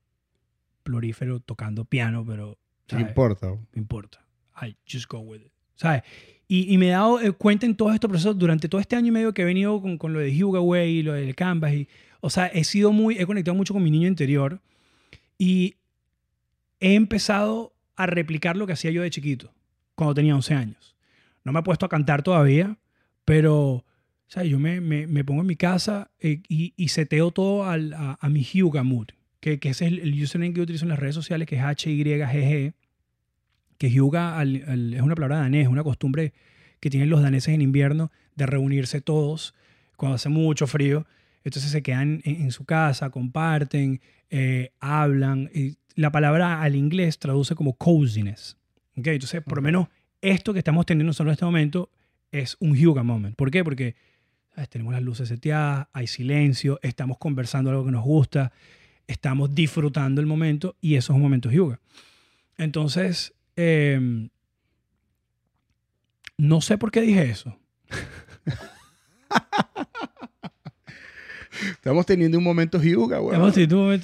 plurífero 0.84 1.40
tocando 1.40 1.86
piano, 1.86 2.24
pero 2.26 2.60
No 2.92 3.00
importa. 3.00 3.48
me 3.72 3.80
importa. 3.80 4.24
I 4.62 4.76
just 4.88 5.10
go 5.10 5.20
with 5.20 5.40
it. 5.42 5.52
¿Sabes? 5.76 6.04
Y, 6.48 6.72
y 6.72 6.78
me 6.78 6.88
he 6.90 6.92
dado 6.92 7.20
eh, 7.20 7.32
cuenta 7.32 7.66
en 7.66 7.76
todos 7.76 7.94
estos 7.96 8.08
procesos 8.10 8.38
durante 8.38 8.70
todo 8.70 8.80
este 8.80 8.96
año 8.96 9.08
y 9.08 9.12
medio 9.12 9.34
que 9.34 9.42
he 9.42 9.46
venido 9.46 9.82
con, 9.82 9.98
con 9.98 10.14
lo 10.14 10.20
de 10.20 10.32
Hugo 10.44 10.62
Way 10.62 10.98
y 11.00 11.02
lo 11.04 11.14
del 11.14 11.34
Canvas. 11.36 11.74
Y, 11.74 11.88
o 12.20 12.30
sea, 12.30 12.48
he 12.48 12.64
sido 12.64 12.92
muy, 12.92 13.18
he 13.18 13.26
conectado 13.26 13.56
mucho 13.56 13.74
con 13.74 13.82
mi 13.82 13.90
niño 13.90 14.08
interior 14.08 14.62
y 15.40 15.76
he 16.80 16.94
empezado 16.96 17.74
a 17.96 18.06
replicar 18.06 18.58
lo 18.58 18.68
que 18.68 18.74
hacía 18.74 18.92
yo 18.92 19.02
de 19.02 19.10
chiquito, 19.10 19.54
cuando 19.96 20.14
tenía 20.14 20.36
11 20.36 20.54
años. 20.54 20.96
No 21.44 21.52
me 21.54 21.60
he 21.60 21.64
puesto 21.64 21.86
a 21.86 21.90
cantar 21.90 22.22
todavía, 22.24 22.78
pero 23.26 23.86
¿sabes? 24.34 24.50
yo 24.50 24.58
me, 24.60 24.82
me, 24.82 25.06
me 25.06 25.24
pongo 25.24 25.42
en 25.42 25.48
mi 25.48 25.56
casa 25.56 26.10
eh, 26.20 26.42
y, 26.50 26.74
y 26.76 26.88
seteo 26.88 27.30
todo 27.32 27.66
al- 27.66 27.94
a, 27.94 28.18
a 28.20 28.30
mi 28.30 28.42
Hyuga 28.44 28.82
Mood, 28.84 29.10
que, 29.40 29.60
que 29.60 29.70
ese 29.70 29.86
es 29.86 29.92
el, 29.92 30.00
el 30.00 30.24
username 30.24 30.54
que 30.54 30.58
yo 30.58 30.64
utilizo 30.64 30.86
en 30.86 30.90
las 30.90 31.00
redes 31.00 31.14
sociales, 31.16 31.48
que 31.48 31.58
es 31.58 31.62
HYGG 31.62 32.74
que 33.78 33.90
Hyuga 33.90 34.40
al- 34.40 34.64
al- 34.68 34.94
es 34.94 35.02
una 35.02 35.16
palabra 35.16 35.38
danés, 35.38 35.68
una 35.68 35.84
costumbre 35.84 36.34
que 36.80 36.90
tienen 36.90 37.10
los 37.10 37.22
daneses 37.22 37.54
en 37.54 37.62
invierno 37.62 38.12
de 38.36 38.46
reunirse 38.46 39.02
todos 39.02 39.54
cuando 39.98 40.16
hace 40.16 40.30
mucho 40.30 40.68
frío. 40.68 41.06
Entonces 41.44 41.72
se 41.72 41.82
quedan 41.84 42.22
en, 42.24 42.42
en 42.42 42.52
su 42.52 42.66
casa, 42.66 43.10
comparten, 43.10 44.02
eh, 44.30 44.72
hablan. 44.80 45.50
Y 45.54 45.78
la 45.96 46.12
palabra 46.12 46.62
al 46.62 46.76
inglés 46.76 47.20
traduce 47.20 47.56
como 47.56 47.74
coziness. 47.74 48.58
¿ok? 48.98 49.08
Entonces, 49.08 49.42
por 49.44 49.58
lo 49.58 49.62
menos 49.62 49.88
esto 50.22 50.54
que 50.54 50.60
estamos 50.60 50.86
teniendo 50.86 51.10
nosotros 51.10 51.32
en 51.32 51.34
este 51.34 51.46
momento 51.46 51.90
es 52.32 52.58
un 52.60 52.76
Hyuga 52.76 53.04
moment. 53.04 53.36
¿Por 53.36 53.52
qué? 53.52 53.64
Porque. 53.64 53.96
Tenemos 54.70 54.94
las 54.94 55.02
luces 55.04 55.28
seteadas, 55.30 55.88
hay 55.94 56.08
silencio, 56.08 56.80
estamos 56.82 57.18
conversando 57.18 57.70
algo 57.70 57.86
que 57.86 57.92
nos 57.92 58.04
gusta, 58.04 58.52
estamos 59.08 59.54
disfrutando 59.54 60.22
el 60.22 60.28
momento 60.28 60.76
y 60.82 60.96
eso 60.96 61.12
es 61.14 61.16
un 61.16 61.22
momento 61.24 61.50
Hyuga. 61.52 61.80
Entonces, 62.58 63.34
em, 63.56 64.30
no 66.38 66.62
sé 66.62 66.78
por 66.78 66.92
qué 66.92 67.02
dije 67.02 67.30
eso. 67.30 67.58
Estamos 71.72 72.06
teniendo 72.06 72.38
un 72.38 72.44
momento 72.44 72.82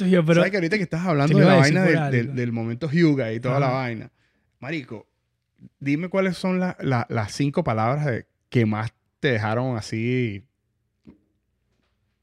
un 0.03 0.09
yo, 0.09 0.23
pero 0.23 0.41
¿Sabes 0.41 0.51
que 0.51 0.57
ahorita 0.57 0.77
que 0.77 0.83
estás 0.83 1.05
hablando 1.05 1.37
de 1.37 1.45
la 1.45 1.55
vaina 1.55 1.83
del, 1.83 1.93
del- 2.11 2.21
algo. 2.27 2.33
del 2.33 2.51
momento 2.51 2.89
Hyuga 2.89 3.33
y 3.33 3.39
toda 3.39 3.59
la 3.59 3.69
vaina? 3.69 4.11
Marico, 4.59 5.07
dime 5.79 6.09
cuáles 6.09 6.37
son 6.37 6.59
la- 6.59 6.77
la- 6.79 7.07
las 7.09 7.31
cinco 7.33 7.63
palabras 7.63 8.05
de- 8.05 8.27
que 8.49 8.65
más 8.65 8.93
te 9.19 9.31
dejaron 9.31 9.77
así 9.77 10.45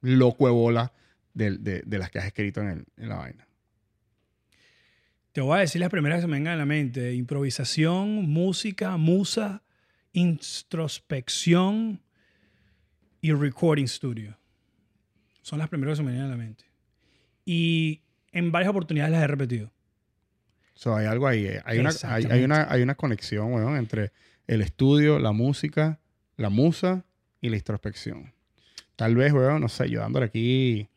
loco 0.01 0.47
de 0.47 0.53
bola 0.53 0.93
de, 1.35 1.59
de- 1.59 1.83
de 1.85 1.99
las 1.99 2.11
que 2.11 2.19
has 2.19 2.27
escrito 2.27 2.61
en, 2.61 2.69
el- 2.69 2.87
en 2.97 3.09
la 3.09 3.17
vaina. 3.17 3.47
te 5.33 5.41
voy 5.41 5.57
a 5.59 5.61
decir 5.61 5.81
las 5.81 5.91
primeras 5.91 6.19
que 6.19 6.23
se 6.23 6.27
me 6.29 6.35
vengan 6.39 6.55
a 6.55 6.57
la 6.57 6.65
mente. 6.67 7.13
Improvisación, 7.15 8.09
música, 8.29 8.97
musa, 8.97 9.63
introspección 10.13 12.01
y 13.21 13.33
recording 13.33 13.87
studio. 13.87 14.39
Son 15.43 15.59
las 15.59 15.69
primeras 15.69 15.93
que 15.93 15.97
se 15.99 16.03
me 16.05 16.13
vienen 16.13 16.29
a 16.31 16.31
la 16.31 16.37
mente. 16.39 16.65
Y 17.45 18.01
en 18.33 18.51
varias 18.51 18.71
oportunidades 18.71 19.13
las 19.13 19.23
he 19.23 19.27
repetido. 19.27 19.71
So, 20.75 20.95
hay 20.97 21.07
algo 21.07 21.27
ahí. 21.27 21.47
eh. 21.47 21.63
Hay 21.65 21.79
una, 21.79 21.91
hay, 22.05 22.43
una, 22.45 22.67
hay 22.73 22.83
una 22.83 22.95
conexión, 22.95 23.53
weón, 23.53 23.77
entre 23.77 24.13
el 24.47 24.63
estudio, 24.63 25.19
la 25.19 25.33
música, 25.33 26.01
la 26.37 26.49
musa 26.51 27.05
y 27.41 27.49
la 27.51 27.57
introspección. 27.57 28.33
Tal 28.97 29.15
vez, 29.15 29.33
weón, 29.33 29.61
no 29.61 29.69
sé, 29.69 29.89
yo 29.91 30.01
dándole 30.01 30.27
aquí 30.27 30.89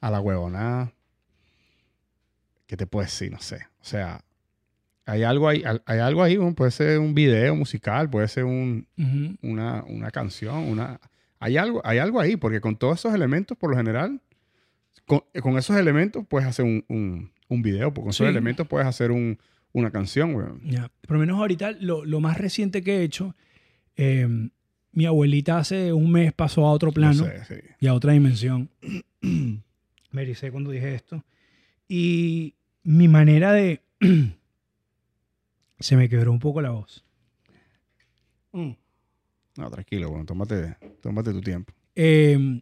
a 0.00 0.10
la 0.10 0.20
huevonada. 0.20 0.92
¿Qué 2.66 2.76
te 2.76 2.86
puedo 2.86 3.04
decir? 3.04 3.32
No 3.32 3.40
sé. 3.40 3.56
O 3.80 3.84
sea, 3.84 4.22
hay 5.06 5.22
algo 5.22 5.48
ahí, 5.48 5.62
hay- 5.86 5.98
algo 5.98 6.22
ahí. 6.22 6.36
Puede 6.54 6.70
ser 6.70 6.98
un 6.98 7.14
video 7.14 7.54
musical, 7.56 8.10
puede 8.10 8.28
ser 8.28 8.44
un, 8.44 8.86
una, 9.42 9.82
una 9.84 10.10
canción, 10.10 10.56
una... 10.68 11.00
Hay 11.40 11.56
algo, 11.56 11.80
hay 11.84 11.98
algo 11.98 12.20
ahí, 12.20 12.36
porque 12.36 12.60
con 12.60 12.76
todos 12.76 12.98
esos 12.98 13.14
elementos, 13.14 13.56
por 13.56 13.70
lo 13.70 13.76
general, 13.76 14.20
con, 15.06 15.22
con 15.40 15.56
esos 15.56 15.76
elementos 15.76 16.26
puedes 16.26 16.48
hacer 16.48 16.64
un, 16.64 16.84
un, 16.88 17.30
un 17.48 17.62
video, 17.62 17.94
con 17.94 18.08
esos 18.08 18.26
elementos 18.28 18.66
puedes 18.66 18.88
hacer 18.88 19.12
un, 19.12 19.38
una 19.72 19.90
canción, 19.92 20.34
weón. 20.34 20.60
Ya. 20.64 20.90
Por 21.02 21.12
lo 21.16 21.20
menos 21.20 21.38
ahorita, 21.38 21.70
lo, 21.80 22.04
lo 22.04 22.20
más 22.20 22.38
reciente 22.38 22.82
que 22.82 22.98
he 22.98 23.02
hecho, 23.04 23.36
eh, 23.96 24.26
mi 24.92 25.06
abuelita 25.06 25.58
hace 25.58 25.92
un 25.92 26.10
mes 26.10 26.32
pasó 26.32 26.66
a 26.66 26.72
otro 26.72 26.92
plano. 26.92 27.24
No 27.24 27.30
sé, 27.30 27.44
sí. 27.44 27.68
y 27.80 27.86
a 27.86 27.94
otra 27.94 28.12
dimensión. 28.12 28.70
Me 30.10 30.22
ericé 30.22 30.50
cuando 30.50 30.70
dije 30.70 30.94
esto. 30.94 31.24
Y 31.88 32.54
mi 32.82 33.08
manera 33.08 33.52
de... 33.52 33.82
Se 35.80 35.96
me 35.96 36.08
quebró 36.08 36.32
un 36.32 36.40
poco 36.40 36.60
la 36.60 36.70
voz. 36.70 37.04
Mm. 38.52 38.72
No, 39.56 39.70
tranquilo, 39.70 40.10
weón. 40.10 40.26
Tómate, 40.26 40.76
tómate 41.00 41.30
tu 41.32 41.40
tiempo. 41.40 41.72
Eh, 41.94 42.60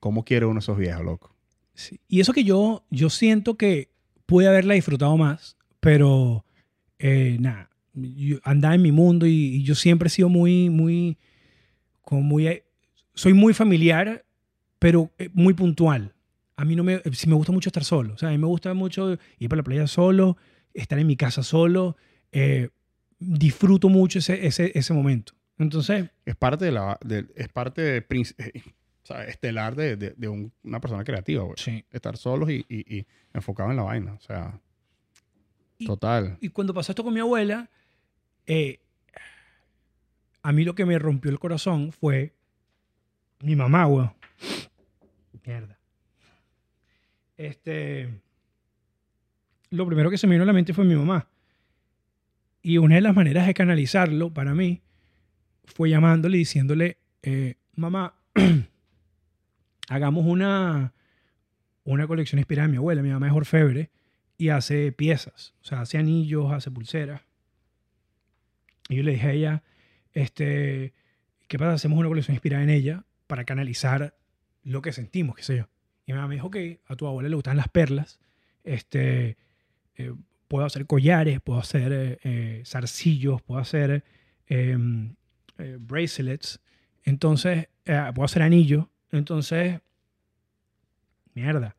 ¿Cómo 0.00 0.24
quiere 0.24 0.46
uno 0.46 0.58
esos 0.58 0.76
viejos, 0.78 1.04
loco? 1.04 1.34
sí. 1.74 2.00
Y 2.08 2.20
eso 2.20 2.32
que 2.32 2.44
yo, 2.44 2.84
yo 2.90 3.08
siento 3.10 3.56
que 3.56 3.90
pude 4.26 4.48
haberla 4.48 4.74
disfrutado 4.74 5.16
más, 5.16 5.56
pero 5.80 6.44
eh, 6.98 7.36
nada, 7.40 7.69
yo 7.94 8.38
andaba 8.44 8.74
en 8.74 8.82
mi 8.82 8.92
mundo 8.92 9.26
y, 9.26 9.32
y 9.56 9.62
yo 9.62 9.74
siempre 9.74 10.06
he 10.08 10.10
sido 10.10 10.28
muy, 10.28 10.70
muy, 10.70 11.18
como 12.02 12.22
muy, 12.22 12.46
eh, 12.46 12.64
soy 13.14 13.32
muy 13.34 13.52
familiar, 13.54 14.24
pero 14.78 15.10
eh, 15.18 15.28
muy 15.32 15.54
puntual. 15.54 16.14
A 16.56 16.64
mí 16.64 16.76
no 16.76 16.84
me, 16.84 17.00
sí 17.12 17.28
me 17.28 17.34
gusta 17.34 17.52
mucho 17.52 17.68
estar 17.68 17.84
solo. 17.84 18.14
O 18.14 18.18
sea, 18.18 18.28
a 18.28 18.32
mí 18.32 18.38
me 18.38 18.46
gusta 18.46 18.72
mucho 18.74 19.18
ir 19.38 19.48
para 19.48 19.58
la 19.60 19.64
playa 19.64 19.86
solo, 19.86 20.36
estar 20.74 20.98
en 20.98 21.06
mi 21.06 21.16
casa 21.16 21.42
solo. 21.42 21.96
eh, 22.32 22.68
disfruto 23.18 23.88
mucho 23.90 24.18
ese, 24.20 24.46
ese, 24.46 24.72
ese 24.74 24.94
momento. 24.94 25.34
Entonces, 25.58 26.08
Es 26.24 26.36
parte 26.36 26.64
de 26.64 26.72
la... 26.72 26.98
de- 27.04 27.26
es 27.36 27.48
parte 27.48 27.82
de, 27.82 27.96
eh, 27.98 28.62
o 29.02 29.06
sea, 29.06 29.24
estelar 29.24 29.74
de, 29.76 29.96
de- 29.96 30.14
de 30.16 30.28
un- 30.28 30.50
una 30.62 30.80
persona 30.80 31.04
creativa, 31.04 31.42
weón. 31.44 31.56
sí. 31.58 31.84
Estar 31.90 32.16
solos 32.16 32.48
y, 32.50 32.64
y, 32.68 32.96
y 32.98 33.06
enfocado 33.34 33.70
en 33.70 33.76
la 33.76 33.82
vaina. 33.82 34.14
O 34.14 34.20
sea, 34.20 34.58
Y- 35.78 35.86
total. 35.86 36.38
Y 36.40 36.48
cuando 36.48 36.72
pasó 36.72 36.92
esto 36.92 37.04
con 37.04 37.12
mi 37.12 37.20
abuela, 37.20 37.68
eh, 38.52 38.80
a 40.42 40.50
mí 40.50 40.64
lo 40.64 40.74
que 40.74 40.84
me 40.84 40.98
rompió 40.98 41.30
el 41.30 41.38
corazón 41.38 41.92
fue 41.92 42.34
mi 43.42 43.54
mamá, 43.54 43.86
weón. 43.86 44.12
Mierda. 45.46 45.78
Este. 47.36 48.08
Lo 49.70 49.86
primero 49.86 50.10
que 50.10 50.18
se 50.18 50.26
me 50.26 50.34
vino 50.34 50.42
a 50.42 50.46
la 50.46 50.52
mente 50.52 50.72
fue 50.74 50.84
mi 50.84 50.96
mamá. 50.96 51.28
Y 52.60 52.78
una 52.78 52.96
de 52.96 53.02
las 53.02 53.14
maneras 53.14 53.46
de 53.46 53.54
canalizarlo 53.54 54.34
para 54.34 54.52
mí 54.52 54.82
fue 55.64 55.88
llamándole 55.88 56.36
y 56.36 56.40
diciéndole, 56.40 56.98
eh, 57.22 57.54
mamá, 57.76 58.14
hagamos 59.88 60.26
una, 60.26 60.92
una 61.84 62.06
colección 62.08 62.40
inspirada 62.40 62.64
en 62.64 62.72
mi 62.72 62.76
abuela. 62.78 63.00
Mi 63.00 63.10
mamá 63.10 63.28
es 63.28 63.32
orfebre 63.32 63.90
y 64.36 64.48
hace 64.48 64.90
piezas, 64.90 65.54
o 65.62 65.64
sea, 65.64 65.82
hace 65.82 65.98
anillos, 65.98 66.50
hace 66.52 66.72
pulseras. 66.72 67.29
Y 68.90 68.96
yo 68.96 69.02
le 69.04 69.12
dije 69.12 69.28
a 69.28 69.32
ella, 69.32 69.62
este, 70.12 70.92
¿qué 71.46 71.58
pasa? 71.58 71.74
Hacemos 71.74 71.98
una 71.98 72.08
colección 72.08 72.34
inspirada 72.34 72.64
en 72.64 72.70
ella 72.70 73.04
para 73.28 73.44
canalizar 73.44 74.18
lo 74.64 74.82
que 74.82 74.92
sentimos, 74.92 75.36
qué 75.36 75.44
sé 75.44 75.56
yo. 75.58 75.68
Y 76.06 76.12
mi 76.12 76.16
mamá 76.16 76.26
me 76.26 76.34
dijo, 76.34 76.48
ok, 76.48 76.56
a 76.86 76.96
tu 76.96 77.06
abuela 77.06 77.28
le 77.28 77.36
gustan 77.36 77.56
las 77.56 77.68
perlas, 77.68 78.18
este, 78.64 79.36
eh, 79.96 80.12
puedo 80.48 80.66
hacer 80.66 80.86
collares, 80.86 81.40
puedo 81.40 81.60
hacer 81.60 81.92
eh, 81.92 82.18
eh, 82.24 82.62
zarcillos, 82.66 83.40
puedo 83.42 83.60
hacer 83.60 84.02
em, 84.48 85.14
bracelets, 85.78 86.60
entonces, 87.04 87.68
puedo 87.84 88.24
hacer 88.24 88.42
anillos, 88.42 88.86
entonces, 89.12 89.80
mierda. 91.34 91.76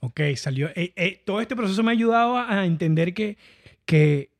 Ok, 0.00 0.20
salió. 0.34 0.70
todo 1.24 1.40
este 1.40 1.54
proceso 1.54 1.84
me 1.84 1.92
ha 1.92 1.94
ayudado 1.94 2.36
a 2.36 2.58
a 2.58 2.66
entender 2.66 3.14
que, 3.14 3.38
que 3.84 4.31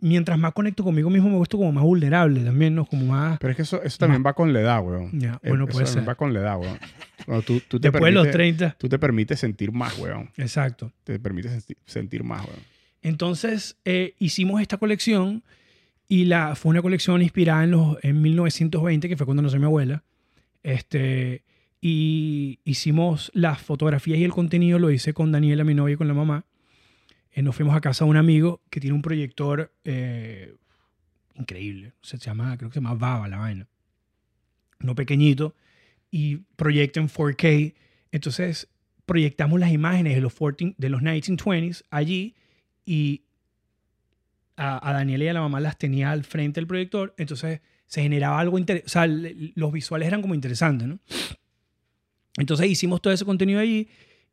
mientras 0.00 0.38
más 0.38 0.52
conecto 0.52 0.84
conmigo 0.84 1.10
mismo, 1.10 1.28
me 1.30 1.36
gusto 1.36 1.56
como 1.58 1.72
más 1.72 1.82
vulnerable 1.84 2.40
también, 2.44 2.74
¿no? 2.74 2.84
Como 2.86 3.06
más. 3.06 3.38
Pero 3.38 3.50
es 3.50 3.56
que 3.56 3.62
eso, 3.62 3.82
eso 3.82 3.98
también 3.98 4.22
va 4.24 4.32
con 4.32 4.52
la 4.52 4.60
edad, 4.60 4.80
weón. 4.84 5.10
Ya, 5.18 5.40
Eh, 5.42 5.48
bueno, 5.48 5.64
eso 5.64 5.72
puede 5.72 5.84
también 5.86 6.04
ser. 6.04 6.08
va 6.08 6.14
con 6.14 6.32
la 6.32 6.40
edad, 6.40 6.58
weón. 6.58 6.78
Cuando 7.24 7.42
tú, 7.42 7.60
tú 7.68 7.78
te 7.80 7.90
Después 7.90 8.04
de 8.04 8.12
los 8.12 8.26
permites- 8.28 8.32
30. 8.32 8.76
Tú 8.78 8.88
te 8.88 8.98
permites 8.98 9.40
sentir 9.40 9.72
más, 9.72 9.98
weón. 9.98 10.30
Exacto. 10.36 10.92
Te 11.04 11.18
permites 11.18 11.52
senti- 11.52 11.76
sentir 11.86 12.22
más, 12.24 12.44
weón. 12.46 12.60
Entonces, 13.02 13.76
eh, 13.84 14.14
hicimos 14.18 14.60
esta 14.60 14.76
colección 14.76 15.42
y 16.08 16.26
la, 16.26 16.54
fue 16.54 16.70
una 16.70 16.82
colección 16.82 17.20
inspirada 17.22 17.64
en, 17.64 17.70
los, 17.72 17.96
en 18.02 18.22
1920, 18.22 19.08
que 19.08 19.16
fue 19.16 19.26
cuando 19.26 19.42
nació 19.42 19.58
mi 19.58 19.64
abuela. 19.66 20.02
Este, 20.62 21.42
y 21.80 22.60
hicimos 22.64 23.30
las 23.34 23.60
fotografías 23.60 24.18
y 24.18 24.24
el 24.24 24.30
contenido, 24.30 24.78
lo 24.78 24.90
hice 24.90 25.12
con 25.14 25.32
Daniela, 25.32 25.64
mi 25.64 25.74
novia, 25.74 25.94
y 25.94 25.96
con 25.96 26.06
la 26.08 26.14
mamá. 26.14 26.44
Eh, 27.32 27.42
nos 27.42 27.56
fuimos 27.56 27.74
a 27.74 27.80
casa 27.80 28.04
de 28.04 28.10
un 28.10 28.16
amigo 28.16 28.62
que 28.70 28.80
tiene 28.80 28.94
un 28.94 29.02
proyector 29.02 29.72
eh, 29.84 30.54
increíble. 31.34 31.94
Se 32.02 32.18
llama, 32.18 32.56
creo 32.56 32.70
que 32.70 32.74
se 32.74 32.80
llama 32.80 32.94
Baba 32.94 33.28
la 33.28 33.38
vaina. 33.38 33.66
No 34.80 34.94
pequeñito. 34.94 35.54
Y 36.10 36.36
proyecta 36.56 37.00
en 37.00 37.08
4K. 37.08 37.74
Entonces, 38.10 38.68
proyectamos 39.06 39.58
las 39.58 39.72
imágenes 39.72 40.14
de 40.14 40.20
los, 40.20 40.32
14 40.32 40.74
de 40.76 40.88
los 40.88 41.00
1920s 41.00 41.84
allí 41.90 42.34
y 42.84 43.22
a, 44.56 44.88
a 44.88 44.92
Daniela 44.92 45.24
y 45.24 45.28
a 45.28 45.32
la 45.32 45.40
mamá 45.40 45.60
las 45.60 45.78
tenía 45.78 46.10
al 46.10 46.24
frente 46.24 46.60
del 46.60 46.66
proyector, 46.66 47.14
entonces 47.16 47.60
se 47.86 48.02
generaba 48.02 48.38
algo 48.40 48.58
interesante, 48.58 48.86
o 48.86 48.90
sea, 48.90 49.06
los 49.54 49.72
visuales 49.72 50.08
eran 50.08 50.22
como 50.22 50.34
interesantes, 50.34 50.88
¿no? 50.88 50.98
Entonces 52.38 52.70
hicimos 52.70 53.02
todo 53.02 53.12
ese 53.12 53.26
contenido 53.26 53.60
allí 53.60 53.88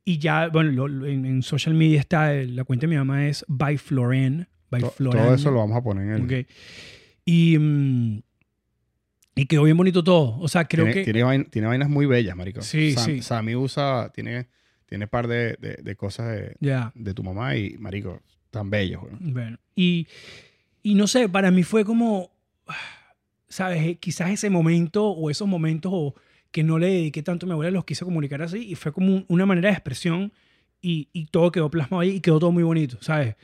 y 0.05 0.17
ya, 0.17 0.47
bueno, 0.49 0.71
lo- 0.71 0.87
lo- 0.87 1.05
en, 1.05 1.25
en 1.25 1.41
social 1.43 1.75
media 1.75 1.99
está, 1.99 2.33
la 2.33 2.63
cuenta 2.63 2.85
de 2.85 2.89
mi 2.91 2.95
mamá 2.97 3.27
es 3.27 3.45
by 3.47 3.77
Floren, 3.77 4.47
by 4.71 4.81
To- 4.81 4.91
Floran. 4.91 5.23
todo 5.25 5.35
eso 5.35 5.51
lo 5.51 5.57
vamos 5.59 5.77
a 5.77 5.81
poner 5.83 6.07
en 6.07 6.13
el... 6.13 6.21
Ok. 6.41 6.47
Y, 7.25 7.57
mm, 7.59 8.21
y 9.35 9.45
quedó 9.45 9.63
bien 9.63 9.77
bonito 9.77 10.03
todo, 10.03 10.37
o 10.39 10.47
sea, 10.47 10.65
creo 10.65 10.85
tiene, 10.85 10.93
que... 10.99 11.03
tiene, 11.05 11.23
vain- 11.23 11.49
tiene 11.49 11.67
vainas 11.67 11.89
muy 11.89 12.05
bellas, 12.05 12.35
marico. 12.35 12.61
Sí, 12.61 12.93
Sam- 12.95 13.05
sí. 13.05 13.21
Sammy 13.21 13.55
usa... 13.55 14.11
Tiene, 14.13 14.47
tiene 14.85 15.07
par 15.07 15.27
de, 15.27 15.55
de, 15.59 15.77
de 15.83 15.95
cosas 15.95 16.31
de, 16.35 16.55
Ya. 16.59 16.91
de 16.95 17.13
tu 17.13 17.23
mamá 17.23 17.55
y, 17.55 17.77
marico, 17.77 18.21
tan 18.49 18.69
bellos, 18.71 19.03
weón. 19.03 19.19
Bueno, 19.33 19.57
y, 19.75 20.07
y 20.81 20.95
no 20.95 21.05
sé, 21.05 21.29
para 21.29 21.51
mí 21.51 21.61
fue 21.61 21.85
como, 21.85 22.31
¿sabes? 23.47 23.83
Eh, 23.85 23.95
Quizás 23.99 24.31
ese 24.31 24.49
momento 24.49 25.05
o 25.07 25.29
esos 25.29 25.47
momentos 25.47 25.91
o 25.93 26.15
que 26.51 26.63
no 26.63 26.79
le 26.79 26.87
dediqué 26.87 27.21
tanto 27.23 27.45
a 27.45 27.47
mi 27.47 27.53
abuela 27.53 27.71
los 27.71 27.85
quise 27.85 28.05
comunicar 28.05 28.41
así 28.41 28.59
y 28.69 28.75
fue 28.75 28.91
como 28.91 29.07
un- 29.15 29.25
una 29.27 29.45
manera 29.45 29.69
de 29.69 29.73
expresión 29.75 30.31
y, 30.81 31.09
y 31.13 31.25
todo 31.27 31.51
quedó 31.51 31.69
plasmado 31.69 32.01
ahí 32.01 32.11
y 32.15 32.19
quedó 32.21 32.39
todo 32.39 32.51
muy 32.51 32.63
bonito, 32.63 32.97
¿sabes? 33.01 33.35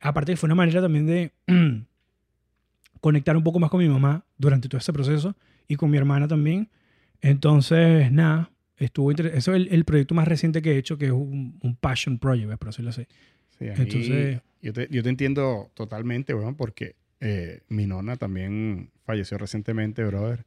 Aparte 0.00 0.36
fue 0.36 0.46
una 0.46 0.54
manera 0.54 0.80
también 0.80 1.06
de 1.06 1.32
conectar 3.00 3.36
un 3.36 3.42
poco 3.42 3.58
más 3.58 3.70
con 3.70 3.80
mi 3.80 3.88
mamá 3.88 4.24
durante 4.38 4.68
todo 4.68 4.78
ese 4.78 4.92
proceso 4.92 5.36
y 5.68 5.76
con 5.76 5.90
mi 5.90 5.96
hermana 5.98 6.28
también. 6.28 6.68
Entonces, 7.20 8.10
nada, 8.12 8.50
estuvo 8.76 9.10
Eso 9.12 9.28
es 9.28 9.48
el, 9.48 9.68
el 9.72 9.84
proyecto 9.84 10.14
más 10.14 10.26
reciente 10.28 10.60
que 10.62 10.72
he 10.72 10.78
hecho, 10.78 10.98
que 10.98 11.06
es 11.06 11.12
un, 11.12 11.58
un 11.62 11.76
passion 11.76 12.18
project, 12.18 12.48
por 12.58 12.68
decirlo 12.68 12.90
así. 12.90 13.06
Sí, 13.58 13.66
Entonces- 13.66 14.40
yo, 14.60 14.72
te, 14.72 14.88
yo 14.90 15.02
te 15.02 15.08
entiendo 15.08 15.70
totalmente, 15.74 16.34
weón, 16.34 16.54
porque 16.56 16.94
eh, 17.20 17.62
mi 17.68 17.86
nona 17.86 18.16
también 18.16 18.90
falleció 19.04 19.38
recientemente, 19.38 20.04
brother. 20.04 20.44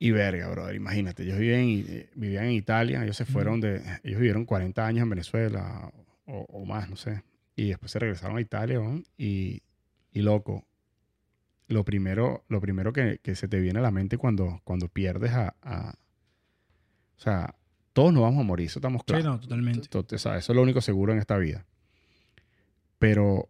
Y 0.00 0.12
verga, 0.12 0.48
brother, 0.48 0.76
imagínate, 0.76 1.24
ellos 1.24 1.38
vivían, 1.38 1.60
en- 1.60 1.84
eh, 1.88 2.10
vivían 2.14 2.44
en 2.44 2.52
Italia, 2.52 3.02
ellos 3.02 3.16
se 3.16 3.24
fueron 3.24 3.60
de, 3.60 3.76
ellos 4.04 4.20
vivieron 4.20 4.44
40 4.44 4.86
años 4.86 5.02
en 5.02 5.10
Venezuela 5.10 5.90
o, 6.26 6.46
o 6.48 6.64
más, 6.64 6.88
no 6.88 6.96
sé. 6.96 7.22
Y 7.56 7.68
después 7.70 7.90
se 7.90 7.98
regresaron 7.98 8.36
a 8.36 8.40
Italia, 8.40 8.78
weón, 8.80 9.04
y, 9.16 9.62
y 10.12 10.22
loco, 10.22 10.64
lo 11.66 11.84
primero, 11.84 12.44
lo 12.48 12.60
primero 12.60 12.92
que, 12.92 13.18
que 13.22 13.34
se 13.34 13.48
te 13.48 13.58
viene 13.58 13.80
a 13.80 13.82
la 13.82 13.90
mente 13.90 14.16
cuando, 14.18 14.60
cuando 14.64 14.86
pierdes 14.88 15.32
a, 15.32 15.56
a- 15.62 15.94
O 17.16 17.20
sea, 17.20 17.54
todos 17.92 18.12
nos 18.12 18.22
vamos 18.22 18.40
a 18.40 18.44
morir, 18.44 18.66
eso 18.68 18.78
estamos 18.78 19.00
Sí, 19.02 19.06
claros. 19.06 19.24
no, 19.24 19.40
totalmente. 19.40 19.88
To- 19.88 20.04
to- 20.04 20.14
o 20.14 20.18
sea, 20.18 20.36
eso 20.36 20.52
es 20.52 20.56
lo 20.56 20.62
único 20.62 20.80
seguro 20.80 21.12
en 21.12 21.18
esta 21.18 21.36
vida. 21.38 21.66
Pero 22.98 23.48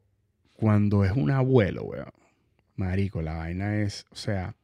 cuando 0.54 1.04
es 1.04 1.12
un 1.12 1.30
abuelo, 1.30 1.82
weón, 1.84 2.10
marico, 2.76 3.20
la 3.22 3.34
vaina 3.34 3.76
es, 3.82 4.06
o 4.10 4.16
sea, 4.16 4.56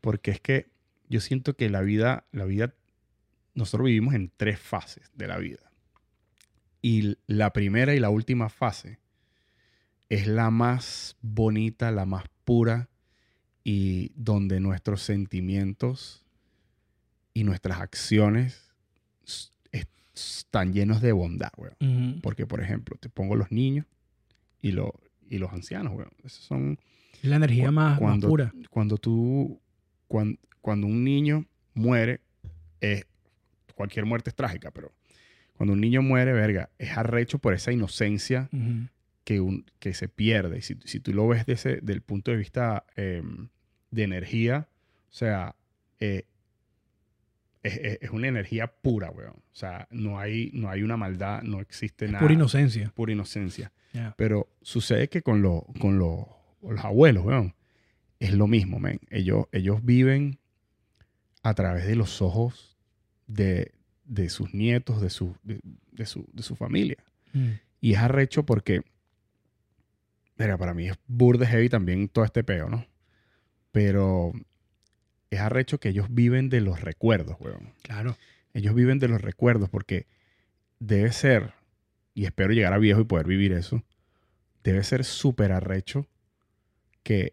porque 0.00 0.32
es 0.32 0.40
que 0.40 0.71
yo 1.12 1.20
siento 1.20 1.54
que 1.56 1.68
la 1.68 1.82
vida, 1.82 2.26
la 2.32 2.44
vida, 2.46 2.74
nosotros 3.54 3.86
vivimos 3.86 4.14
en 4.14 4.32
tres 4.36 4.58
fases 4.58 5.10
de 5.14 5.28
la 5.28 5.36
vida. 5.38 5.70
Y 6.80 7.16
la 7.26 7.52
primera 7.52 7.94
y 7.94 8.00
la 8.00 8.08
última 8.10 8.48
fase 8.48 8.98
es 10.08 10.26
la 10.26 10.50
más 10.50 11.16
bonita, 11.20 11.90
la 11.90 12.06
más 12.06 12.24
pura 12.44 12.88
y 13.62 14.10
donde 14.16 14.58
nuestros 14.58 15.02
sentimientos 15.02 16.24
y 17.34 17.44
nuestras 17.44 17.80
acciones 17.80 18.72
están 20.14 20.72
llenos 20.74 21.00
de 21.00 21.12
bondad, 21.12 21.50
weón. 21.56 22.20
Porque, 22.22 22.46
por 22.46 22.60
ejemplo, 22.62 22.96
te 23.00 23.08
pongo 23.08 23.36
los 23.36 23.50
niños 23.50 23.86
y, 24.60 24.72
lo- 24.72 25.00
y 25.30 25.38
los 25.38 25.52
ancianos, 25.52 25.94
weón. 25.94 26.10
Esos 26.24 26.44
son 26.44 26.78
Es 27.22 27.28
la 27.30 27.36
energía 27.36 27.70
más, 27.70 27.92
más 27.92 27.98
cuando, 27.98 28.28
pura. 28.28 28.52
Cuando 28.70 28.96
tú, 28.98 29.60
cuan- 30.08 30.38
cuando, 30.62 30.86
un 30.86 31.04
niño 31.04 31.44
muere, 31.74 32.20
es, 32.80 33.04
cualquier 33.74 34.06
muerte 34.06 34.30
es 34.30 34.36
trágica, 34.36 34.70
pero 34.70 34.92
cuando 35.54 35.74
un 35.74 35.80
niño 35.80 36.00
muere, 36.02 36.32
verga, 36.32 36.70
es 36.78 36.96
arrecho 36.96 37.38
por 37.38 37.52
esa 37.54 37.70
inocencia 37.72 38.48
que, 39.24 39.40
un, 39.40 39.66
que 39.78 39.92
se 39.94 40.08
pierde. 40.08 40.58
Y 40.58 40.62
si, 40.62 40.76
si 40.84 40.98
tú 41.00 41.12
lo 41.12 41.28
ves 41.28 41.44
desde 41.46 41.80
del 41.82 42.00
punto 42.00 42.30
de 42.30 42.36
vista 42.38 42.84
em, 42.96 43.48
de 43.90 44.02
energía, 44.02 44.68
o 45.10 45.12
sea, 45.14 45.54
eh, 46.00 46.24
es, 47.62 47.76
es- 47.76 47.98
es 48.02 48.10
una 48.10 48.28
energía 48.28 48.66
pura, 48.66 49.10
weón. 49.10 49.34
O 49.36 49.54
sea, 49.54 49.86
no 49.90 50.18
hay, 50.18 50.50
no 50.54 50.70
hay 50.70 50.82
una 50.82 50.96
maldad, 50.96 51.42
no 51.42 51.60
existe 51.60 52.06
Es 52.06 52.10
nada. 52.10 52.22
pura 52.22 52.34
inocencia. 52.34 52.90
pura 52.94 53.12
inocencia. 53.12 53.72
Pero 54.16 54.48
sucede 54.62 55.08
que 55.08 55.22
con, 55.22 55.42
lo- 55.42 55.66
con 55.78 55.98
lo- 55.98 56.28
los 56.62 56.84
abuelos, 56.84 57.24
weón, 57.24 57.54
es 58.18 58.32
lo 58.32 58.46
mismo, 58.46 58.78
men. 58.80 59.00
Ellos, 59.10 59.46
ellos 59.52 59.84
viven 59.84 60.38
a 61.42 61.54
través 61.54 61.86
de 61.86 61.96
los 61.96 62.22
ojos 62.22 62.76
de, 63.26 63.72
de 64.04 64.28
sus 64.28 64.54
nietos, 64.54 65.00
de 65.00 65.10
su, 65.10 65.36
de, 65.42 65.60
de 65.90 66.06
su, 66.06 66.26
de 66.32 66.42
su 66.42 66.56
familia. 66.56 66.98
Mm. 67.32 67.50
Y 67.80 67.94
es 67.94 67.98
arrecho 67.98 68.44
porque, 68.44 68.82
mira, 70.36 70.56
para 70.56 70.74
mí 70.74 70.88
es 70.88 70.96
burde 71.06 71.46
heavy 71.46 71.68
también 71.68 72.08
todo 72.08 72.24
este 72.24 72.44
peo, 72.44 72.68
¿no? 72.68 72.86
Pero 73.72 74.32
es 75.30 75.40
arrecho 75.40 75.78
que 75.78 75.88
ellos 75.88 76.06
viven 76.10 76.48
de 76.48 76.60
los 76.60 76.80
recuerdos, 76.80 77.36
weón. 77.40 77.72
Claro. 77.82 78.16
Ellos 78.54 78.74
viven 78.74 78.98
de 78.98 79.08
los 79.08 79.20
recuerdos 79.20 79.70
porque 79.70 80.06
debe 80.78 81.10
ser, 81.12 81.54
y 82.14 82.26
espero 82.26 82.52
llegar 82.52 82.72
a 82.72 82.78
viejo 82.78 83.00
y 83.00 83.04
poder 83.04 83.26
vivir 83.26 83.52
eso, 83.52 83.82
debe 84.62 84.84
ser 84.84 85.04
súper 85.04 85.52
arrecho 85.52 86.06
que 87.02 87.32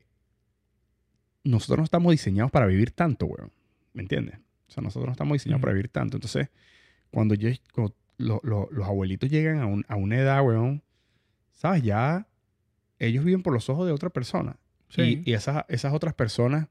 nosotros 1.44 1.80
no 1.80 1.84
estamos 1.84 2.12
diseñados 2.12 2.52
para 2.52 2.66
vivir 2.66 2.92
tanto, 2.92 3.26
weón. 3.26 3.52
¿Me 3.94 4.02
entiendes? 4.02 4.38
O 4.68 4.72
sea, 4.72 4.84
nosotros 4.84 5.08
no 5.08 5.12
estamos 5.14 5.36
diseñados 5.36 5.62
para 5.62 5.74
vivir 5.74 5.90
tanto. 5.90 6.18
Entonces, 6.18 6.50
cuando, 7.12 7.36
yo, 7.36 7.50
cuando 7.74 7.96
lo- 8.18 8.42
lo- 8.44 8.70
los 8.72 8.88
abuelitos 8.88 9.30
llegan 9.30 9.60
a, 9.60 9.66
un- 9.66 9.86
a 9.88 9.96
una 9.96 10.18
edad, 10.18 10.44
weón, 10.46 10.84
¿sabes? 11.54 11.82
Ya 11.84 12.28
ellos 13.00 13.24
viven 13.26 13.42
por 13.44 13.54
los 13.54 13.70
ojos 13.70 13.88
de 13.88 13.94
otra 13.94 14.10
persona. 14.10 14.58
Sí. 14.90 15.22
Y, 15.26 15.32
y 15.32 15.34
esas, 15.34 15.66
esas 15.70 15.94
otras 15.94 16.14
personas 16.14 16.68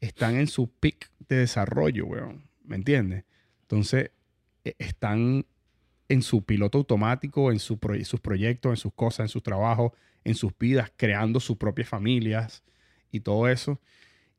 están 0.00 0.36
en 0.36 0.46
su 0.46 0.70
peak 0.70 1.10
de 1.28 1.36
desarrollo, 1.36 2.06
weón. 2.06 2.44
¿Me 2.64 2.76
entiendes? 2.76 3.24
Entonces, 3.62 4.10
e- 4.64 4.74
están 4.78 5.46
en 6.08 6.22
su 6.22 6.42
piloto 6.44 6.78
automático, 6.78 7.52
en 7.52 7.60
su 7.60 7.78
sus 8.04 8.20
proyectos, 8.20 8.70
en 8.72 8.76
sus 8.76 8.92
cosas, 8.94 9.20
en 9.24 9.28
sus 9.28 9.42
trabajos, 9.42 9.92
en 10.24 10.34
sus 10.34 10.52
vidas, 10.58 10.92
creando 10.96 11.38
sus 11.38 11.56
propias 11.56 11.88
familias 11.88 12.64
y 13.12 13.20
todo 13.20 13.48
eso. 13.48 13.80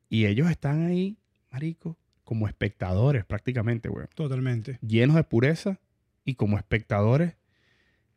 Y 0.09 0.25
ellos 0.25 0.49
están 0.51 0.85
ahí, 0.87 1.17
marico, 1.51 1.97
como 2.23 2.47
espectadores 2.47 3.25
prácticamente, 3.25 3.89
weón 3.89 4.07
Totalmente. 4.15 4.79
llenos 4.81 5.15
de 5.15 5.23
pureza 5.23 5.79
y 6.25 6.35
como 6.35 6.57
espectadores 6.57 7.35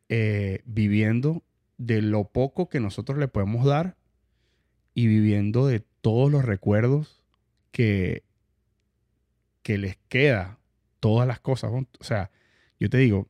eh, 0.09 0.61
viviendo 0.65 1.43
de 1.77 2.01
lo 2.01 2.25
poco 2.25 2.69
que 2.69 2.79
nosotros 2.79 3.17
le 3.17 3.27
podemos 3.27 3.65
dar 3.65 3.97
y 4.93 5.07
viviendo 5.07 5.67
de 5.67 5.81
todos 6.01 6.31
los 6.31 6.45
recuerdos 6.45 7.21
que, 7.71 8.23
que 9.63 9.77
les 9.77 9.97
queda, 10.07 10.59
todas 10.99 11.27
las 11.27 11.39
cosas. 11.39 11.71
O 11.73 12.03
sea, 12.03 12.31
yo 12.79 12.89
te 12.89 12.97
digo, 12.97 13.27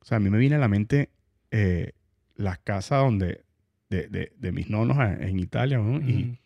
o 0.00 0.04
sea, 0.04 0.16
a 0.16 0.20
mí 0.20 0.30
me 0.30 0.38
viene 0.38 0.56
a 0.56 0.58
la 0.60 0.68
mente 0.68 1.10
eh, 1.50 1.92
las 2.36 2.58
casas 2.60 3.00
donde, 3.02 3.44
de, 3.90 4.08
de- 4.08 4.32
de 4.38 4.52
mis 4.52 4.70
nonos 4.70 4.96
en 4.98 5.22
en 5.22 5.38
Italia, 5.38 5.78
¿no? 5.78 6.00
y. 6.00 6.38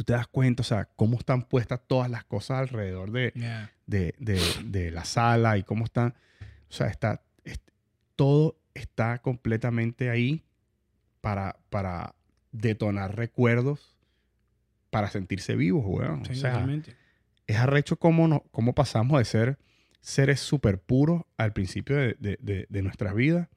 tú 0.00 0.04
te 0.04 0.14
das 0.14 0.26
cuenta, 0.28 0.62
o 0.62 0.64
sea, 0.64 0.86
cómo 0.96 1.18
están 1.18 1.42
puestas 1.42 1.78
todas 1.86 2.10
las 2.10 2.24
cosas 2.24 2.58
alrededor 2.60 3.10
de, 3.10 3.32
de, 3.86 4.14
de- 4.18 4.40
de 4.64 4.90
la 4.90 5.04
sala 5.04 5.58
y 5.58 5.62
cómo 5.62 5.84
están. 5.84 6.14
O 6.70 6.72
sea, 6.72 6.86
está, 6.86 7.20
es- 7.44 7.60
todo 8.16 8.56
está 8.72 9.18
completamente 9.18 10.08
ahí 10.08 10.42
para, 11.20 11.58
para 11.68 12.14
detonar 12.50 13.14
recuerdos, 13.14 13.98
para 14.88 15.10
sentirse 15.10 15.54
vivos, 15.54 15.84
weón. 15.86 16.24
Sí, 16.24 16.32
o 16.32 16.34
sea, 16.36 16.52
totalmente. 16.52 16.96
es 17.46 17.56
arrecho 17.58 17.96
cómo, 17.98 18.26
no, 18.26 18.44
cómo 18.52 18.74
pasamos 18.74 19.18
de 19.18 19.26
ser 19.26 19.58
seres 20.00 20.40
súper 20.40 20.80
puros 20.80 21.24
al 21.36 21.52
principio 21.52 21.96
de, 21.96 22.16
de- 22.18 22.38
de- 22.40 22.66
de 22.70 22.82
nuestras 22.82 23.14
vidas 23.14 23.48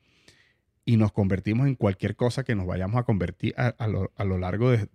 y 0.84 0.98
nos 0.98 1.14
convertimos 1.14 1.68
en 1.68 1.76
cualquier 1.76 2.18
cosa 2.18 2.44
que 2.44 2.54
nos 2.54 2.68
vayamos 2.68 2.98
a 3.00 3.04
convertir 3.04 3.54
a, 3.56 3.68
a 3.68 3.88
lo, 3.88 4.12
a 4.18 4.26
lo 4.26 4.38
largo 4.38 4.72
de, 4.72 4.90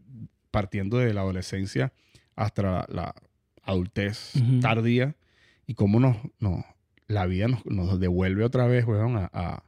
partiendo 0.59 0.99
de 0.99 1.15
la 1.15 1.21
adolescencia 1.21 1.93
hasta 2.35 2.63
la, 2.63 2.87
la 2.89 3.15
adultez 3.63 4.33
Ujú. 4.35 4.59
tardía 4.61 5.15
y 5.69 5.75
cómo 5.75 6.01
nos, 6.01 6.17
nos- 6.41 6.65
la 7.07 7.27
vida 7.27 7.47
nos, 7.49 7.65
nos 7.67 7.99
devuelve 8.01 8.43
otra 8.45 8.67
vez, 8.67 8.85
weón, 8.85 9.17
a, 9.17 9.31
a, 9.33 9.63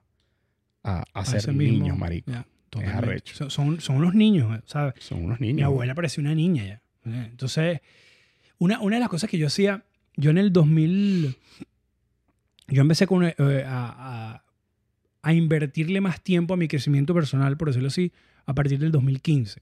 a- 0.82 1.04
a 1.14 1.24
ser 1.24 1.52
mismo- 1.54 1.78
niños, 1.84 1.96
marico. 1.98 2.32
totalmente. 2.70 2.98
arrecho. 3.06 3.34
Son, 3.36 3.50
son, 3.50 3.80
son 3.80 3.96
unos 3.96 4.14
niños, 4.14 4.60
¿sabes? 4.66 4.94
Son 4.98 5.24
unos 5.24 5.40
niños. 5.40 5.56
Mi 5.56 5.62
abuela 5.62 5.94
parecía 5.94 6.22
una 6.22 6.34
niña 6.34 6.64
ya. 6.66 6.82
Eh, 7.06 7.28
Entonces, 7.30 7.80
una, 8.58 8.80
una 8.80 8.96
de 8.96 9.00
las 9.00 9.08
cosas 9.08 9.30
que 9.30 9.38
yo 9.38 9.46
hacía, 9.46 9.84
yo 10.16 10.30
en 10.30 10.38
el 10.38 10.52
2000, 10.52 11.36
yo 12.68 12.82
empecé 12.82 13.06
con, 13.06 13.24
eh, 13.24 13.34
a, 13.38 13.62
a- 14.34 14.44
a 15.22 15.32
invertirle 15.34 16.00
más 16.00 16.20
tiempo 16.22 16.54
a 16.54 16.56
mi 16.56 16.66
crecimiento 16.68 17.12
personal, 17.14 17.56
por 17.56 17.68
decirlo 17.68 17.88
así, 17.88 18.12
a 18.46 18.54
partir 18.54 18.78
del 18.78 18.90
2015. 18.92 19.60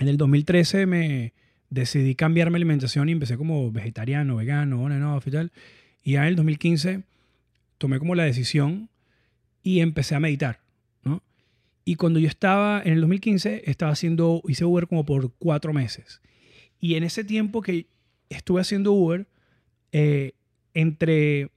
En 0.00 0.08
el 0.08 0.16
2013 0.16 0.86
me 0.86 1.34
decidí 1.68 2.14
cambiar 2.14 2.50
mi 2.50 2.56
alimentación 2.56 3.10
y 3.10 3.12
empecé 3.12 3.36
como 3.36 3.70
vegetariano, 3.70 4.36
vegano, 4.36 4.82
on 4.82 4.92
and 4.92 5.04
off 5.04 5.26
y 5.26 5.30
tal. 5.30 5.52
Y 6.02 6.12
ya 6.12 6.22
en 6.22 6.28
el 6.28 6.36
2015 6.36 7.02
tomé 7.76 7.98
como 7.98 8.14
la 8.14 8.24
decisión 8.24 8.88
y 9.62 9.80
empecé 9.80 10.14
a 10.14 10.20
meditar, 10.20 10.60
¿no? 11.04 11.22
Y 11.84 11.96
cuando 11.96 12.18
yo 12.18 12.28
estaba 12.28 12.80
en 12.82 12.94
el 12.94 13.00
2015, 13.02 13.64
estaba 13.66 13.92
haciendo, 13.92 14.42
hice 14.48 14.64
Uber 14.64 14.86
como 14.86 15.04
por 15.04 15.34
cuatro 15.34 15.74
meses. 15.74 16.22
Y 16.80 16.94
en 16.94 17.04
ese 17.04 17.22
tiempo 17.22 17.60
que 17.60 17.86
estuve 18.30 18.62
haciendo 18.62 18.92
Uber, 18.92 19.26
eh, 19.92 20.32
entre 20.72 21.50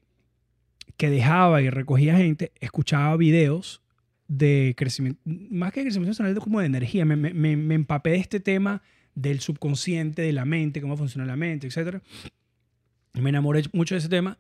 que 0.98 1.10
dejaba 1.10 1.62
y 1.62 1.70
recogía 1.70 2.18
gente, 2.18 2.52
escuchaba 2.60 3.16
videos 3.16 3.83
de 4.28 4.74
crecimiento, 4.78 5.20
más 5.26 5.72
que 5.74 5.82
de 5.82 5.86
crecimiento 5.86 6.10
personal, 6.18 6.36
como 6.40 6.60
de 6.60 6.66
energía. 6.68 7.06
Me, 7.06 7.16
me- 7.16 7.34
me- 7.58 7.76
empapé 7.76 8.12
de 8.12 8.18
este 8.18 8.40
tema 8.40 8.82
del 9.16 9.40
subconsciente, 9.42 10.22
de 10.24 10.34
la 10.34 10.46
mente, 10.46 10.82
cómo 10.82 10.98
funciona 10.98 11.26
la 11.26 11.36
mente, 11.36 11.68
etc. 11.68 12.02
Me 13.14 13.30
enamoré 13.30 13.64
mucho 13.74 13.96
de 13.96 14.00
ese 14.00 14.10
tema. 14.10 14.38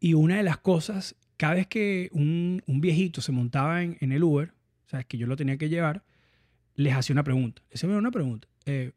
Y 0.00 0.14
una 0.14 0.36
de 0.36 0.42
las 0.44 0.58
cosas, 0.58 1.16
cada 1.36 1.54
vez 1.54 1.66
que 1.66 2.08
un, 2.12 2.62
un 2.66 2.80
viejito 2.80 3.20
se 3.20 3.32
montaba 3.32 3.82
en, 3.82 3.96
el 4.00 4.22
Uber, 4.22 4.52
sabes 4.86 5.06
que 5.06 5.18
yo 5.18 5.26
lo 5.26 5.36
tenía 5.36 5.56
que 5.58 5.68
llevar, 5.68 6.04
les 6.76 6.94
hacía 6.94 7.12
una 7.14 7.24
pregunta. 7.24 7.62
Les 7.70 7.82
hacía 7.84 7.96
una 7.96 8.10
pregunta. 8.12 8.48
Eh, 8.64 8.92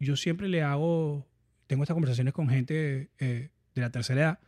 yo 0.00 0.16
siempre 0.16 0.48
le 0.48 0.62
hago, 0.62 1.26
tengo 1.66 1.82
estas 1.84 1.94
conversaciones 1.94 2.32
con 2.34 2.48
gente 2.48 3.10
eh, 3.18 3.50
de 3.74 3.80
la 3.80 3.90
tercera 3.90 4.20
edad. 4.20 4.38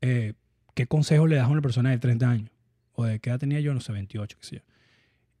eh, 0.00 0.34
¿Qué 0.74 0.86
consejos 0.86 1.28
le 1.30 1.36
das 1.36 1.46
a 1.46 1.48
una 1.50 1.62
persona 1.62 1.90
de 1.90 1.98
30 1.98 2.28
años? 2.28 2.50
O 2.94 3.04
de 3.04 3.20
qué 3.20 3.30
edad 3.30 3.38
tenía 3.38 3.60
yo, 3.60 3.74
no 3.74 3.80
sé, 3.80 3.92
28, 3.92 4.38
qué 4.40 4.46
sé 4.46 4.56
yo. 4.56 4.62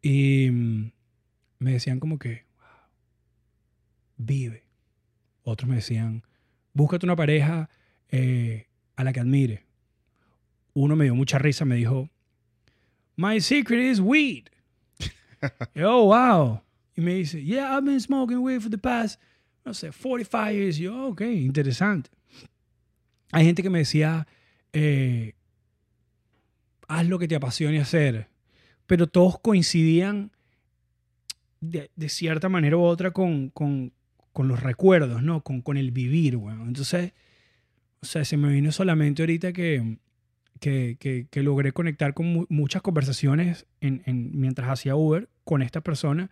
Y 0.02 0.50
mm, 0.50 0.92
me 1.60 1.72
decían 1.72 1.98
como 2.00 2.18
que, 2.18 2.44
"Wow, 2.58 2.66
vive. 4.16 4.64
Otros 5.42 5.68
me 5.68 5.76
decían, 5.76 6.24
búscate 6.72 7.06
una 7.06 7.16
pareja 7.16 7.68
eh, 8.10 8.66
a 8.96 9.04
la 9.04 9.12
que 9.12 9.20
admire. 9.20 9.64
Uno 10.74 10.96
me 10.96 11.04
dio 11.04 11.14
mucha 11.14 11.38
risa, 11.38 11.64
me 11.64 11.76
dijo, 11.76 12.10
My 13.16 13.40
secret 13.40 13.80
is 13.92 14.00
weed. 14.00 14.48
Y, 15.74 15.82
oh, 15.82 16.06
wow. 16.06 16.62
Y 16.96 17.00
me 17.00 17.14
dice, 17.14 17.42
Yeah, 17.42 17.76
I've 17.76 17.84
been 17.84 18.00
smoking 18.00 18.38
weed 18.38 18.60
for 18.60 18.70
the 18.70 18.78
past, 18.78 19.20
no 19.64 19.72
sé, 19.72 19.92
45 19.92 20.52
years. 20.54 20.78
Y 20.78 20.84
yo, 20.84 21.08
ok, 21.08 21.20
interesante. 21.22 22.10
Hay 23.30 23.44
gente 23.44 23.62
que 23.62 23.70
me 23.70 23.80
decía, 23.80 24.26
eh, 24.72 25.34
haz 26.88 27.06
lo 27.08 27.18
que 27.18 27.28
te 27.28 27.34
apasione 27.36 27.80
hacer. 27.80 28.28
Pero 28.86 29.06
todos 29.06 29.38
coincidían 29.40 30.30
de, 31.60 31.90
de 31.96 32.08
cierta 32.08 32.48
manera 32.48 32.76
u 32.76 32.82
otra 32.82 33.10
con, 33.12 33.50
con, 33.50 33.92
con 34.32 34.48
los 34.48 34.62
recuerdos, 34.62 35.22
¿no? 35.22 35.42
Con, 35.42 35.62
con 35.62 35.76
el 35.76 35.90
vivir, 35.90 36.36
weón. 36.36 36.68
Entonces, 36.68 37.12
o 38.00 38.06
sea, 38.06 38.24
se 38.24 38.36
me 38.36 38.52
vino 38.52 38.70
solamente 38.72 39.22
ahorita 39.22 39.52
que, 39.52 39.98
que, 40.60 40.96
que, 41.00 41.26
que 41.30 41.42
logré 41.42 41.72
conectar 41.72 42.12
con 42.12 42.26
mu- 42.26 42.46
muchas 42.50 42.82
conversaciones 42.82 43.66
en, 43.80 44.02
en- 44.06 44.38
mientras 44.38 44.68
hacía 44.68 44.94
Uber 44.96 45.28
con 45.44 45.62
esta 45.62 45.80
persona 45.80 46.30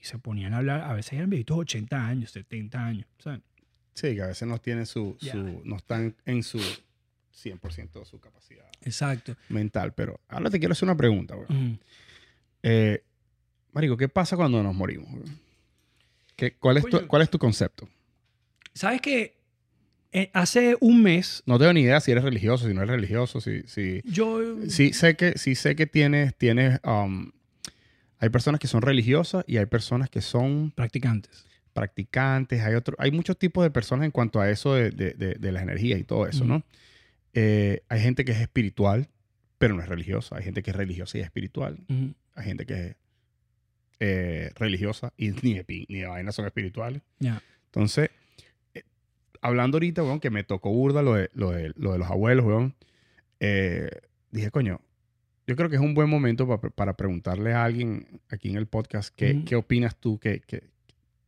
y 0.00 0.04
se 0.04 0.18
ponían 0.18 0.54
a 0.54 0.58
hablar, 0.58 0.80
a 0.80 0.94
veces 0.94 1.12
eran 1.14 1.30
viejitos 1.30 1.58
80 1.58 2.06
años, 2.06 2.32
70 2.32 2.84
años, 2.84 3.06
¿sabes? 3.18 3.40
Sí, 3.94 4.14
que 4.16 4.22
a 4.22 4.26
veces 4.26 4.48
no 4.48 4.58
tienen 4.58 4.86
su, 4.86 5.16
su- 5.30 5.62
no 5.64 5.76
están 5.76 6.16
en 6.24 6.42
su 6.42 6.58
100% 7.34 7.92
de 8.00 8.04
su 8.04 8.20
capacidad 8.20 8.66
Exacto. 8.82 9.34
mental. 9.48 9.92
Pero 9.94 10.20
ahora 10.28 10.50
te 10.50 10.58
quiero 10.58 10.72
hacer 10.72 10.86
una 10.86 10.96
pregunta, 10.96 11.34
güey. 11.34 11.78
Eh, 12.62 13.02
Marico, 13.72 13.96
¿qué 13.96 14.08
pasa 14.08 14.36
cuando 14.36 14.62
nos 14.62 14.74
morimos? 14.74 15.08
¿Qué- 16.36 16.54
cuál, 16.56 16.76
es 16.78 16.84
tu. 16.86 17.06
¿Cuál 17.06 17.22
es 17.22 17.30
tu 17.30 17.38
concepto? 17.38 17.88
¿Sabes 18.74 19.00
que 19.00 19.36
hace 20.34 20.76
un 20.80 21.02
mes 21.02 21.42
No 21.46 21.58
tengo 21.58 21.72
ni 21.72 21.80
idea 21.82 22.00
si 22.00 22.10
eres 22.10 22.24
religioso, 22.24 22.66
si 22.68 22.74
no 22.74 22.82
eres 22.82 22.94
religioso, 22.96 23.40
si... 23.40 23.62
si 23.66 24.02
yo... 24.04 24.40
sí 24.68 24.92
sé 24.92 25.16
que, 25.16 25.38
sí 25.38 25.54
sé 25.54 25.74
que 25.76 25.86
tienes... 25.86 26.34
tienes 26.36 26.80
um, 26.84 27.32
hay 28.18 28.28
personas 28.28 28.60
que 28.60 28.68
son 28.68 28.82
religiosas 28.82 29.44
y 29.48 29.56
hay 29.56 29.66
personas 29.66 30.08
que 30.10 30.20
son 30.20 30.70
Practicantes. 30.76 31.44
practicantes, 31.72 32.60
hay 32.62 32.74
otro, 32.74 32.94
hay 32.98 33.10
muchos 33.10 33.38
tipos 33.38 33.64
de 33.64 33.70
personas 33.70 34.04
en 34.04 34.10
cuanto 34.10 34.40
a 34.40 34.48
eso 34.50 34.74
de, 34.74 34.90
de, 34.90 35.12
de- 35.14 35.34
de 35.34 35.52
las 35.52 35.62
energías 35.62 35.98
y 35.98 36.04
todo 36.04 36.26
eso. 36.26 36.44
¿no? 36.44 36.62
Eh, 37.34 37.82
hay 37.88 38.00
gente 38.00 38.24
que 38.24 38.32
es 38.32 38.40
espiritual, 38.40 39.08
pero 39.58 39.74
no 39.74 39.82
es 39.82 39.88
religiosa. 39.88 40.36
Hay 40.36 40.44
gente 40.44 40.62
que 40.62 40.70
es 40.70 40.76
religiosa 40.76 41.18
y 41.18 41.20
es 41.20 41.26
espiritual. 41.26 41.78
Hay 42.34 42.44
gente 42.44 42.66
que 42.66 42.74
es 42.88 42.96
eh, 44.00 44.50
religiosa 44.56 45.12
y 45.16 45.30
ni 45.42 45.54
de, 45.54 45.64
ni 45.88 45.98
de 46.00 46.06
vaina 46.06 46.32
son 46.32 46.46
espirituales. 46.46 47.02
Entonces, 47.66 48.10
eh, 48.74 48.82
hablando 49.40 49.76
ahorita, 49.76 50.02
weón, 50.02 50.20
que 50.20 50.30
me 50.30 50.44
tocó 50.44 50.70
burda 50.70 51.02
lo 51.02 51.14
de, 51.14 51.30
lo 51.34 51.50
de, 51.52 51.72
lo 51.76 51.92
de 51.92 51.98
los 51.98 52.10
abuelos, 52.10 52.44
weón, 52.46 52.74
dije, 54.30 54.50
coño, 54.50 54.80
yo 55.46 55.56
creo 55.56 55.68
que 55.68 55.76
es 55.76 55.82
un 55.82 55.94
buen 55.94 56.08
momento 56.08 56.46
pa- 56.46 56.60
para 56.70 56.96
preguntarle 56.96 57.52
a 57.52 57.64
alguien 57.64 58.20
aquí 58.30 58.48
en 58.50 58.56
el 58.56 58.66
podcast 58.66 59.14
qué, 59.14 59.42
qué 59.44 59.56
opinas 59.56 59.96
tú 59.96 60.18
que, 60.18 60.40
que- 60.40 60.64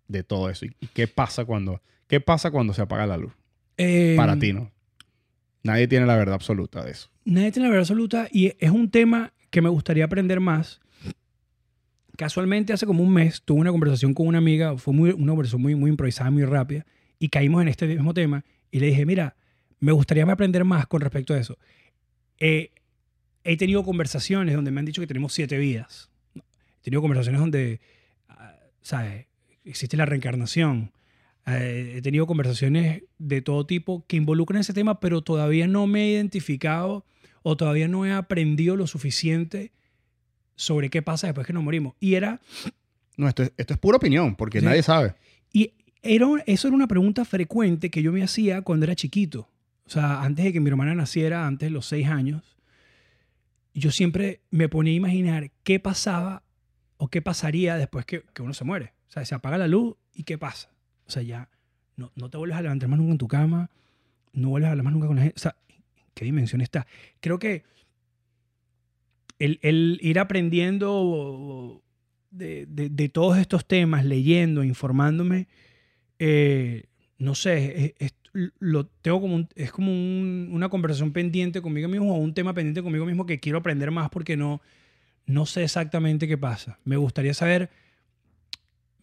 de 0.06 0.22
todo 0.22 0.50
eso 0.50 0.66
y, 0.66 0.76
y 0.80 0.86
qué 0.88 1.08
pasa 1.08 1.44
cuando 1.46 1.80
qué 2.06 2.20
pasa 2.20 2.50
cuando 2.50 2.74
se 2.74 2.82
apaga 2.82 3.06
la 3.06 3.16
luz 3.16 3.32
para 4.16 4.38
ti, 4.38 4.52
¿no? 4.52 4.70
Nadie 5.64 5.88
tiene 5.88 6.06
la 6.06 6.14
verdad 6.14 6.34
absoluta 6.34 6.84
de 6.84 6.92
eso. 6.92 7.10
Nadie 7.24 7.50
tiene 7.50 7.68
la 7.68 7.70
verdad 7.70 7.82
absoluta 7.82 8.28
y 8.30 8.52
es 8.58 8.70
un 8.70 8.90
tema 8.90 9.32
que 9.50 9.62
me 9.62 9.70
gustaría 9.70 10.04
aprender 10.04 10.38
más. 10.38 10.80
Casualmente 12.16 12.72
hace 12.72 12.86
como 12.86 13.02
un 13.02 13.12
mes 13.12 13.42
tuve 13.42 13.60
una 13.60 13.72
conversación 13.72 14.14
con 14.14 14.26
una 14.26 14.38
amiga, 14.38 14.76
fue 14.76 14.94
una 14.94 15.32
conversación 15.32 15.62
muy, 15.62 15.74
muy 15.74 15.90
improvisada, 15.90 16.30
muy 16.30 16.44
rápida, 16.44 16.84
y 17.18 17.28
caímos 17.28 17.62
en 17.62 17.68
este 17.68 17.86
mismo 17.86 18.12
tema 18.12 18.44
y 18.70 18.78
le 18.78 18.86
dije, 18.86 19.06
mira, 19.06 19.36
me 19.80 19.92
gustaría 19.92 20.24
aprender 20.24 20.64
más 20.64 20.86
con 20.86 21.00
respecto 21.00 21.32
a 21.32 21.38
eso. 21.38 21.58
Eh, 22.38 22.70
he 23.42 23.56
tenido 23.56 23.84
conversaciones 23.84 24.54
donde 24.54 24.70
me 24.70 24.80
han 24.80 24.86
dicho 24.86 25.00
que 25.00 25.06
tenemos 25.06 25.32
siete 25.32 25.56
vidas. 25.56 26.10
He 26.34 26.82
tenido 26.82 27.00
conversaciones 27.00 27.40
donde, 27.40 27.80
ah, 28.28 28.54
¿sabes? 28.82 29.26
Existe 29.64 29.96
la 29.96 30.04
reencarnación. 30.04 30.92
Eh, 31.46 31.94
he 31.96 32.02
tenido 32.02 32.26
conversaciones 32.26 33.02
de 33.18 33.42
todo 33.42 33.66
tipo 33.66 34.04
que 34.06 34.16
involucran 34.16 34.60
ese 34.60 34.72
tema, 34.72 34.98
pero 35.00 35.22
todavía 35.22 35.66
no 35.66 35.86
me 35.86 36.04
he 36.04 36.10
identificado 36.12 37.04
o 37.42 37.56
todavía 37.56 37.86
no 37.88 38.06
he 38.06 38.12
aprendido 38.12 38.76
lo 38.76 38.86
suficiente 38.86 39.72
sobre 40.56 40.88
qué 40.88 41.02
pasa 41.02 41.26
después 41.26 41.46
que 41.46 41.52
nos 41.52 41.62
morimos. 41.62 41.94
Y 42.00 42.14
era, 42.14 42.40
No, 43.16 43.28
esto 43.28 43.42
es, 43.42 43.52
esto 43.56 43.74
es 43.74 43.78
pura 43.78 43.96
opinión, 43.98 44.34
porque 44.36 44.60
Sí. 44.60 44.64
nadie 44.66 44.82
sabe. 44.82 45.14
y 45.52 45.72
era, 46.02 46.26
eso 46.46 46.68
era 46.68 46.74
una 46.76 46.86
pregunta 46.88 47.24
frecuente 47.24 47.90
que 47.90 48.02
yo 48.02 48.12
me 48.12 48.22
hacía 48.22 48.62
cuando 48.62 48.84
era 48.84 48.94
chiquito. 48.94 49.48
O 49.86 49.90
sea, 49.90 50.22
antes 50.22 50.44
de 50.44 50.52
que 50.52 50.60
mi 50.60 50.68
hermana 50.70 50.94
naciera, 50.94 51.46
antes 51.46 51.66
de 51.66 51.70
los 51.70 51.86
seis 51.86 52.08
años, 52.08 52.56
yo 53.74 53.90
siempre 53.90 54.40
me 54.50 54.68
ponía 54.68 54.92
a 54.92 54.96
imaginar 54.96 55.50
qué 55.62 55.78
pasaba 55.80 56.42
o 56.96 57.08
qué 57.08 57.20
pasaría 57.22 57.76
después 57.76 58.04
que, 58.06 58.22
que 58.34 58.42
uno 58.42 58.52
se 58.54 58.64
muere. 58.64 58.92
O 59.08 59.12
sea, 59.12 59.24
se 59.24 59.34
apaga 59.34 59.58
la 59.58 59.68
luz 59.68 59.96
y 60.14 60.24
qué 60.24 60.38
pasa. 60.38 60.70
O 61.06 61.10
sea, 61.10 61.22
ya 61.22 61.48
no, 61.96 62.10
no 62.16 62.30
te 62.30 62.36
vuelves 62.38 62.56
a 62.58 62.62
levantar 62.62 62.88
más 62.88 62.98
nunca 62.98 63.12
en 63.12 63.18
tu 63.18 63.28
cama, 63.28 63.70
no 64.32 64.48
vuelves 64.50 64.68
a 64.68 64.70
hablar 64.72 64.84
más 64.84 64.92
nunca 64.92 65.06
con 65.06 65.16
la 65.16 65.22
gente. 65.22 65.36
O 65.36 65.40
sea, 65.40 65.56
¿en 65.68 66.04
qué 66.14 66.24
dimensión 66.24 66.60
está? 66.60 66.86
Creo 67.20 67.38
que 67.38 67.64
el, 69.38 69.58
el 69.62 69.98
ir 70.02 70.18
aprendiendo 70.18 71.82
de, 72.30 72.66
de- 72.66 72.88
de 72.88 73.08
todos 73.08 73.38
estos 73.38 73.66
temas, 73.66 74.04
leyendo, 74.04 74.64
informándome, 74.64 75.48
eh, 76.18 76.84
no 77.18 77.34
sé, 77.34 77.94
es, 77.98 78.12
es- 78.12 78.14
lo 78.58 78.86
tengo 78.86 79.20
como 79.20 79.36
un- 79.36 79.48
es 79.54 79.70
como 79.70 79.92
un- 79.92 80.48
una 80.52 80.68
conversación 80.68 81.12
pendiente 81.12 81.62
conmigo 81.62 81.88
mismo 81.88 82.14
o 82.14 82.18
un 82.18 82.34
tema 82.34 82.52
pendiente 82.54 82.82
conmigo 82.82 83.06
mismo 83.06 83.26
que 83.26 83.38
quiero 83.38 83.58
aprender 83.58 83.90
más 83.92 84.10
porque 84.10 84.36
no, 84.36 84.60
no 85.26 85.46
sé 85.46 85.62
exactamente 85.64 86.26
qué 86.26 86.36
pasa. 86.36 86.78
Me 86.84 86.96
gustaría 86.96 87.34
saber, 87.34 87.70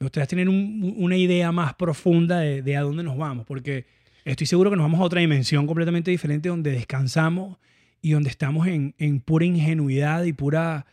me 0.02 0.06
gustaría 0.06 0.26
tener 0.28 0.50
un- 0.50 0.96
una 0.98 1.16
idea 1.16 1.52
más 1.52 1.76
profunda 1.76 2.40
de, 2.40 2.62
de 2.64 2.76
a 2.76 2.82
dónde 2.82 3.04
nos 3.04 3.18
vamos, 3.18 3.46
porque 3.46 3.86
estoy 4.26 4.48
seguro 4.48 4.70
que 4.72 4.76
nos 4.76 4.84
vamos 4.86 5.00
a 5.00 5.04
otra 5.04 5.22
dimensión 5.22 5.68
completamente 5.68 6.10
diferente 6.12 6.50
donde 6.50 6.72
descansamos 6.72 7.58
y 8.02 8.12
donde 8.12 8.30
estamos 8.30 8.66
en, 8.68 8.96
en 8.98 9.20
pura 9.20 9.46
ingenuidad 9.46 10.24
y 10.24 10.34
pura, 10.34 10.86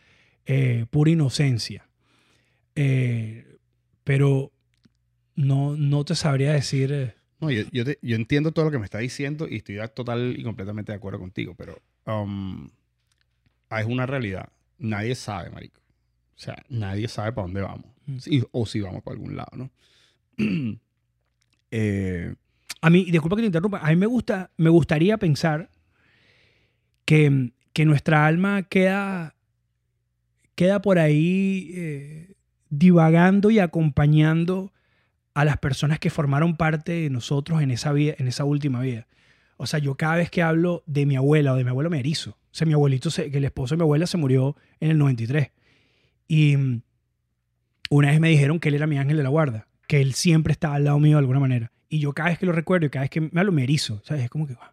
eh, 0.45 0.85
pura 0.91 1.09
inocencia. 1.11 1.87
Eh, 2.75 3.45
pero 4.03 4.51
no, 5.35 5.75
no 5.75 6.05
te 6.05 6.15
sabría 6.15 6.53
decir... 6.53 6.91
eh, 6.91 7.15
No, 7.41 7.49
yo, 7.51 7.63
yo, 7.71 7.85
te- 7.85 7.97
yo 8.01 8.15
entiendo 8.15 8.51
todo 8.51 8.65
lo 8.65 8.71
que 8.71 8.79
me 8.79 8.85
está 8.85 8.99
diciendo 8.99 9.47
y 9.49 9.57
estoy 9.57 9.77
total 9.95 10.35
y 10.37 10.43
completamente 10.43 10.91
de 10.91 10.97
acuerdo 10.97 11.19
contigo, 11.19 11.55
pero 11.57 11.81
um, 12.05 12.69
es 13.71 13.85
una 13.85 14.05
realidad. 14.05 14.49
Nadie 14.77 15.15
sabe, 15.15 15.49
marico. 15.49 15.79
O 16.35 16.41
sea, 16.41 16.63
nadie 16.69 17.07
sabe 17.07 17.33
para 17.33 17.45
dónde 17.47 17.61
vamos. 17.61 17.85
Sí, 18.19 18.43
o 18.51 18.65
si 18.65 18.81
vamos 18.81 19.03
para 19.03 19.15
algún 19.15 19.35
lado, 19.35 19.51
¿no? 19.55 19.71
Eh, 21.71 22.33
A 22.81 22.89
mí, 22.89 23.05
disculpa 23.11 23.35
que 23.35 23.43
te 23.43 23.47
interrumpa, 23.47 23.77
a 23.79 23.89
mí 23.89 23.95
me, 23.95 24.07
gusta, 24.07 24.49
me 24.57 24.69
gustaría 24.71 25.17
pensar 25.17 25.69
que, 27.05 27.51
que 27.73 27.85
nuestra 27.85 28.25
alma 28.25 28.63
queda, 28.63 29.35
queda 30.55 30.81
por 30.81 30.97
ahí 30.97 31.71
eh, 31.75 32.33
divagando 32.69 33.51
y 33.51 33.59
acompañando 33.59 34.73
a 35.33 35.45
las 35.45 35.57
personas 35.57 35.99
que 35.99 36.09
formaron 36.09 36.57
parte 36.57 36.91
de 36.93 37.09
nosotros 37.09 37.61
en 37.61 37.71
esa, 37.71 37.91
vida, 37.93 38.15
en 38.17 38.27
esa 38.27 38.45
última 38.45 38.81
vida. 38.81 39.07
O 39.57 39.67
sea, 39.67 39.79
yo 39.79 39.95
cada 39.95 40.15
vez 40.15 40.31
que 40.31 40.41
hablo 40.41 40.83
de 40.87 41.05
mi 41.05 41.15
abuela 41.17 41.53
o 41.53 41.55
de 41.55 41.63
mi 41.65 41.69
abuelo 41.69 41.89
me 41.89 41.99
erizo. 41.99 42.31
O 42.31 42.53
sea, 42.53 42.65
mi 42.65 42.73
abuelito, 42.73 43.11
se- 43.11 43.29
que 43.29 43.37
el 43.37 43.45
esposo 43.45 43.75
de 43.75 43.77
mi 43.77 43.83
abuela 43.83 44.07
se 44.07 44.17
murió 44.17 44.55
en 44.79 44.89
el 44.91 44.97
93. 44.97 45.51
Y 46.27 46.55
una 47.89 48.11
vez 48.11 48.19
me 48.19 48.29
dijeron 48.29 48.59
que 48.59 48.69
él 48.69 48.75
era 48.75 48.87
mi 48.87 48.97
ángel 48.97 49.17
de 49.17 49.23
la 49.23 49.29
guarda, 49.29 49.67
que 49.87 49.99
él 50.01 50.13
siempre 50.13 50.51
estaba 50.53 50.75
al 50.75 50.83
lado 50.85 50.99
mío 50.99 51.17
de 51.17 51.19
alguna 51.19 51.39
manera. 51.39 51.71
Y 51.89 51.99
yo 51.99 52.13
cada 52.13 52.29
vez 52.29 52.37
que 52.39 52.45
lo 52.45 52.51
recuerdo 52.51 52.85
y 52.85 52.89
cada 52.89 53.03
vez 53.03 53.09
que 53.09 53.21
me 53.21 53.31
hablo 53.39 53.51
me 53.51 53.63
erizo, 53.63 54.01
¿sabes? 54.05 54.23
Es 54.23 54.29
como 54.29 54.45
que... 54.47 54.53
wow. 54.53 54.63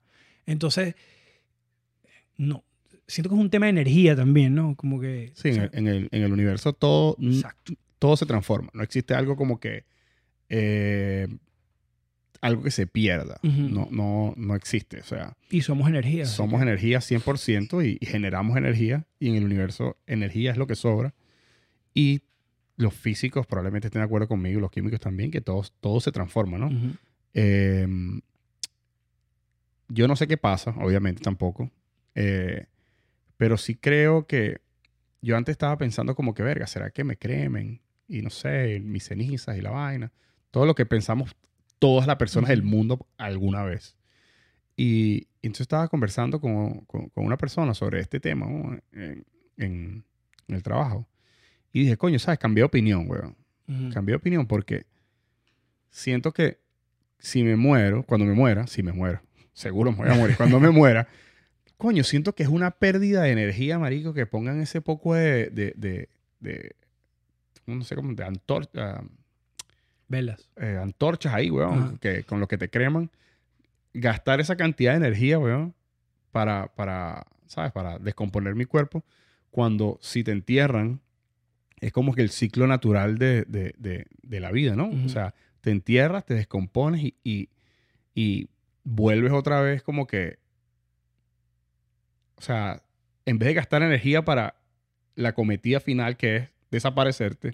Entonces, 0.47 0.95
no, 2.37 2.63
siento 3.07 3.31
que 3.31 3.37
es 3.37 3.41
un 3.41 3.51
tema 3.51 3.67
de 3.67 3.71
energía 3.71 4.15
también, 4.15 4.55
¿no? 4.55 4.77
Como 4.77 5.01
que... 5.01 5.33
sí, 5.35 5.49
o 5.49 5.51
en, 5.51 5.55
sea, 5.55 5.65
el, 5.65 5.71
en 5.79 5.87
el- 5.89 6.09
en 6.13 6.23
el 6.23 6.33
universo 6.33 6.73
todo, 6.75 7.17
exacto. 7.21 7.73
todo 7.99 8.17
se 8.17 8.27
transforma. 8.27 8.71
No 8.75 8.83
existe 8.83 9.15
algo 9.15 9.37
como 9.37 9.59
que 9.59 9.85
eh, 10.49 11.27
algo 12.43 12.63
que 12.63 12.71
se 12.71 12.87
pierda. 12.87 13.41
No, 13.43 13.89
no, 13.91 14.35
no 14.37 14.55
existe. 14.55 15.01
O 15.01 15.05
sea, 15.05 15.37
Y 15.51 15.63
somos 15.63 15.89
energía. 15.89 16.27
somos 16.27 16.61
que- 16.61 16.69
energía 16.69 16.99
100% 17.01 17.83
y, 17.85 17.97
y 18.01 18.07
generamos 18.07 18.57
energía 18.59 19.07
y 19.19 19.31
en 19.31 19.37
el 19.37 19.45
universo 19.45 19.97
energía 20.07 20.51
es 20.53 20.59
lo 20.59 20.67
que 20.67 20.75
sobra. 20.77 21.15
Y 21.95 22.21
los 22.77 22.95
físicos 22.95 23.47
probablemente 23.47 23.89
estén 23.89 24.01
de 24.01 24.07
acuerdo 24.07 24.29
conmigo, 24.29 24.61
los 24.61 24.71
químicos 24.71 25.01
también, 25.01 25.31
que 25.31 25.41
todo, 25.41 25.63
todo 25.81 26.01
se 26.01 26.13
transforma, 26.13 26.59
¿no? 26.59 26.69
Eh, 27.35 27.87
yo 29.89 30.09
no 30.09 30.17
sé 30.17 30.27
qué 30.27 30.37
pasa, 30.37 30.75
obviamente 30.81 31.23
tampoco, 31.23 31.71
eh, 32.15 32.67
pero 33.37 33.57
sí 33.57 33.77
creo 33.77 34.27
que 34.27 34.61
yo 35.23 35.37
antes 35.37 35.53
estaba 35.53 35.77
pensando 35.79 36.15
como 36.15 36.35
que, 36.35 36.43
verga, 36.43 36.67
¿será 36.67 36.91
que 36.91 37.05
me 37.05 37.17
cremen? 37.17 37.81
Y 38.09 38.23
no 38.23 38.31
sé, 38.31 38.81
mis 38.81 39.05
cenizas 39.05 39.57
y 39.57 39.61
la 39.61 39.71
vaina. 39.71 40.13
Todo 40.51 40.67
lo 40.67 40.75
que 40.75 40.87
pensamos 40.87 41.35
todas 41.79 42.07
las 42.07 42.17
personas 42.17 42.49
del 42.51 42.63
mundo 42.63 43.07
alguna 43.19 43.63
vez. 43.65 43.97
Y, 44.77 45.27
y 45.43 45.47
entonces 45.47 45.63
estaba 45.63 45.89
conversando 45.89 46.41
con, 46.41 46.81
con- 46.87 47.09
con 47.11 47.25
una 47.25 47.37
persona 47.37 47.75
sobre 47.75 48.01
este 48.01 48.21
tema 48.21 48.47
¿no? 48.47 48.79
en, 48.93 49.25
en- 49.57 50.05
en 50.49 50.55
el 50.55 50.63
trabajo. 50.63 51.07
Y 51.77 51.81
dije, 51.83 51.99
coño, 51.99 52.19
¿sabes? 52.19 52.39
Cambié 52.39 52.63
de 52.63 52.67
opinión, 52.67 53.05
weón. 53.07 53.37
Ujú. 53.69 53.91
Cambié 53.93 54.13
de 54.13 54.17
opinión 54.17 54.47
porque 54.47 54.87
siento 55.91 56.33
que 56.33 56.59
si 57.19 57.43
me 57.43 57.55
muero, 57.57 58.03
cuando 58.03 58.25
me 58.25 58.33
muera, 58.33 58.67
si 58.67 58.83
me 58.83 58.93
muero, 58.93 59.21
seguro 59.53 59.91
me 59.93 59.99
voy 59.99 60.09
a 60.09 60.15
morir, 60.15 60.37
cuando 60.39 60.59
me 60.59 60.71
muera, 60.71 61.07
coño, 61.77 62.03
siento 62.03 62.35
que 62.35 62.45
es 62.45 62.49
una 62.49 62.71
pérdida 62.71 63.23
de 63.25 63.33
energía, 63.33 63.79
marico, 63.79 64.15
que 64.15 64.25
pongan 64.25 64.59
ese 64.61 64.81
poco 64.81 65.15
de, 65.15 65.51
de, 65.51 65.75
de, 65.77 66.09
de- 66.41 66.77
no 67.67 67.83
sé 67.85 67.95
cómo, 67.95 68.15
de 68.15 68.25
antor- 68.25 68.71
ah, 68.77 69.03
Velas. 70.09 70.49
eh, 70.57 70.79
antorchas 70.81 71.35
ahí, 71.35 71.51
weón, 71.51 71.79
Ajá. 71.83 71.95
que, 72.01 72.23
con 72.25 72.41
lo 72.41 72.49
que 72.49 72.57
te 72.57 72.71
creman, 72.71 73.11
gastar 73.93 74.41
esa 74.41 74.57
cantidad 74.57 74.93
de 74.93 74.99
energía, 74.99 75.39
weón, 75.39 75.75
para, 76.33 76.69
para, 76.75 77.27
¿sabes? 77.47 77.73
Para 77.73 77.99
descomponer 77.99 78.55
mi 78.55 78.65
cuerpo, 78.65 79.05
cuando 79.51 79.99
si 80.01 80.23
te 80.25 80.33
entierran, 80.33 81.01
es 81.81 81.93
como 81.93 82.15
que 82.15 82.23
el 82.23 82.31
ciclo 82.31 82.67
natural 82.67 83.19
de, 83.19 83.45
de- 83.45 83.75
de- 83.79 84.07
de 84.23 84.41
la 84.41 84.51
vida, 84.53 84.75
¿no? 84.77 84.89
O 85.05 85.09
sea, 85.09 85.35
te 85.61 85.71
entierras, 85.71 86.25
te 86.25 86.35
descompones 86.35 87.03
y, 87.03 87.17
y, 87.25 87.49
y 88.15 88.49
vuelves 88.85 89.33
otra 89.33 89.61
vez 89.61 89.83
como 89.83 90.07
que, 90.07 90.39
o 92.37 92.43
sea, 92.43 92.83
en 93.25 93.39
vez 93.39 93.49
de 93.49 93.55
gastar 93.55 93.83
energía 93.83 94.25
para 94.25 94.57
la 95.15 95.33
cometida 95.35 95.81
final 95.81 96.17
que 96.17 96.37
es 96.37 96.49
desaparecerte, 96.71 97.51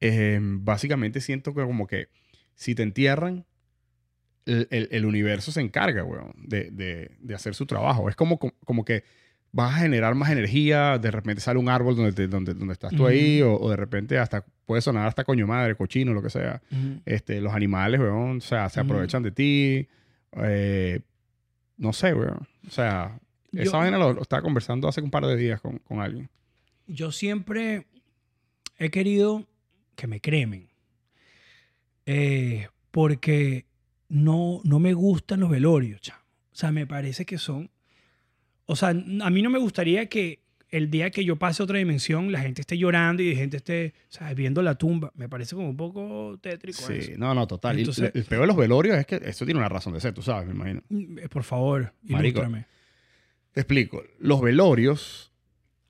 eh, 0.00 0.38
básicamente 0.42 1.20
siento 1.20 1.54
que 1.54 1.62
como 1.62 1.86
que 1.86 2.08
si 2.54 2.74
te 2.74 2.82
entierran, 2.82 3.44
el, 4.46 4.68
el- 4.70 4.88
el 4.92 5.06
universo 5.06 5.52
se 5.52 5.60
encarga, 5.60 6.04
weón, 6.04 6.34
de, 6.36 6.70
de- 6.70 7.10
de 7.18 7.34
hacer 7.34 7.54
su 7.54 7.66
trabajo. 7.66 8.08
Es 8.08 8.16
como, 8.16 8.38
como 8.38 8.84
que 8.84 9.04
vas 9.56 9.72
a 9.74 9.78
generar 9.78 10.14
más 10.16 10.30
energía, 10.30 10.98
de 10.98 11.10
repente 11.12 11.40
sale 11.40 11.60
un 11.60 11.68
árbol 11.68 11.94
donde, 11.94 12.12
te- 12.12 12.26
donde, 12.26 12.54
donde 12.54 12.72
estás 12.72 12.92
tú 12.92 13.06
ahí, 13.06 13.40
o, 13.40 13.54
o 13.54 13.70
de 13.70 13.76
repente 13.76 14.18
hasta 14.18 14.44
puede 14.66 14.82
sonar 14.82 15.06
hasta 15.06 15.22
coño 15.22 15.46
madre, 15.46 15.76
cochino, 15.76 16.12
lo 16.12 16.20
que 16.22 16.30
sea. 16.30 16.60
Este, 17.06 17.40
los 17.40 17.52
animales, 17.54 18.00
weón, 18.00 18.38
o 18.38 18.40
sea, 18.40 18.68
se 18.68 18.80
aprovechan 18.80 19.22
de 19.22 19.30
ti. 19.30 19.88
eh, 20.38 21.00
no 21.76 21.92
sé, 21.92 22.14
weón. 22.14 22.48
O 22.66 22.70
sea, 22.70 23.18
esa 23.52 23.76
vaina 23.78 23.96
lo, 23.98 24.12
lo 24.12 24.22
estaba 24.22 24.42
conversando 24.42 24.88
hace 24.88 25.00
un 25.00 25.10
par 25.10 25.24
de 25.26 25.36
días 25.36 25.60
con, 25.60 25.78
con 25.78 26.00
alguien. 26.00 26.28
yo 26.88 27.12
siempre 27.12 27.86
he 28.78 28.90
querido 28.90 29.46
que 29.94 30.06
me 30.08 30.20
cremen. 30.20 30.68
Eh, 32.06 32.68
porque 32.90 33.66
no, 34.08 34.60
no 34.64 34.78
me 34.80 34.92
gustan 34.94 35.40
los 35.40 35.50
velorios, 35.50 36.00
chamo. 36.00 36.20
O 36.52 36.56
sea, 36.56 36.72
me 36.72 36.86
parece 36.86 37.24
que 37.24 37.38
son... 37.38 37.70
O 38.66 38.76
sea, 38.76 38.88
a 38.90 38.94
mí 39.30 39.42
no 39.42 39.50
me 39.50 39.58
gustaría 39.58 40.06
que 40.06 40.42
el 40.70 40.90
día 40.90 41.10
que 41.10 41.24
yo 41.24 41.36
pase 41.36 41.62
a 41.62 41.64
otra 41.64 41.78
dimensión 41.78 42.32
la 42.32 42.40
gente 42.40 42.60
esté 42.62 42.76
llorando 42.76 43.22
y 43.22 43.32
la 43.32 43.38
gente 43.38 43.58
esté, 43.58 43.94
¿sabes? 44.08 44.34
Viendo 44.34 44.60
la 44.62 44.74
tumba. 44.74 45.12
Me 45.14 45.28
parece 45.28 45.54
como 45.54 45.68
un 45.68 45.76
poco 45.76 46.36
tétrico 46.40 46.80
Sí, 46.82 46.94
eso. 46.94 47.12
no, 47.16 47.32
no, 47.34 47.46
total. 47.46 47.78
Entonces- 47.78 48.10
el, 48.14 48.20
el 48.22 48.24
peor 48.26 48.40
de 48.42 48.46
los 48.48 48.56
velorios 48.56 48.96
es 48.98 49.06
que 49.06 49.20
eso 49.24 49.44
tiene 49.44 49.60
una 49.60 49.68
razón 49.68 49.92
de 49.92 50.00
ser, 50.00 50.12
tú 50.14 50.22
sabes, 50.22 50.48
me 50.48 50.54
imagino. 50.54 50.82
Mm, 50.88 51.18
Por 51.30 51.44
favor, 51.44 51.92
Marico. 52.02 52.38
ilústrame. 52.40 52.66
Te 53.52 53.60
explico. 53.60 54.02
Los 54.18 54.40
velorios, 54.40 55.32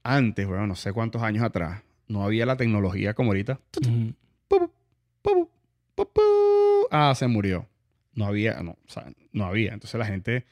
antes, 0.02 0.46
bueno, 0.46 0.66
no 0.66 0.74
sé 0.76 0.92
cuántos 0.92 1.22
años 1.22 1.42
atrás, 1.44 1.82
no 2.08 2.22
había 2.24 2.44
la 2.44 2.56
tecnología 2.58 3.14
como 3.14 3.30
ahorita. 3.30 3.58
Ah, 6.90 7.14
se 7.16 7.26
murió. 7.26 7.68
No 8.14 8.26
había, 8.26 8.62
no, 8.62 8.72
o 8.72 8.88
sea, 8.88 9.06
no 9.32 9.46
había. 9.46 9.72
Entonces 9.72 9.98
la 9.98 10.06
gente, 10.06 10.44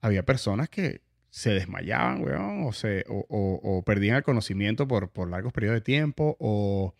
había 0.00 0.24
personas 0.24 0.68
que 0.68 1.00
se 1.38 1.50
desmayaban, 1.50 2.22
weón, 2.22 2.64
o, 2.66 2.72
se, 2.72 3.04
o, 3.08 3.24
o- 3.28 3.60
o 3.78 3.82
perdían 3.82 4.16
el 4.16 4.22
conocimiento 4.22 4.86
por, 4.88 5.10
por 5.10 5.28
largos 5.30 5.52
periodos 5.52 5.76
de 5.76 5.80
tiempo, 5.82 6.36
o, 6.40 6.94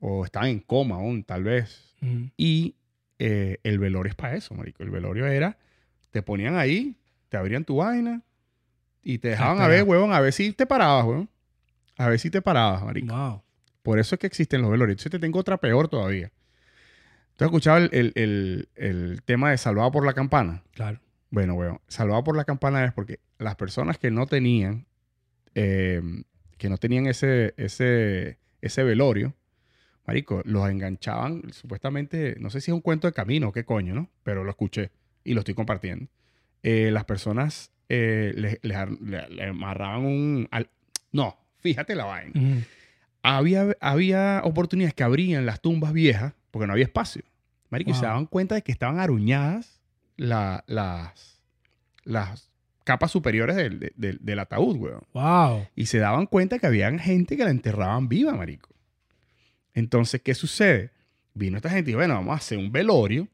o 0.00 0.24
estaban 0.24 0.48
en 0.50 0.60
coma 0.60 0.96
aún, 0.96 1.24
tal 1.24 1.44
vez. 1.44 1.94
Y 2.36 2.76
eh, 3.18 3.58
el 3.64 3.78
velorio 3.78 4.10
es 4.10 4.16
para 4.16 4.36
eso, 4.36 4.54
marico. 4.54 4.82
El 4.82 4.90
velorio 4.90 5.26
era, 5.26 5.58
te 6.10 6.22
ponían 6.22 6.56
ahí, 6.56 6.96
te 7.28 7.36
abrían 7.36 7.64
tu 7.64 7.76
vaina 7.76 8.22
y 9.02 9.18
te 9.18 9.28
dejaban 9.28 9.60
a 9.60 9.68
ver, 9.68 9.82
huevón, 9.84 10.12
a 10.12 10.20
ver 10.20 10.32
si 10.32 10.52
te 10.52 10.66
parabas, 10.66 11.04
huevón. 11.04 11.28
A 11.96 12.08
ver 12.08 12.18
si 12.20 12.30
te 12.30 12.40
parabas, 12.42 12.84
marico. 12.84 13.14
Wow. 13.14 13.42
Por 13.82 13.98
eso 13.98 14.14
es 14.14 14.18
que 14.20 14.26
existen 14.26 14.60
los 14.62 14.70
velorios. 14.70 14.94
Entonces 14.94 15.10
te 15.12 15.18
tengo 15.18 15.38
otra 15.38 15.56
peor 15.56 15.88
todavía. 15.88 16.30
¿Tú 17.36 17.44
has 17.44 17.48
escuchado 17.48 17.78
el, 17.78 17.88
el- 17.92 18.12
el- 18.16 18.68
el 18.76 19.22
tema 19.22 19.50
de 19.50 19.58
Salvado 19.58 19.90
por 19.92 20.04
la 20.04 20.12
Campana? 20.14 20.62
Claro. 20.72 21.00
Bueno, 21.30 21.54
weón, 21.54 21.80
Salvado 21.88 22.24
por 22.24 22.36
la 22.36 22.44
Campana 22.44 22.84
es 22.84 22.92
porque 22.92 23.20
las 23.38 23.56
personas 23.56 23.98
que 23.98 24.10
no 24.10 24.26
tenían, 24.26 24.86
eh, 25.54 26.02
que 26.56 26.68
no 26.68 26.78
tenían 26.78 27.06
ese, 27.06 27.54
ese, 27.56 28.38
ese 28.62 28.82
velorio, 28.82 29.34
marico, 30.06 30.40
los 30.44 30.68
enganchaban 30.70 31.52
supuestamente, 31.52 32.36
no 32.40 32.48
sé 32.50 32.60
si 32.60 32.70
es 32.70 32.74
un 32.74 32.80
cuento 32.80 33.06
de 33.06 33.12
camino 33.12 33.48
o 33.48 33.52
qué 33.52 33.64
coño, 33.64 33.94
¿no? 33.94 34.08
Pero 34.22 34.42
lo 34.44 34.50
escuché 34.50 34.90
y 35.22 35.34
lo 35.34 35.40
estoy 35.40 35.54
compartiendo. 35.54 36.06
Eh, 36.62 36.90
las 36.92 37.04
personas 37.04 37.70
eh, 37.90 38.32
les, 38.34 38.58
les 38.62 38.76
ar- 38.76 38.90
le- 39.00 39.28
le 39.28 39.44
amarraban 39.44 40.04
un... 40.06 40.48
al- 40.50 40.70
no, 41.12 41.36
fíjate 41.58 41.94
la 41.94 42.04
vaina. 42.06 42.32
Había, 43.22 43.76
había 43.80 44.40
oportunidades 44.44 44.94
que 44.94 45.02
abrían 45.02 45.44
las 45.44 45.60
tumbas 45.60 45.92
viejas 45.92 46.32
porque 46.50 46.66
no 46.66 46.72
había 46.72 46.84
espacio. 46.84 47.22
Marico, 47.70 47.90
y 47.90 47.94
se 47.94 48.06
daban 48.06 48.26
cuenta 48.26 48.54
de 48.54 48.62
que 48.62 48.72
estaban 48.72 48.98
aruñadas 48.98 49.77
la- 50.18 50.62
las, 50.66 51.40
las 52.04 52.50
capas 52.84 53.10
superiores 53.10 53.56
del, 53.56 53.78
de- 53.80 53.92
del- 53.96 54.18
del 54.20 54.38
ataúd, 54.38 54.76
weón. 54.76 55.02
Wow. 55.14 55.66
Y 55.74 55.86
se 55.86 55.98
daban 55.98 56.26
cuenta 56.26 56.58
que 56.58 56.66
habían 56.66 56.98
gente 56.98 57.36
que 57.38 57.44
la 57.44 57.50
enterraban 57.50 58.08
viva, 58.10 58.34
marico. 58.34 58.68
Entonces, 59.74 60.20
¿qué 60.22 60.34
sucede? 60.34 60.90
Vino 61.34 61.56
esta 61.56 61.70
gente 61.70 61.90
y 61.90 61.92
dijo, 61.92 61.98
bueno, 61.98 62.14
vamos 62.14 62.32
a 62.32 62.36
hacer 62.38 62.58
un 62.58 62.72
velorio 62.72 63.28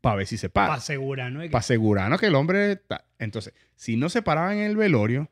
para 0.00 0.16
ver 0.16 0.26
si 0.26 0.36
se 0.36 0.48
para 0.48 0.66
Para 0.68 0.78
asegurar, 0.78 1.32
¿no? 1.32 1.40
De 1.40 1.46
que- 1.46 1.52
para 1.52 1.60
asegurarnos 1.60 2.20
que 2.20 2.26
el 2.26 2.34
hombre... 2.34 2.76
ta- 2.76 3.04
Entonces, 3.18 3.54
si 3.76 3.96
no 3.96 4.08
se 4.08 4.20
paraban 4.22 4.58
en 4.58 4.64
el 4.64 4.76
velorio, 4.76 5.30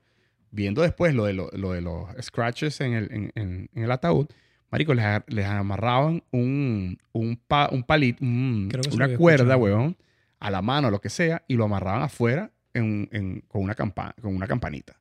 viendo 0.51 0.83
después 0.83 1.15
lo 1.15 1.25
de, 1.25 1.35
lo, 1.35 1.51
lo 1.53 1.73
de 1.73 1.81
los 1.81 2.09
scratches 2.23 2.81
en 2.81 2.95
el, 2.95 3.13
en, 3.13 3.33
en- 3.35 3.69
en 3.75 3.83
el 3.85 3.91
ataúd, 3.91 4.29
marico, 4.71 4.95
les, 4.95 5.05
les 5.27 5.45
amarraban 5.47 6.23
un, 6.31 6.99
un, 7.13 7.37
pa- 7.37 7.69
un 7.73 7.83
palito, 7.83 8.25
un- 8.25 8.71
una 8.93 9.05
había 9.07 9.19
cuerda, 9.19 9.55
escuchado. 9.55 9.59
weón, 9.61 9.97
a 10.41 10.51
la 10.51 10.63
mano, 10.63 10.91
lo 10.91 11.01
que 11.01 11.11
sea, 11.11 11.45
y 11.47 11.55
lo 11.55 11.65
amarraban 11.65 12.03
afuera 12.03 12.51
en- 12.75 13.09
en- 13.13 13.41
con, 13.43 13.63
una 13.63 13.75
campa- 13.75 14.15
con 14.21 14.35
una 14.35 14.47
campanita. 14.47 14.97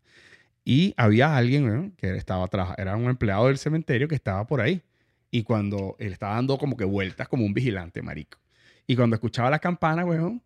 Y 0.65 0.93
había 0.97 1.35
alguien 1.35 1.65
weón, 1.65 1.91
que 1.91 2.15
estaba 2.15 2.45
atrás, 2.45 2.75
era 2.77 2.95
un 2.95 3.05
empleado 3.09 3.47
del 3.47 3.57
cementerio 3.57 4.07
que 4.07 4.15
estaba 4.15 4.45
por 4.45 4.61
ahí. 4.61 4.83
Y 5.31 5.43
cuando 5.43 5.95
él 5.99 6.11
estaba 6.11 6.35
dando 6.35 6.57
como 6.57 6.75
que 6.77 6.85
vueltas 6.85 7.27
como 7.27 7.45
un 7.45 7.53
vigilante, 7.53 8.01
marico. 8.01 8.37
Y 8.85 8.95
cuando 8.95 9.15
escuchaba 9.15 9.49
la 9.49 9.59
campana, 9.59 10.03
weón, 10.05 10.41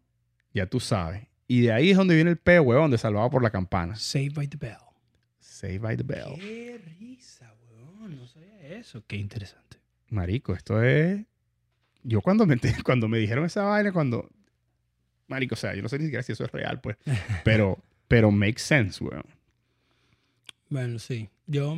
ya 0.53 0.65
tú 0.68 0.80
sabes. 0.80 1.28
Y 1.48 1.61
de 1.61 1.72
ahí 1.74 1.91
es 1.91 1.98
donde 1.98 2.15
viene 2.15 2.30
el 2.32 2.38
peo, 2.38 2.64
weón, 2.64 2.91
de 2.91 2.98
salvado 2.98 3.30
por 3.30 3.41
la 3.44 3.49
campana. 3.49 3.95
Save 3.95 4.30
by 4.30 4.48
the 4.48 4.57
Bell. 4.57 4.78
Save 5.40 5.80
by 5.80 5.98
the 5.98 6.03
bell. 6.03 6.36
Qué 6.40 6.80
risa, 6.99 7.53
weón. 7.70 8.18
No 8.18 8.28
sabía 8.28 8.60
eso. 8.78 9.03
Qué 9.07 9.15
interesante. 9.18 9.78
Marico, 10.10 10.53
esto 10.53 10.82
es. 10.84 11.22
Yo 12.03 12.22
cuando 12.22 12.45
me, 12.45 12.57
cuando 12.86 13.07
me 13.07 13.18
dijeron 13.18 13.45
esa 13.45 13.64
vaina, 13.64 13.91
cuando. 13.91 14.30
Marico, 15.28 15.54
o 15.54 15.58
sea, 15.58 15.74
yo 15.76 15.82
no 15.82 15.90
sé 15.90 15.98
ni 15.98 16.06
siquiera 16.06 16.24
si 16.24 16.32
eso 16.34 16.45
es 16.45 16.52
real, 16.52 16.80
pues. 16.82 16.98
Pero, 17.44 17.80
pero 18.08 18.30
make 18.32 18.60
sense, 18.60 19.04
weón. 19.04 19.24
Bueno, 20.70 21.00
sí. 21.00 21.30
Yo, 21.48 21.78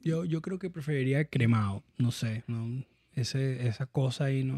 yo, 0.00 0.24
yo 0.24 0.40
creo 0.42 0.58
que 0.58 0.70
preferiría 0.70 1.24
cremado. 1.24 1.82
No 1.98 2.10
sé. 2.12 2.44
No, 2.46 2.84
ese, 3.14 3.66
esa 3.66 3.86
cosa 3.86 4.24
ahí 4.24 4.44
no, 4.44 4.56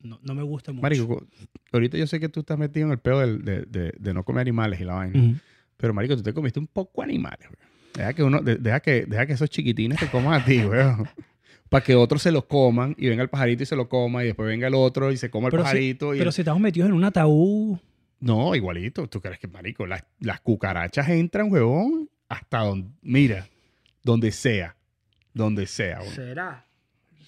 no, 0.00 0.18
no 0.22 0.34
me 0.34 0.42
gusta 0.42 0.72
mucho. 0.72 0.82
Marico, 0.82 1.26
ahorita 1.72 1.96
yo 1.96 2.06
sé 2.06 2.18
que 2.20 2.28
tú 2.28 2.40
estás 2.40 2.58
metido 2.58 2.86
en 2.86 2.92
el 2.92 2.98
peo 2.98 3.20
del- 3.20 3.44
de, 3.44 3.62
de- 3.62 3.94
de 3.98 4.14
no 4.14 4.24
comer 4.24 4.42
animales 4.42 4.80
y 4.80 4.84
la 4.84 4.94
vaina. 4.94 5.40
Pero, 5.76 5.94
marico, 5.94 6.16
tú 6.16 6.22
te 6.22 6.32
comiste 6.34 6.58
un 6.60 6.66
poco 6.66 7.02
animales, 7.02 7.40
weón. 7.48 7.72
Deja 7.94 8.12
que, 8.14 8.22
uno, 8.22 8.40
de- 8.40 8.56
deja, 8.56 8.80
que, 8.80 9.04
deja 9.06 9.26
que 9.26 9.32
esos 9.34 9.50
chiquitines 9.50 9.98
te 9.98 10.08
coman 10.08 10.40
a 10.40 10.44
ti, 10.44 10.58
weón. 10.64 11.08
Para 11.72 11.84
que 11.84 11.94
otros 11.96 12.22
se 12.22 12.30
los 12.30 12.44
coman 12.44 12.94
y 12.98 13.08
venga 13.08 13.22
el 13.22 13.28
pajarito 13.30 13.62
y 13.64 13.66
se 13.66 13.74
lo 13.76 13.88
coma 13.88 14.22
y 14.22 14.26
después 14.28 14.46
venga 14.46 14.68
el 14.68 14.74
otro 14.74 15.10
y 15.10 15.16
se 15.16 15.30
coma 15.30 15.46
el 15.48 15.50
Pero 15.50 15.62
si- 15.62 15.64
pajarito. 15.64 16.14
y 16.14 16.18
Pero 16.18 16.30
el- 16.30 16.34
si 16.34 16.42
estamos 16.42 16.60
metidos 16.60 16.88
en 16.88 16.94
un 16.94 17.02
ataúd. 17.04 17.78
No, 18.20 18.54
igualito. 18.54 19.08
¿Tú 19.08 19.20
crees 19.20 19.38
que, 19.40 19.48
marico, 19.48 19.86
las, 19.86 20.04
las 20.20 20.40
cucarachas 20.40 21.08
entran, 21.08 21.50
huevón, 21.50 22.08
hasta 22.28 22.58
donde, 22.60 22.88
mira, 23.02 23.48
donde 24.04 24.30
sea, 24.30 24.76
donde 25.34 25.66
sea, 25.66 26.00
weón. 26.00 26.14
¿Será? 26.14 26.66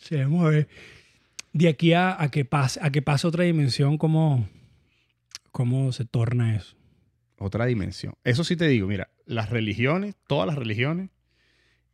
Sí, 0.00 0.16
vamos 0.16 0.46
a 0.46 0.50
ver. 0.50 0.68
De 1.52 1.68
aquí 1.68 1.92
a, 1.94 2.20
a 2.22 2.30
que 2.30 2.44
pase, 2.44 2.78
a 2.82 2.90
que 2.90 3.00
pase 3.02 3.26
otra 3.26 3.44
dimensión, 3.44 3.96
¿cómo, 3.98 4.46
¿cómo 5.52 5.90
se 5.92 6.04
torna 6.04 6.54
eso? 6.56 6.76
Otra 7.38 7.66
dimensión. 7.66 8.14
Eso 8.24 8.44
sí 8.44 8.56
te 8.56 8.68
digo, 8.68 8.86
mira, 8.86 9.08
las 9.26 9.50
religiones, 9.50 10.14
todas 10.26 10.46
las 10.46 10.56
religiones, 10.56 11.10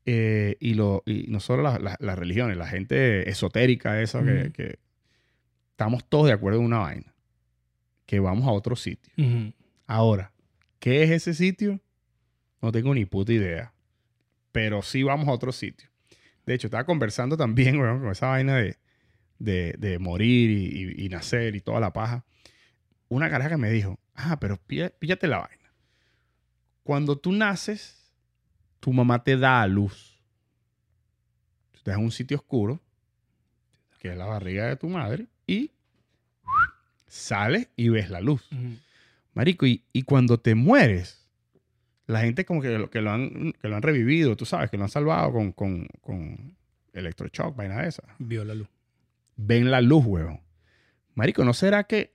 eh, 0.06 0.56
y, 0.60 0.74
lo, 0.74 1.02
y 1.06 1.26
no 1.28 1.40
solo 1.40 1.62
la- 1.62 1.78
la- 1.78 1.96
las 2.00 2.18
religiones, 2.18 2.56
la 2.56 2.66
gente 2.66 3.28
esotérica 3.28 4.00
esa, 4.00 4.22
que, 4.24 4.32
Ujú. 4.42 4.52
que 4.52 4.78
estamos 5.72 6.04
todos 6.08 6.26
de 6.26 6.32
acuerdo 6.32 6.58
en 6.60 6.64
una 6.66 6.78
vaina, 6.78 7.14
que 8.06 8.20
vamos 8.20 8.46
a 8.48 8.52
otro 8.52 8.76
sitio. 8.76 9.12
Ujú. 9.18 9.52
Ahora, 9.86 10.32
¿qué 10.78 11.02
es 11.02 11.10
ese 11.10 11.34
sitio? 11.34 11.80
No 12.62 12.72
tengo 12.72 12.94
ni 12.94 13.04
puta 13.04 13.32
idea. 13.32 13.72
Pero 14.52 14.82
sí 14.82 15.02
vamos 15.02 15.28
a 15.28 15.32
otro 15.32 15.52
sitio. 15.52 15.88
De 16.44 16.54
hecho, 16.54 16.66
estaba 16.66 16.84
conversando 16.84 17.36
también, 17.36 17.76
weón, 17.80 18.00
con 18.00 18.10
esa 18.10 18.26
vaina 18.28 18.56
de, 18.56 18.76
de, 19.38 19.74
de 19.78 19.98
morir 19.98 20.50
y, 20.50 20.66
y- 21.00 21.06
y 21.06 21.08
nacer 21.08 21.54
y 21.54 21.60
toda 21.60 21.78
la 21.80 21.92
paja. 21.92 22.24
Una 23.08 23.30
caraja 23.30 23.50
que 23.50 23.56
me 23.56 23.70
dijo, 23.70 23.98
ah, 24.14 24.38
pero 24.40 24.56
píllate 24.58 25.26
la 25.26 25.38
vaina. 25.38 25.72
Cuando 26.82 27.16
tú 27.18 27.32
naces, 27.32 27.99
tu 28.80 28.92
mamá 28.92 29.22
te 29.22 29.36
da 29.36 29.62
a 29.62 29.66
luz. 29.66 30.20
Tú 31.72 31.78
Estás 31.78 31.96
en 31.96 32.04
un 32.04 32.10
sitio 32.10 32.38
oscuro, 32.38 32.80
que 33.98 34.10
es 34.10 34.16
la 34.16 34.26
barriga 34.26 34.66
de 34.66 34.76
tu 34.76 34.88
madre, 34.88 35.26
y 35.46 35.70
sales 37.06 37.68
y 37.76 37.90
ves 37.90 38.10
la 38.10 38.20
luz. 38.20 38.48
Marico, 39.34 39.66
y, 39.66 39.84
y 39.92 40.02
cuando 40.02 40.40
te 40.40 40.54
mueres, 40.54 41.28
la 42.06 42.20
gente 42.20 42.44
como 42.44 42.60
que 42.60 42.70
lo, 42.78 42.90
que 42.90 43.00
lo, 43.00 43.10
han, 43.10 43.52
que 43.60 43.68
lo 43.68 43.76
han 43.76 43.82
revivido, 43.82 44.36
tú 44.36 44.44
sabes, 44.44 44.70
que 44.70 44.76
lo 44.76 44.84
han 44.84 44.90
salvado 44.90 45.32
con, 45.32 45.52
con, 45.52 45.86
con 46.00 46.56
electroshock, 46.92 47.54
vaina 47.54 47.82
de 47.82 47.88
esa. 47.88 48.02
Vio 48.18 48.44
la 48.44 48.54
luz. 48.54 48.68
Ven 49.36 49.70
la 49.70 49.80
luz, 49.80 50.04
huevón. 50.04 50.40
Marico, 51.14 51.44
¿no 51.44 51.52
será 51.52 51.84
que 51.84 52.14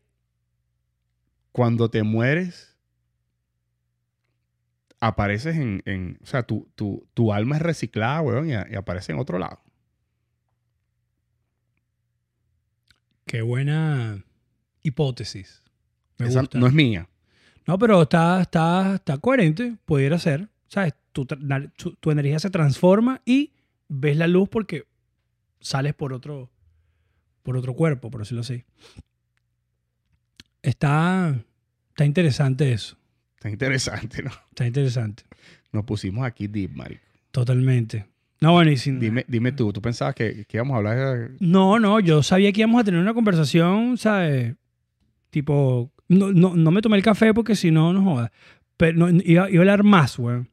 cuando 1.51 1.89
te 1.89 2.03
mueres 2.03 2.74
apareces 5.07 5.55
en... 5.55 5.81
en- 5.85 6.17
o 6.21 6.25
sea, 6.25 6.43
tu, 6.43 6.67
tu, 6.75 7.07
tu 7.13 7.31
alma 7.33 7.55
es 7.57 7.61
reciclada, 7.61 8.21
huevón, 8.21 8.49
y, 8.49 8.53
a- 8.53 8.67
y 8.69 8.75
aparece 8.75 9.11
en 9.11 9.19
otro 9.19 9.37
lado? 9.39 9.59
Qué 13.25 13.41
buena 13.41 14.23
hipótesis. 14.83 15.63
Me 16.17 16.27
Esa 16.27 16.41
gusta. 16.41 16.59
no 16.59 16.67
es 16.67 16.73
mía. 16.73 17.09
No, 17.67 17.79
pero 17.79 18.03
está, 18.03 18.41
está, 18.41 18.95
está 18.95 19.17
coherente. 19.17 19.75
Pudiera 19.85 20.19
ser. 20.19 20.49
¿Sabes? 20.67 20.93
Tu, 21.11 21.25
tu, 21.25 21.95
tu 21.95 22.11
energía 22.11 22.39
se 22.39 22.49
transforma 22.49 23.21
y 23.25 23.53
ves 23.87 24.17
la 24.17 24.27
luz 24.27 24.47
porque 24.49 24.87
sales 25.59 25.93
por 25.93 26.13
otro, 26.13 26.51
por 27.43 27.57
otro 27.57 27.73
cuerpo, 27.73 28.11
por 28.11 28.21
decirlo 28.21 28.41
así. 28.41 28.63
Está, 30.61 31.35
está 31.89 32.05
interesante 32.05 32.71
eso. 32.71 32.97
Está 33.35 33.49
interesante, 33.49 34.23
¿no? 34.23 34.31
Está 34.49 34.65
interesante. 34.65 35.23
Nos 35.71 35.83
pusimos 35.85 36.25
aquí 36.25 36.47
deep, 36.47 36.71
marico. 36.75 37.01
Totalmente. 37.31 38.05
No, 38.41 38.53
bueno, 38.53 38.71
y 38.71 38.77
sin... 38.77 38.99
Dime, 38.99 39.25
dime 39.27 39.51
tú, 39.51 39.71
¿tú 39.73 39.81
pensabas 39.81 40.13
que, 40.15 40.45
que 40.45 40.57
íbamos 40.57 40.75
a 40.75 40.77
hablar. 40.77 41.31
No, 41.39 41.79
no, 41.79 41.99
yo 41.99 42.21
sabía 42.23 42.51
que 42.51 42.61
íbamos 42.61 42.81
a 42.81 42.83
tener 42.83 42.99
una 42.99 43.13
conversación, 43.13 43.97
¿sabes? 43.97 44.55
Tipo, 45.29 45.91
no, 46.07 46.31
no, 46.31 46.55
no 46.55 46.71
me 46.71 46.81
tomé 46.81 46.97
el 46.97 47.03
café 47.03 47.33
porque 47.33 47.55
si 47.55 47.71
no, 47.71 47.91
no 47.93 48.03
jodas. 48.03 48.31
Pero 48.77 48.97
no, 48.97 49.09
iba, 49.23 49.49
iba 49.49 49.59
a 49.59 49.61
hablar 49.61 49.83
más, 49.83 50.17
güey. 50.17 50.43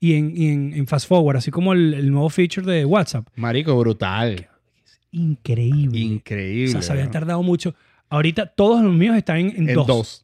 Y, 0.00 0.14
en, 0.14 0.36
y 0.36 0.48
en, 0.48 0.74
en 0.74 0.86
Fast 0.86 1.08
Forward, 1.08 1.38
así 1.38 1.50
como 1.50 1.72
el, 1.72 1.94
el 1.94 2.10
nuevo 2.10 2.28
feature 2.28 2.70
de 2.70 2.84
WhatsApp. 2.84 3.26
Marico, 3.36 3.78
brutal. 3.78 4.48
Increíble. 5.10 5.98
Increíble. 5.98 6.68
o 6.68 6.72
sea, 6.72 6.82
se 6.82 6.92
habían 6.92 7.10
tardado 7.10 7.42
mucho. 7.42 7.74
Ahorita 8.10 8.46
todos 8.46 8.82
los 8.82 8.92
míos 8.92 9.16
están 9.16 9.38
en, 9.38 9.50
en 9.56 9.68
En 9.70 9.74
dos. 9.74 9.86
dos. 9.86 10.23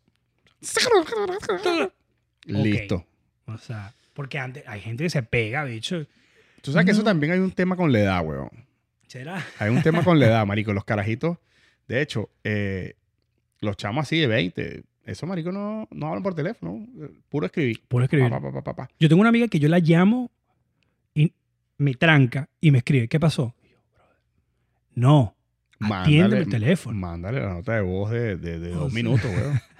Listo. 2.46 3.04
O 3.46 3.58
sea, 3.58 3.92
porque 4.14 4.38
antes 4.38 4.64
hay 4.66 4.80
gente 4.80 5.04
que 5.04 5.10
se 5.10 5.22
pega, 5.22 5.64
bicho. 5.64 6.06
Tú 6.62 6.72
sabes 6.72 6.84
que 6.86 6.92
eso 6.92 7.02
también 7.02 7.32
hay 7.32 7.38
un 7.38 7.52
tema 7.52 7.76
con 7.76 7.92
la 7.92 8.00
edad, 8.00 8.24
weón. 8.24 8.50
¿Será? 9.06 9.44
Hay 9.58 9.70
un 9.70 9.82
tema 9.82 10.04
con 10.04 10.18
la 10.20 10.26
edad, 10.26 10.46
marico. 10.46 10.72
Los 10.72 10.84
carajitos, 10.84 11.38
de 11.88 12.00
hecho, 12.02 12.30
eh, 12.44 12.94
los 13.60 13.76
chamos 13.76 14.02
así 14.02 14.18
de 14.18 14.26
20, 14.26 14.84
esos 15.04 15.28
maricos 15.28 15.52
no, 15.52 15.88
no 15.90 16.06
hablan 16.08 16.22
por 16.22 16.34
teléfono. 16.34 16.86
Puro 17.28 17.46
escribir. 17.46 17.82
Puedo 17.88 18.04
escribir. 18.04 18.30
Pa, 18.30 18.40
pa, 18.40 18.52
pa, 18.52 18.62
pa, 18.62 18.74
pa. 18.76 18.90
Yo 19.00 19.08
tengo 19.08 19.20
una 19.20 19.30
amiga 19.30 19.48
que 19.48 19.58
yo 19.58 19.68
la 19.68 19.78
llamo 19.80 20.30
y 21.14 21.32
me 21.78 21.94
tranca 21.94 22.48
y 22.60 22.70
me 22.70 22.78
escribe, 22.78 23.08
¿qué 23.08 23.18
pasó? 23.18 23.54
Y 23.64 23.68
yo, 23.70 23.78
"Brother, 23.90 24.14
No, 24.94 25.36
atiéndeme 25.80 26.42
el 26.42 26.48
teléfono. 26.48 26.96
Mándale 26.98 27.40
la 27.40 27.54
nota 27.54 27.74
de 27.74 27.80
voz 27.80 28.10
de, 28.10 28.36
de- 28.36 28.58
de 28.60 28.72
O 28.74 28.80
dos 28.80 28.92
sea. 28.92 29.02
minutos, 29.02 29.24
weón. 29.30 29.60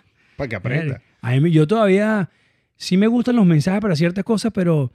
Para 0.41 0.49
que 0.49 0.57
aprenda. 0.57 1.03
A 1.21 1.33
mí, 1.33 1.51
yo 1.51 1.67
todavía 1.67 2.31
sí 2.77 2.97
me 2.97 3.07
gustan 3.07 3.37
los 3.37 3.45
mensajes 3.45 3.83
para 3.83 3.95
ciertas 3.95 4.25
cosas, 4.25 4.53
pero, 4.55 4.91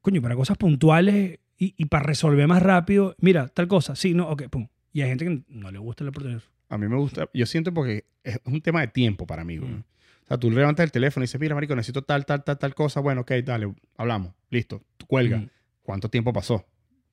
coño, 0.00 0.20
para 0.20 0.34
cosas 0.34 0.56
puntuales 0.56 1.38
y, 1.56 1.74
y 1.76 1.84
para 1.84 2.02
resolver 2.02 2.48
más 2.48 2.60
rápido, 2.60 3.14
mira, 3.20 3.46
tal 3.46 3.68
cosa, 3.68 3.94
sí, 3.94 4.14
no, 4.14 4.28
ok, 4.28 4.48
pum. 4.48 4.66
Y 4.92 5.02
hay 5.02 5.10
gente 5.10 5.26
que 5.26 5.42
no 5.46 5.70
le 5.70 5.78
gusta 5.78 6.02
el 6.02 6.10
por 6.10 6.24
teléfono. 6.24 6.52
A 6.70 6.76
mí 6.76 6.88
me 6.88 6.96
gusta, 6.96 7.28
yo 7.32 7.46
siento 7.46 7.72
porque 7.72 8.04
es 8.24 8.40
un 8.44 8.60
tema 8.60 8.80
de 8.80 8.88
tiempo 8.88 9.28
para 9.28 9.44
mí. 9.44 9.60
Mm. 9.60 9.84
O 10.24 10.26
sea, 10.26 10.38
tú 10.38 10.50
levantas 10.50 10.82
el 10.82 10.90
teléfono 10.90 11.22
y 11.22 11.28
dices, 11.28 11.40
mira, 11.40 11.54
marico, 11.54 11.76
necesito 11.76 12.02
tal, 12.02 12.26
tal, 12.26 12.42
tal, 12.42 12.58
tal 12.58 12.74
cosa. 12.74 12.98
Bueno, 12.98 13.20
ok, 13.20 13.30
dale, 13.44 13.72
hablamos. 13.96 14.34
Listo. 14.50 14.82
Tú 14.96 15.06
cuelga. 15.06 15.38
Mm. 15.38 15.50
¿Cuánto 15.82 16.10
tiempo 16.10 16.32
pasó? 16.32 16.66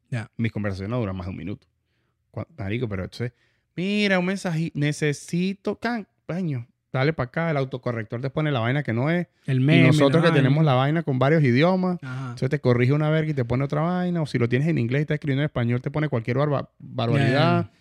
Ya. 0.09 0.31
Mis 0.35 0.51
conversaciones 0.51 0.89
no 0.89 0.99
duran 0.99 1.15
más 1.15 1.27
de 1.27 1.31
un 1.31 1.37
minuto. 1.37 1.67
Marico, 2.57 2.89
pero 2.89 3.03
entonces, 3.03 3.33
mira, 3.75 4.17
un 4.17 4.25
mensaje, 4.25 4.71
necesito, 4.73 5.79
can, 5.79 6.07
baño, 6.27 6.67
dale 6.99 7.13
para 7.13 7.27
acá, 7.27 7.51
el 7.51 7.57
autocorrector 7.57 8.21
te 8.21 8.29
pone 8.29 8.51
la 8.51 8.59
vaina 8.59 8.83
que 8.83 8.93
no 8.93 9.09
es. 9.09 9.27
El 9.45 9.57
Y 9.57 9.63
meme. 9.63 9.87
nosotros 9.87 10.23
que 10.23 10.31
tenemos 10.31 10.63
la 10.65 10.73
vaina 10.73 11.03
con 11.03 11.19
varios 11.19 11.43
idiomas, 11.43 11.97
Ajá. 12.01 12.21
entonces 12.25 12.49
te 12.49 12.59
corrige 12.59 12.93
una 12.93 13.09
verga 13.09 13.31
y 13.31 13.33
te 13.33 13.45
pone 13.45 13.63
otra 13.63 13.81
vaina, 13.81 14.21
o 14.21 14.25
si 14.25 14.37
lo 14.37 14.47
tienes 14.49 14.67
en 14.67 14.77
inglés 14.77 14.99
y 14.99 15.03
estás 15.03 15.15
escribiendo 15.15 15.41
en 15.43 15.45
español, 15.45 15.81
te 15.81 15.91
pone 15.91 16.09
cualquier 16.09 16.37
barba- 16.37 16.69
barbaridad. 16.79 17.71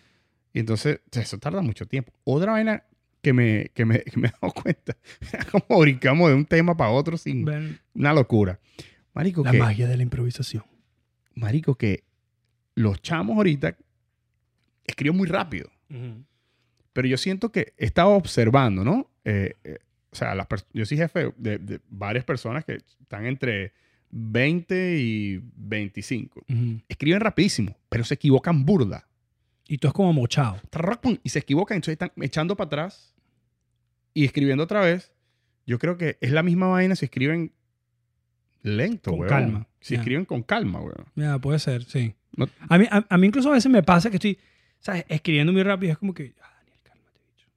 Y 0.53 0.59
entonces, 0.59 1.01
eso 1.11 1.37
tarda 1.37 1.61
mucho 1.61 1.85
tiempo. 1.85 2.13
Otra 2.23 2.53
vaina 2.53 2.83
que 3.21 3.33
me, 3.33 3.71
que 3.73 3.85
me, 3.85 3.99
que 4.01 4.19
me 4.19 4.27
he 4.27 4.31
dado 4.41 4.53
cuenta, 4.63 4.95
como 5.51 5.79
brincamos 5.81 6.29
de 6.29 6.35
un 6.35 6.45
tema 6.45 6.77
para 6.77 6.91
otro 6.91 7.17
sin 7.17 7.47
una 7.93 8.13
locura. 8.13 8.59
Marico, 9.13 9.43
la 9.43 9.51
que, 9.51 9.57
magia 9.59 9.87
de 9.87 9.97
la 9.97 10.03
improvisación. 10.03 10.63
marico, 11.33 11.75
que 11.75 12.03
los 12.75 13.01
chamos 13.01 13.35
ahorita 13.37 13.75
escriben 14.85 15.17
muy 15.17 15.27
rápido. 15.27 15.69
Pero 16.95 17.09
yo 17.09 17.17
siento 17.17 17.51
que 17.51 17.73
he 17.77 17.85
estado 17.85 18.11
observando, 18.11 18.85
¿no? 18.85 19.11
Eh, 19.25 19.53
eh, 19.65 19.79
o 20.11 20.15
sea, 20.15 20.33
las 20.33 20.47
yo 20.71 20.85
soy 20.85 20.95
jefe 20.95 21.33
de, 21.35 21.57
de 21.57 21.81
varias 21.89 22.23
personas 22.23 22.63
que 22.63 22.77
están 23.01 23.25
entre 23.25 23.73
20 24.11 24.97
y 24.97 25.41
25. 25.57 26.45
Ujú. 26.47 26.81
Escriben 26.87 27.19
rapidísimo, 27.19 27.75
pero 27.89 28.05
se 28.05 28.13
equivocan 28.13 28.63
burda. 28.65 29.05
Y 29.67 29.77
tú 29.77 29.87
es 29.89 29.93
como 29.93 30.13
mochado. 30.13 30.57
Y 31.23 31.29
se 31.29 31.39
equivocan, 31.39 31.75
entonces 31.75 31.93
están 31.93 32.11
echando 32.23 32.55
para 32.55 32.67
atrás 32.67 33.13
y 34.13 34.23
escribiendo 34.23 34.63
otra 34.63 34.79
vez. 34.79 35.11
Yo 35.65 35.79
creo 35.79 35.97
que 35.97 36.17
es 36.21 36.31
la 36.31 36.43
misma 36.43 36.67
vaina 36.67 36.95
si 36.95 37.03
escriben 37.05 37.51
lento, 38.61 39.11
Con 39.11 39.19
weón. 39.21 39.29
calma. 39.29 39.67
Si 39.81 39.95
Ya. 39.95 39.99
escriben 39.99 40.23
con 40.25 40.43
calma, 40.43 40.79
weón. 40.79 41.05
Ya, 41.15 41.37
puede 41.39 41.59
ser, 41.59 41.83
sí. 41.83 42.15
No- 42.37 42.47
A, 42.69 42.77
mí, 42.77 42.85
a, 42.89 43.05
a 43.09 43.17
mí 43.17 43.27
incluso 43.27 43.49
a 43.49 43.53
veces 43.53 43.71
me 43.71 43.83
pasa 43.83 44.09
que 44.09 44.15
estoy, 44.17 44.37
¿sabes? 44.79 45.03
Escribiendo 45.09 45.51
muy 45.51 45.63
rápido. 45.63 45.91
Es 45.91 45.97
como 45.97 46.13
que, 46.13 46.33
ah, 46.41 46.53
Daniel, 46.59 46.79
cálmate, 46.83 47.19
bicho. 47.31 47.47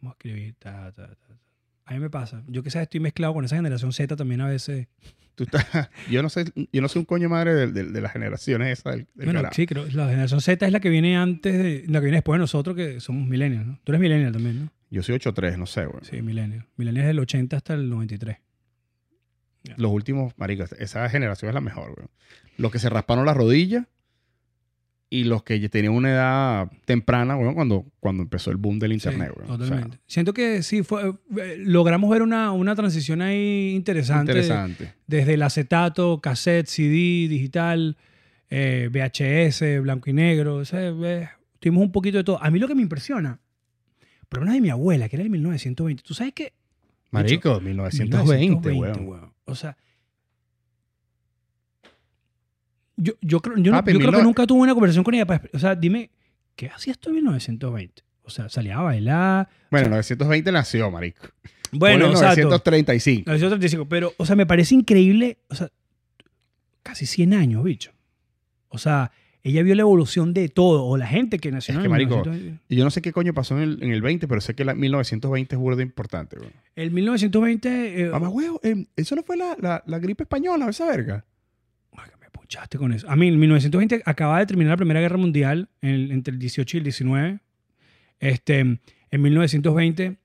Vamos 0.00 0.12
a 0.14 0.16
escribir. 0.18 0.54
Ta, 0.58 0.92
ta, 0.92 1.08
ta. 1.14 1.38
A 1.84 1.94
mí 1.94 2.00
me 2.00 2.10
pasa. 2.10 2.42
Yo 2.48 2.62
sabes, 2.62 2.86
estoy 2.86 3.00
mezclado 3.00 3.32
con 3.34 3.44
esa 3.44 3.56
generación 3.56 3.92
Z 3.92 4.16
también 4.16 4.40
a 4.40 4.48
veces. 4.48 4.88
Tú 5.36 5.44
estás, 5.44 5.66
yo 6.10 6.22
no 6.22 6.28
sé, 6.30 6.44
yo 6.72 6.80
no 6.82 6.88
soy 6.88 7.00
un 7.00 7.04
coño 7.06 7.28
madre 7.28 7.54
de, 7.54 7.66
de- 7.70 7.84
de 7.84 8.00
las 8.00 8.12
generaciones 8.12 8.78
esas 8.78 8.94
del, 8.96 9.06
del 9.14 9.26
bueno, 9.26 9.38
carajo. 9.40 9.54
sí, 9.54 9.66
creo. 9.66 9.84
La 9.92 10.08
generación 10.08 10.40
Z 10.40 10.66
es 10.66 10.72
la 10.72 10.80
que 10.80 10.88
viene 10.88 11.16
antes, 11.16 11.52
de, 11.56 11.84
la 11.88 12.00
que 12.00 12.06
viene 12.06 12.16
después 12.18 12.36
de 12.36 12.40
nosotros, 12.40 12.74
que 12.74 13.00
somos 13.00 13.28
millennials, 13.28 13.66
¿no? 13.66 13.78
Tú 13.84 13.92
eres 13.92 14.00
millennial 14.00 14.32
también, 14.32 14.64
¿no? 14.64 14.72
Yo 14.90 15.02
soy 15.02 15.16
8'3, 15.16 15.58
no 15.58 15.66
sé, 15.66 15.86
weón. 15.86 16.04
Sí, 16.04 16.22
millennial. 16.22 16.66
Millennial 16.76 17.04
es 17.04 17.08
del 17.08 17.18
80 17.20 17.56
hasta 17.56 17.74
el 17.74 17.88
93. 17.90 18.38
Los 19.76 19.90
últimos, 19.90 20.32
maricos, 20.38 20.72
esa 20.78 21.08
generación 21.10 21.48
es 21.50 21.54
la 21.54 21.60
mejor, 21.60 21.92
weón. 21.96 22.10
Los 22.56 22.70
que 22.72 22.78
se 22.78 22.88
rasparon 22.88 23.26
las 23.26 23.36
rodillas 23.36 23.84
y 25.08 25.24
los 25.24 25.42
que 25.44 25.68
tenían 25.68 25.94
una 25.94 26.10
edad 26.10 26.70
temprana, 26.84 27.36
weón, 27.36 27.54
cuando, 27.54 27.86
cuando 28.00 28.24
empezó 28.24 28.50
el 28.50 28.56
boom 28.56 28.78
del 28.78 28.92
internet, 28.92 29.30
Sí, 29.32 29.40
weón. 29.40 29.50
O 29.50 29.56
sea, 29.56 29.66
Totalmente. 29.66 29.98
Siento 30.06 30.34
que 30.34 30.62
sí, 30.62 30.82
fue, 30.82 31.14
eh, 31.38 31.56
logramos 31.58 32.10
ver 32.10 32.22
una, 32.22 32.52
una 32.52 32.74
transición 32.74 33.22
ahí 33.22 33.74
interesante. 33.74 34.32
interesante. 34.32 34.94
Desde 35.06 35.34
el 35.34 35.42
acetato, 35.42 36.20
cassette, 36.20 36.66
CD, 36.66 37.28
digital, 37.28 37.96
eh, 38.50 38.88
VHS, 38.90 39.80
blanco 39.80 40.10
y 40.10 40.12
negro. 40.12 40.56
o 40.56 40.64
sea, 40.64 40.88
eh, 40.88 41.28
tuvimos 41.60 41.84
un 41.84 41.92
poquito 41.92 42.18
de 42.18 42.24
todo. 42.24 42.42
A 42.42 42.50
mí 42.50 42.58
lo 42.58 42.66
que 42.66 42.74
me 42.74 42.82
impresiona, 42.82 43.40
por 44.28 44.40
lo 44.40 44.46
menos 44.46 44.56
de 44.56 44.60
mi 44.60 44.70
abuela, 44.70 45.08
que 45.08 45.16
era 45.16 45.22
el 45.22 45.30
1920. 45.30 46.02
¿Tú 46.02 46.14
sabes 46.14 46.32
qué? 46.34 46.52
Marico, 47.12 47.60
1920, 47.60 48.72
weón. 48.72 49.32
O 49.44 49.54
sea, 49.54 49.76
yo, 52.96 53.12
yo 53.20 53.40
creo, 53.40 53.56
yo 53.58 53.72
no- 53.72 53.78
Papi, 53.78 53.92
yo 53.92 53.98
creo 53.98 54.10
que 54.10 54.16
19 54.16 54.24
nunca 54.24 54.46
tuve 54.46 54.60
una 54.60 54.72
conversación 54.74 55.04
con 55.04 55.14
ella. 55.14 55.26
para 55.26 55.42
exp- 55.42 55.50
o 55.52 55.58
sea, 55.58 55.74
dime, 55.74 56.10
¿qué 56.54 56.68
hacías 56.68 56.98
tú 56.98 57.10
en 57.10 57.16
1920? 57.16 58.02
O 58.22 58.30
sea, 58.30 58.48
salía 58.48 58.78
a 58.78 58.82
bailar. 58.82 59.48
Bueno, 59.70 59.88
920 59.90 60.50
nació, 60.52 60.90
marico. 60.90 61.28
Bueno, 61.72 62.06
Ponle 62.06 62.18
exacto. 62.18 62.42
935. 62.44 63.30
1935. 63.30 63.88
Pero, 63.88 64.12
o 64.16 64.26
sea, 64.26 64.34
me 64.36 64.46
parece 64.46 64.74
increíble. 64.74 65.38
O 65.48 65.54
sea, 65.54 65.68
casi 66.82 67.06
100 67.06 67.34
años, 67.34 67.62
bicho. 67.64 67.92
O 68.68 68.78
sea, 68.78 69.12
ella 69.42 69.62
vio 69.62 69.74
la 69.76 69.82
evolución 69.82 70.34
de 70.34 70.48
todo, 70.48 70.84
o 70.86 70.96
la 70.96 71.06
gente 71.06 71.38
que 71.38 71.52
nació 71.52 71.72
Es 71.72 71.76
en 71.76 71.82
que, 71.84 71.88
marico, 71.88 72.16
1920. 72.16 72.62
Y 72.68 72.76
yo 72.76 72.84
no 72.84 72.90
sé 72.90 73.00
qué 73.02 73.12
coño 73.12 73.32
pasó 73.32 73.56
en 73.56 73.62
el, 73.62 73.82
en 73.82 73.92
el 73.92 74.02
20, 74.02 74.26
pero 74.26 74.40
sé 74.40 74.54
que 74.54 74.64
la 74.64 74.74
1920 74.74 75.54
es 75.54 75.60
burda 75.60 75.82
importante, 75.82 76.36
weón. 76.38 76.52
El 76.74 76.90
1920... 76.90 78.02
eh, 78.02 78.10
Mamá, 78.10 78.28
huevo, 78.28 78.60
eh, 78.64 78.86
eso 78.96 79.14
no 79.14 79.22
fue 79.22 79.36
la, 79.36 79.56
la, 79.60 79.82
la 79.86 79.98
gripe 80.00 80.24
española, 80.24 80.68
esa 80.68 80.86
verga. 80.86 81.24
Puchaste 82.46 82.78
con 82.78 82.92
eso. 82.92 83.10
A 83.10 83.16
mí, 83.16 83.26
en 83.26 83.40
1920 83.40 84.02
acababa 84.04 84.38
de 84.38 84.46
terminar 84.46 84.70
la 84.70 84.76
Primera 84.76 85.00
Guerra 85.00 85.16
Mundial 85.16 85.68
entre 85.82 86.32
el 86.32 86.38
18 86.38 86.76
y 86.76 86.78
el 86.78 86.84
19. 86.84 87.40
Este, 88.20 88.60
en 88.60 88.78
1920, 89.10 90.16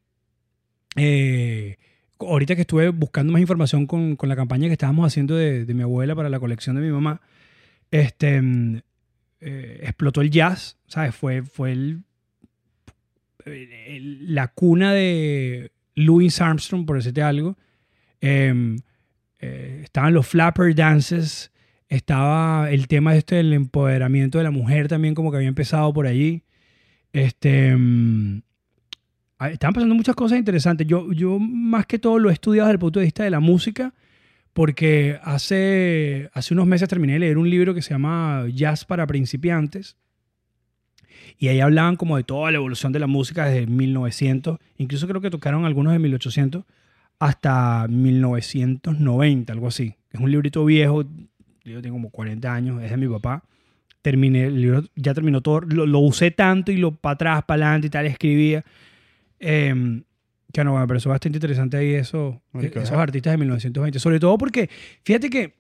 eh, 0.97 1.77
ahorita 2.19 2.55
que 2.55 2.61
estuve 2.61 2.89
buscando 2.89 3.33
más 3.33 3.41
información 3.41 3.87
con, 3.87 4.15
con 4.17 4.29
la 4.29 4.35
campaña 4.35 4.67
que 4.67 4.73
estábamos 4.73 5.07
haciendo 5.07 5.35
de, 5.35 5.65
de 5.65 5.73
mi 5.73 5.81
abuela 5.81 6.13
para 6.15 6.29
la 6.29 6.39
colección 6.39 6.75
de 6.75 6.83
mi 6.83 6.91
mamá, 6.91 7.21
este, 7.89 8.39
mm, 8.39 8.81
eh, 9.39 9.79
explotó 9.81 10.21
el 10.21 10.29
jazz, 10.29 10.77
¿sabes? 10.85 11.15
Fue, 11.15 11.41
fue 11.41 11.71
el- 11.71 12.03
la 14.35 14.49
cuna 14.49 14.93
de 14.93 15.71
Louis 15.95 16.39
Armstrong, 16.39 16.85
por 16.85 16.97
decirte 16.97 17.23
algo. 17.23 17.57
Em, 18.21 18.77
eh, 19.39 19.79
estaban 19.83 20.13
los 20.13 20.27
flapper 20.27 20.75
dances, 20.75 21.50
estaba 21.91 22.71
el 22.71 22.87
tema 22.87 23.17
este 23.17 23.35
del 23.35 23.51
empoderamiento 23.51 24.37
de 24.37 24.45
la 24.45 24.51
mujer 24.51 24.87
también 24.87 25.13
como 25.13 25.29
que 25.29 25.37
había 25.37 25.49
empezado 25.49 25.93
por 25.93 26.07
allí. 26.07 26.41
Este, 27.11 27.75
mm, 27.75 28.41
ah, 29.39 29.49
estaban 29.49 29.73
pasando 29.73 29.93
muchas 29.93 30.15
cosas 30.15 30.37
interesantes. 30.37 30.87
Yo, 30.87 31.11
yo 31.11 31.37
más 31.37 31.85
que 31.85 31.99
todo 31.99 32.17
lo 32.17 32.29
he 32.29 32.33
estudiado 32.33 32.67
desde 32.67 32.75
el 32.75 32.79
punto 32.79 32.99
de 32.99 33.05
vista 33.05 33.25
de 33.25 33.29
la 33.29 33.41
música 33.41 33.93
porque 34.53 35.19
hace, 35.21 36.29
hace 36.33 36.53
unos 36.53 36.65
meses 36.65 36.87
terminé 36.87 37.13
de 37.13 37.19
leer 37.19 37.37
un 37.37 37.49
libro 37.49 37.73
que 37.73 37.81
se 37.81 37.89
llama 37.89 38.45
Jazz 38.53 38.85
para 38.85 39.05
principiantes. 39.05 39.97
Y 41.37 41.49
ahí 41.49 41.59
hablaban 41.59 41.97
como 41.97 42.15
de 42.15 42.23
toda 42.23 42.51
la 42.51 42.57
evolución 42.57 42.93
de 42.93 42.99
la 42.99 43.07
música 43.07 43.45
desde 43.45 43.67
1900, 43.67 44.59
incluso 44.77 45.09
creo 45.09 45.19
que 45.19 45.29
tocaron 45.29 45.65
algunos 45.65 45.91
de 45.91 45.99
1800 45.99 46.63
hasta 47.19 47.85
1990, 47.89 49.51
algo 49.51 49.67
así. 49.67 49.95
Es 50.11 50.21
un 50.21 50.31
librito 50.31 50.63
viejo, 50.63 51.03
yo 51.63 51.81
tengo 51.81 51.95
como 51.95 52.09
40 52.09 52.53
años, 52.53 52.83
es 52.83 52.89
de 52.89 52.97
mi 52.97 53.07
papá. 53.07 53.43
Terminé, 54.01 54.45
el 54.45 54.61
libro 54.61 54.83
ya 54.95 55.13
terminó 55.13 55.41
todo, 55.41 55.61
lo, 55.61 55.85
lo 55.85 55.99
usé 55.99 56.31
tanto 56.31 56.71
y 56.71 56.77
lo 56.77 56.95
para 56.95 57.13
atrás, 57.13 57.43
para 57.45 57.65
adelante 57.65 57.87
y 57.87 57.89
tal, 57.89 58.05
escribía. 58.07 58.63
Eh, 59.39 60.03
que 60.51 60.63
no, 60.63 60.77
me 60.77 60.87
pareció 60.87 61.09
bastante 61.09 61.37
interesante 61.37 61.77
ahí 61.77 61.93
eso, 61.93 62.41
Marico, 62.51 62.79
esos 62.79 62.91
ajá. 62.91 63.03
artistas 63.03 63.33
de 63.33 63.37
1920. 63.37 63.99
Sobre 63.99 64.19
todo 64.19 64.37
porque, 64.37 64.69
fíjate 65.03 65.29
que 65.29 65.55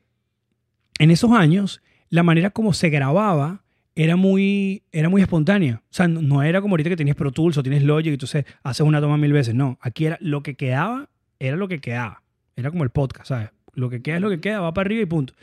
en 0.99 1.11
esos 1.11 1.31
años, 1.31 1.81
la 2.09 2.23
manera 2.23 2.49
como 2.49 2.73
se 2.73 2.89
grababa 2.89 3.63
era 3.95 4.15
muy, 4.15 4.83
era 4.91 5.09
muy 5.09 5.21
espontánea. 5.21 5.81
O 5.85 5.93
sea, 5.93 6.07
no, 6.07 6.21
no 6.21 6.43
era 6.43 6.61
como 6.61 6.73
ahorita 6.73 6.89
que 6.89 6.95
tienes 6.95 7.15
Pro 7.15 7.31
Tools 7.31 7.57
o 7.57 7.63
tienes 7.63 7.83
Logic 7.83 8.07
y 8.07 8.13
entonces 8.13 8.45
haces 8.63 8.85
una 8.85 8.99
toma 8.99 9.17
mil 9.17 9.33
veces. 9.33 9.55
No, 9.55 9.77
aquí 9.81 10.05
era 10.05 10.17
lo 10.21 10.43
que 10.43 10.55
quedaba, 10.55 11.09
era 11.39 11.55
lo 11.55 11.67
que 11.67 11.79
quedaba. 11.79 12.21
Era 12.55 12.69
como 12.69 12.83
el 12.83 12.89
podcast, 12.89 13.29
¿sabes? 13.29 13.49
Lo 13.73 13.89
que 13.89 14.01
queda 14.01 14.17
es 14.17 14.21
lo 14.21 14.29
que 14.29 14.41
queda, 14.41 14.59
va 14.59 14.73
para 14.73 14.87
arriba 14.87 15.01
y 15.01 15.05
punto. 15.05 15.33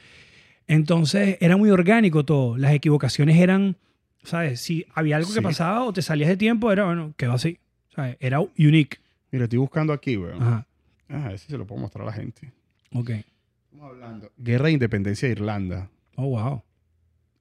Entonces 0.69 1.39
era 1.41 1.57
muy 1.57 1.71
orgánico 1.71 2.25
todo. 2.25 2.57
Las 2.57 2.73
equivocaciones 2.73 3.39
eran, 3.39 3.77
¿sabes? 4.23 4.61
Si 4.61 4.87
había 4.95 5.17
algo 5.17 5.33
que 5.35 5.43
pasaba 5.43 5.85
o 5.85 5.93
te 5.93 6.03
salías 6.03 6.29
de 6.29 6.37
tiempo, 6.37 6.71
era, 6.71 6.85
bueno, 6.85 7.15
quedó 7.17 7.33
así. 7.33 7.59
¿sabes? 7.99 8.17
Era 8.21 8.39
unique. 8.41 8.99
Mira, 9.33 9.45
estoy 9.45 9.59
buscando 9.59 9.93
aquí, 9.93 10.17
weón. 10.17 10.41
Ajá. 10.41 10.67
Ah, 11.09 11.25
a 11.25 11.29
ver 11.31 11.39
si 11.39 11.49
se 11.49 11.59
lo 11.59 11.67
puedo 11.67 11.81
mostrar 11.81 12.03
a 12.03 12.07
la 12.07 12.13
gente. 12.13 12.53
Ok. 12.93 13.11
Estamos 13.11 13.91
hablando. 13.91 14.31
Guerra 14.37 14.67
de 14.67 14.73
Independencia 14.73 15.27
de 15.29 15.33
Irlanda. 15.33 15.91
Oh, 16.17 16.29
wow. 16.29 16.63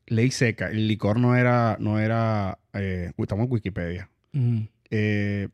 Ley 0.08 0.32
seca. 0.32 0.70
El 0.70 0.88
licor 0.88 1.20
no 1.20 1.36
era, 1.36 1.78
no 1.80 2.00
era, 2.00 2.58
eh, 2.74 3.12
estamos 3.18 3.46
en 3.46 3.52
Wikipedia. 3.52 4.10
Eh, 4.90 5.50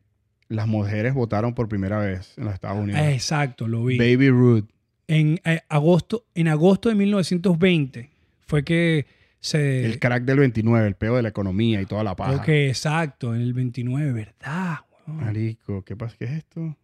las 0.48 0.68
mujeres 0.68 1.14
votaron 1.14 1.54
por 1.54 1.68
primera 1.68 2.00
vez 2.00 2.38
en 2.38 2.46
los 2.46 2.54
Estados 2.54 2.78
Unidos. 2.78 3.02
Exacto, 3.02 3.68
lo 3.68 3.84
vi. 3.84 3.98
Baby 3.98 4.30
Ruth. 4.30 4.66
En, 5.08 5.40
eh, 5.44 5.62
agosto, 5.70 6.26
en 6.34 6.48
agosto 6.48 6.90
de 6.90 6.96
1920 6.96 8.10
fue 8.46 8.64
que 8.64 9.06
se... 9.40 9.86
El 9.86 10.00
crack 10.00 10.24
del 10.24 10.40
29, 10.40 10.88
el 10.88 10.96
peo 10.96 11.16
de 11.18 11.22
la 11.22 11.30
economía 11.30 11.82
y 11.82 11.86
toda 11.86 12.04
la 12.04 12.16
paja. 12.16 12.36
Ok, 12.42 12.48
exacto, 12.50 13.36
en 13.36 13.42
el 13.42 13.54
29, 13.54 14.12
¿verdad? 14.14 14.78
Marico, 15.06 15.84
¿qué 15.84 15.96
pasa? 15.98 16.16
¿Qué 16.18 16.26
es 16.26 16.32
esto? 16.32 16.78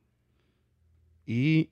Y 1.25 1.69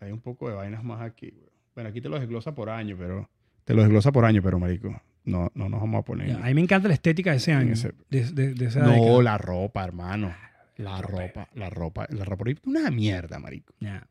hay 0.00 0.12
un 0.12 0.20
poco 0.20 0.48
de 0.48 0.54
vainas 0.54 0.84
más 0.84 1.00
aquí, 1.02 1.30
güey. 1.30 1.50
Bueno, 1.74 1.90
aquí 1.90 2.00
te 2.00 2.08
los 2.08 2.20
desglosa 2.20 2.54
por 2.54 2.70
año, 2.70 2.96
pero... 2.98 3.28
Te 3.64 3.74
los 3.74 3.84
desglosa 3.84 4.12
por 4.12 4.24
año, 4.24 4.42
pero 4.42 4.58
marico, 4.60 5.00
no, 5.24 5.50
no 5.54 5.68
nos 5.68 5.80
vamos 5.80 6.00
a 6.00 6.04
poner... 6.04 6.28
Ya, 6.28 6.36
a 6.44 6.46
mí 6.46 6.54
me 6.54 6.60
encanta 6.60 6.86
la 6.86 6.94
estética 6.94 7.30
de 7.32 7.38
ese 7.38 7.52
año. 7.52 7.72
ese- 7.72 7.94
de, 8.10 8.30
de- 8.30 8.54
de 8.54 8.66
esa 8.66 8.80
No, 8.80 8.92
década. 8.92 9.22
la 9.22 9.38
ropa, 9.38 9.84
hermano. 9.84 10.34
La 10.76 11.00
ropa. 11.00 11.22
ropa, 11.26 11.48
la 11.54 11.70
ropa, 11.70 12.06
la 12.10 12.24
ropa. 12.24 12.44
Una 12.66 12.90
mierda, 12.90 13.38
marico. 13.38 13.74
Ya. 13.80 14.06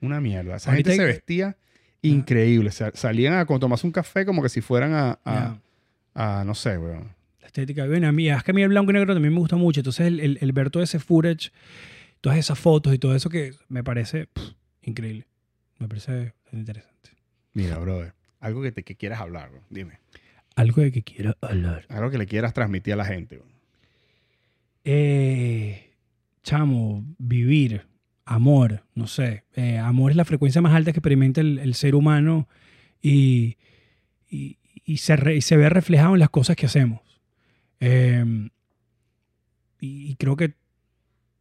Una 0.00 0.20
mierda. 0.20 0.56
Esa 0.56 0.70
Ahorita 0.70 0.90
gente 0.90 1.02
se 1.02 1.08
que- 1.08 1.12
vestía 1.14 1.56
increíble. 2.02 2.70
Sa- 2.70 2.92
salían 2.94 3.34
a 3.34 3.46
como 3.46 3.58
tomarse 3.58 3.86
un 3.86 3.92
café 3.92 4.24
como 4.24 4.42
que 4.42 4.48
si 4.48 4.60
fueran 4.60 4.92
a, 4.94 5.18
a, 6.14 6.44
no 6.44 6.54
sé, 6.54 6.78
weón. 6.78 7.12
La 7.40 7.46
estética. 7.48 7.86
Bueno, 7.86 8.08
a 8.08 8.12
mí, 8.12 8.28
es 8.28 8.42
que 8.42 8.50
a 8.50 8.54
mí 8.54 8.62
el 8.62 8.68
blanco 8.68 8.90
y 8.90 8.94
negro 8.94 9.14
también 9.14 9.32
me 9.34 9.40
gusta 9.40 9.56
mucho. 9.56 9.80
Entonces, 9.80 10.06
el, 10.06 10.20
el- 10.20 10.38
el 10.40 10.52
ver 10.52 10.70
todo 10.70 10.82
ese 10.82 10.98
footage, 10.98 11.50
todas 12.20 12.38
esas 12.38 12.58
fotos 12.58 12.94
y 12.94 12.98
todo 12.98 13.14
eso 13.14 13.30
que 13.30 13.52
me 13.68 13.82
parece 13.84 14.26
pff, 14.26 14.52
increíble. 14.82 15.26
Me 15.78 15.88
parece 15.88 16.34
interesante. 16.52 17.10
Mira, 17.54 17.78
brother. 17.78 18.14
Algo 18.40 18.62
que 18.62 18.70
te 18.72 18.82
que 18.84 18.94
quieras 18.96 19.20
hablar, 19.20 19.50
weón. 19.50 19.64
Dime. 19.70 19.98
Algo 20.56 20.82
de 20.82 20.90
que 20.92 21.02
quiero 21.02 21.36
hablar. 21.40 21.84
Algo 21.88 22.10
que 22.10 22.18
le 22.18 22.26
quieras 22.26 22.52
transmitir 22.54 22.92
a 22.94 22.96
la 22.96 23.04
gente, 23.04 23.36
weón. 23.38 23.48
Eh, 24.84 25.90
chamo, 26.42 27.04
vivir, 27.18 27.86
amor, 28.28 28.84
no 28.94 29.06
sé. 29.06 29.44
Eh, 29.54 29.78
amor 29.78 30.10
es 30.10 30.16
la 30.16 30.24
frecuencia 30.24 30.60
más 30.60 30.74
alta 30.74 30.92
que 30.92 30.98
experimenta 30.98 31.40
el, 31.40 31.58
el 31.58 31.74
ser 31.74 31.94
humano 31.94 32.48
y, 33.02 33.56
y- 34.28 34.56
se, 34.98 35.16
re- 35.16 35.40
se 35.40 35.56
ve 35.56 35.68
reflejado 35.68 36.14
en 36.14 36.20
las 36.20 36.30
cosas 36.30 36.56
que 36.56 36.66
hacemos. 36.66 37.00
Eh, 37.80 38.48
y, 39.80 40.14
creo 40.16 40.36
que 40.36 40.54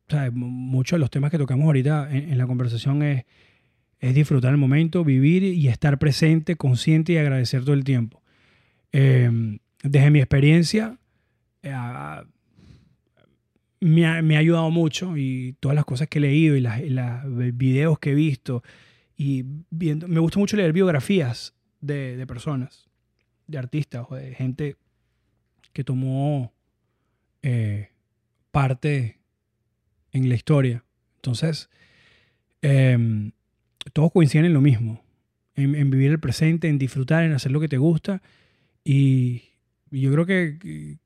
¿sabes? 0.07 0.31
mu- 0.33 0.47
muchos 0.49 0.97
de 0.97 0.99
los 1.01 1.09
temas 1.09 1.31
que 1.31 1.37
tocamos 1.37 1.65
ahorita 1.65 2.09
en, 2.11 2.37
la 2.37 2.45
conversación 2.47 3.01
es, 3.03 3.25
es 3.99 4.13
disfrutar 4.13 4.51
el 4.51 4.57
momento, 4.57 5.03
vivir 5.03 5.43
y 5.43 5.67
estar 5.69 5.97
presente, 5.97 6.55
consciente 6.55 7.13
y 7.13 7.17
agradecer 7.17 7.61
todo 7.63 7.73
el 7.73 7.83
tiempo. 7.83 8.21
Eh, 8.91 9.59
desde 9.83 10.11
mi 10.11 10.19
experiencia, 10.19 10.97
eh, 11.63 11.73
me 13.79 14.05
ha, 14.05 14.21
me 14.21 14.35
ha 14.35 14.39
ayudado 14.39 14.69
mucho 14.71 15.17
y 15.17 15.55
todas 15.59 15.75
las 15.75 15.85
cosas 15.85 16.07
que 16.07 16.19
he 16.19 16.21
leído 16.21 16.55
y 16.55 16.61
las 16.61 17.23
videos 17.55 17.99
que 17.99 18.11
he 18.11 18.15
visto 18.15 18.63
y 19.15 19.45
viendo, 19.69 20.07
me 20.07 20.19
gusta 20.19 20.39
mucho 20.39 20.57
leer 20.57 20.73
biografías 20.73 21.55
de, 21.81 22.15
de 22.15 22.27
personas, 22.27 22.87
de 23.47 23.57
artistas 23.57 24.05
o 24.09 24.15
de 24.15 24.33
gente 24.35 24.77
que 25.73 25.83
tomó 25.83 26.53
eh, 27.41 27.89
parte 28.51 29.19
en 30.11 30.29
la 30.29 30.35
historia. 30.35 30.83
Entonces, 31.17 31.69
em, 32.61 33.31
todos 33.93 34.11
coinciden 34.11 34.45
en 34.45 34.53
lo 34.53 34.61
mismo, 34.61 35.03
en, 35.55 35.89
vivir 35.89 36.11
el 36.11 36.19
presente, 36.19 36.67
en 36.67 36.77
disfrutar, 36.77 37.23
en 37.23 37.33
hacer 37.33 37.51
lo 37.51 37.59
que 37.59 37.67
te 37.67 37.77
gusta 37.77 38.21
y, 38.83 39.43
yo 39.89 40.11
creo 40.11 40.25
que 40.25 40.97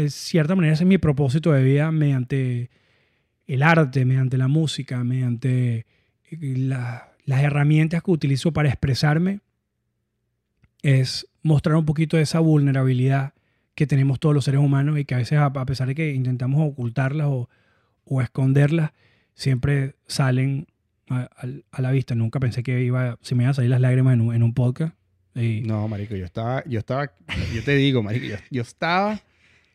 de 0.00 0.10
cierta 0.10 0.54
manera 0.54 0.74
ese 0.74 0.84
es 0.84 0.88
mi 0.88 0.98
propósito 0.98 1.52
de 1.52 1.62
vida 1.62 1.90
mediante 1.92 2.70
el 3.46 3.62
arte, 3.62 4.04
mediante 4.04 4.38
la 4.38 4.48
música, 4.48 5.02
mediante 5.04 5.86
eh, 6.30 6.54
la- 6.56 7.10
las 7.26 7.42
herramientas 7.42 8.02
que 8.02 8.10
utilizo 8.10 8.52
para 8.52 8.68
expresarme, 8.68 9.40
es 10.82 11.26
mostrar 11.42 11.76
un 11.76 11.84
poquito 11.86 12.16
de 12.16 12.22
esa 12.24 12.40
vulnerabilidad 12.40 13.32
que 13.74 13.86
tenemos 13.86 14.20
todos 14.20 14.34
los 14.34 14.44
seres 14.44 14.60
humanos 14.60 14.98
y 14.98 15.04
que 15.04 15.14
a 15.14 15.18
veces 15.18 15.38
a 15.38 15.52
pesar 15.66 15.88
de 15.88 15.94
que 15.94 16.12
intentamos 16.12 16.60
ocultarlas 16.70 17.26
o, 17.28 17.48
o 18.04 18.20
esconderlas, 18.22 18.92
siempre 19.34 19.94
salen 20.06 20.66
a, 21.08 21.28
la 21.78 21.90
vista. 21.90 22.14
Nunca 22.14 22.38
pensé 22.40 22.62
que 22.62 22.82
iba, 22.82 23.18
se 23.22 23.34
me 23.34 23.42
iban 23.44 23.50
a 23.50 23.54
salir 23.54 23.70
las 23.70 23.80
lágrimas 23.80 24.14
en 24.14 24.20
un, 24.20 24.34
en 24.34 24.52
podcast. 24.52 24.94
No, 25.64 25.88
marico, 25.88 26.14
yo 26.14 26.24
estaba, 26.24 26.62
yo 26.66 26.78
estaba, 26.78 27.10
yo 27.52 27.64
te 27.64 27.74
digo, 27.74 28.02
marico, 28.02 28.26
yo, 28.26 28.36
yo 28.50 28.62
estaba, 28.62 29.20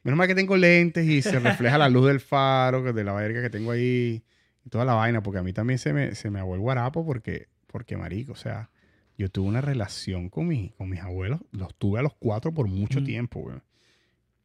menos 0.03 0.17
mal 0.17 0.27
que 0.27 0.35
tengo 0.35 0.55
lentes 0.57 1.05
y 1.07 1.21
se 1.21 1.39
refleja 1.39 1.77
la 1.77 1.89
luz 1.89 2.07
del 2.07 2.19
faro, 2.19 2.93
de 2.93 3.03
la 3.03 3.13
verga 3.13 3.41
que 3.41 3.49
tengo 3.49 3.71
ahí, 3.71 4.23
y 4.65 4.69
toda 4.69 4.85
la 4.85 4.93
vaina, 4.93 5.21
porque 5.23 5.39
a 5.39 5.43
mí 5.43 5.53
también 5.53 5.79
se 5.79 5.93
me, 5.93 6.15
se 6.15 6.29
me 6.29 6.39
abuelo 6.39 6.55
el 6.55 6.61
guarapo 6.61 7.05
porque, 7.05 7.47
porque, 7.67 7.97
marico, 7.97 8.33
o 8.33 8.35
sea, 8.35 8.69
yo 9.17 9.29
tuve 9.29 9.47
una 9.49 9.61
relación 9.61 10.29
con, 10.29 10.47
mi, 10.47 10.69
con 10.77 10.89
mis 10.89 11.01
abuelos, 11.01 11.41
los 11.51 11.73
tuve 11.75 11.99
a 11.99 12.03
los 12.03 12.13
cuatro 12.15 12.53
por 12.53 12.67
mucho 12.67 13.01
Mm. 13.01 13.03
tiempo, 13.03 13.41
güey. 13.41 13.57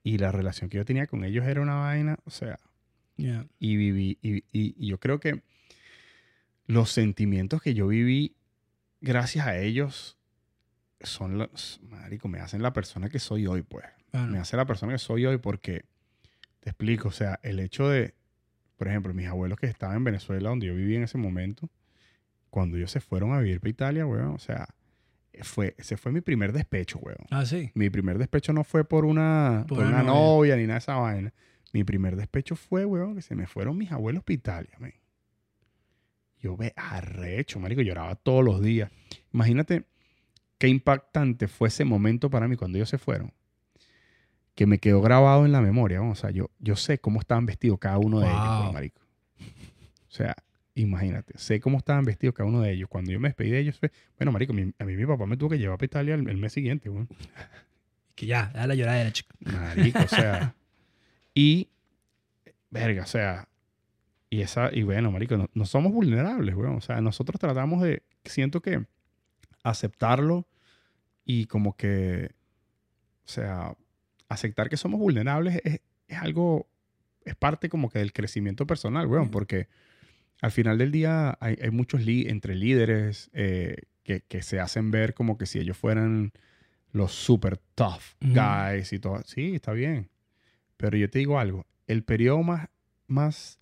Y 0.03 0.19
la 0.19 0.31
relación 0.33 0.69
que 0.69 0.77
yo 0.79 0.85
tenía 0.85 1.07
con 1.07 1.25
ellos 1.25 1.47
era 1.47 1.61
una 1.63 1.77
vaina, 1.77 2.19
o 2.25 2.31
sea, 2.31 2.59
y 3.17 3.77
viví, 3.77 4.19
y, 4.21 4.39
y- 4.53 4.75
y 4.77 4.87
yo 4.89 4.99
creo 4.99 5.21
que 5.21 5.43
los 6.67 6.91
sentimientos 6.91 7.63
que 7.63 7.75
yo 7.75 7.87
viví 7.89 8.35
gracias 9.01 9.47
a 9.47 9.57
ellos 9.59 10.19
son 11.01 11.39
los, 11.39 11.81
marico, 11.89 12.29
me 12.29 12.41
hacen 12.41 12.63
la 12.63 12.73
persona 12.73 13.09
que 13.09 13.19
soy 13.19 13.47
hoy, 13.47 13.63
pues. 13.63 13.85
Claro. 14.15 14.31
Me 14.31 14.39
hace 14.39 14.57
la 14.57 14.65
persona 14.65 14.93
que 14.93 14.99
soy 14.99 15.27
hoy 15.27 15.39
porque, 15.39 15.87
te 16.61 16.71
explico, 16.71 17.09
o 17.09 17.11
sea, 17.13 17.41
el 17.43 17.59
hecho 17.59 17.89
de, 17.89 18.15
por 18.77 18.87
ejemplo, 18.87 19.13
mis 19.13 19.27
abuelos 19.27 19.59
que 19.59 19.67
estaban 19.67 19.97
en 19.97 20.05
Venezuela, 20.05 20.51
donde 20.51 20.69
yo 20.69 20.75
vivía 20.77 20.99
en 20.99 21.03
ese 21.03 21.19
momento, 21.19 21.69
cuando 22.49 22.77
ellos 22.77 22.93
se 22.93 23.01
fueron 23.01 23.33
a 23.33 23.41
vivir 23.41 23.59
para 23.59 23.71
Italia, 23.71 24.07
weón, 24.07 24.29
o 24.35 24.39
sea, 24.39 24.69
fue, 25.43 25.75
ese 25.79 25.97
fue 25.97 26.13
mi 26.13 26.21
primer 26.21 26.53
despecho, 26.53 27.01
weón. 27.01 27.27
Ah, 27.31 27.45
sí. 27.45 27.73
Mi 27.75 27.91
primer 27.91 28.19
despecho 28.19 28.53
no 28.53 28.63
fue 28.63 28.85
por 28.85 29.05
una, 29.05 29.65
Por 29.67 29.79
por 29.79 29.87
una 29.89 30.05
novia. 30.05 30.13
novia. 30.13 30.57
ni 30.59 30.63
nada 30.63 30.75
de 30.75 30.79
esa 30.79 30.95
vaina. 30.95 31.35
Mi 31.73 31.83
primer 31.83 32.15
despecho 32.15 32.55
fue, 32.55 32.85
weón, 32.85 33.17
que 33.17 33.23
se 33.23 33.35
me 33.35 33.49
fueron 33.49 33.77
mis 33.77 33.91
abuelos 33.91 34.23
para 34.23 34.35
Italia, 34.35 34.71
man. 34.79 34.95
Yo 36.39 36.57
ve 36.57 36.73
arrecho, 36.77 37.59
marico, 37.59 37.83
lloraba 37.83 38.15
todos 38.15 38.45
los 38.45 38.63
días. 38.63 38.93
Imagínate 39.33 39.87
qué 40.59 40.69
impactante 40.69 41.49
fue 41.49 41.67
ese 41.67 41.85
momento 41.85 42.31
para 42.31 42.47
mí 42.47 42.55
cuando 42.55 42.79
ellos 42.79 42.89
se 42.91 42.99
fueron. 42.99 43.33
Que 44.55 44.67
me 44.67 44.79
quedó 44.79 45.01
grabado 45.03 45.45
en 45.47 45.53
la 45.53 45.61
memoria. 45.61 46.01
O 46.03 46.15
sea, 46.15 46.31
yo, 46.31 46.51
yo 46.59 46.77
sé 46.77 46.99
cómo 46.99 47.21
estaban 47.21 47.47
vestidos 47.47 47.79
cada 47.79 47.99
uno 47.99 48.21
de 48.21 48.27
ellos, 48.29 48.73
marico. 48.73 49.01
O 50.09 50.11
sea, 50.17 50.37
imagínate, 50.77 51.37
sé 51.39 51.61
cómo 51.61 51.79
estaban 51.79 52.05
vestidos 52.05 52.35
cada 52.37 52.49
uno 52.49 52.61
de 52.61 52.73
ellos. 52.73 52.89
Cuando 52.89 53.11
yo 53.11 53.19
me 53.19 53.29
despedí 53.29 53.51
de 53.51 53.59
ellos, 53.59 53.79
fue, 53.79 53.91
bueno, 54.19 54.31
marico, 54.33 54.53
mi- 54.53 54.73
a 54.79 54.85
mí 54.85 54.95
mi 54.97 55.07
papá 55.07 55.27
me 55.27 55.37
tuvo 55.37 55.51
que 55.51 55.59
llevar 55.59 55.77
para 55.79 55.87
Italia 55.87 56.15
el, 56.15 56.29
el 56.29 56.37
mes 56.37 56.53
siguiente, 56.53 56.89
weón. 56.89 57.09
Que 58.15 58.27
ya, 58.27 58.53
da 58.55 58.69
la 58.69 58.77
lloradera, 58.77 59.11
chico. 59.13 59.35
Marico, 59.41 59.99
o 60.05 60.09
sea. 60.09 60.55
Y, 61.35 61.69
verga, 62.71 63.03
o 63.03 63.07
sea. 63.07 63.49
Y 64.31 64.41
esa, 64.43 64.71
y 64.73 64.85
bueno, 64.85 65.11
marico, 65.11 65.37
no, 65.37 65.51
no 65.53 65.67
somos 65.67 65.93
vulnerables, 65.93 66.55
weón. 66.55 66.77
O 66.77 66.81
sea, 66.81 67.01
nosotros 67.01 67.41
tratamos 67.41 67.83
de, 67.83 68.05
siento 68.25 68.61
que 68.63 68.85
aceptarlo 69.65 70.47
y 71.25 71.47
como 71.47 71.77
que, 71.77 72.31
o 73.25 73.29
sea, 73.29 73.75
aceptar 74.29 74.69
que 74.69 74.77
somos 74.77 75.01
vulnerables 75.01 75.61
es, 75.65 75.81
es 76.09 76.19
algo, 76.19 76.69
es 77.25 77.35
parte 77.35 77.69
como 77.69 77.91
que 77.91 77.99
del 77.99 78.13
crecimiento 78.13 78.67
personal, 78.67 79.07
weón, 79.07 79.31
porque 79.31 79.69
al 80.41 80.51
final 80.51 80.79
del 80.79 80.93
día 80.93 81.37
hay, 81.41 81.59
hay 81.63 81.71
muchos 81.71 82.03
entre 82.07 82.55
líderes 82.55 83.31
eh, 83.33 83.77
que, 84.03 84.21
que 84.21 84.43
se 84.43 84.61
hacen 84.61 84.91
ver 84.91 85.15
como 85.15 85.39
que 85.39 85.47
si 85.47 85.59
ellos 85.59 85.77
fueran 85.77 86.33
los 86.93 87.13
super 87.13 87.59
tough 87.75 88.15
guys 88.21 88.93
y 88.93 88.99
todo. 88.99 89.23
Sí, 89.25 89.55
está 89.55 89.73
bien. 89.73 90.11
Pero 90.77 90.97
yo 90.97 91.09
te 91.11 91.19
digo 91.19 91.39
algo, 91.39 91.67
el 91.87 92.05
periodo 92.05 92.43
más, 92.43 92.69
más 93.07 93.59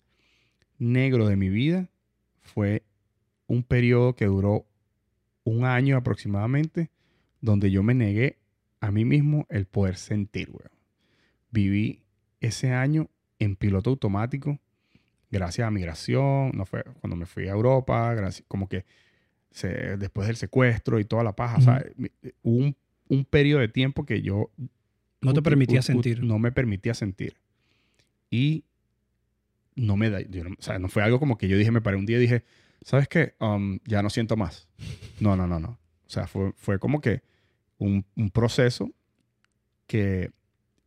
negro 0.77 1.27
de 1.27 1.35
mi 1.35 1.49
vida 1.49 1.89
fue 2.41 2.83
un 3.47 3.63
periodo 3.63 4.15
que 4.15 4.25
duró 4.25 4.65
un 5.43 5.65
año 5.65 5.97
aproximadamente, 5.97 6.89
donde 7.41 7.71
yo 7.71 7.83
me 7.83 7.93
negué 7.93 8.37
a 8.83 8.91
mí 8.91 9.05
mismo 9.05 9.45
el 9.49 9.65
poder 9.65 9.95
sentir, 9.95 10.49
weón. 10.49 10.69
Viví 11.51 12.01
ese 12.41 12.71
año 12.73 13.09
en 13.39 13.55
piloto 13.55 13.89
automático, 13.91 14.59
gracias 15.31 15.65
a 15.67 15.71
migración, 15.71 16.51
no 16.53 16.65
fue 16.65 16.83
cuando 16.99 17.15
me 17.15 17.25
fui 17.25 17.47
a 17.47 17.51
Europa, 17.51 18.13
gracias, 18.13 18.45
como 18.47 18.67
que 18.67 18.83
se- 19.51 19.97
después 19.97 20.27
del 20.27 20.35
secuestro 20.35 20.99
y 20.99 21.05
toda 21.05 21.23
la 21.23 21.33
paja, 21.35 21.57
o 21.57 21.61
sea, 21.61 21.85
hubo 22.41 22.57
un, 22.57 22.75
un 23.07 23.23
periodo 23.25 23.61
de 23.61 23.67
tiempo 23.69 24.05
que 24.05 24.21
yo 24.21 24.49
No 25.21 25.31
te 25.33 25.41
permitía 25.41 25.81
sentir. 25.81 26.23
No 26.23 26.37
me 26.39 26.51
permitía 26.51 26.93
sentir. 26.93 27.37
Y 28.29 28.65
no 29.75 29.95
me 29.95 30.09
da, 30.09 30.19
yo 30.21 30.43
o 30.43 30.61
sea, 30.61 30.77
no 30.79 30.89
fue 30.89 31.03
algo 31.03 31.19
como 31.19 31.37
que 31.37 31.47
yo 31.47 31.57
dije, 31.57 31.71
me 31.71 31.81
paré 31.81 31.95
un 31.95 32.05
día 32.05 32.17
y 32.17 32.21
dije, 32.21 32.43
¿sabes 32.81 33.07
qué? 33.07 33.35
Um, 33.39 33.79
ya 33.85 34.01
no 34.03 34.09
siento 34.09 34.35
más. 34.35 34.67
No, 35.21 35.37
no, 35.37 35.47
no, 35.47 35.59
no. 35.59 35.69
O 36.05 36.09
sea, 36.09 36.27
fue, 36.27 36.51
fue 36.57 36.79
como 36.79 36.99
que 36.99 37.21
un, 37.85 38.05
un 38.15 38.29
proceso 38.29 38.91
que 39.87 40.31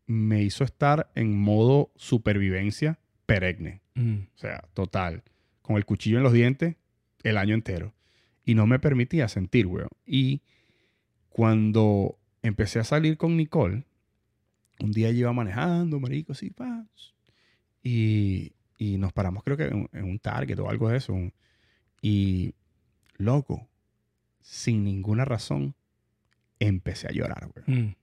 me 0.07 0.43
hizo 0.43 0.65
estar 0.65 1.11
en 1.15 1.37
modo 1.37 1.91
supervivencia 1.97 2.99
perenne. 3.27 3.81
Mm. 3.95 4.19
O 4.35 4.39
sea, 4.39 4.69
total. 4.75 5.23
Con 5.63 5.77
el 5.77 5.85
cuchillo 5.85 6.17
en 6.19 6.23
los 6.23 6.33
dientes 6.33 6.77
el 7.23 7.37
año 7.39 7.55
entero. 7.55 7.93
Y 8.45 8.55
no 8.55 8.67
me 8.67 8.79
permitía 8.79 9.29
sentir, 9.29 9.67
weón. 9.67 9.89
Y 10.07 10.43
cuando 11.29 12.19
empecé 12.43 12.79
a 12.79 12.85
salir 12.85 13.17
con 13.17 13.37
Nicole, 13.37 13.85
un 14.81 14.93
día 14.93 15.11
yo 15.11 15.19
iba 15.19 15.33
manejando, 15.33 15.99
marico, 15.99 16.33
así, 16.33 16.51
pa, 16.51 16.87
y, 17.83 18.53
y 18.79 18.99
nos 18.99 19.13
paramos 19.13 19.43
creo 19.43 19.57
que 19.57 19.65
en, 19.65 19.89
en 19.93 20.05
un 20.05 20.19
Target 20.19 20.59
o 20.61 20.69
algo 20.71 20.89
de 20.89 20.99
eso. 20.99 21.13
un- 21.13 21.33
y, 22.03 22.55
loco, 23.17 23.67
sin 24.41 24.85
ninguna 24.85 25.25
razón, 25.25 25.75
empecé 26.59 27.07
a 27.09 27.11
llorar, 27.13 27.49
weón 27.55 27.81
Mm. 27.89 27.95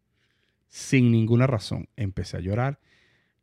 sin 0.67 1.11
ninguna 1.11 1.47
razón. 1.47 1.87
Empecé 1.95 2.37
a 2.37 2.39
llorar 2.39 2.79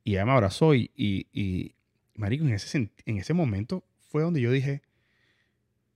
y 0.05 0.12
ella 0.12 0.27
me 0.27 0.32
abrazó 0.32 0.74
y, 0.74 0.91
y, 0.97 1.27
y, 1.32 1.74
marico, 2.15 2.45
en 2.45 2.53
ese, 2.55 2.91
en 3.07 3.19
ese 3.19 3.35
momento 3.35 3.85
fue 4.09 4.23
donde 4.23 4.41
yo 4.41 4.51
dije, 4.51 4.82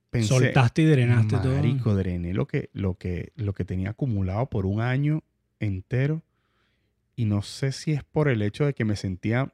pensé, 0.09 0.27
Soltaste 0.27 0.83
y 0.83 0.85
drenaste 0.85 1.37
todo. 1.37 1.53
marico, 1.55 1.95
drené 1.95 2.33
lo 2.33 2.47
que, 2.47 2.69
lo, 2.73 2.95
que, 2.95 3.31
lo 3.35 3.53
que 3.53 3.65
tenía 3.65 3.89
acumulado 3.91 4.45
por 4.49 4.65
un 4.65 4.79
año 4.81 5.23
entero 5.59 6.21
y 7.15 7.25
no 7.25 7.41
sé 7.41 7.71
si 7.71 7.91
es 7.91 8.03
por 8.03 8.27
el 8.29 8.41
hecho 8.41 8.65
de 8.65 8.73
que 8.73 8.85
me 8.85 8.95
sentía 8.95 9.51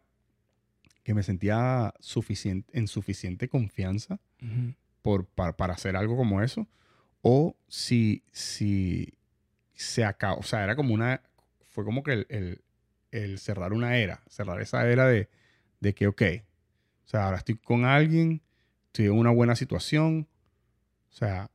que 1.04 1.16
me 1.16 1.24
sentía 1.24 1.96
suficiente, 2.00 2.78
en 2.78 2.88
suficiente 2.88 3.50
confianza 3.50 4.20
Ujú. 4.40 4.76
por, 5.02 5.26
para, 5.26 5.58
para 5.58 5.74
hacer 5.74 5.96
algo 5.96 6.16
como 6.16 6.44
eso, 6.44 6.68
o 7.24 7.56
si, 7.68 8.22
si 8.32 9.16
se 9.82 10.04
acabó, 10.06 10.40
o 10.40 10.44
sea, 10.44 10.64
era 10.64 10.76
como 10.76 10.94
una, 10.94 11.22
fue 11.70 11.84
como 11.84 12.04
que 12.04 12.14
el, 12.14 12.26
el- 12.30 12.62
el 13.12 13.40
cerrar 13.40 13.74
una 13.74 13.98
era, 13.98 14.22
cerrar 14.30 14.62
esa 14.62 14.88
era 14.90 15.06
de, 15.08 15.28
de 15.82 15.94
que, 15.94 16.08
ok, 16.08 16.22
o 17.06 17.08
sea, 17.10 17.26
ahora 17.26 17.38
estoy 17.38 17.56
con 17.58 17.84
alguien, 17.84 18.42
estoy 18.88 19.06
en 19.08 19.12
una 19.14 19.32
buena 19.32 19.56
situación, 19.58 20.28
o 21.10 21.14
sea, 21.14 21.50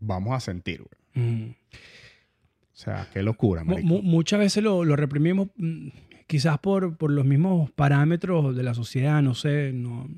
vamos 0.00 0.34
a 0.36 0.40
sentir, 0.40 0.82
güey. 0.82 1.26
Mm. 1.26 1.50
O 1.50 2.74
sea, 2.84 3.08
qué 3.12 3.22
locura, 3.22 3.64
muchas 3.64 4.38
veces 4.38 4.62
lo, 4.62 4.84
lo 4.84 4.96
reprimimos, 4.96 5.48
mm, 5.56 5.88
quizás 6.26 6.58
por, 6.58 6.96
por 6.96 7.10
los 7.10 7.24
mismos 7.24 7.70
parámetros 7.70 8.54
de 8.56 8.62
la 8.62 8.74
sociedad, 8.74 9.22
no 9.22 9.34
sé. 9.34 9.72
No, 9.72 10.08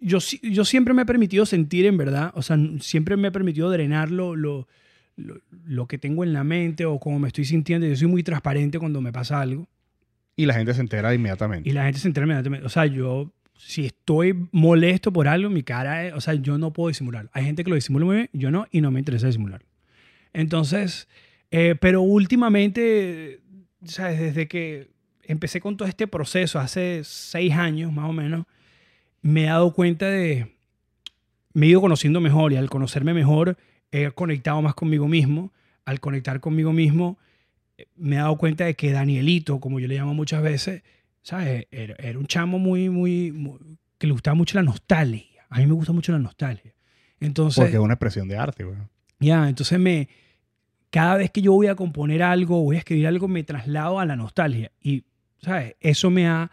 yo, 0.00 0.18
yo 0.42 0.64
siempre 0.64 0.92
me 0.94 1.02
he 1.02 1.06
permitido 1.06 1.46
sentir, 1.46 1.86
en 1.86 1.96
verdad, 1.96 2.32
o 2.34 2.42
sea, 2.42 2.58
siempre 2.80 3.16
me 3.16 3.28
he 3.28 3.32
permitido 3.32 3.70
drenar 3.70 4.10
lo, 4.10 4.36
lo, 4.36 4.68
lo- 5.22 5.40
lo 5.64 5.86
que 5.86 5.98
tengo 5.98 6.24
en 6.24 6.32
la 6.32 6.44
mente 6.44 6.84
o 6.84 6.98
cómo 6.98 7.18
me 7.18 7.28
estoy 7.28 7.44
sintiendo. 7.44 7.86
Yo 7.86 7.96
soy 7.96 8.08
muy 8.08 8.22
transparente 8.22 8.78
cuando 8.78 9.00
me 9.00 9.12
pasa 9.12 9.40
algo 9.40 9.66
Y 10.36 10.46
la 10.46 10.54
gente 10.54 10.74
se 10.74 10.80
entera 10.80 11.14
inmediatamente. 11.14 11.68
y 11.68 11.72
la 11.72 11.84
gente 11.84 11.98
se 12.00 12.08
entera 12.08 12.24
inmediatamente. 12.26 12.66
O 12.66 12.68
sea, 12.68 12.86
yo, 12.86 13.32
si 13.56 13.86
estoy 13.86 14.48
molesto 14.52 15.12
por 15.12 15.28
algo, 15.28 15.48
mi 15.50 15.62
cara, 15.62 16.06
es- 16.06 16.14
o 16.14 16.20
sea, 16.20 16.34
yo 16.34 16.58
no 16.58 16.72
puedo 16.72 16.88
disimularlo. 16.88 17.30
Hay 17.32 17.44
gente 17.44 17.62
que 17.64 17.70
lo 17.70 17.76
disimula 17.76 18.04
muy 18.04 18.16
bien, 18.16 18.30
yo 18.32 18.50
no, 18.50 18.66
y 18.70 18.80
no 18.80 18.90
me 18.90 18.98
interesa 18.98 19.26
disimularlo. 19.26 19.66
Entonces, 20.32 21.08
eh, 21.50 21.74
pero 21.80 22.02
últimamente, 22.02 23.40
¿sabes? 23.84 24.18
Desde 24.18 24.48
que 24.48 24.88
empecé 25.24 25.60
con 25.60 25.76
todo 25.76 25.88
este 25.88 26.06
proceso, 26.06 26.58
hace 26.58 27.02
seis 27.04 27.52
años 27.52 27.92
más 27.92 28.08
o 28.08 28.12
menos, 28.12 28.46
me 29.20 29.42
he 29.44 29.46
dado 29.46 29.72
cuenta 29.72 30.06
de, 30.08 30.56
me 31.52 31.66
he 31.66 31.68
ido 31.70 31.80
conociendo 31.80 32.20
mejor 32.20 32.52
y 32.52 32.56
al 32.56 32.70
conocerme 32.70 33.14
mejor, 33.14 33.56
he 33.92 34.10
conectado 34.10 34.60
más 34.62 34.74
conmigo 34.74 35.06
mismo. 35.06 35.52
Al 35.84 36.00
conectar 36.00 36.40
conmigo 36.40 36.72
mismo, 36.72 37.18
eh, 37.78 37.86
me 37.96 38.16
he 38.16 38.18
dado 38.18 38.36
cuenta 38.38 38.64
de 38.64 38.74
que 38.74 38.90
Danielito, 38.92 39.60
como 39.60 39.78
yo 39.80 39.86
le 39.88 39.96
llamo 39.96 40.14
muchas 40.14 40.42
veces, 40.42 40.82
¿sabes? 41.22 41.66
Era, 41.70 41.94
era 41.98 42.18
un 42.18 42.26
chamo 42.26 42.58
muy, 42.58 42.88
muy, 42.88 43.30
muy- 43.32 43.58
que 43.98 44.06
le 44.06 44.12
gustaba 44.12 44.34
mucho 44.34 44.58
la 44.58 44.62
nostalgia. 44.64 45.44
A 45.50 45.58
mí 45.58 45.66
me 45.66 45.74
gusta 45.74 45.92
mucho 45.92 46.10
la 46.12 46.18
nostalgia. 46.18 46.72
Entonces, 47.20 47.62
Porque 47.62 47.76
es 47.76 47.82
una 47.82 47.94
expresión 47.94 48.26
de 48.28 48.36
arte, 48.36 48.64
güey. 48.64 48.78
ya, 49.20 49.48
entonces 49.48 49.78
me, 49.78 50.08
cada 50.90 51.16
vez 51.16 51.30
que 51.30 51.42
yo 51.42 51.52
voy 51.52 51.66
a 51.68 51.74
componer 51.76 52.22
algo, 52.22 52.62
voy 52.62 52.76
a 52.76 52.78
escribir 52.80 53.06
algo, 53.06 53.28
me 53.28 53.44
traslado 53.44 54.00
a 54.00 54.06
la 54.06 54.16
nostalgia. 54.16 54.72
Y, 54.80 55.04
¿sabes? 55.40 55.74
Eso 55.80 56.10
me 56.10 56.26
ha 56.26 56.50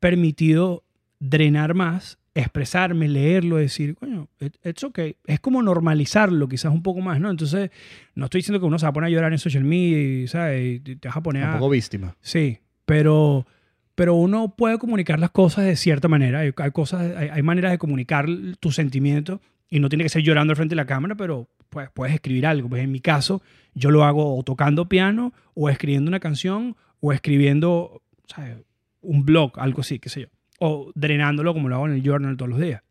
permitido 0.00 0.84
drenar 1.20 1.74
más, 1.74 2.18
expresarme, 2.34 3.08
leerlo, 3.08 3.56
decir, 3.56 3.94
coño, 3.94 4.28
it- 4.40 4.56
it's 4.64 4.82
okay. 4.84 5.16
Es 5.26 5.38
como 5.40 5.62
normalizarlo 5.62 6.48
quizás 6.48 6.72
un 6.72 6.82
poco 6.82 7.00
más, 7.00 7.20
¿no? 7.20 7.30
Entonces, 7.30 7.70
no 8.14 8.24
estoy 8.26 8.38
diciendo 8.40 8.58
que 8.60 8.66
uno 8.66 8.78
se 8.78 8.86
va 8.86 8.90
a 8.90 8.92
poner 8.92 9.08
a 9.08 9.10
llorar 9.10 9.32
en 9.32 9.38
social 9.38 9.64
media, 9.64 9.98
y, 10.22 10.28
¿sabes? 10.28 10.76
Y 10.76 10.80
te 10.96 11.08
vas 11.08 11.16
a 11.16 11.22
poner 11.22 11.44
Un 11.44 11.50
a... 11.50 11.52
poco 11.54 11.70
víctima. 11.70 12.16
Sí, 12.20 12.58
pero, 12.86 13.46
pero 13.94 14.14
uno 14.14 14.54
puede 14.56 14.78
comunicar 14.78 15.18
las 15.18 15.30
cosas 15.30 15.66
de 15.66 15.76
cierta 15.76 16.08
manera. 16.08 16.40
Hay, 16.40 16.52
hay 16.56 16.70
cosas, 16.70 17.14
hay, 17.16 17.28
hay 17.28 17.42
maneras 17.42 17.70
de 17.72 17.78
comunicar 17.78 18.26
tus 18.60 18.74
sentimientos 18.76 19.40
y 19.68 19.80
no 19.80 19.88
tiene 19.88 20.04
que 20.04 20.10
ser 20.10 20.22
llorando 20.22 20.52
al 20.52 20.56
frente 20.56 20.72
de 20.74 20.76
la 20.76 20.86
cámara, 20.86 21.14
pero 21.14 21.48
pues, 21.68 21.90
puedes 21.92 22.14
escribir 22.14 22.46
algo. 22.46 22.68
Pues 22.68 22.82
en 22.82 22.92
mi 22.92 23.00
caso, 23.00 23.42
yo 23.74 23.90
lo 23.90 24.04
hago 24.04 24.36
o 24.38 24.42
tocando 24.42 24.88
piano 24.88 25.32
o 25.54 25.68
escribiendo 25.68 26.08
una 26.08 26.20
canción 26.20 26.76
o 27.00 27.12
escribiendo 27.12 28.00
¿sabes? 28.26 28.56
un 29.02 29.24
blog, 29.24 29.52
algo 29.58 29.80
así, 29.82 29.98
qué 29.98 30.08
sé 30.08 30.22
yo. 30.22 30.26
O 30.64 30.92
drenándolo 30.94 31.52
como 31.54 31.68
lo 31.68 31.74
hago 31.74 31.86
en 31.88 31.94
el 31.94 32.02
journal 32.02 32.36
todos 32.36 32.50
los 32.50 32.60
días. 32.60 32.82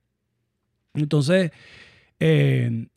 Entonces, 0.94 1.52
eh, 2.20 2.88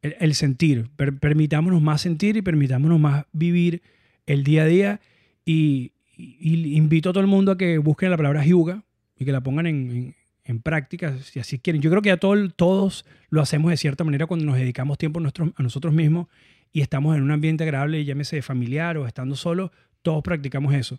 el, 0.00 0.34
sentir. 0.34 0.88
Per- 0.96 1.18
permitámonos 1.18 1.82
más 1.82 2.00
sentir 2.00 2.36
y 2.36 2.42
permitámonos 2.42 2.98
más 3.00 3.26
vivir 3.32 3.82
el 4.26 4.42
día 4.44 4.62
a 4.62 4.66
día. 4.66 5.00
Y, 5.44 5.92
invito 6.16 7.10
a 7.10 7.12
todo 7.12 7.20
el 7.22 7.26
mundo 7.26 7.52
a 7.52 7.58
que 7.58 7.76
busquen 7.78 8.10
la 8.10 8.16
palabra 8.16 8.44
yuga 8.44 8.84
y 9.18 9.24
que 9.24 9.32
la 9.32 9.42
pongan 9.42 9.66
en, 9.66 9.90
en- 9.90 10.14
en 10.44 10.60
práctica 10.60 11.16
si 11.18 11.40
así 11.40 11.58
quieren. 11.58 11.82
Yo 11.82 11.90
creo 11.90 12.02
que 12.02 12.08
ya 12.10 12.16
todo- 12.16 12.48
todos 12.50 13.04
lo 13.30 13.40
hacemos 13.42 13.70
de 13.70 13.76
cierta 13.76 14.04
manera 14.04 14.26
cuando 14.26 14.46
nos 14.46 14.56
dedicamos 14.56 14.96
tiempo 14.98 15.20
a 15.20 15.62
nosotros 15.62 15.92
mismos 15.94 16.28
y 16.72 16.80
estamos 16.82 17.16
en 17.16 17.22
un 17.22 17.30
ambiente 17.30 17.64
agradable, 17.64 18.04
llámese 18.04 18.40
familiar 18.42 18.96
o 18.98 19.06
estando 19.06 19.36
solo, 19.36 19.72
todos 20.02 20.22
practicamos 20.22 20.74
eso. 20.74 20.98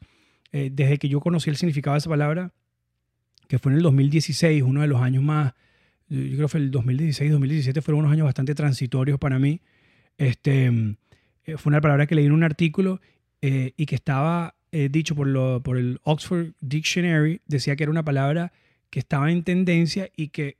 Eh, 0.58 0.70
desde 0.72 0.98
que 0.98 1.10
yo 1.10 1.20
conocí 1.20 1.50
el 1.50 1.58
significado 1.58 1.96
de 1.96 1.98
esa 1.98 2.10
palabra, 2.10 2.54
que 3.50 3.60
fue 3.60 3.74
en 3.74 3.78
el 3.80 3.84
2016, 3.84 4.64
uno 4.64 4.80
de 4.80 4.88
los 4.88 5.02
años 5.02 5.22
más, 5.22 5.54
yo 6.08 6.38
creo 6.38 6.48
que 6.48 6.58
el 6.58 6.72
2016, 6.72 7.30
2017, 7.30 7.82
fueron 7.82 8.00
unos 8.06 8.14
años 8.14 8.24
bastante 8.24 8.56
transitorios 8.56 9.20
para 9.20 9.38
mí. 9.38 9.60
Este, 10.18 10.68
eh, 11.44 11.58
fue 11.58 11.72
una 11.72 11.82
palabra 11.82 12.08
que 12.08 12.16
leí 12.16 12.26
en 12.26 12.32
un 12.32 12.44
artículo 12.44 13.02
eh, 13.42 13.74
y 13.76 13.86
que 13.86 13.96
estaba 13.96 14.56
dicho 14.90 15.14
por, 15.16 15.28
lo- 15.28 15.62
por 15.64 15.78
el 15.78 16.00
Oxford 16.04 16.48
Dictionary, 16.60 17.40
decía 17.48 17.76
que 17.78 17.84
era 17.84 17.92
una 17.92 18.04
palabra 18.04 18.52
que 18.90 19.00
estaba 19.00 19.32
en 19.32 19.44
tendencia 19.44 20.10
y 20.18 20.28
que 20.30 20.58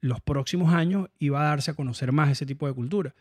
los 0.00 0.20
próximos 0.20 0.72
años 0.74 1.08
iba 1.18 1.40
a 1.40 1.44
darse 1.48 1.70
a 1.70 1.74
conocer 1.74 2.12
más 2.12 2.30
ese 2.30 2.44
tipo 2.46 2.66
de 2.66 2.74
cultura. 2.74 3.14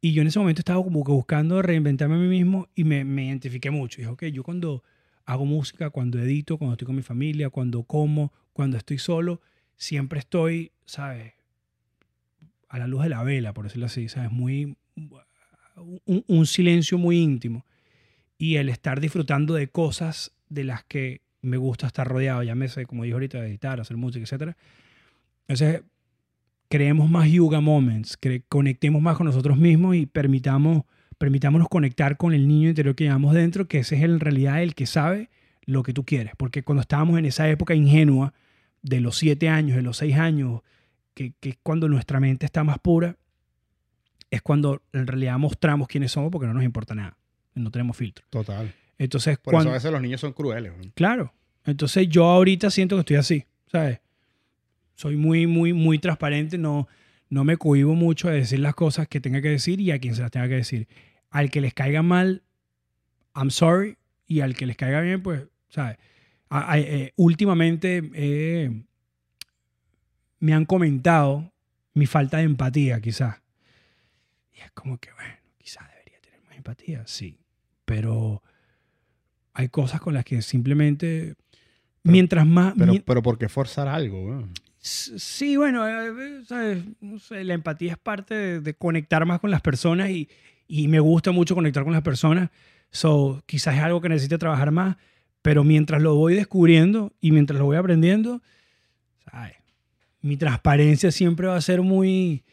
Y 0.00 0.12
yo 0.12 0.22
en 0.22 0.28
ese 0.28 0.38
momento 0.40 0.60
estaba 0.60 0.82
como 0.82 1.04
que 1.04 1.12
buscando 1.12 1.62
reinventarme 1.62 2.16
a 2.16 2.18
mí 2.18 2.26
mismo 2.28 2.68
y 2.74 2.82
me, 2.84 3.04
me 3.04 3.26
identifiqué 3.26 3.70
mucho. 3.70 3.98
Dije, 3.98 4.10
ok, 4.10 4.24
yo 4.26 4.42
cuando 4.42 4.82
hago 5.24 5.44
música, 5.44 5.90
cuando 5.90 6.18
edito, 6.18 6.58
cuando 6.58 6.74
estoy 6.74 6.86
con 6.86 6.96
mi 6.96 7.02
familia, 7.02 7.50
cuando 7.50 7.82
como, 7.84 8.32
cuando 8.52 8.76
estoy 8.76 8.98
solo, 8.98 9.40
siempre 9.76 10.18
estoy, 10.18 10.72
¿sabes? 10.84 11.34
A 12.68 12.78
la 12.78 12.86
luz 12.86 13.02
de 13.02 13.08
la 13.08 13.22
vela, 13.22 13.54
por 13.54 13.64
decirlo 13.64 13.86
así, 13.86 14.08
¿sabes? 14.08 14.30
Muy, 14.30 14.76
un, 16.06 16.46
silencio 16.46 16.98
muy 16.98 17.18
íntimo. 17.18 17.64
Y 18.38 18.56
el 18.56 18.68
estar 18.68 19.00
disfrutando 19.00 19.54
de 19.54 19.68
cosas 19.68 20.32
de 20.48 20.64
las 20.64 20.84
que 20.84 21.20
me 21.40 21.56
gusta 21.56 21.86
estar 21.86 22.06
rodeado, 22.06 22.42
ya 22.42 22.54
me 22.54 22.68
sé, 22.68 22.86
como 22.86 23.04
dije 23.04 23.14
ahorita, 23.14 23.38
editar, 23.46 23.80
hacer 23.80 23.96
música, 23.96 24.24
etc. 24.24 24.56
Entonces, 25.46 25.82
creemos 26.68 27.08
más 27.10 27.30
yoga 27.30 27.60
moments, 27.60 28.18
conectemos 28.48 29.00
más 29.00 29.16
con 29.16 29.26
nosotros 29.26 29.56
mismos 29.56 29.96
y 29.96 30.06
permitamos, 30.06 30.84
permitámonos 31.24 31.70
conectar 31.70 32.18
con 32.18 32.34
el 32.34 32.46
niño 32.46 32.68
interior 32.68 32.94
que 32.94 33.04
llevamos 33.04 33.32
dentro, 33.32 33.66
que 33.66 33.78
ese 33.78 33.96
es 33.96 34.02
en 34.02 34.20
realidad 34.20 34.62
el 34.62 34.74
que 34.74 34.84
sabe 34.84 35.30
lo 35.64 35.82
que 35.82 35.94
tú 35.94 36.04
quieres. 36.04 36.34
Porque 36.36 36.62
cuando 36.62 36.82
estábamos 36.82 37.18
en 37.18 37.24
esa 37.24 37.48
época 37.48 37.74
ingenua 37.74 38.34
de 38.82 39.00
los 39.00 39.16
siete 39.16 39.48
años, 39.48 39.74
de 39.74 39.80
los 39.80 39.96
seis 39.96 40.16
años, 40.16 40.60
que, 41.14 41.32
que 41.40 41.48
es 41.48 41.58
cuando 41.62 41.88
nuestra 41.88 42.20
mente 42.20 42.44
está 42.44 42.62
más 42.62 42.78
pura, 42.78 43.16
es 44.30 44.42
cuando 44.42 44.82
en 44.92 45.06
realidad 45.06 45.38
mostramos 45.38 45.88
quiénes 45.88 46.12
somos 46.12 46.30
porque 46.30 46.46
no 46.46 46.52
nos 46.52 46.62
importa 46.62 46.94
nada, 46.94 47.16
no 47.54 47.70
tenemos 47.70 47.96
filtro. 47.96 48.26
Total. 48.28 48.74
Entonces, 48.98 49.38
Por 49.38 49.54
cuando, 49.54 49.70
eso 49.70 49.76
a 49.76 49.78
veces 49.78 49.92
los 49.92 50.02
niños 50.02 50.20
son 50.20 50.34
crueles. 50.34 50.74
Claro. 50.92 51.32
Entonces 51.64 52.06
yo 52.06 52.26
ahorita 52.26 52.68
siento 52.68 52.96
que 52.96 53.00
estoy 53.00 53.16
así, 53.16 53.46
¿sabes? 53.72 53.98
Soy 54.94 55.16
muy, 55.16 55.46
muy, 55.46 55.72
muy 55.72 55.98
transparente, 55.98 56.58
no, 56.58 56.86
no 57.30 57.44
me 57.44 57.56
cohibo 57.56 57.94
mucho 57.94 58.28
de 58.28 58.36
decir 58.36 58.58
las 58.58 58.74
cosas 58.74 59.08
que 59.08 59.22
tenga 59.22 59.40
que 59.40 59.48
decir 59.48 59.80
y 59.80 59.90
a 59.90 59.98
quien 59.98 60.14
se 60.14 60.20
las 60.20 60.30
tenga 60.30 60.48
que 60.48 60.56
decir. 60.56 60.86
Al 61.34 61.50
que 61.50 61.60
les 61.60 61.74
caiga 61.74 62.00
mal, 62.02 62.44
I'm 63.34 63.50
sorry, 63.50 63.96
y 64.28 64.38
al 64.40 64.54
que 64.54 64.66
les 64.66 64.76
caiga 64.76 65.00
bien, 65.00 65.20
pues, 65.20 65.42
¿sabes? 65.68 65.98
A- 66.48 66.70
a- 66.72 66.78
eh, 66.78 67.12
últimamente 67.16 68.08
eh, 68.14 68.84
me 70.38 70.54
han 70.54 70.64
comentado 70.64 71.52
mi 71.94 72.06
falta 72.06 72.36
de 72.38 72.44
empatía, 72.44 73.00
quizás. 73.00 73.40
Y 74.52 74.60
es 74.60 74.70
como 74.72 74.98
que, 74.98 75.10
bueno, 75.12 75.34
quizás 75.58 75.88
debería 75.90 76.20
tener 76.20 76.40
más 76.42 76.56
empatía, 76.56 77.02
sí. 77.06 77.36
Pero 77.84 78.42
hay 79.54 79.68
cosas 79.68 80.00
con 80.00 80.14
las 80.14 80.24
que 80.24 80.40
simplemente, 80.42 81.34
mientras 82.04 82.46
más... 82.46 82.74
Pero, 82.78 82.92
mi- 82.92 83.00
pero 83.00 83.22
¿por 83.22 83.38
qué 83.38 83.48
forzar 83.48 83.88
algo? 83.88 84.44
Sí, 84.78 85.56
bueno, 85.56 85.88
eh, 85.88 86.44
¿sabes? 86.46 86.84
No 87.00 87.18
sé, 87.18 87.42
la 87.42 87.54
empatía 87.54 87.92
es 87.92 87.98
parte 87.98 88.34
de, 88.34 88.60
de 88.60 88.74
conectar 88.74 89.24
más 89.26 89.40
con 89.40 89.50
las 89.50 89.62
personas 89.62 90.10
y, 90.10 90.28
y 90.66 90.88
me 90.88 91.00
gusta 91.00 91.30
mucho 91.32 91.54
conectar 91.54 91.84
con 91.84 91.92
las 91.92 92.02
personas. 92.02 92.50
So, 92.90 93.42
quizás 93.46 93.76
es 93.76 93.82
algo 93.82 94.00
que 94.00 94.08
necesite 94.08 94.38
trabajar 94.38 94.70
más, 94.70 94.96
pero 95.42 95.64
mientras 95.64 96.00
lo 96.00 96.14
voy 96.14 96.34
descubriendo 96.34 97.12
y 97.20 97.32
mientras 97.32 97.58
lo 97.58 97.66
voy 97.66 97.76
aprendiendo, 97.76 98.40
¿sabes? 99.30 99.56
Mi 100.20 100.36
transparencia 100.36 101.10
siempre 101.10 101.46
va 101.48 101.56
a 101.56 101.60
ser 101.60 101.82
muy, 101.82 102.44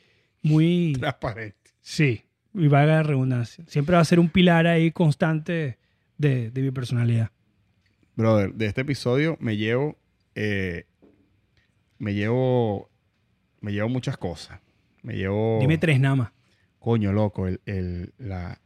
muy... 0.42 0.94
Transparente. 1.00 1.58
Sí, 1.80 2.24
y 2.54 2.68
valga 2.68 2.96
la 2.96 3.04
redundancia. 3.04 3.64
Siempre 3.68 3.96
va 3.96 4.02
a 4.02 4.06
ser 4.06 4.20
un 4.20 4.30
pilar 4.30 4.68
ahí 4.68 4.92
constante 4.92 5.78
de, 6.18 6.52
de 6.52 6.62
mi 6.62 6.72
personalidad. 6.72 7.32
Brother, 8.16 8.54
de 8.54 8.66
este 8.66 8.82
episodio 8.82 9.38
me 9.40 9.56
llevo. 9.58 9.98
eh, 10.36 10.86
me 11.98 12.14
llevo. 12.14 12.90
Me 13.62 13.72
llevo 13.72 13.90
muchas 13.90 14.18
cosas. 14.18 14.60
Me 15.04 15.14
llevo. 15.16 15.60
Dime 15.62 15.78
tres 15.78 16.00
nada 16.00 16.16
más. 16.16 16.32
Coño, 16.82 17.14
loco, 17.14 17.48
el, 17.48 17.62
el, 17.68 18.14
la- 18.18 18.60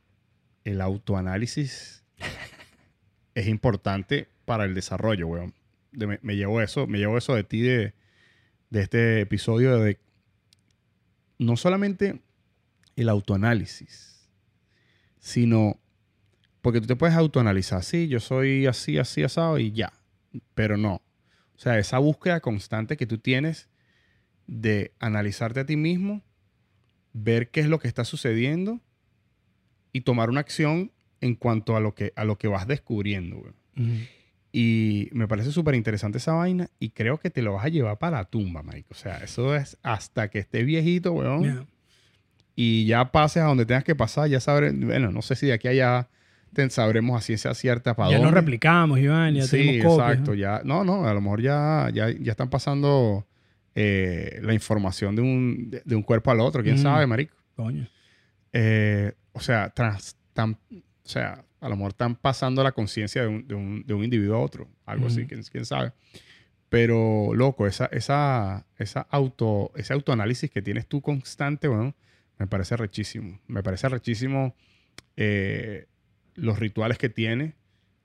el 0.63 0.79
autoanálisis 0.81 2.03
es 3.35 3.47
importante 3.47 4.29
para 4.45 4.63
el 4.65 4.73
desarrollo, 4.73 5.27
weón. 5.27 5.53
De- 5.91 6.07
me, 6.07 6.19
me 6.21 6.35
llevo 6.37 6.61
eso, 6.61 6.87
me 6.87 6.97
llevo 6.97 7.17
eso 7.17 7.35
de 7.35 7.43
ti 7.43 7.61
de, 7.61 7.93
de 8.69 8.81
este 8.81 9.19
episodio 9.21 9.77
de 9.79 9.99
no 11.37 11.57
solamente 11.57 12.21
el 12.95 13.09
autoanálisis, 13.09 14.29
sino 15.19 15.77
porque 16.61 16.79
tú 16.79 16.87
te 16.87 16.95
puedes 16.95 17.17
autoanalizar, 17.17 17.83
sí, 17.83 18.07
yo 18.07 18.21
soy 18.21 18.65
así, 18.65 18.97
así, 18.97 19.23
asado 19.23 19.59
y 19.59 19.73
ya, 19.73 19.91
pero 20.53 20.77
no. 20.77 21.01
O 21.55 21.59
sea, 21.59 21.77
esa 21.77 21.99
búsqueda 21.99 22.39
constante 22.39 22.95
que 22.97 23.05
tú 23.05 23.17
tienes 23.17 23.67
de 24.47 24.93
analizarte 24.99 25.59
a 25.59 25.65
ti 25.65 25.75
mismo, 25.75 26.23
ver 27.17 27.49
qué 27.49 27.61
es 27.61 27.67
lo 27.67 27.79
que 27.79 27.87
está 27.87 28.03
sucediendo 28.03 28.81
y 29.93 30.01
tomar 30.01 30.29
una 30.29 30.41
acción 30.41 30.91
en 31.21 31.35
cuanto 31.35 31.77
a 31.77 31.79
lo 31.79 31.95
que, 31.95 32.11
a 32.17 32.25
lo 32.25 32.37
que 32.37 32.49
vas 32.49 32.67
descubriendo. 32.67 33.37
güey. 33.37 33.53
Y 34.51 35.09
me 35.13 35.27
parece 35.27 35.51
súper 35.51 35.75
interesante 35.75 36.17
esa 36.17 36.33
vaina 36.33 36.69
y 36.79 36.89
creo 36.89 37.17
que 37.17 37.29
te 37.29 37.41
lo 37.41 37.53
vas 37.53 37.65
a 37.65 37.69
llevar 37.69 37.97
para 37.97 38.17
la 38.17 38.25
tumba, 38.25 38.63
Mike. 38.63 38.87
O 38.89 38.95
sea, 38.95 39.17
eso 39.17 39.55
es 39.55 39.77
hasta 39.83 40.29
que 40.29 40.39
estés 40.39 40.65
viejito, 40.65 41.13
weón. 41.13 41.43
Yeah. 41.43 41.65
Y 42.55 42.85
ya 42.85 43.11
pases 43.11 43.43
a 43.43 43.47
donde 43.47 43.65
tengas 43.65 43.83
que 43.83 43.95
pasar, 43.95 44.29
ya 44.29 44.39
sabré, 44.39 44.71
bueno, 44.71 45.11
no 45.11 45.21
sé 45.21 45.35
si 45.35 45.47
de 45.47 45.53
aquí 45.53 45.67
a 45.67 45.71
allá 45.71 46.09
te 46.53 46.69
sabremos 46.69 47.17
a 47.17 47.21
ciencia 47.21 47.53
cierta 47.53 47.95
para 47.95 48.11
Ya 48.11 48.15
dónde. 48.17 48.31
nos 48.31 48.33
replicamos, 48.33 48.99
Iván, 48.99 49.35
ya 49.35 49.43
sí, 49.43 49.57
tenemos 49.57 49.93
copias. 49.93 50.09
exacto. 50.11 50.31
¿no? 50.31 50.37
Ya, 50.37 50.61
no, 50.63 50.83
no, 50.85 51.05
a 51.05 51.13
lo 51.13 51.19
mejor 51.19 51.41
ya, 51.41 51.89
ya, 51.93 52.09
ya 52.11 52.31
están 52.31 52.49
pasando 52.49 53.25
eh, 53.75 54.39
la 54.41 54.53
información 54.53 55.15
de 55.15 55.21
un, 55.21 55.69
de, 55.69 55.81
de 55.85 55.95
un 55.95 56.01
cuerpo 56.03 56.31
al 56.31 56.39
otro, 56.39 56.63
quién 56.63 56.75
Mm. 56.75 56.81
sabe, 56.81 57.05
marico. 57.07 57.35
Coño. 57.55 57.87
Eh, 58.53 59.11
o 59.33 59.39
sea, 59.41 59.69
trans- 59.69 60.15
tan- 60.33 60.57
o 60.71 61.07
sea, 61.07 61.43
a 61.59 61.69
lo 61.69 61.75
mejor 61.75 61.91
están 61.91 62.15
pasando 62.15 62.63
la 62.63 62.71
conciencia 62.71 63.21
de 63.23 63.27
un, 63.27 63.47
de, 63.47 63.55
un, 63.55 63.83
de 63.85 63.93
un 63.93 64.03
individuo 64.03 64.37
a 64.37 64.39
otro, 64.39 64.67
algo 64.85 65.07
así, 65.07 65.25
quién, 65.25 65.43
quién 65.43 65.65
sabe. 65.65 65.91
Pero, 66.69 67.33
loco, 67.33 67.67
esa, 67.67 67.85
esa, 67.87 68.65
esa 68.77 69.01
auto, 69.09 69.71
ese 69.75 69.93
autoanálisis 69.93 70.49
que 70.49 70.61
tienes 70.61 70.87
tú 70.87 71.01
constante, 71.01 71.67
bueno, 71.67 71.95
me 72.39 72.47
parece 72.47 72.75
rechísimo. 72.75 73.39
Me 73.47 73.61
parece 73.63 73.87
rechísimo 73.87 74.55
eh, 75.15 75.85
los 76.33 76.59
rituales 76.59 76.97
que 76.97 77.09
tiene, 77.09 77.53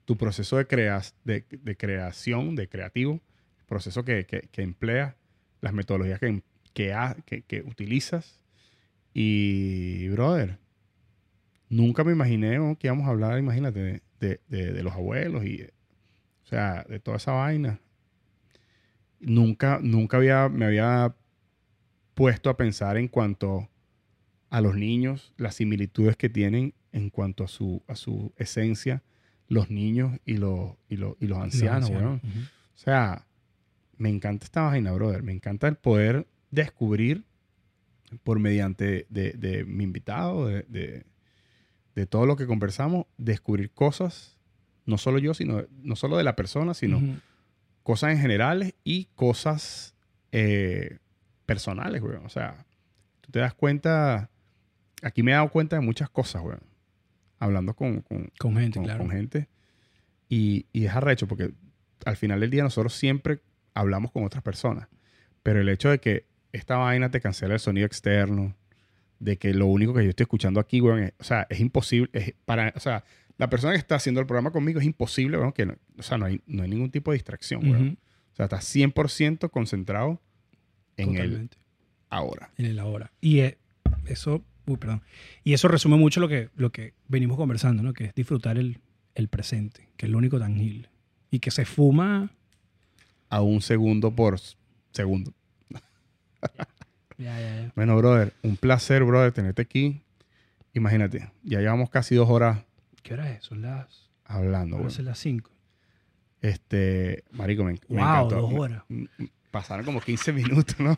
tu 0.05 0.17
proceso 0.17 0.57
de, 0.57 0.67
creas, 0.67 1.15
de, 1.23 1.45
de 1.49 1.75
creación, 1.75 2.55
de 2.55 2.67
creativo, 2.69 3.19
el 3.59 3.65
proceso 3.65 4.03
que, 4.05 4.25
que, 4.25 4.47
que 4.51 4.61
empleas, 4.61 5.15
las 5.61 5.73
metodologías 5.73 6.19
que, 6.19 6.43
que, 6.73 6.93
ha- 6.93 7.15
que, 7.25 7.41
que 7.43 7.61
utilizas. 7.61 8.39
Y, 9.13 10.07
brother, 10.09 10.57
nunca 11.69 12.03
me 12.03 12.11
imaginé 12.11 12.57
que 12.79 12.87
íbamos 12.87 13.07
a 13.07 13.11
hablar, 13.11 13.37
imagínate, 13.39 14.01
de, 14.19 14.39
de- 14.49 14.73
de- 14.73 14.83
los 14.83 14.93
abuelos 14.93 15.45
y, 15.45 15.63
o 15.63 16.45
sea, 16.47 16.85
de 16.89 16.99
toda 16.99 17.17
esa 17.17 17.31
vaina. 17.33 17.79
Nunca, 19.19 19.79
nunca 19.81 20.17
había, 20.17 20.49
me 20.49 20.65
había 20.65 21.15
puesto 22.15 22.49
a 22.49 22.57
pensar 22.57 22.97
en 22.97 23.07
cuanto 23.07 23.69
a 24.49 24.61
los 24.61 24.75
niños, 24.75 25.33
las 25.37 25.55
similitudes 25.55 26.17
que 26.17 26.29
tienen 26.29 26.73
en 26.91 27.09
cuanto 27.09 27.43
a 27.43 27.47
su, 27.47 27.83
a 27.87 27.95
su 27.95 28.33
esencia, 28.37 29.03
los 29.47 29.69
niños 29.69 30.19
y 30.25 30.37
los, 30.37 30.71
y 30.89 30.97
los, 30.97 31.15
y 31.19 31.27
los 31.27 31.37
ancianos, 31.39 31.89
Los. 31.91 32.23
Ujú. 32.23 32.39
O 32.75 32.77
sea, 32.77 33.25
me 34.01 34.09
encanta 34.09 34.45
esta 34.45 34.61
vaina, 34.63 34.91
brother. 34.91 35.21
Me 35.23 35.31
encanta 35.31 35.67
el 35.67 35.75
poder 35.75 36.25
descubrir 36.49 37.23
por 38.23 38.39
mediante 38.39 39.05
de, 39.09 39.33
de 39.33 39.63
mi 39.63 39.83
invitado, 39.83 40.47
de, 40.47 40.63
de- 41.95 42.05
todo 42.07 42.25
lo 42.25 42.35
que 42.35 42.47
conversamos, 42.47 43.05
descubrir 43.17 43.69
cosas, 43.69 44.37
no 44.87 44.97
solo 44.97 45.19
yo, 45.19 45.35
sino 45.35 45.63
no 45.83 45.95
solo 45.95 46.17
de 46.17 46.23
la 46.23 46.35
persona, 46.35 46.73
sino 46.73 46.99
cosas 47.83 48.11
en 48.13 48.17
generales 48.19 48.73
y 48.83 49.05
cosas 49.15 49.93
eh, 50.31 50.97
personales, 51.45 52.01
güey. 52.01 52.15
O 52.25 52.29
sea, 52.29 52.65
tú 53.21 53.29
te 53.31 53.37
das 53.39 53.53
cuenta 53.53 54.29
aquí 55.03 55.21
me 55.21 55.31
he 55.31 55.35
dado 55.35 55.49
cuenta 55.49 55.75
de 55.75 55.81
muchas 55.83 56.09
cosas, 56.09 56.41
weón. 56.43 56.63
Hablando 57.37 57.75
con, 57.75 58.01
con, 58.01 58.31
Con 58.39 58.55
gente, 58.57 58.77
con- 58.79 58.85
claro. 58.85 58.99
con 59.03 59.11
gente. 59.11 59.47
Y, 60.27 60.65
y 60.73 60.85
es 60.85 60.95
arrecho 60.95 61.27
porque 61.27 61.51
al 62.05 62.17
final 62.17 62.39
del 62.39 62.49
día 62.49 62.63
nosotros 62.63 62.93
siempre 62.95 63.41
hablamos 63.73 64.11
con 64.11 64.23
otras 64.23 64.43
personas. 64.43 64.87
Pero 65.43 65.59
el 65.61 65.69
hecho 65.69 65.89
de 65.89 65.99
que 65.99 66.25
esta 66.51 66.77
vaina 66.77 67.09
te 67.11 67.21
cancela 67.21 67.53
el 67.55 67.59
sonido 67.59 67.85
externo, 67.87 68.55
de 69.19 69.37
que 69.37 69.53
lo 69.53 69.67
único 69.67 69.93
que 69.93 70.03
yo 70.03 70.09
estoy 70.09 70.23
escuchando 70.23 70.59
aquí, 70.59 70.81
weón, 70.81 70.99
es- 71.03 71.13
o 71.19 71.23
sea, 71.23 71.47
es 71.49 71.59
imposible. 71.59 72.09
es 72.13 72.33
para, 72.45 72.73
o 72.75 72.79
sea, 72.79 73.03
la 73.37 73.49
persona 73.49 73.73
que 73.73 73.79
está 73.79 73.95
haciendo 73.95 74.19
el 74.21 74.27
programa 74.27 74.51
conmigo 74.51 74.79
es 74.79 74.85
imposible, 74.85 75.37
weón, 75.37 75.51
que 75.53 75.65
no, 75.65 75.75
o 75.97 76.03
sea, 76.03 76.17
no 76.17 76.25
hay, 76.25 76.41
no 76.47 76.63
hay 76.63 76.69
ningún 76.69 76.91
tipo 76.91 77.11
de 77.11 77.15
distracción, 77.15 77.63
weón. 77.67 77.87
Ujú, 77.87 77.97
O 78.33 78.35
sea, 78.35 78.45
estás 78.45 78.65
100% 78.65 79.49
concentrado 79.49 80.21
en 80.97 81.09
el 81.09 81.15
Totalmente. 81.15 81.57
ahora. 82.09 82.51
En 82.57 82.65
el 82.65 82.79
ahora. 82.79 83.11
Y 83.21 83.39
eh, 83.39 83.57
eso, 84.05 84.43
uy, 84.67 84.77
perdón. 84.77 85.01
Y 85.43 85.53
eso 85.53 85.67
resume 85.67 85.97
mucho 85.97 86.19
lo 86.19 86.27
que, 86.27 86.49
lo 86.55 86.71
que 86.71 86.93
venimos 87.07 87.37
conversando, 87.37 87.81
¿no? 87.83 87.93
Que 87.93 88.05
es 88.05 88.15
disfrutar 88.15 88.57
el, 88.57 88.79
el 89.15 89.27
presente, 89.27 89.89
que 89.97 90.05
es 90.07 90.11
lo 90.11 90.17
único 90.17 90.39
tangible. 90.39 90.89
Y 91.29 91.39
que 91.39 91.51
se 91.51 91.65
fuma. 91.65 92.31
A 93.31 93.41
un 93.41 93.61
segundo 93.61 94.11
por 94.11 94.39
segundo. 94.91 95.33
Ya, 97.17 97.39
ya, 97.39 97.55
ya. 97.55 97.71
Bueno, 97.75 97.95
brother, 97.97 98.33
un 98.43 98.57
placer, 98.57 99.03
brother, 99.03 99.31
tenerte 99.31 99.61
aquí. 99.61 100.01
Imagínate, 100.73 101.31
ya 101.43 101.59
llevamos 101.59 101.89
casi 101.89 102.15
dos 102.15 102.29
horas 102.29 102.59
¿Qué 103.03 103.13
hora 103.13 103.29
es? 103.31 103.43
Son 103.43 103.61
las, 103.61 104.09
hablando, 104.25 104.77
weón. 104.77 104.91
son 104.91 105.05
las 105.05 105.17
5. 105.19 105.49
Este, 106.41 107.23
marico, 107.31 107.63
me, 107.63 107.73
me 107.73 107.79
Wow, 107.89 107.99
encantó. 107.99 108.41
dos 108.41 108.53
horas. 108.53 108.83
m- 108.89 109.07
m- 109.17 109.29
Pasaron 109.51 109.85
como 109.85 109.99
15 110.01 110.31
minutos, 110.33 110.79
¿no? 110.79 110.97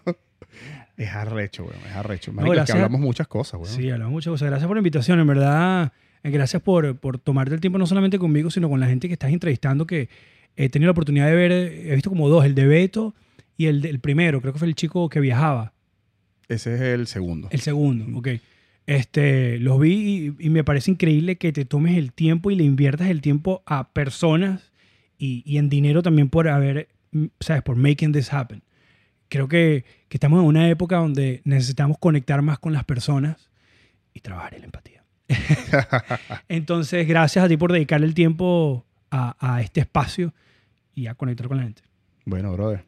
Es 0.98 1.10
arrecho, 1.10 1.64
weón, 1.66 1.80
es 1.88 1.96
arrecho. 1.96 2.32
Marico, 2.34 2.54
es 2.54 2.66
que 2.66 2.72
hablamos 2.74 3.02
muchas 3.02 3.28
cosas, 3.28 3.60
weón. 3.60 3.68
Sí, 3.76 3.90
hablamos 3.90 4.12
muchas 4.14 4.32
cosas. 4.32 4.48
Gracias 4.50 4.68
por 4.68 4.76
la 4.76 4.80
invitación, 4.80 5.20
en 5.20 5.28
verdad. 5.28 5.92
eh, 6.24 6.30
Gracias 6.30 6.62
por, 6.62 6.98
por 6.98 7.18
tomarte 7.18 7.54
el 7.56 7.62
tiempo 7.62 7.78
no 7.80 7.88
solamente 7.88 8.20
conmigo, 8.20 8.52
sino 8.52 8.70
con 8.70 8.80
la 8.80 8.88
gente 8.88 9.08
que 9.08 9.14
estás 9.14 9.32
entrevistando, 9.32 9.88
que 9.88 10.10
he 10.56 10.70
tenido 10.70 10.88
la 10.88 10.92
oportunidad 10.92 11.28
de 11.28 11.36
ver, 11.36 11.52
he 11.52 11.94
visto 11.94 12.10
como 12.10 12.30
dos, 12.30 12.46
el 12.46 12.56
de 12.56 12.66
Beto 12.66 13.14
y 13.58 13.68
el, 13.68 13.82
del 13.82 14.00
primero, 14.00 14.42
creo 14.42 14.54
que 14.54 14.60
fue 14.60 14.68
el 14.68 14.76
chico 14.76 15.10
que 15.10 15.20
viajaba. 15.20 15.74
Ese 16.48 16.76
es 16.76 16.82
el 16.82 17.08
segundo. 17.08 17.48
El 17.52 17.62
segundo, 17.62 18.18
ok. 18.18 18.30
Este, 18.86 19.60
los 19.60 19.80
vi 19.80 20.36
y, 20.38 20.46
y 20.48 20.50
me 20.50 20.64
parece 20.64 20.92
increíble 20.92 21.38
que 21.38 21.54
te 21.54 21.64
tomes 21.64 21.98
el 21.98 22.12
tiempo 22.12 22.52
y 22.52 22.56
le 22.56 22.64
inviertas 22.64 23.08
el 23.08 23.22
tiempo 23.22 23.64
a 23.66 23.90
personas 23.94 24.72
y, 25.18 25.42
y 25.46 25.58
en 25.58 25.70
dinero 25.70 26.04
también 26.04 26.30
por 26.30 26.50
haber, 26.50 26.90
mm, 27.12 27.26
¿sabes? 27.40 27.64
Por 27.64 27.78
making 27.78 28.12
this 28.12 28.34
happen. 28.34 28.62
Creo 29.30 29.48
que, 29.48 29.86
que 30.10 30.18
estamos 30.18 30.42
en 30.42 30.46
una 30.46 30.70
época 30.70 30.98
donde 30.98 31.42
necesitamos 31.46 31.98
conectar 31.98 32.42
más 32.42 32.60
con 32.60 32.74
las 32.74 32.84
personas 32.84 33.50
y 34.14 34.20
trabajar 34.20 34.54
en 34.56 34.62
la 34.62 34.66
empatía. 34.66 35.04
Entonces, 36.50 37.08
gracias 37.08 37.46
a 37.46 37.48
ti 37.48 37.58
por 37.58 37.72
dedicarle 37.72 38.06
el 38.06 38.14
tiempo 38.14 38.86
a, 39.14 39.36
a 39.40 39.62
este 39.62 39.82
espacio 39.82 40.34
y 40.96 41.08
a 41.08 41.16
conectar 41.16 41.48
con 41.48 41.58
la 41.58 41.64
gente. 41.64 41.84
Bueno, 42.26 42.52
brother. 42.54 42.84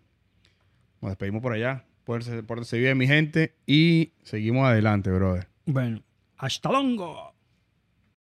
Nos 1.02 1.12
despedimos 1.12 1.42
por 1.42 1.54
allá. 1.54 1.86
Pórtense, 2.04 2.44
pórtense 2.44 2.78
bien, 2.80 2.98
mi 2.98 3.08
gente. 3.08 3.56
Y 3.66 4.14
seguimos 4.24 4.68
adelante, 4.68 5.12
brother. 5.12 5.48
Bueno, 5.66 6.02
hasta 6.38 6.72
luego. 6.72 7.35